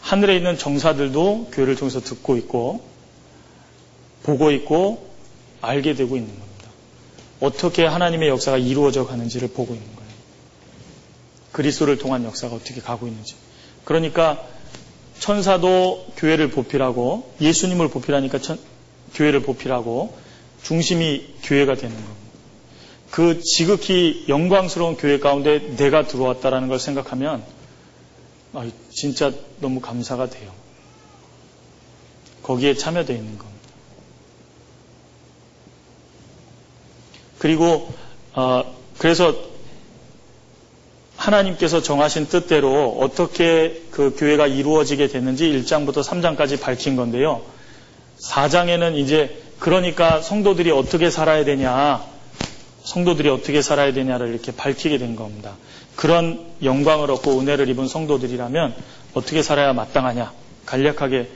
하늘에 0.00 0.36
있는 0.36 0.58
정사들도 0.58 1.50
교회를 1.52 1.76
통해서 1.76 2.00
듣고 2.00 2.36
있고, 2.36 2.91
보고 4.22 4.50
있고, 4.50 5.10
알게 5.60 5.94
되고 5.94 6.16
있는 6.16 6.28
겁니다. 6.28 6.68
어떻게 7.40 7.84
하나님의 7.84 8.28
역사가 8.28 8.58
이루어져 8.58 9.06
가는지를 9.06 9.48
보고 9.48 9.74
있는 9.74 9.86
거예요. 9.96 10.10
그리스도를 11.52 11.98
통한 11.98 12.24
역사가 12.24 12.56
어떻게 12.56 12.80
가고 12.80 13.06
있는지. 13.06 13.34
그러니까 13.84 14.42
천사도 15.18 16.06
교회를 16.16 16.50
보필하고 16.50 17.34
예수님을 17.40 17.88
보필하니까 17.88 18.38
천, 18.38 18.58
교회를 19.14 19.42
보필하고 19.42 20.16
중심이 20.62 21.34
교회가 21.42 21.74
되는 21.74 21.94
겁니다. 21.94 22.22
그 23.10 23.42
지극히 23.42 24.24
영광스러운 24.28 24.96
교회 24.96 25.18
가운데 25.18 25.76
내가 25.76 26.06
들어왔다라는 26.06 26.68
걸 26.68 26.78
생각하면 26.80 27.44
아, 28.54 28.68
진짜 28.90 29.32
너무 29.60 29.80
감사가 29.80 30.30
돼요. 30.30 30.50
거기에 32.42 32.74
참여되어 32.74 33.16
있는 33.16 33.38
겁니다. 33.38 33.52
그리고 37.42 37.92
어, 38.34 38.62
그래서 38.98 39.34
하나님께서 41.16 41.82
정하신 41.82 42.28
뜻대로 42.28 42.96
어떻게 43.00 43.82
그 43.90 44.14
교회가 44.16 44.46
이루어지게 44.46 45.08
됐는지 45.08 45.46
1장부터 45.50 46.04
3장까지 46.04 46.60
밝힌 46.60 46.94
건데요. 46.94 47.42
4장에는 48.20 48.94
이제 48.94 49.42
그러니까 49.58 50.20
성도들이 50.20 50.70
어떻게 50.70 51.10
살아야 51.10 51.44
되냐, 51.44 52.04
성도들이 52.84 53.28
어떻게 53.28 53.60
살아야 53.60 53.92
되냐를 53.92 54.28
이렇게 54.28 54.52
밝히게 54.52 54.98
된 54.98 55.16
겁니다. 55.16 55.56
그런 55.96 56.46
영광을 56.62 57.10
얻고 57.10 57.40
은혜를 57.40 57.68
입은 57.70 57.88
성도들이라면 57.88 58.76
어떻게 59.14 59.42
살아야 59.42 59.72
마땅하냐, 59.72 60.32
간략하게 60.66 61.28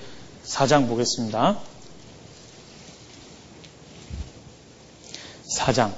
4장 0.44 0.88
보겠습니다. 0.88 1.58
4장 5.56 5.92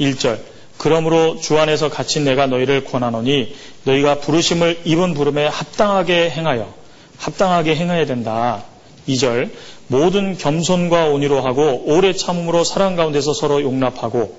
1절 0.00 0.40
그러므로 0.78 1.38
주 1.40 1.58
안에서 1.58 1.88
갇힌 1.90 2.24
내가 2.24 2.46
너희를 2.46 2.84
권하노니 2.84 3.54
너희가 3.84 4.18
부르심을 4.18 4.80
입은 4.84 5.14
부름에 5.14 5.46
합당하게 5.46 6.30
행하여 6.30 6.74
합당하게 7.18 7.76
행해야 7.76 8.04
된다. 8.04 8.64
2절 9.08 9.50
모든 9.86 10.36
겸손과 10.36 11.06
온유로 11.06 11.40
하고 11.40 11.84
오래 11.86 12.12
참음으로 12.12 12.64
사랑 12.64 12.96
가운데서 12.96 13.32
서로 13.32 13.62
용납하고 13.62 14.36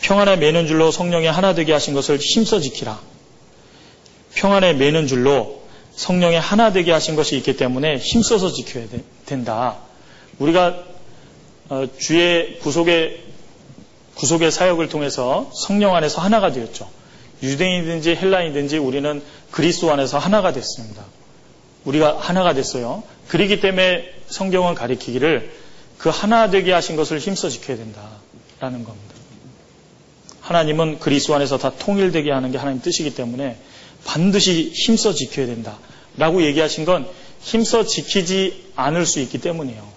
평안에 0.00 0.36
매는 0.36 0.66
줄로 0.66 0.90
성령의 0.90 1.30
하나 1.30 1.54
되게 1.54 1.72
하신 1.72 1.94
것을 1.94 2.18
힘써 2.18 2.60
지키라. 2.60 2.98
평안에 4.34 4.72
매는 4.74 5.06
줄로 5.06 5.62
성령의 5.94 6.40
하나 6.40 6.72
되게 6.72 6.92
하신 6.92 7.16
것이 7.16 7.36
있기 7.36 7.56
때문에 7.56 7.98
힘써서 7.98 8.52
지켜야 8.52 8.84
된다. 9.26 9.76
우리가 10.38 10.66
어, 10.68 10.97
주의 11.98 12.58
구속의 12.60 13.24
구속의 14.14 14.50
사역을 14.50 14.88
통해서 14.88 15.50
성령 15.54 15.94
안에서 15.94 16.20
하나가 16.20 16.50
되었죠. 16.50 16.88
유대인이든지 17.42 18.16
헬라인이든지 18.16 18.78
우리는 18.78 19.22
그리스도 19.50 19.92
안에서 19.92 20.18
하나가 20.18 20.52
됐습니다. 20.52 21.04
우리가 21.84 22.18
하나가 22.18 22.52
됐어요. 22.52 23.04
그러기 23.28 23.60
때문에 23.60 24.12
성경은 24.26 24.74
가리키기를 24.74 25.52
그 25.98 26.08
하나 26.08 26.50
되게 26.50 26.72
하신 26.72 26.96
것을 26.96 27.18
힘써 27.18 27.48
지켜야 27.48 27.76
된다라는 27.76 28.84
겁니다. 28.84 29.14
하나님은 30.40 30.98
그리스도 30.98 31.34
안에서 31.34 31.58
다 31.58 31.70
통일되게 31.78 32.30
하는 32.30 32.50
게 32.50 32.58
하나님 32.58 32.80
뜻이기 32.80 33.14
때문에 33.14 33.58
반드시 34.04 34.70
힘써 34.74 35.12
지켜야 35.12 35.46
된다라고 35.46 36.42
얘기하신 36.42 36.84
건 36.84 37.06
힘써 37.40 37.84
지키지 37.84 38.70
않을 38.74 39.06
수 39.06 39.20
있기 39.20 39.38
때문이에요. 39.38 39.87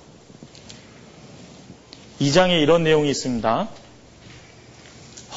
2장에 2.21 2.61
이런 2.61 2.83
내용이 2.83 3.09
있습니다. 3.09 3.67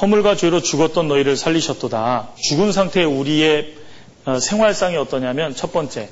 허물과 0.01 0.37
죄로 0.37 0.61
죽었던 0.61 1.09
너희를 1.09 1.37
살리셨도다. 1.37 2.31
죽은 2.37 2.73
상태의 2.73 3.07
우리의 3.07 3.75
어, 4.27 4.39
생활상이 4.39 4.97
어떠냐면 4.97 5.55
첫 5.55 5.73
번째, 5.73 6.11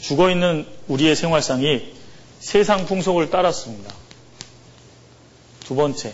죽어 0.00 0.30
있는 0.30 0.66
우리의 0.88 1.14
생활상이 1.14 1.92
세상 2.40 2.86
풍속을 2.86 3.30
따랐습니다. 3.30 3.94
두 5.64 5.74
번째, 5.74 6.12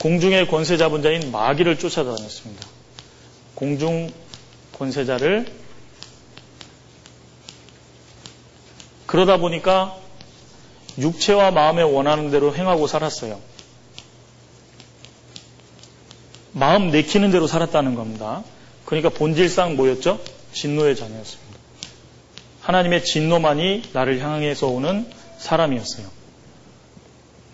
공중의 0.00 0.48
권세 0.48 0.76
잡은 0.76 1.02
자인 1.02 1.32
마귀를 1.32 1.78
쫓아다녔습니다. 1.78 2.66
공중 3.54 4.12
권세자를 4.72 5.46
그러다 9.06 9.38
보니까 9.38 9.96
육체와 10.98 11.50
마음에 11.50 11.82
원하는 11.82 12.30
대로 12.30 12.54
행하고 12.54 12.86
살았어요. 12.86 13.40
마음 16.52 16.90
내키는 16.90 17.30
대로 17.30 17.46
살았다는 17.46 17.94
겁니다. 17.94 18.44
그러니까 18.84 19.08
본질상 19.08 19.76
뭐였죠? 19.76 20.20
진노의 20.52 20.94
자녀였습니다. 20.94 21.58
하나님의 22.60 23.04
진노만이 23.04 23.90
나를 23.92 24.20
향해서 24.20 24.68
오는 24.68 25.06
사람이었어요. 25.38 26.06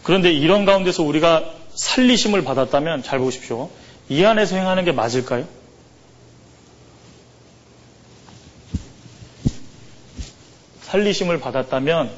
그런데 0.03 0.33
이런 0.33 0.65
가운데서 0.65 1.03
우리가 1.03 1.55
살리심을 1.75 2.45
받았다면 2.45 3.03
잘 3.03 3.19
보십시오. 3.19 3.71
이 4.09 4.25
안에서 4.25 4.57
행하는 4.57 4.85
게 4.85 4.93
맞을까요? 4.93 5.47
살리심을 10.83 11.41
받았다면 11.41 12.11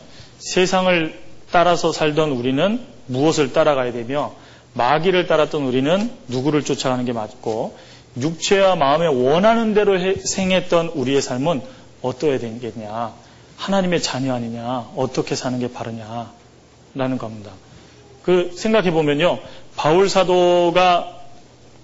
세상을 0.43 1.21
따라서 1.51 1.93
살던 1.93 2.31
우리는 2.33 2.81
무엇을 3.07 3.53
따라가야 3.53 3.93
되며 3.93 4.33
마귀를 4.75 5.27
따랐던 5.27 5.63
우리는 5.63 6.11
누구를 6.29 6.65
쫓아가는 6.65 7.05
게 7.05 7.13
맞고 7.13 7.77
육체와 8.19 8.77
마음에 8.77 9.07
원하는 9.07 9.75
대로 9.75 9.99
생했던 10.25 10.89
우리의 10.89 11.23
삶은 11.23 11.63
어떠해야 12.03 12.39
되겠냐. 12.41 13.13
하나님의 13.57 14.03
자녀 14.03 14.35
아니냐. 14.35 14.91
어떻게 14.97 15.35
사는 15.35 15.59
게 15.59 15.73
바르냐. 15.73 16.33
라는 16.95 17.17
겁니다. 17.17 17.53
그 18.23 18.53
생각해 18.57 18.91
보면요. 18.91 19.39
바울 19.77 20.09
사도가 20.09 21.21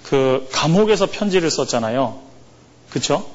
그 0.04 0.48
감옥에서 0.52 1.06
편지를 1.06 1.50
썼잖아요. 1.50 2.20
그쵸? 2.90 3.26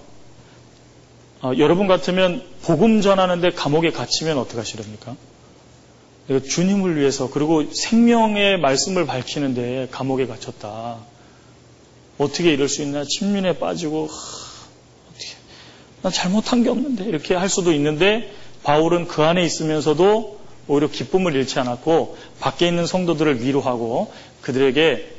어, 1.44 1.52
여러분 1.58 1.88
같으면 1.88 2.42
복음 2.62 3.02
전하는데 3.02 3.52
감옥에 3.52 3.92
갇히면 3.92 4.38
어떡하시렵니까? 4.38 5.18
주님을 6.48 6.96
위해서 6.96 7.30
그리고 7.30 7.70
생명의 7.70 8.58
말씀을 8.60 9.06
밝히는데 9.06 9.90
감옥에 9.92 10.26
갇혔다. 10.26 11.00
어떻게 12.18 12.54
이럴 12.54 12.70
수 12.70 12.82
있나? 12.82 13.04
침륜에 13.04 13.60
빠지고 13.60 14.08
어떻게 15.12 15.28
나 16.02 16.10
잘못한 16.10 16.64
게 16.64 16.70
없는데 16.70 17.04
이렇게 17.04 17.36
할 17.36 17.50
수도 17.50 17.74
있는데 17.74 18.32
바울은 18.64 19.10
그 19.10 19.22
안에 19.24 19.44
있으면서도 19.44 20.40
오히려 20.70 20.90
기쁨을 20.90 21.36
잃지 21.36 21.60
않았고 21.60 22.18
밖에 22.40 22.70
있는 22.70 22.88
성도들을 22.88 23.44
위로하고 23.44 24.14
그들에게 24.42 25.12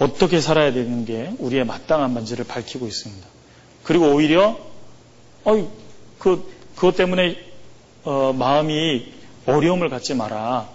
어떻게 0.00 0.40
살아야 0.40 0.72
되는 0.72 1.04
게 1.04 1.32
우리의 1.38 1.64
마땅한 1.64 2.14
반지를 2.14 2.44
밝히고 2.46 2.88
있습니다. 2.88 3.33
그리고 3.84 4.12
오히려 4.12 4.58
어이 5.44 5.66
그 6.18 6.52
그것 6.74 6.96
때문에 6.96 7.36
어, 8.04 8.32
마음이 8.32 9.12
어려움을 9.46 9.88
갖지 9.88 10.14
마라. 10.14 10.68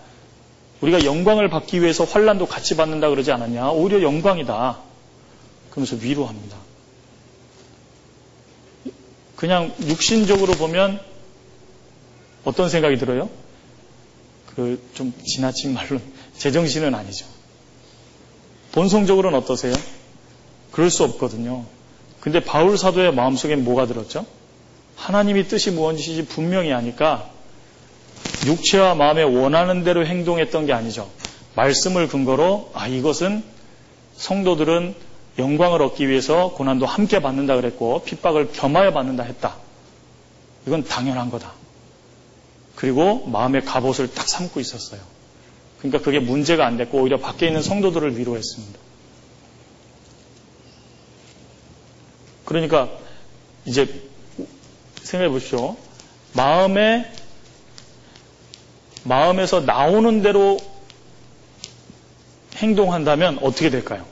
우리가 0.81 1.03
영광을 1.03 1.49
받기 1.49 1.81
위해서 1.81 2.05
환란도 2.05 2.45
같이 2.45 2.77
받는다 2.77 3.09
그러지 3.09 3.31
않았냐? 3.31 3.71
오히려 3.71 4.01
영광이다. 4.01 4.79
그러면서 5.71 5.97
위로합니다. 5.97 6.57
그냥 9.35 9.73
육신적으로 9.81 10.53
보면 10.53 11.01
어떤 12.45 12.69
생각이 12.69 12.97
들어요? 12.97 13.29
그 14.55 14.79
좀 14.93 15.13
지나친 15.25 15.73
말로 15.73 15.99
제정신은 16.37 16.93
아니죠. 16.93 17.25
본성적으로는 18.73 19.39
어떠세요? 19.39 19.73
그럴 20.71 20.89
수 20.89 21.03
없거든요. 21.05 21.65
근데 22.19 22.43
바울 22.43 22.77
사도의 22.77 23.13
마음속엔 23.13 23.63
뭐가 23.63 23.85
들었죠? 23.85 24.25
하나님이 24.95 25.47
뜻이 25.47 25.71
무엇인지 25.71 26.25
분명히 26.25 26.73
아니까 26.73 27.29
육체와 28.45 28.95
마음에 28.95 29.23
원하는 29.23 29.83
대로 29.83 30.05
행동했던 30.05 30.65
게 30.65 30.73
아니죠. 30.73 31.09
말씀을 31.55 32.07
근거로 32.07 32.71
아 32.73 32.87
이것은 32.87 33.43
성도들은 34.17 34.95
영광을 35.37 35.81
얻기 35.81 36.09
위해서 36.09 36.51
고난도 36.51 36.85
함께 36.85 37.21
받는다 37.21 37.55
그랬고 37.55 38.03
핍박을 38.03 38.51
겸하여 38.51 38.91
받는다 38.91 39.23
했다. 39.23 39.55
이건 40.67 40.83
당연한 40.83 41.29
거다. 41.31 41.53
그리고 42.75 43.25
마음의 43.27 43.63
갑옷을 43.65 44.13
딱 44.13 44.27
삼고 44.27 44.59
있었어요. 44.59 45.01
그러니까 45.79 46.03
그게 46.03 46.19
문제가 46.19 46.65
안 46.65 46.77
됐고 46.77 47.01
오히려 47.01 47.19
밖에 47.19 47.47
있는 47.47 47.61
성도들을 47.61 48.17
위로했습니다. 48.17 48.79
그러니까 52.49 52.89
이제 53.65 54.01
생각해 55.03 55.31
보십시오. 55.31 55.77
마음에 56.33 57.05
마음에서 59.03 59.61
나오는 59.61 60.23
대로 60.23 60.57
행동한다면 62.55 63.37
어떻게 63.43 63.69
될까요? 63.69 64.03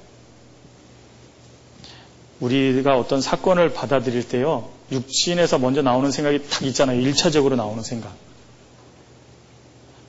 우리가 2.39 2.99
어떤 2.99 3.21
사건을 3.21 3.73
받아들일 3.73 4.27
때요, 4.27 4.69
육신에서 4.91 5.57
먼저 5.57 5.81
나오는 5.81 6.11
생각이 6.11 6.47
딱 6.47 6.61
있잖아요. 6.61 7.01
1차적으로 7.01 7.55
나오는 7.55 7.81
생각. 7.81 8.13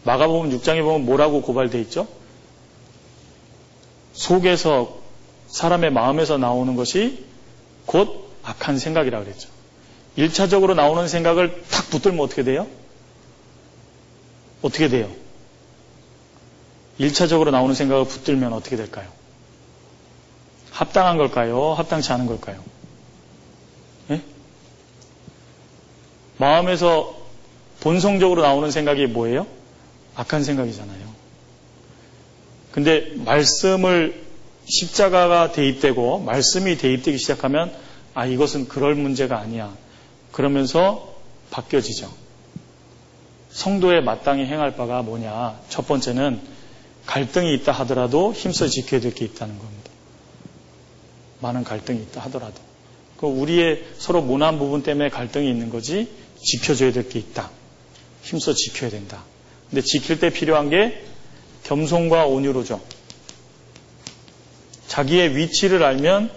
마가복음 0.04 0.50
6장에 0.50 0.82
보면 0.82 1.06
뭐라고 1.06 1.40
고발돼 1.40 1.80
있죠? 1.80 2.06
속에서 4.12 4.98
사람의 5.46 5.92
마음에서 5.92 6.36
나오는 6.36 6.76
것이 6.76 7.27
곧 7.88 8.28
악한 8.42 8.78
생각이라 8.78 9.20
그랬죠. 9.20 9.48
1차적으로 10.18 10.74
나오는 10.74 11.08
생각을 11.08 11.62
탁 11.70 11.88
붙들면 11.88 12.20
어떻게 12.20 12.42
돼요? 12.42 12.66
어떻게 14.60 14.88
돼요? 14.88 15.10
1차적으로 17.00 17.50
나오는 17.50 17.74
생각을 17.74 18.04
붙들면 18.04 18.52
어떻게 18.52 18.76
될까요? 18.76 19.08
합당한 20.70 21.16
걸까요? 21.16 21.72
합당치 21.72 22.12
않은 22.12 22.26
걸까요? 22.26 22.62
네? 24.08 24.22
마음에서 26.36 27.16
본성적으로 27.80 28.42
나오는 28.42 28.70
생각이 28.70 29.06
뭐예요? 29.06 29.46
악한 30.14 30.44
생각이잖아요. 30.44 31.08
근데 32.70 33.14
말씀을 33.16 34.27
십자가가 34.68 35.52
대입되고 35.52 36.20
말씀이 36.20 36.76
대입되기 36.76 37.18
시작하면 37.18 37.72
아 38.14 38.26
이것은 38.26 38.68
그럴 38.68 38.94
문제가 38.94 39.38
아니야. 39.38 39.74
그러면서 40.32 41.14
바뀌어지죠. 41.50 42.12
성도의 43.50 44.02
마땅히 44.02 44.44
행할 44.44 44.76
바가 44.76 45.02
뭐냐? 45.02 45.58
첫 45.68 45.86
번째는 45.88 46.40
갈등이 47.06 47.54
있다 47.54 47.72
하더라도 47.72 48.32
힘써 48.34 48.68
지켜야 48.68 49.00
될 49.00 49.14
게 49.14 49.24
있다는 49.24 49.58
겁니다. 49.58 49.90
많은 51.40 51.64
갈등이 51.64 52.00
있다 52.02 52.20
하더라도. 52.22 52.60
그 53.16 53.26
우리의 53.26 53.84
서로 53.96 54.20
모난 54.20 54.58
부분 54.58 54.82
때문에 54.82 55.08
갈등이 55.08 55.48
있는 55.48 55.70
거지 55.70 56.10
지켜줘야 56.42 56.92
될 56.92 57.08
게 57.08 57.18
있다. 57.18 57.50
힘써 58.22 58.52
지켜야 58.52 58.90
된다. 58.90 59.24
근데 59.70 59.80
지킬 59.82 60.20
때 60.20 60.30
필요한 60.30 60.68
게 60.68 61.02
겸손과 61.64 62.26
온유로죠. 62.26 62.80
자기의 64.88 65.36
위치를 65.36 65.84
알면 65.84 66.30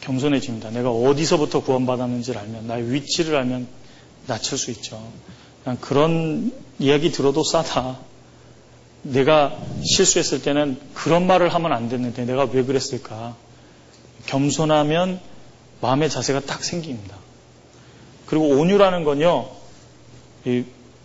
겸손해집니다. 0.00 0.70
내가 0.70 0.90
어디서부터 0.90 1.62
구원받았는지를 1.62 2.40
알면, 2.40 2.66
나의 2.66 2.92
위치를 2.92 3.36
알면 3.36 3.68
낮출 4.26 4.58
수 4.58 4.70
있죠. 4.72 5.02
그냥 5.62 5.78
그런 5.80 6.52
이야기 6.78 7.12
들어도 7.12 7.44
싸다. 7.44 7.98
내가 9.02 9.56
실수했을 9.84 10.42
때는 10.42 10.80
그런 10.94 11.26
말을 11.26 11.52
하면 11.54 11.72
안 11.72 11.88
됐는데 11.88 12.24
내가 12.24 12.44
왜 12.44 12.64
그랬을까? 12.64 13.36
겸손하면 14.26 15.20
마음의 15.80 16.08
자세가 16.08 16.40
딱 16.40 16.64
생깁니다. 16.64 17.16
그리고 18.26 18.48
온유라는 18.48 19.04
건요, 19.04 19.50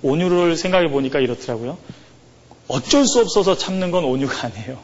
온유를 0.01 0.55
생각해 0.55 0.89
보니까 0.89 1.19
이렇더라고요. 1.19 1.77
어쩔 2.69 3.05
수 3.05 3.19
없어서 3.19 3.57
참는 3.57 3.91
건 3.91 4.05
온유가 4.05 4.47
아니에요. 4.47 4.79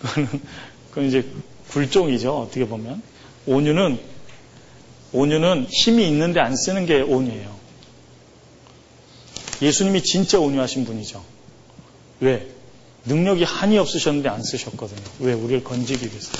그건, 0.00 1.06
이제 1.06 1.26
굴종이죠. 1.70 2.38
어떻게 2.38 2.66
보면. 2.66 3.02
온유는, 3.46 3.98
온유는 5.12 5.66
힘이 5.70 6.06
있는데 6.08 6.40
안 6.40 6.56
쓰는 6.56 6.86
게 6.86 7.00
온유예요. 7.00 7.56
예수님이 9.62 10.02
진짜 10.02 10.38
온유하신 10.38 10.84
분이죠. 10.84 11.24
왜? 12.20 12.48
능력이 13.06 13.44
한이 13.44 13.78
없으셨는데 13.78 14.28
안 14.28 14.42
쓰셨거든요. 14.42 15.02
왜? 15.20 15.32
우리를 15.32 15.64
건지기 15.64 16.06
위해서. 16.06 16.32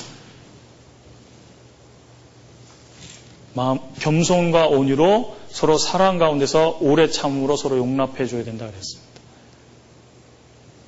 마음, 3.53 3.79
겸손과 3.99 4.67
온유로 4.67 5.35
서로 5.49 5.77
사랑 5.77 6.17
가운데서 6.17 6.77
오래 6.81 7.09
참음으로 7.09 7.57
서로 7.57 7.77
용납해 7.77 8.27
줘야 8.27 8.43
된다 8.43 8.67
그랬습니다. 8.69 9.09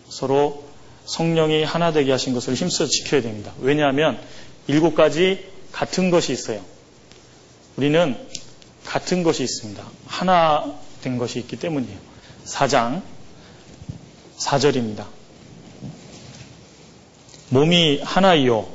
서로 0.10 0.71
성령이 1.06 1.64
하나 1.64 1.92
되게 1.92 2.12
하신 2.12 2.34
것을 2.34 2.54
힘써 2.54 2.88
지켜야 2.88 3.22
됩니다. 3.22 3.54
왜냐하면 3.60 4.20
일곱 4.68 4.96
가지 4.96 5.46
같은 5.72 6.10
것이 6.10 6.32
있어요. 6.32 6.62
우리는 7.76 8.16
같은 8.86 9.24
것이 9.24 9.44
있습니다. 9.44 9.84
하나 10.08 10.74
된 11.02 11.18
것이 11.18 11.40
있기 11.40 11.58
때문이에요. 11.58 11.98
4장 12.46 13.02
4절입니다. 14.38 15.06
몸이 17.50 18.02
하나이요. 18.04 18.68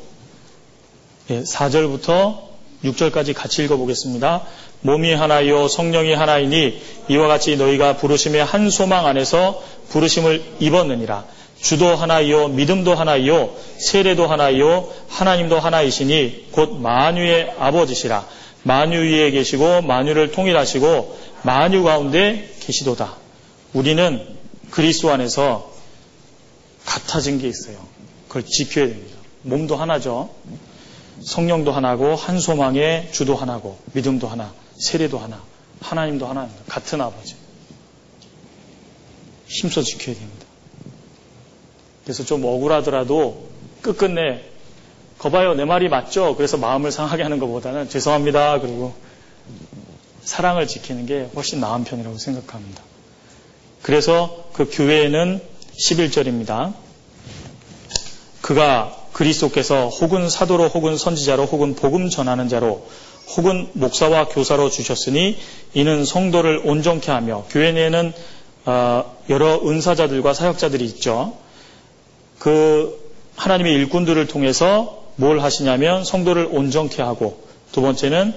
4절부터 1.29 2.39
예, 2.85 2.91
6절까지 2.91 3.35
같이 3.35 3.65
읽어보겠습니다. 3.65 4.47
몸이 4.83 5.13
하나이요 5.15 5.69
성령이 5.69 6.15
하나이니 6.15 6.81
이와 7.09 7.27
같이 7.27 7.57
너희가 7.57 7.97
부르심의 7.97 8.45
한 8.45 8.71
소망 8.71 9.07
안에서 9.07 9.63
부르심을 9.89 10.45
입었느니라. 10.61 11.25
주도 11.61 11.97
하나이요 11.97 12.49
믿음도 12.49 12.95
하나이요 12.95 13.55
세례도 13.79 14.27
하나이요 14.27 14.89
하나님도 15.09 15.59
하나이시니 15.59 16.49
곧 16.53 16.79
만유의 16.81 17.55
아버지시라. 17.59 18.27
만유 18.63 18.99
위에 18.99 19.31
계시고 19.31 19.83
만유를 19.83 20.33
통일하시고 20.33 21.19
만유 21.43 21.83
가운데 21.85 22.53
계시도다. 22.61 23.17
우리는 23.73 24.37
그리스도 24.71 25.11
안에서 25.11 25.73
같아진 26.85 27.39
게 27.39 27.49
있어요. 27.49 27.77
그걸 28.29 28.45
지켜야 28.45 28.87
됩니다. 28.87 29.17
몸도 29.43 29.77
하나죠. 29.77 30.31
성령도 31.23 31.73
하나고 31.73 32.15
한 32.15 32.41
소망에 32.41 33.09
주도 33.13 33.35
하나고 33.37 33.79
믿음도 33.93 34.29
하나, 34.29 34.53
세례도 34.79 35.19
하나, 35.19 35.43
하나님도 35.81 36.27
하나입니다. 36.27 36.63
같은 36.69 37.01
아버지. 37.01 37.37
힘써 39.47 39.83
지켜야 39.83 40.15
됩니다. 40.15 40.36
그래서 42.07 42.25
좀 42.25 42.45
억울하더라도 42.45 43.49
끝끝내 43.83 44.45
거봐요 45.19 45.55
내 45.55 45.65
말이 45.65 45.89
맞죠? 45.89 46.37
그래서 46.37 46.57
마음을 46.57 46.93
상하게 46.93 47.25
하는 47.25 47.41
것보다는 47.41 47.89
죄송합니다. 47.89 48.61
그리고 48.61 48.95
사랑을 50.23 50.69
지키는 50.69 51.07
게 51.07 51.29
훨씬 51.35 51.59
나은 51.59 51.83
편이라고 51.83 52.17
생각합니다. 52.17 52.81
그래서 53.83 54.45
그 54.53 54.71
교회에는 54.71 55.41
11절입니다. 55.77 56.75
그가 58.41 58.97
그리스도께서 59.13 59.89
혹은 59.89 60.31
사도로 60.31 60.69
혹은 60.69 60.97
선지자로 60.97 61.47
혹은 61.47 61.75
복음 61.75 62.09
전하는 62.09 62.49
자로 62.49 62.87
혹은 63.37 63.69
목사와 63.73 64.29
교사로 64.29 64.71
주셨으니 64.71 65.37
이는 65.75 66.05
성도를 66.05 66.63
온전케 66.65 67.11
하며 67.11 67.45
교회 67.51 67.73
내에는 67.73 68.13
어, 68.67 69.17
여러 69.29 69.61
은사자들과 69.65 70.35
사역자들이 70.35 70.85
있죠. 70.85 71.37
그 72.47 73.13
하나님의 73.35 73.73
일꾼들을 73.73 74.25
통해서 74.29 75.03
뭘 75.17 75.41
하시냐면 75.41 76.05
성도를 76.05 76.47
온전케 76.49 77.03
하고 77.03 77.45
두 77.73 77.81
번째는 77.81 78.35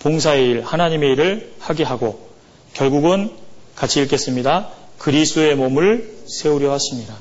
봉사의 0.00 0.48
일, 0.48 0.62
하나님의 0.62 1.12
일을 1.12 1.52
하게 1.60 1.84
하고 1.84 2.28
결국은 2.72 3.30
같이 3.76 4.02
읽겠습니다. 4.02 4.68
그리스도의 4.98 5.54
몸을 5.54 6.12
세우려 6.26 6.72
하십니다. 6.72 7.14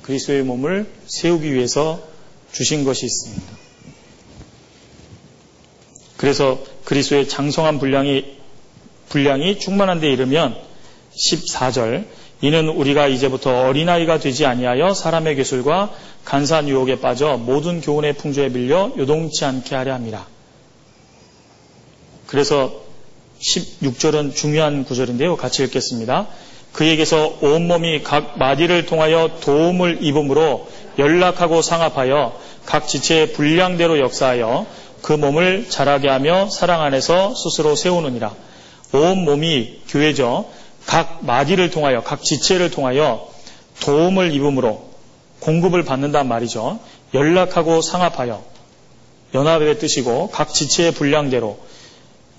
그리스도의 0.00 0.42
몸을 0.44 0.90
세우기 1.06 1.52
위해서 1.52 2.00
주신 2.50 2.84
것이 2.84 3.04
있습니다. 3.04 3.52
그래서 6.16 6.64
그리스도의 6.84 7.28
장성한 7.28 7.78
분량이 7.78 8.38
분량이 9.10 9.58
충만한 9.58 10.00
데 10.00 10.10
이르면 10.10 10.56
14절 11.14 12.06
이는 12.40 12.68
우리가 12.68 13.08
이제부터 13.08 13.66
어린아이가 13.66 14.18
되지 14.18 14.46
아니하여 14.46 14.94
사람의 14.94 15.36
기술과 15.36 15.90
간사한 16.24 16.68
유혹에 16.68 17.00
빠져 17.00 17.36
모든 17.36 17.80
교훈의 17.80 18.12
풍조에 18.14 18.50
밀려 18.50 18.92
요동치 18.96 19.44
않게 19.44 19.74
하려 19.74 19.94
함이라. 19.94 20.26
그래서 22.26 22.72
16절은 23.40 24.34
중요한 24.34 24.84
구절인데요. 24.84 25.36
같이 25.36 25.64
읽겠습니다. 25.64 26.26
그에게서 26.72 27.38
온몸이 27.40 28.02
각 28.02 28.38
마디를 28.38 28.86
통하여 28.86 29.38
도움을 29.40 29.98
입음으로 30.02 30.68
연락하고 30.98 31.62
상합하여 31.62 32.38
각 32.66 32.86
지체의 32.86 33.32
분량대로 33.32 33.98
역사하여 33.98 34.66
그 35.02 35.12
몸을 35.12 35.70
자라게 35.70 36.08
하며 36.08 36.48
사랑 36.50 36.82
안에서 36.82 37.34
스스로 37.34 37.74
세우느니라. 37.74 38.34
온 38.92 39.24
몸이 39.24 39.80
교회죠. 39.88 40.46
각 40.88 41.18
마디를 41.20 41.68
통하여 41.68 42.02
각 42.02 42.22
지체를 42.24 42.70
통하여 42.70 43.28
도움을 43.80 44.32
입음으로 44.32 44.88
공급을 45.40 45.84
받는단 45.84 46.26
말이죠. 46.26 46.80
연락하고 47.12 47.82
상합하여 47.82 48.42
연합의 49.34 49.78
뜻이고 49.80 50.30
각 50.30 50.54
지체의 50.54 50.92
분량대로 50.92 51.58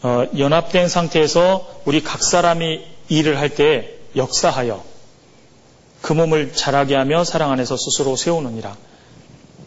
어, 0.01 0.25
연합된 0.35 0.89
상태에서 0.89 1.81
우리 1.85 2.01
각 2.01 2.23
사람이 2.23 2.83
일을 3.09 3.37
할 3.37 3.49
때 3.49 3.93
역사하여 4.15 4.83
그 6.01 6.13
몸을 6.13 6.53
자라게 6.53 6.95
하며 6.95 7.23
사랑 7.23 7.51
안에서 7.51 7.77
스스로 7.77 8.15
세우느니라. 8.15 8.75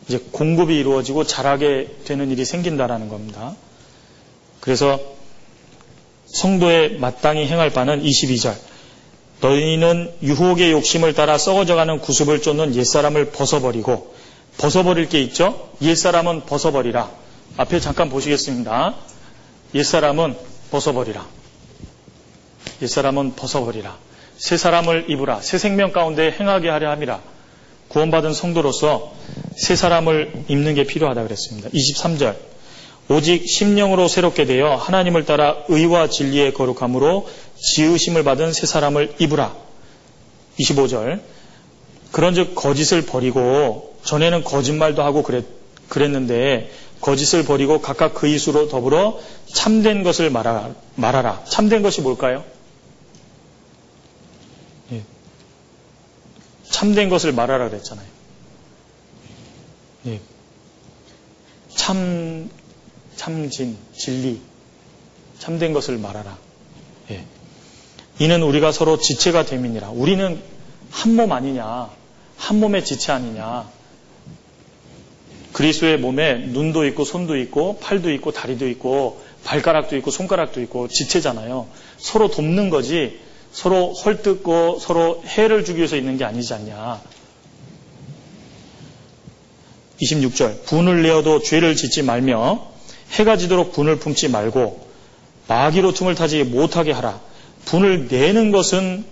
이제 0.09 0.19
공급이 0.33 0.77
이루어지고 0.77 1.25
자라게 1.25 1.99
되는 2.05 2.33
일이 2.33 2.45
생긴다라는 2.45 3.09
겁니다. 3.09 3.55
그래서 4.59 4.99
성도의 6.27 6.99
마땅히 6.99 7.47
행할 7.47 7.71
바는 7.71 8.03
22절. 8.03 8.72
너희는 9.43 10.13
유혹의 10.23 10.71
욕심을 10.71 11.15
따라 11.15 11.37
썩어져가는 11.37 11.99
구습을 11.99 12.41
쫓는 12.43 12.77
옛사람을 12.77 13.33
벗어버리고 13.33 14.15
벗어버릴 14.57 15.09
게 15.09 15.21
있죠? 15.23 15.71
옛사람은 15.83 16.47
벗어버리라. 16.47 17.11
앞에 17.57 17.81
잠깐 17.81 18.09
보시겠습니다. 18.09 18.95
옛사람은 19.75 20.37
벗어버리라. 20.71 21.27
옛사람은 22.83 23.35
벗어버리라. 23.35 23.99
새 24.37 24.57
사람을 24.57 25.07
입으라. 25.09 25.41
새 25.41 25.59
생명 25.59 25.93
가운데 25.93 26.35
행하게 26.39 26.69
하려 26.69 26.91
함이라. 26.91 27.21
구원받은 27.89 28.33
성도로서 28.33 29.13
새 29.57 29.75
사람을 29.75 30.45
입는 30.49 30.75
게 30.75 30.85
필요하다 30.85 31.25
그랬습니다. 31.25 31.69
23절. 31.71 32.52
오직 33.09 33.49
심령으로 33.49 34.09
새롭게 34.09 34.45
되어 34.45 34.77
하나님을 34.77 35.25
따라 35.25 35.57
의와 35.69 36.09
진리의 36.09 36.55
거룩함으로 36.55 37.29
지으심을 37.57 38.25
받은 38.25 38.53
새 38.53 38.67
사람을 38.67 39.15
입으라. 39.19 39.55
25절. 40.59 41.21
그런즉 42.13 42.55
거짓을 42.55 43.03
버리고 43.07 43.97
전에는 44.05 44.45
거짓말도 44.45 45.03
하고 45.03 45.23
그랬, 45.23 45.45
그랬는데 45.89 46.71
거짓을 47.01 47.45
버리고 47.45 47.81
각각 47.81 48.15
그 48.15 48.29
이수로 48.29 48.69
더불어 48.69 49.19
참된 49.53 50.03
것을 50.03 50.31
말하라. 50.31 50.75
말하라. 50.95 51.45
참된 51.45 51.83
것이 51.83 52.01
뭘까요? 52.01 52.45
예. 54.93 55.03
참된 56.71 57.09
것을 57.09 57.33
말하라 57.33 57.69
그랬잖아요. 57.69 58.07
예. 60.07 60.21
참 61.75 62.49
참진, 63.17 63.77
진리, 63.97 64.41
참된 65.39 65.73
것을 65.73 65.99
말하라. 65.99 66.37
예. 67.11 67.25
이는 68.19 68.43
우리가 68.43 68.73
서로 68.73 68.99
지체가 68.99 69.45
됨이니라. 69.45 69.91
우리는 69.91 70.41
한 70.91 71.17
몸 71.17 71.33
아니냐. 71.33 71.91
한 72.37 72.61
몸의 72.61 72.85
지체 72.85 73.13
아니냐. 73.13 73.69
그리스도의 75.53 75.99
몸에 75.99 76.39
눈도 76.47 76.87
있고 76.87 77.05
손도 77.05 77.37
있고 77.39 77.79
팔도 77.79 78.11
있고 78.13 78.33
다리도 78.33 78.69
있고 78.69 79.23
발가락도 79.45 79.97
있고 79.99 80.11
손가락도 80.11 80.61
있고 80.63 80.89
지체잖아요. 80.89 81.69
서로 81.99 82.31
돕는 82.31 82.71
거지 82.71 83.19
서로 83.53 83.93
헐뜯고 83.93 84.79
서로 84.81 85.23
해를 85.27 85.65
주기 85.65 85.79
위해서 85.79 85.97
있는 85.97 86.17
게 86.17 86.25
아니지 86.25 86.55
않냐. 86.55 87.03
26절 90.01 90.65
분을 90.65 91.03
내어도 91.03 91.41
죄를 91.43 91.77
짓지 91.77 92.03
말며 92.03 92.72
해가 93.13 93.37
지도록 93.37 93.73
분을 93.73 93.97
품지 93.97 94.29
말고 94.29 94.87
마귀로 95.49 95.93
틈을 95.93 96.15
타지 96.15 96.45
못하게 96.45 96.93
하라. 96.93 97.21
분을 97.65 98.09
내는 98.09 98.51
것은 98.51 99.05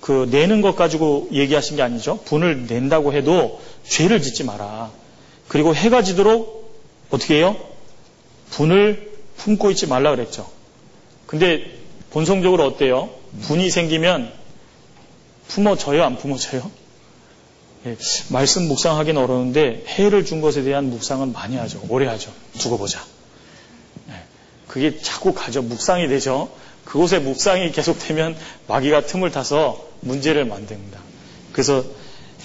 그 0.00 0.28
내는 0.30 0.60
것 0.60 0.76
가지고 0.76 1.28
얘기하신 1.32 1.76
게 1.76 1.82
아니죠. 1.82 2.20
분을 2.24 2.66
낸다고 2.66 3.14
해도 3.14 3.60
죄를 3.84 4.20
짓지 4.20 4.44
마라. 4.44 4.90
그리고 5.48 5.74
해가 5.74 6.02
지도록 6.02 6.78
어떻게 7.10 7.36
해요? 7.36 7.56
분을 8.50 9.12
품고 9.38 9.70
있지 9.70 9.86
말라 9.86 10.10
그랬죠. 10.10 10.48
근데 11.26 11.64
본성적으로 12.10 12.64
어때요? 12.64 13.10
분이 13.42 13.70
생기면 13.70 14.30
품어져요? 15.48 16.04
안 16.04 16.16
품어져요? 16.16 16.70
예, 17.86 17.96
말씀 18.28 18.66
묵상하기는 18.68 19.20
어려운데 19.20 19.84
해를 19.86 20.24
준 20.24 20.40
것에 20.40 20.62
대한 20.62 20.90
묵상은 20.90 21.32
많이 21.32 21.56
하죠. 21.56 21.82
오래 21.88 22.06
하죠. 22.06 22.32
두고 22.58 22.78
보자. 22.78 23.04
예, 24.08 24.14
그게 24.68 24.98
자꾸 25.00 25.34
가죠. 25.34 25.62
묵상이 25.62 26.08
되죠. 26.08 26.50
그곳에 26.84 27.18
묵상이 27.18 27.72
계속되면 27.72 28.36
마귀가 28.68 29.02
틈을 29.02 29.30
타서 29.30 29.86
문제를 30.00 30.44
만듭니다. 30.44 30.98
그래서 31.52 31.84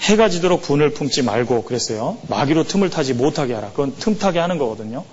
해가 0.00 0.28
지도록 0.28 0.62
분을 0.62 0.90
품지 0.90 1.22
말고 1.22 1.64
그랬어요. 1.64 2.18
마귀로 2.28 2.64
틈을 2.64 2.90
타지 2.90 3.12
못하게 3.14 3.54
하라. 3.54 3.70
그건 3.70 3.94
틈 3.98 4.18
타게 4.18 4.38
하는 4.38 4.58
거거든요. 4.58 5.04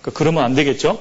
그러니까 0.00 0.18
그러면 0.18 0.44
안 0.44 0.54
되겠죠? 0.54 0.98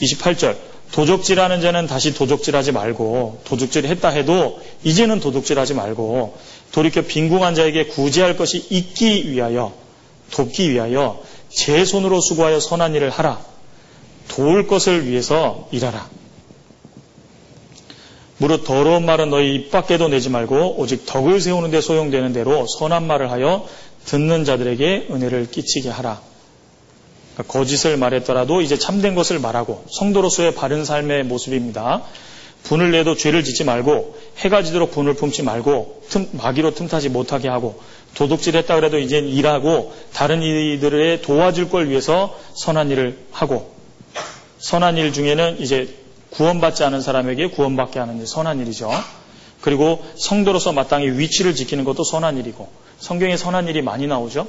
28절. 0.00 0.56
도적질하는 0.92 1.60
자는 1.60 1.86
다시 1.88 2.14
도적질하지 2.14 2.70
말고 2.70 3.42
도둑질 3.44 3.86
했다 3.86 4.10
해도 4.10 4.60
이제는 4.84 5.18
도둑질하지 5.18 5.74
말고 5.74 6.38
돌이켜 6.74 7.02
빈궁한 7.02 7.54
자에게 7.54 7.86
구제할 7.86 8.36
것이 8.36 8.66
있기 8.68 9.30
위하여 9.30 9.72
돕기 10.32 10.72
위하여 10.72 11.22
제 11.48 11.84
손으로 11.84 12.20
수고하여 12.20 12.58
선한 12.58 12.96
일을 12.96 13.10
하라. 13.10 13.40
도울 14.26 14.66
것을 14.66 15.06
위해서 15.06 15.68
일하라. 15.70 16.10
무릇 18.38 18.64
더러운 18.64 19.06
말은 19.06 19.30
너희 19.30 19.54
입 19.54 19.70
밖에도 19.70 20.08
내지 20.08 20.30
말고 20.30 20.74
오직 20.78 21.06
덕을 21.06 21.40
세우는 21.40 21.70
데 21.70 21.80
소용되는 21.80 22.32
대로 22.32 22.66
선한 22.66 23.06
말을 23.06 23.30
하여 23.30 23.68
듣는 24.06 24.44
자들에게 24.44 25.06
은혜를 25.12 25.52
끼치게 25.52 25.90
하라. 25.90 26.20
그러니까 27.34 27.52
거짓을 27.52 27.96
말했더라도 27.96 28.62
이제 28.62 28.76
참된 28.76 29.14
것을 29.14 29.38
말하고 29.38 29.84
성도로서의 29.90 30.56
바른 30.56 30.84
삶의 30.84 31.22
모습입니다. 31.22 32.02
분을 32.64 32.90
내도 32.90 33.16
죄를 33.16 33.44
짓지 33.44 33.64
말고 33.64 34.18
해가 34.38 34.62
지도록 34.62 34.90
분을 34.90 35.14
품지 35.14 35.42
말고 35.42 36.02
틈, 36.08 36.28
마귀로 36.32 36.74
틈타지 36.74 37.10
못하게 37.10 37.48
하고 37.48 37.80
도둑질 38.14 38.56
했다 38.56 38.74
그래도 38.74 38.98
이제 38.98 39.18
일하고 39.18 39.94
다른 40.12 40.42
이들의 40.42 41.22
도와줄 41.22 41.68
걸 41.68 41.88
위해서 41.88 42.36
선한 42.54 42.90
일을 42.90 43.18
하고 43.32 43.74
선한 44.58 44.96
일 44.96 45.12
중에는 45.12 45.60
이제 45.60 45.94
구원받지 46.30 46.84
않은 46.84 47.00
사람에게 47.00 47.48
구원받게 47.48 47.98
하는 47.98 48.18
일 48.18 48.26
선한 48.26 48.60
일이죠. 48.60 48.90
그리고 49.60 50.04
성도로서 50.16 50.72
마땅히 50.72 51.06
위치를 51.18 51.54
지키는 51.54 51.84
것도 51.84 52.02
선한 52.02 52.38
일이고 52.38 52.68
성경에 52.98 53.36
선한 53.36 53.68
일이 53.68 53.82
많이 53.82 54.06
나오죠. 54.06 54.46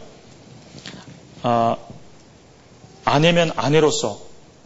아, 1.43 1.77
아내면 3.03 3.51
아내로서 3.55 4.19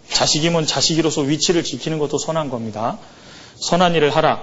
자식이면 0.10 0.66
자식이로서 0.66 1.22
위치를 1.22 1.64
지키는 1.64 2.00
것도 2.00 2.18
선한 2.18 2.50
겁니다. 2.50 3.00
선한 3.60 3.96
일을 3.96 4.16
하라. 4.16 4.42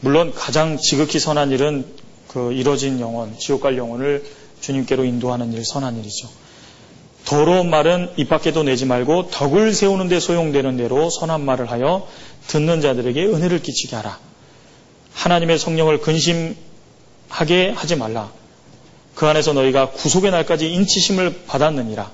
물론 0.00 0.32
가장 0.32 0.78
지극히 0.78 1.18
선한 1.18 1.50
일은 1.50 1.84
그 2.28 2.52
이뤄진 2.52 3.00
영혼, 3.00 3.36
지옥 3.38 3.62
갈 3.62 3.76
영혼을 3.76 4.24
주님께로 4.60 5.04
인도하는 5.04 5.52
일, 5.52 5.64
선한 5.64 5.98
일이죠. 5.98 6.28
더러운 7.24 7.68
말은 7.68 8.12
입 8.16 8.28
밖에도 8.28 8.62
내지 8.62 8.86
말고 8.86 9.28
덕을 9.30 9.74
세우는 9.74 10.08
데 10.08 10.18
소용되는 10.18 10.76
대로 10.76 11.10
선한 11.10 11.44
말을 11.44 11.70
하여 11.70 12.08
듣는 12.46 12.80
자들에게 12.80 13.26
은혜를 13.26 13.60
끼치게 13.62 13.96
하라. 13.96 14.18
하나님의 15.14 15.58
성령을 15.58 16.00
근심하게 16.00 17.72
하지 17.74 17.96
말라. 17.96 18.30
그 19.14 19.26
안에서 19.26 19.52
너희가 19.52 19.90
구속의 19.90 20.30
날까지 20.30 20.72
인치심을 20.72 21.44
받았느니라. 21.46 22.10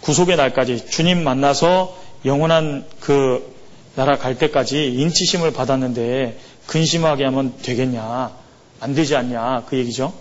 구속의 0.00 0.36
날까지 0.36 0.86
주님 0.90 1.22
만나서 1.22 1.96
영원한 2.24 2.84
그 3.00 3.49
나라 3.94 4.16
갈 4.16 4.38
때까지 4.38 4.86
인치심을 4.94 5.52
받았는데 5.52 6.38
근심하게 6.66 7.24
하면 7.24 7.54
되겠냐? 7.62 8.30
안 8.80 8.94
되지 8.94 9.16
않냐? 9.16 9.64
그 9.68 9.76
얘기죠. 9.76 10.12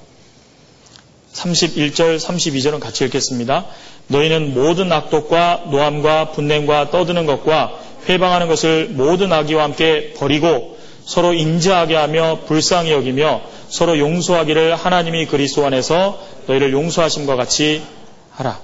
31절, 1.34 2.18
32절은 2.18 2.80
같이 2.80 3.06
읽겠습니다. 3.06 3.66
너희는 4.08 4.54
모든 4.54 4.92
악독과 4.92 5.66
노함과 5.70 6.32
분냄과 6.32 6.90
떠드는 6.90 7.26
것과 7.26 7.80
회방하는 8.10 8.48
것을 8.48 8.90
모든 8.90 9.32
악의와 9.32 9.64
함께 9.64 10.14
버리고 10.18 10.78
서로 11.06 11.34
인자하게 11.34 11.96
하며 11.96 12.40
불쌍히 12.48 12.92
여기며 12.92 13.42
서로 13.70 14.00
용서하기를 14.00 14.76
하나님이 14.76 15.28
그리스도 15.28 15.66
안에서 15.66 16.20
너희를 16.48 16.74
용서하심과 16.74 17.36
같이 17.36 17.84
하라. 18.32 18.60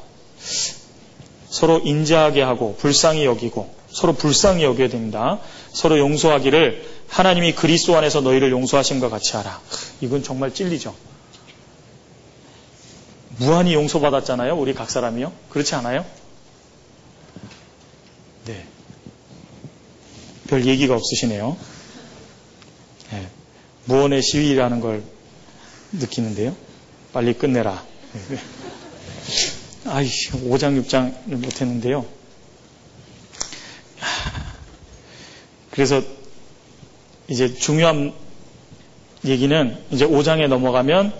서로 1.49 1.79
인자하게 1.83 2.41
하고 2.41 2.75
불쌍히 2.77 3.25
여기고 3.25 3.73
서로 3.95 4.11
불쌍히 4.13 4.65
여겨야 4.65 4.89
됩니다. 4.89 5.39
서로 5.71 5.97
용서하기를 5.97 6.85
하나님이 7.07 7.55
그리스도 7.55 7.95
안에서 7.95 8.19
너희를 8.19 8.51
용서하심과 8.51 9.07
같이 9.07 9.37
하라. 9.37 9.61
이건 10.01 10.21
정말 10.21 10.53
찔리죠. 10.53 10.93
무한히 13.37 13.73
용서받았잖아요. 13.73 14.57
우리 14.57 14.73
각 14.73 14.91
사람이요. 14.91 15.31
그렇지 15.49 15.75
않아요? 15.75 16.05
네. 18.43 18.65
별 20.47 20.65
얘기가 20.65 20.93
없으시네요. 20.93 21.55
네. 23.11 23.29
무언의 23.85 24.21
시위라는 24.21 24.81
걸 24.81 25.03
느끼는데요. 25.93 26.53
빨리 27.13 27.33
끝내라. 27.33 27.81
네. 28.29 28.37
아이, 29.85 30.05
5장, 30.09 30.83
6장을 30.83 31.13
못했는데요. 31.27 32.14
그래서 35.71 36.01
이제 37.27 37.53
중요한 37.53 38.13
얘기는 39.25 39.77
이제 39.91 40.05
5장에 40.05 40.47
넘어가면 40.47 41.13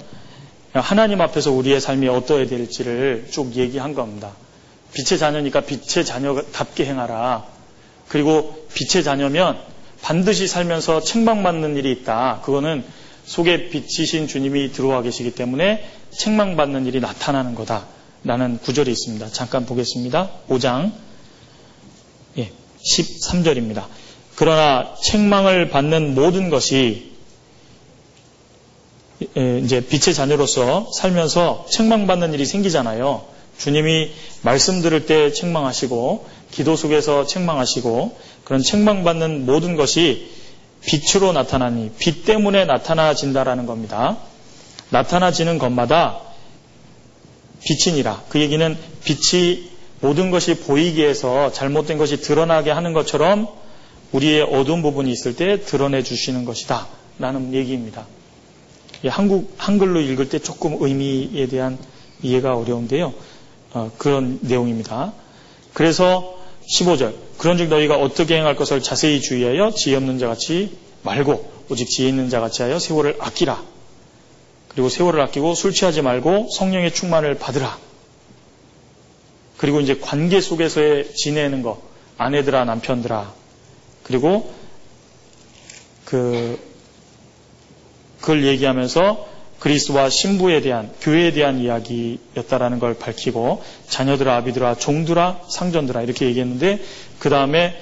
하나님 0.73 1.21
앞에서 1.21 1.51
우리의 1.51 1.79
삶이 1.79 2.07
어떠해야 2.07 2.47
될지를 2.47 3.27
쭉 3.31 3.55
얘기한 3.55 3.93
겁니다. 3.93 4.33
빛의 4.93 5.19
자녀니까 5.19 5.61
빛의 5.61 6.05
자녀답게 6.05 6.85
행하라. 6.85 7.45
그리고 8.07 8.67
빛의 8.73 9.03
자녀면 9.03 9.59
반드시 10.01 10.47
살면서 10.47 11.01
책망받는 11.01 11.77
일이 11.77 11.91
있다. 11.91 12.41
그거는 12.43 12.83
속에 13.25 13.69
빛이신 13.69 14.27
주님이 14.27 14.71
들어와 14.71 15.01
계시기 15.01 15.31
때문에 15.31 15.89
책망받는 16.11 16.85
일이 16.85 16.99
나타나는 16.99 17.55
거다. 17.55 17.87
라는 18.23 18.57
구절이 18.57 18.91
있습니다. 18.91 19.29
잠깐 19.29 19.65
보겠습니다. 19.65 20.31
5장 20.49 20.91
예, 22.37 22.51
13절입니다. 22.85 23.85
그러나 24.35 24.95
책망을 25.01 25.69
받는 25.69 26.13
모든 26.13 26.49
것이 26.49 27.11
이제 29.35 29.85
빛의 29.85 30.13
자녀로서 30.13 30.91
살면서 30.93 31.67
책망받는 31.69 32.33
일이 32.33 32.45
생기잖아요. 32.45 33.25
주님이 33.57 34.11
말씀 34.41 34.81
들을 34.81 35.05
때 35.05 35.31
책망하시고 35.31 36.27
기도 36.51 36.75
속에서 36.75 37.25
책망하시고 37.25 38.17
그런 38.43 38.61
책망받는 38.61 39.45
모든 39.45 39.75
것이 39.75 40.29
빛으로 40.85 41.31
나타나니 41.31 41.91
빛 41.97 42.25
때문에 42.25 42.65
나타나진다라는 42.65 43.65
겁니다. 43.65 44.17
나타나지는 44.89 45.57
것마다 45.57 46.19
빛이니라. 47.63 48.23
그 48.29 48.39
얘기는 48.39 48.77
빛이 49.03 49.69
모든 50.05 50.29
것이 50.29 50.59
보이게 50.59 51.07
해서 51.07 51.51
잘못된 51.51 51.97
것이 51.97 52.21
드러나게 52.21 52.69
하는 52.69 52.93
것처럼 52.93 53.47
우리의 54.11 54.43
어두운 54.43 54.83
부분이 54.83 55.11
있을 55.11 55.35
때 55.35 55.59
드러내 55.61 56.03
주시는 56.03 56.45
것이다. 56.45 56.87
라는 57.17 57.55
얘기입니다. 57.55 58.05
한국, 59.07 59.55
한글로 59.57 60.01
읽을 60.01 60.29
때 60.29 60.37
조금 60.37 60.77
의미에 60.79 61.47
대한 61.47 61.79
이해가 62.21 62.55
어려운데요. 62.55 63.13
어, 63.73 63.91
그런 63.97 64.37
내용입니다. 64.43 65.13
그래서 65.73 66.37
15절. 66.69 67.15
그런 67.39 67.57
즉 67.57 67.69
너희가 67.69 67.97
어떻게 67.97 68.37
행할 68.37 68.55
것을 68.55 68.83
자세히 68.83 69.21
주의하여 69.21 69.71
지혜 69.71 69.95
없는 69.95 70.19
자 70.19 70.27
같이 70.27 70.77
말고 71.01 71.51
오직 71.69 71.89
지혜 71.89 72.09
있는 72.09 72.29
자 72.29 72.39
같이 72.41 72.61
하여 72.61 72.77
세월을 72.77 73.17
아끼라. 73.19 73.63
그리고 74.67 74.87
세월을 74.87 75.19
아끼고 75.21 75.55
술 75.55 75.73
취하지 75.73 76.03
말고 76.03 76.49
성령의 76.51 76.93
충만을 76.93 77.39
받으라. 77.39 77.79
그리고 79.65 79.79
이제 79.79 79.97
관계 79.99 80.41
속에서의 80.41 81.15
지내는 81.15 81.63
거. 81.63 81.81
아내들아, 82.19 82.65
남편들아, 82.65 83.33
그리고 84.03 84.53
그 86.05 86.59
그걸 88.21 88.45
얘기하면서 88.45 89.27
그리스도와 89.57 90.11
신부에 90.11 90.61
대한 90.61 90.91
교회에 91.01 91.31
대한 91.31 91.57
이야기였다라는 91.59 92.77
걸 92.77 92.93
밝히고 92.93 93.63
자녀들아 93.89 94.35
아비들아 94.35 94.75
종들아 94.75 95.41
상전들아 95.49 96.03
이렇게 96.03 96.27
얘기했는데 96.27 96.79
그 97.17 97.31
다음에 97.31 97.75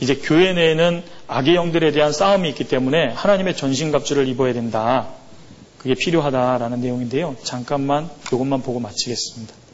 이제 0.00 0.14
교회 0.14 0.54
내에는 0.54 1.02
악의 1.28 1.54
영들에 1.54 1.92
대한 1.92 2.14
싸움이 2.14 2.48
있기 2.48 2.64
때문에 2.64 3.08
하나님의 3.08 3.58
전신갑주를 3.58 4.26
입어야 4.26 4.54
된다. 4.54 5.08
그게 5.76 5.94
필요하다라는 5.94 6.80
내용인데요. 6.80 7.36
잠깐만 7.42 8.08
이것만 8.32 8.62
보고 8.62 8.80
마치겠습니다. 8.80 9.65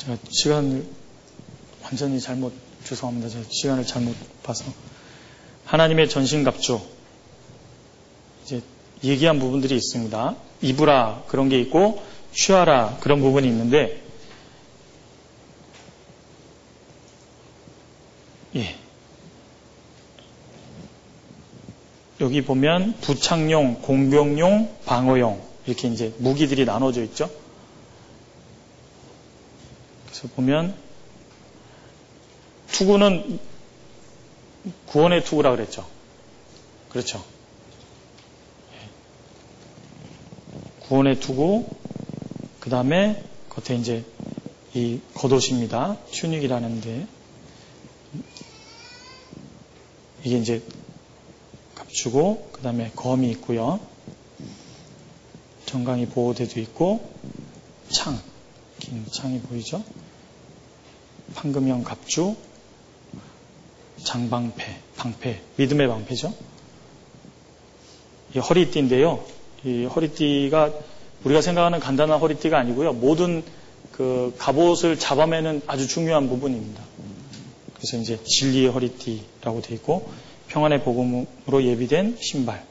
제가 0.00 0.16
시간을 0.30 0.86
완전히 1.82 2.20
잘못 2.20 2.54
죄송합니다. 2.84 3.28
제가 3.28 3.44
시간을 3.50 3.86
잘못 3.86 4.16
봐서. 4.42 4.64
하나님의 5.66 6.08
전신갑주. 6.08 6.80
이제 8.44 8.62
얘기한 9.04 9.38
부분들이 9.38 9.76
있습니다. 9.76 10.36
입으라 10.62 11.24
그런 11.28 11.50
게 11.50 11.60
있고 11.60 12.02
취하라 12.32 12.96
그런 13.00 13.20
부분이 13.20 13.46
있는데 13.48 14.02
예. 18.56 18.76
여기 22.20 22.42
보면 22.42 22.94
부착용, 23.02 23.82
공병용, 23.82 24.76
방어용 24.86 25.42
이렇게 25.66 25.88
이제 25.88 26.14
무기들이 26.18 26.64
나눠져 26.64 27.02
있죠. 27.04 27.30
그래서 30.20 30.34
보면 30.34 30.76
투구는 32.72 33.40
구원의 34.86 35.24
투구라 35.24 35.50
그랬죠. 35.52 35.88
그렇죠. 36.90 37.24
구원의 40.80 41.20
투구, 41.20 41.66
그 42.58 42.68
다음에 42.68 43.24
겉에 43.48 43.78
이제 43.78 44.04
이 44.74 45.00
겉옷입니다. 45.14 45.96
튜닉이라는데 46.12 47.06
이게 50.24 50.38
이제 50.38 50.62
갑주고 51.74 52.50
그 52.52 52.60
다음에 52.60 52.90
검이 52.94 53.30
있고요. 53.30 53.80
정강이 55.64 56.06
보호대도 56.08 56.60
있고 56.60 57.10
창, 57.88 58.20
긴 58.80 59.06
창이 59.10 59.40
보이죠? 59.40 59.82
황금형 61.34 61.84
갑주, 61.84 62.36
장방패, 64.04 64.76
방패, 64.96 65.40
믿음의 65.56 65.88
방패죠. 65.88 66.32
이 68.34 68.38
허리띠인데요. 68.38 69.24
이 69.64 69.84
허리띠가 69.84 70.72
우리가 71.24 71.40
생각하는 71.40 71.80
간단한 71.80 72.18
허리띠가 72.20 72.58
아니고요. 72.58 72.94
모든 72.94 73.42
그 73.92 74.34
갑옷을 74.38 74.98
잡아매는 74.98 75.62
아주 75.66 75.86
중요한 75.86 76.28
부분입니다. 76.28 76.82
그래서 77.74 77.96
이제 77.96 78.18
진리의 78.24 78.68
허리띠라고 78.68 79.62
되어 79.62 79.76
있고 79.76 80.10
평안의 80.48 80.82
복음으로 80.82 81.62
예비된 81.64 82.16
신발. 82.20 82.64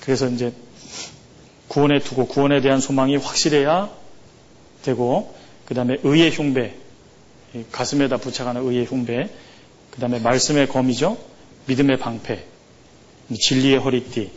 그래서 0.00 0.28
이제 0.28 0.52
구원에 1.68 2.00
두고 2.00 2.26
구원에 2.26 2.60
대한 2.60 2.80
소망이 2.80 3.16
확실해야 3.16 3.90
되고 4.82 5.34
그 5.66 5.74
다음에 5.74 5.98
의의 6.02 6.30
흉배 6.32 6.74
가슴에다 7.70 8.16
부착하는 8.16 8.62
의의 8.66 8.86
흉배 8.86 9.28
그 9.90 10.00
다음에 10.00 10.18
말씀의 10.18 10.68
검이죠 10.68 11.18
믿음의 11.66 11.98
방패 11.98 12.44
진리의 13.32 13.78
허리띠, 13.78 14.30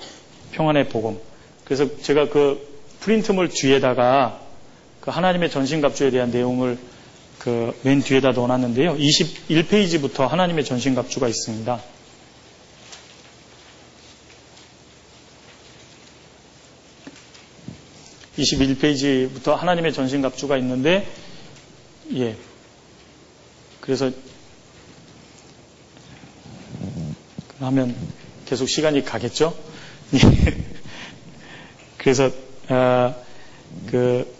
평안의 0.52 0.90
복음. 0.90 1.18
그래서 1.66 1.98
제가 2.02 2.30
그 2.30 2.68
프린트물 3.00 3.50
뒤에다가 3.50 4.40
그 5.02 5.10
하나님의 5.10 5.50
전신갑주에 5.50 6.12
대한 6.12 6.30
내용을 6.32 6.78
그 7.40 7.74
맨 7.84 8.02
뒤에다 8.02 8.32
넣어놨는데요. 8.32 8.96
21페이지부터 8.98 10.28
하나님의 10.28 10.64
전신갑주가 10.64 11.28
있습니다. 11.28 11.82
21페이지부터 18.38 19.56
하나님의 19.56 19.94
전신갑주가 19.94 20.58
있는데, 20.58 21.08
예. 22.16 22.36
그래서, 23.80 24.12
하면 27.60 27.96
계속 28.46 28.68
시간이 28.68 29.04
가겠죠? 29.06 29.56
예. 30.16 30.58
그래서, 31.98 32.32
아, 32.70 33.16
그, 33.90 34.32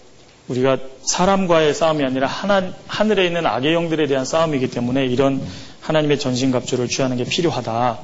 우리가 0.48 0.78
사람과의 1.04 1.74
싸움이 1.74 2.04
아니라 2.04 2.28
하나, 2.28 2.74
하늘에 2.88 3.26
있는 3.26 3.46
악의 3.46 3.74
영들에 3.74 4.08
대한 4.08 4.26
싸움이기 4.26 4.70
때문에 4.72 5.06
이런 5.06 5.42
하나님의 5.82 6.20
전신갑주를 6.20 6.88
취하는 6.90 7.18
게 7.18 7.24
필요하다. 7.24 8.00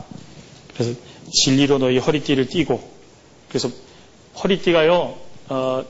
그래서 0.73 0.93
진리로 1.31 1.77
너희 1.79 1.97
허리띠를 1.97 2.47
띠고, 2.47 2.81
그래서 3.49 3.69
허리띠가요, 4.41 5.17
어, 5.49 5.83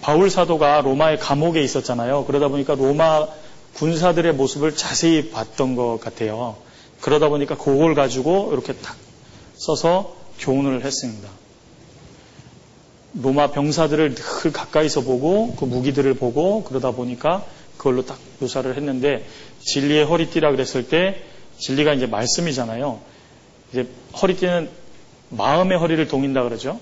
바울 0.00 0.30
사도가 0.30 0.82
로마의 0.82 1.18
감옥에 1.18 1.62
있었잖아요. 1.62 2.24
그러다 2.26 2.48
보니까 2.48 2.74
로마 2.74 3.26
군사들의 3.74 4.34
모습을 4.34 4.76
자세히 4.76 5.30
봤던 5.30 5.74
것 5.74 5.98
같아요. 6.00 6.56
그러다 7.00 7.28
보니까 7.28 7.56
그걸 7.56 7.94
가지고 7.94 8.50
이렇게 8.52 8.72
딱 8.72 8.96
써서 9.54 10.14
교훈을 10.38 10.84
했습니다. 10.84 11.28
로마 13.14 13.50
병사들을 13.50 14.14
늘 14.14 14.52
가까이서 14.52 15.02
보고 15.02 15.54
그 15.56 15.64
무기들을 15.64 16.14
보고 16.14 16.64
그러다 16.64 16.92
보니까 16.92 17.44
그걸로 17.76 18.04
딱 18.04 18.18
묘사를 18.40 18.76
했는데 18.76 19.24
진리의 19.60 20.04
허리띠라 20.04 20.50
그랬을 20.50 20.88
때 20.88 21.22
진리가 21.58 21.94
이제 21.94 22.06
말씀이잖아요. 22.06 23.00
이제 23.72 23.88
허리띠는 24.20 24.68
마음의 25.30 25.78
허리를 25.78 26.06
동인다 26.08 26.42
그러죠. 26.42 26.80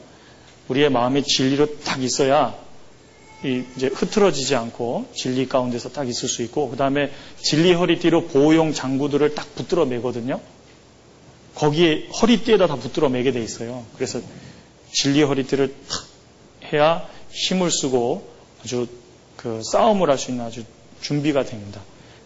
우리의 0.69 0.91
마음이 0.91 1.23
진리로 1.25 1.79
딱 1.81 2.03
있어야 2.03 2.57
이제 3.45 3.89
흐트러지지 3.89 4.55
않고 4.55 5.07
진리 5.15 5.49
가운데서 5.49 5.91
딱 5.91 6.09
있을 6.09 6.29
수 6.29 6.43
있고 6.43 6.71
그 6.71 6.77
다음에 6.77 7.11
진리 7.39 7.73
허리띠로 7.73 8.29
보호용 8.29 8.73
장구들을 8.73 9.35
딱 9.35 9.55
붙들어 9.55 9.85
매거든요. 9.85 10.41
거기에 11.57 12.09
허리띠에다 12.21 12.67
다 12.67 12.77
붙들어 12.77 13.09
매게 13.09 13.33
돼 13.33 13.43
있어요. 13.43 13.85
그래서 13.97 14.21
진리 14.93 15.23
허리띠를 15.23 15.75
탁 15.89 16.73
해야 16.73 17.09
힘을 17.31 17.71
쓰고 17.71 18.31
아주 18.63 18.87
그 19.37 19.61
싸움을 19.65 20.09
할 20.09 20.19
수 20.19 20.31
있는 20.31 20.45
아주 20.45 20.65
준비가 21.01 21.45
됩니다. 21.45 21.81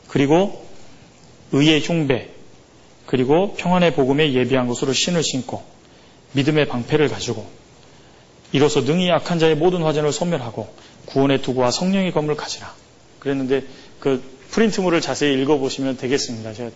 그리고 0.08 0.66
의의 1.52 1.80
흉배 1.80 2.28
그리고 3.06 3.54
평안의 3.54 3.94
복음에 3.94 4.32
예비한 4.34 4.66
것으로 4.66 4.92
신을 4.92 5.22
신고 5.22 5.64
믿음의 6.32 6.68
방패를 6.68 7.08
가지고 7.08 7.46
이로써 8.52 8.80
능히 8.80 9.08
약한 9.08 9.38
자의 9.38 9.54
모든 9.54 9.82
화전을 9.82 10.12
소멸하고 10.12 10.68
구원의 11.06 11.42
두구와 11.42 11.70
성령의 11.70 12.12
검을 12.12 12.36
가지라. 12.36 12.72
그랬는데 13.18 13.64
그 14.00 14.22
프린트물을 14.50 15.00
자세히 15.00 15.40
읽어보시면 15.42 15.96
되겠습니다. 15.96 16.52
제가 16.54 16.70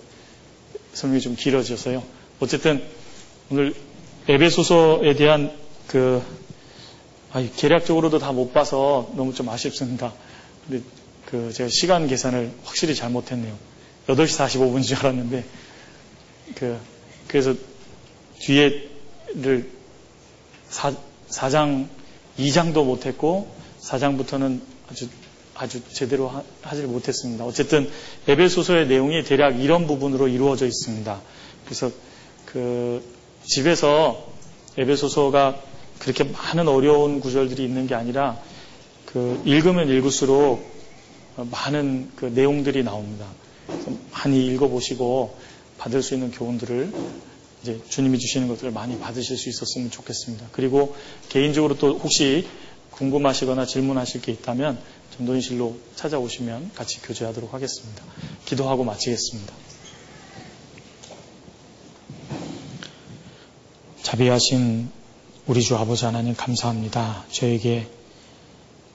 설명이 0.95 1.21
좀 1.21 1.37
길어져서요. 1.37 2.03
어쨌든 2.41 2.83
오늘 3.51 3.75
에베소서에 4.29 5.15
대한 5.15 5.53
그 5.87 6.23
아, 7.33 7.47
계략적으로도 7.57 8.19
다 8.19 8.33
못 8.33 8.53
봐서 8.53 9.11
너무 9.15 9.33
좀 9.35 9.49
아쉽습니다. 9.49 10.13
근데 10.67 10.85
그 11.27 11.53
제가 11.53 11.69
시간 11.71 12.09
계산을 12.09 12.51
확실히 12.65 12.95
잘못했네요. 12.95 13.57
8시 14.09 14.47
45분인 14.49 14.83
줄 14.83 14.99
알았는데 14.99 15.45
그 16.57 16.79
그래서 17.29 17.55
뒤에를 18.41 19.71
4장 21.31 21.89
2장도 22.39 22.85
못했고 22.85 23.49
4장부터는 23.81 24.61
아주 24.91 25.09
아주 25.55 25.83
제대로 25.93 26.29
하, 26.29 26.43
하지 26.63 26.83
못했습니다. 26.83 27.45
어쨌든 27.45 27.91
에베소서의 28.27 28.89
내용이 28.89 29.25
대략 29.25 29.61
이런 29.61 29.87
부분으로 29.87 30.29
이루어져 30.29 30.67
있습니다. 30.67 31.21
그래서 31.67 31.91
그 32.47 33.03
집에서 33.45 34.27
에베소서가 34.79 35.61
그렇게 35.99 36.25
많은 36.25 36.67
어려운 36.67 37.21
구절들이 37.21 37.63
있는 37.63 37.87
게 37.87 37.95
아니라 37.95 38.39
그 39.05 39.43
읽으면 39.45 39.91
읽을수록 39.91 40.65
많은 41.37 42.11
그 42.17 42.25
내용들이 42.27 42.83
나옵니다. 42.83 43.27
많이 44.13 44.47
읽어보시고 44.47 45.37
받을 45.79 46.03
수 46.03 46.15
있는 46.15 46.31
교훈들을 46.31 46.93
이제 47.63 47.81
주님이 47.89 48.19
주시는 48.19 48.49
것들을 48.49 48.71
많이 48.73 48.99
받으실 48.99 49.37
수 49.37 49.49
있었으면 49.49 49.91
좋겠습니다. 49.91 50.49
그리고 50.53 50.97
개인적으로 51.29 51.77
또 51.77 51.99
혹시 51.99 52.47
궁금하시거나 52.93 53.67
질문하실 53.67 54.23
게 54.23 54.33
있다면 54.33 54.81
전도인실로 55.17 55.79
찾아오시면 55.97 56.73
같이 56.75 57.01
교제하도록 57.03 57.53
하겠습니다. 57.53 58.05
기도하고 58.47 58.85
마치겠습니다. 58.85 59.55
자비하신 64.03 64.91
우리 65.47 65.63
주 65.63 65.77
아버지 65.77 66.05
하나님 66.05 66.35
감사합니다. 66.35 67.25
저에게 67.31 67.89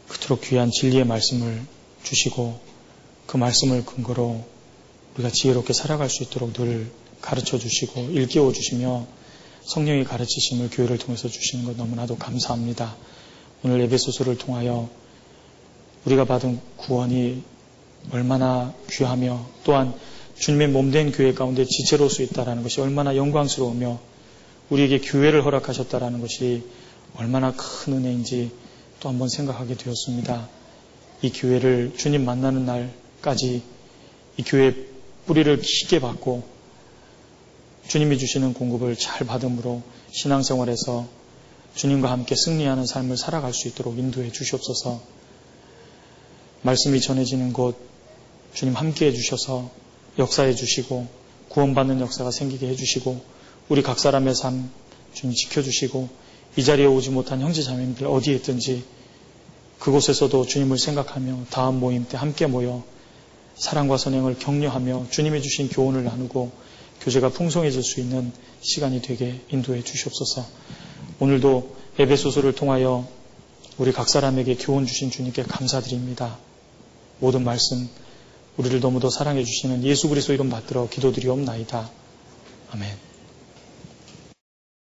그토록 0.07 0.41
귀한 0.41 0.71
진리의 0.71 1.05
말씀을 1.05 1.61
주시고 2.03 2.59
그 3.25 3.37
말씀을 3.37 3.85
근거로 3.85 4.45
우리가 5.15 5.29
지혜롭게 5.29 5.73
살아갈 5.73 6.09
수 6.09 6.23
있도록 6.23 6.53
늘 6.53 6.91
가르쳐 7.25 7.57
주시고 7.57 8.11
일깨워 8.11 8.53
주시며 8.53 9.07
성령이 9.63 10.03
가르치심을 10.03 10.69
교회를 10.69 10.99
통해서 10.99 11.27
주시는 11.27 11.65
것 11.65 11.75
너무나도 11.75 12.17
감사합니다. 12.17 12.95
오늘 13.63 13.81
예배소서를 13.81 14.37
통하여 14.37 14.87
우리가 16.05 16.25
받은 16.25 16.59
구원이 16.77 17.41
얼마나 18.11 18.75
귀하며 18.91 19.43
또한 19.63 19.95
주님의 20.37 20.67
몸된 20.67 21.13
교회 21.13 21.33
가운데 21.33 21.65
지체로 21.65 22.09
수 22.09 22.21
있다는 22.21 22.61
것이 22.61 22.79
얼마나 22.79 23.15
영광스러우며 23.15 23.99
우리에게 24.69 24.99
교회를 24.99 25.43
허락하셨다는 25.43 26.21
것이 26.21 26.63
얼마나 27.15 27.53
큰 27.55 27.93
은혜인지 27.93 28.51
또 28.99 29.09
한번 29.09 29.29
생각하게 29.29 29.75
되었습니다. 29.75 30.47
이 31.23 31.31
교회를 31.31 31.93
주님 31.97 32.23
만나는 32.23 32.65
날까지 32.65 33.63
이 34.37 34.43
교회 34.43 34.75
뿌리를 35.25 35.59
깊게 35.59 35.99
받고 35.99 36.54
주님이 37.87 38.17
주시는 38.17 38.53
공급을 38.53 38.95
잘 38.95 39.27
받음으로 39.27 39.81
신앙생활에서 40.11 41.07
주님과 41.75 42.09
함께 42.09 42.35
승리하는 42.35 42.85
삶을 42.85 43.17
살아갈 43.17 43.53
수 43.53 43.67
있도록 43.67 43.97
인도해 43.97 44.31
주시옵소서. 44.31 45.01
말씀이 46.61 46.99
전해지는 46.99 47.53
곳 47.53 47.77
주님 48.53 48.73
함께 48.73 49.07
해 49.07 49.11
주셔서 49.11 49.69
역사해 50.17 50.55
주시고 50.55 51.07
구원받는 51.49 51.99
역사가 51.99 52.31
생기게 52.31 52.67
해 52.67 52.75
주시고 52.75 53.21
우리 53.69 53.83
각 53.83 53.99
사람의 53.99 54.33
삶 54.33 54.71
주님 55.13 55.35
지켜 55.35 55.61
주시고 55.61 56.09
이 56.55 56.63
자리에 56.63 56.85
오지 56.85 57.11
못한 57.11 57.41
형제 57.41 57.61
자매님들 57.61 58.07
어디에 58.07 58.35
있든지 58.35 58.83
그곳에서도 59.79 60.47
주님을 60.47 60.79
생각하며 60.79 61.45
다음 61.51 61.79
모임 61.79 62.07
때 62.07 62.17
함께 62.17 62.47
모여 62.47 62.83
사랑과 63.55 63.97
선행을 63.97 64.39
격려하며 64.39 65.07
주님이 65.11 65.41
주신 65.41 65.69
교훈을 65.69 66.03
나누고 66.03 66.64
교제가 67.05 67.29
풍성해질 67.29 67.83
수 67.83 67.99
있는 67.99 68.31
시간이 68.61 69.01
되게 69.03 69.39
인도해 69.49 69.83
주시옵소서. 69.83 70.45
오늘도 71.19 71.75
에베소서를 71.99 72.55
통하여 72.55 73.07
우리 73.77 73.91
각 73.91 74.09
사람에게 74.09 74.55
교훈 74.55 74.87
주신 74.87 75.11
주님께 75.11 75.43
감사드립니다. 75.43 76.37
모든 77.19 77.43
말씀 77.43 77.87
우리를 78.57 78.79
너무도 78.79 79.09
사랑해 79.11 79.43
주시는 79.43 79.83
예수 79.83 80.09
그리스도 80.09 80.33
이름 80.33 80.49
받들어 80.49 80.89
기도드리옵나이다. 80.89 81.89
아멘. 82.71 83.14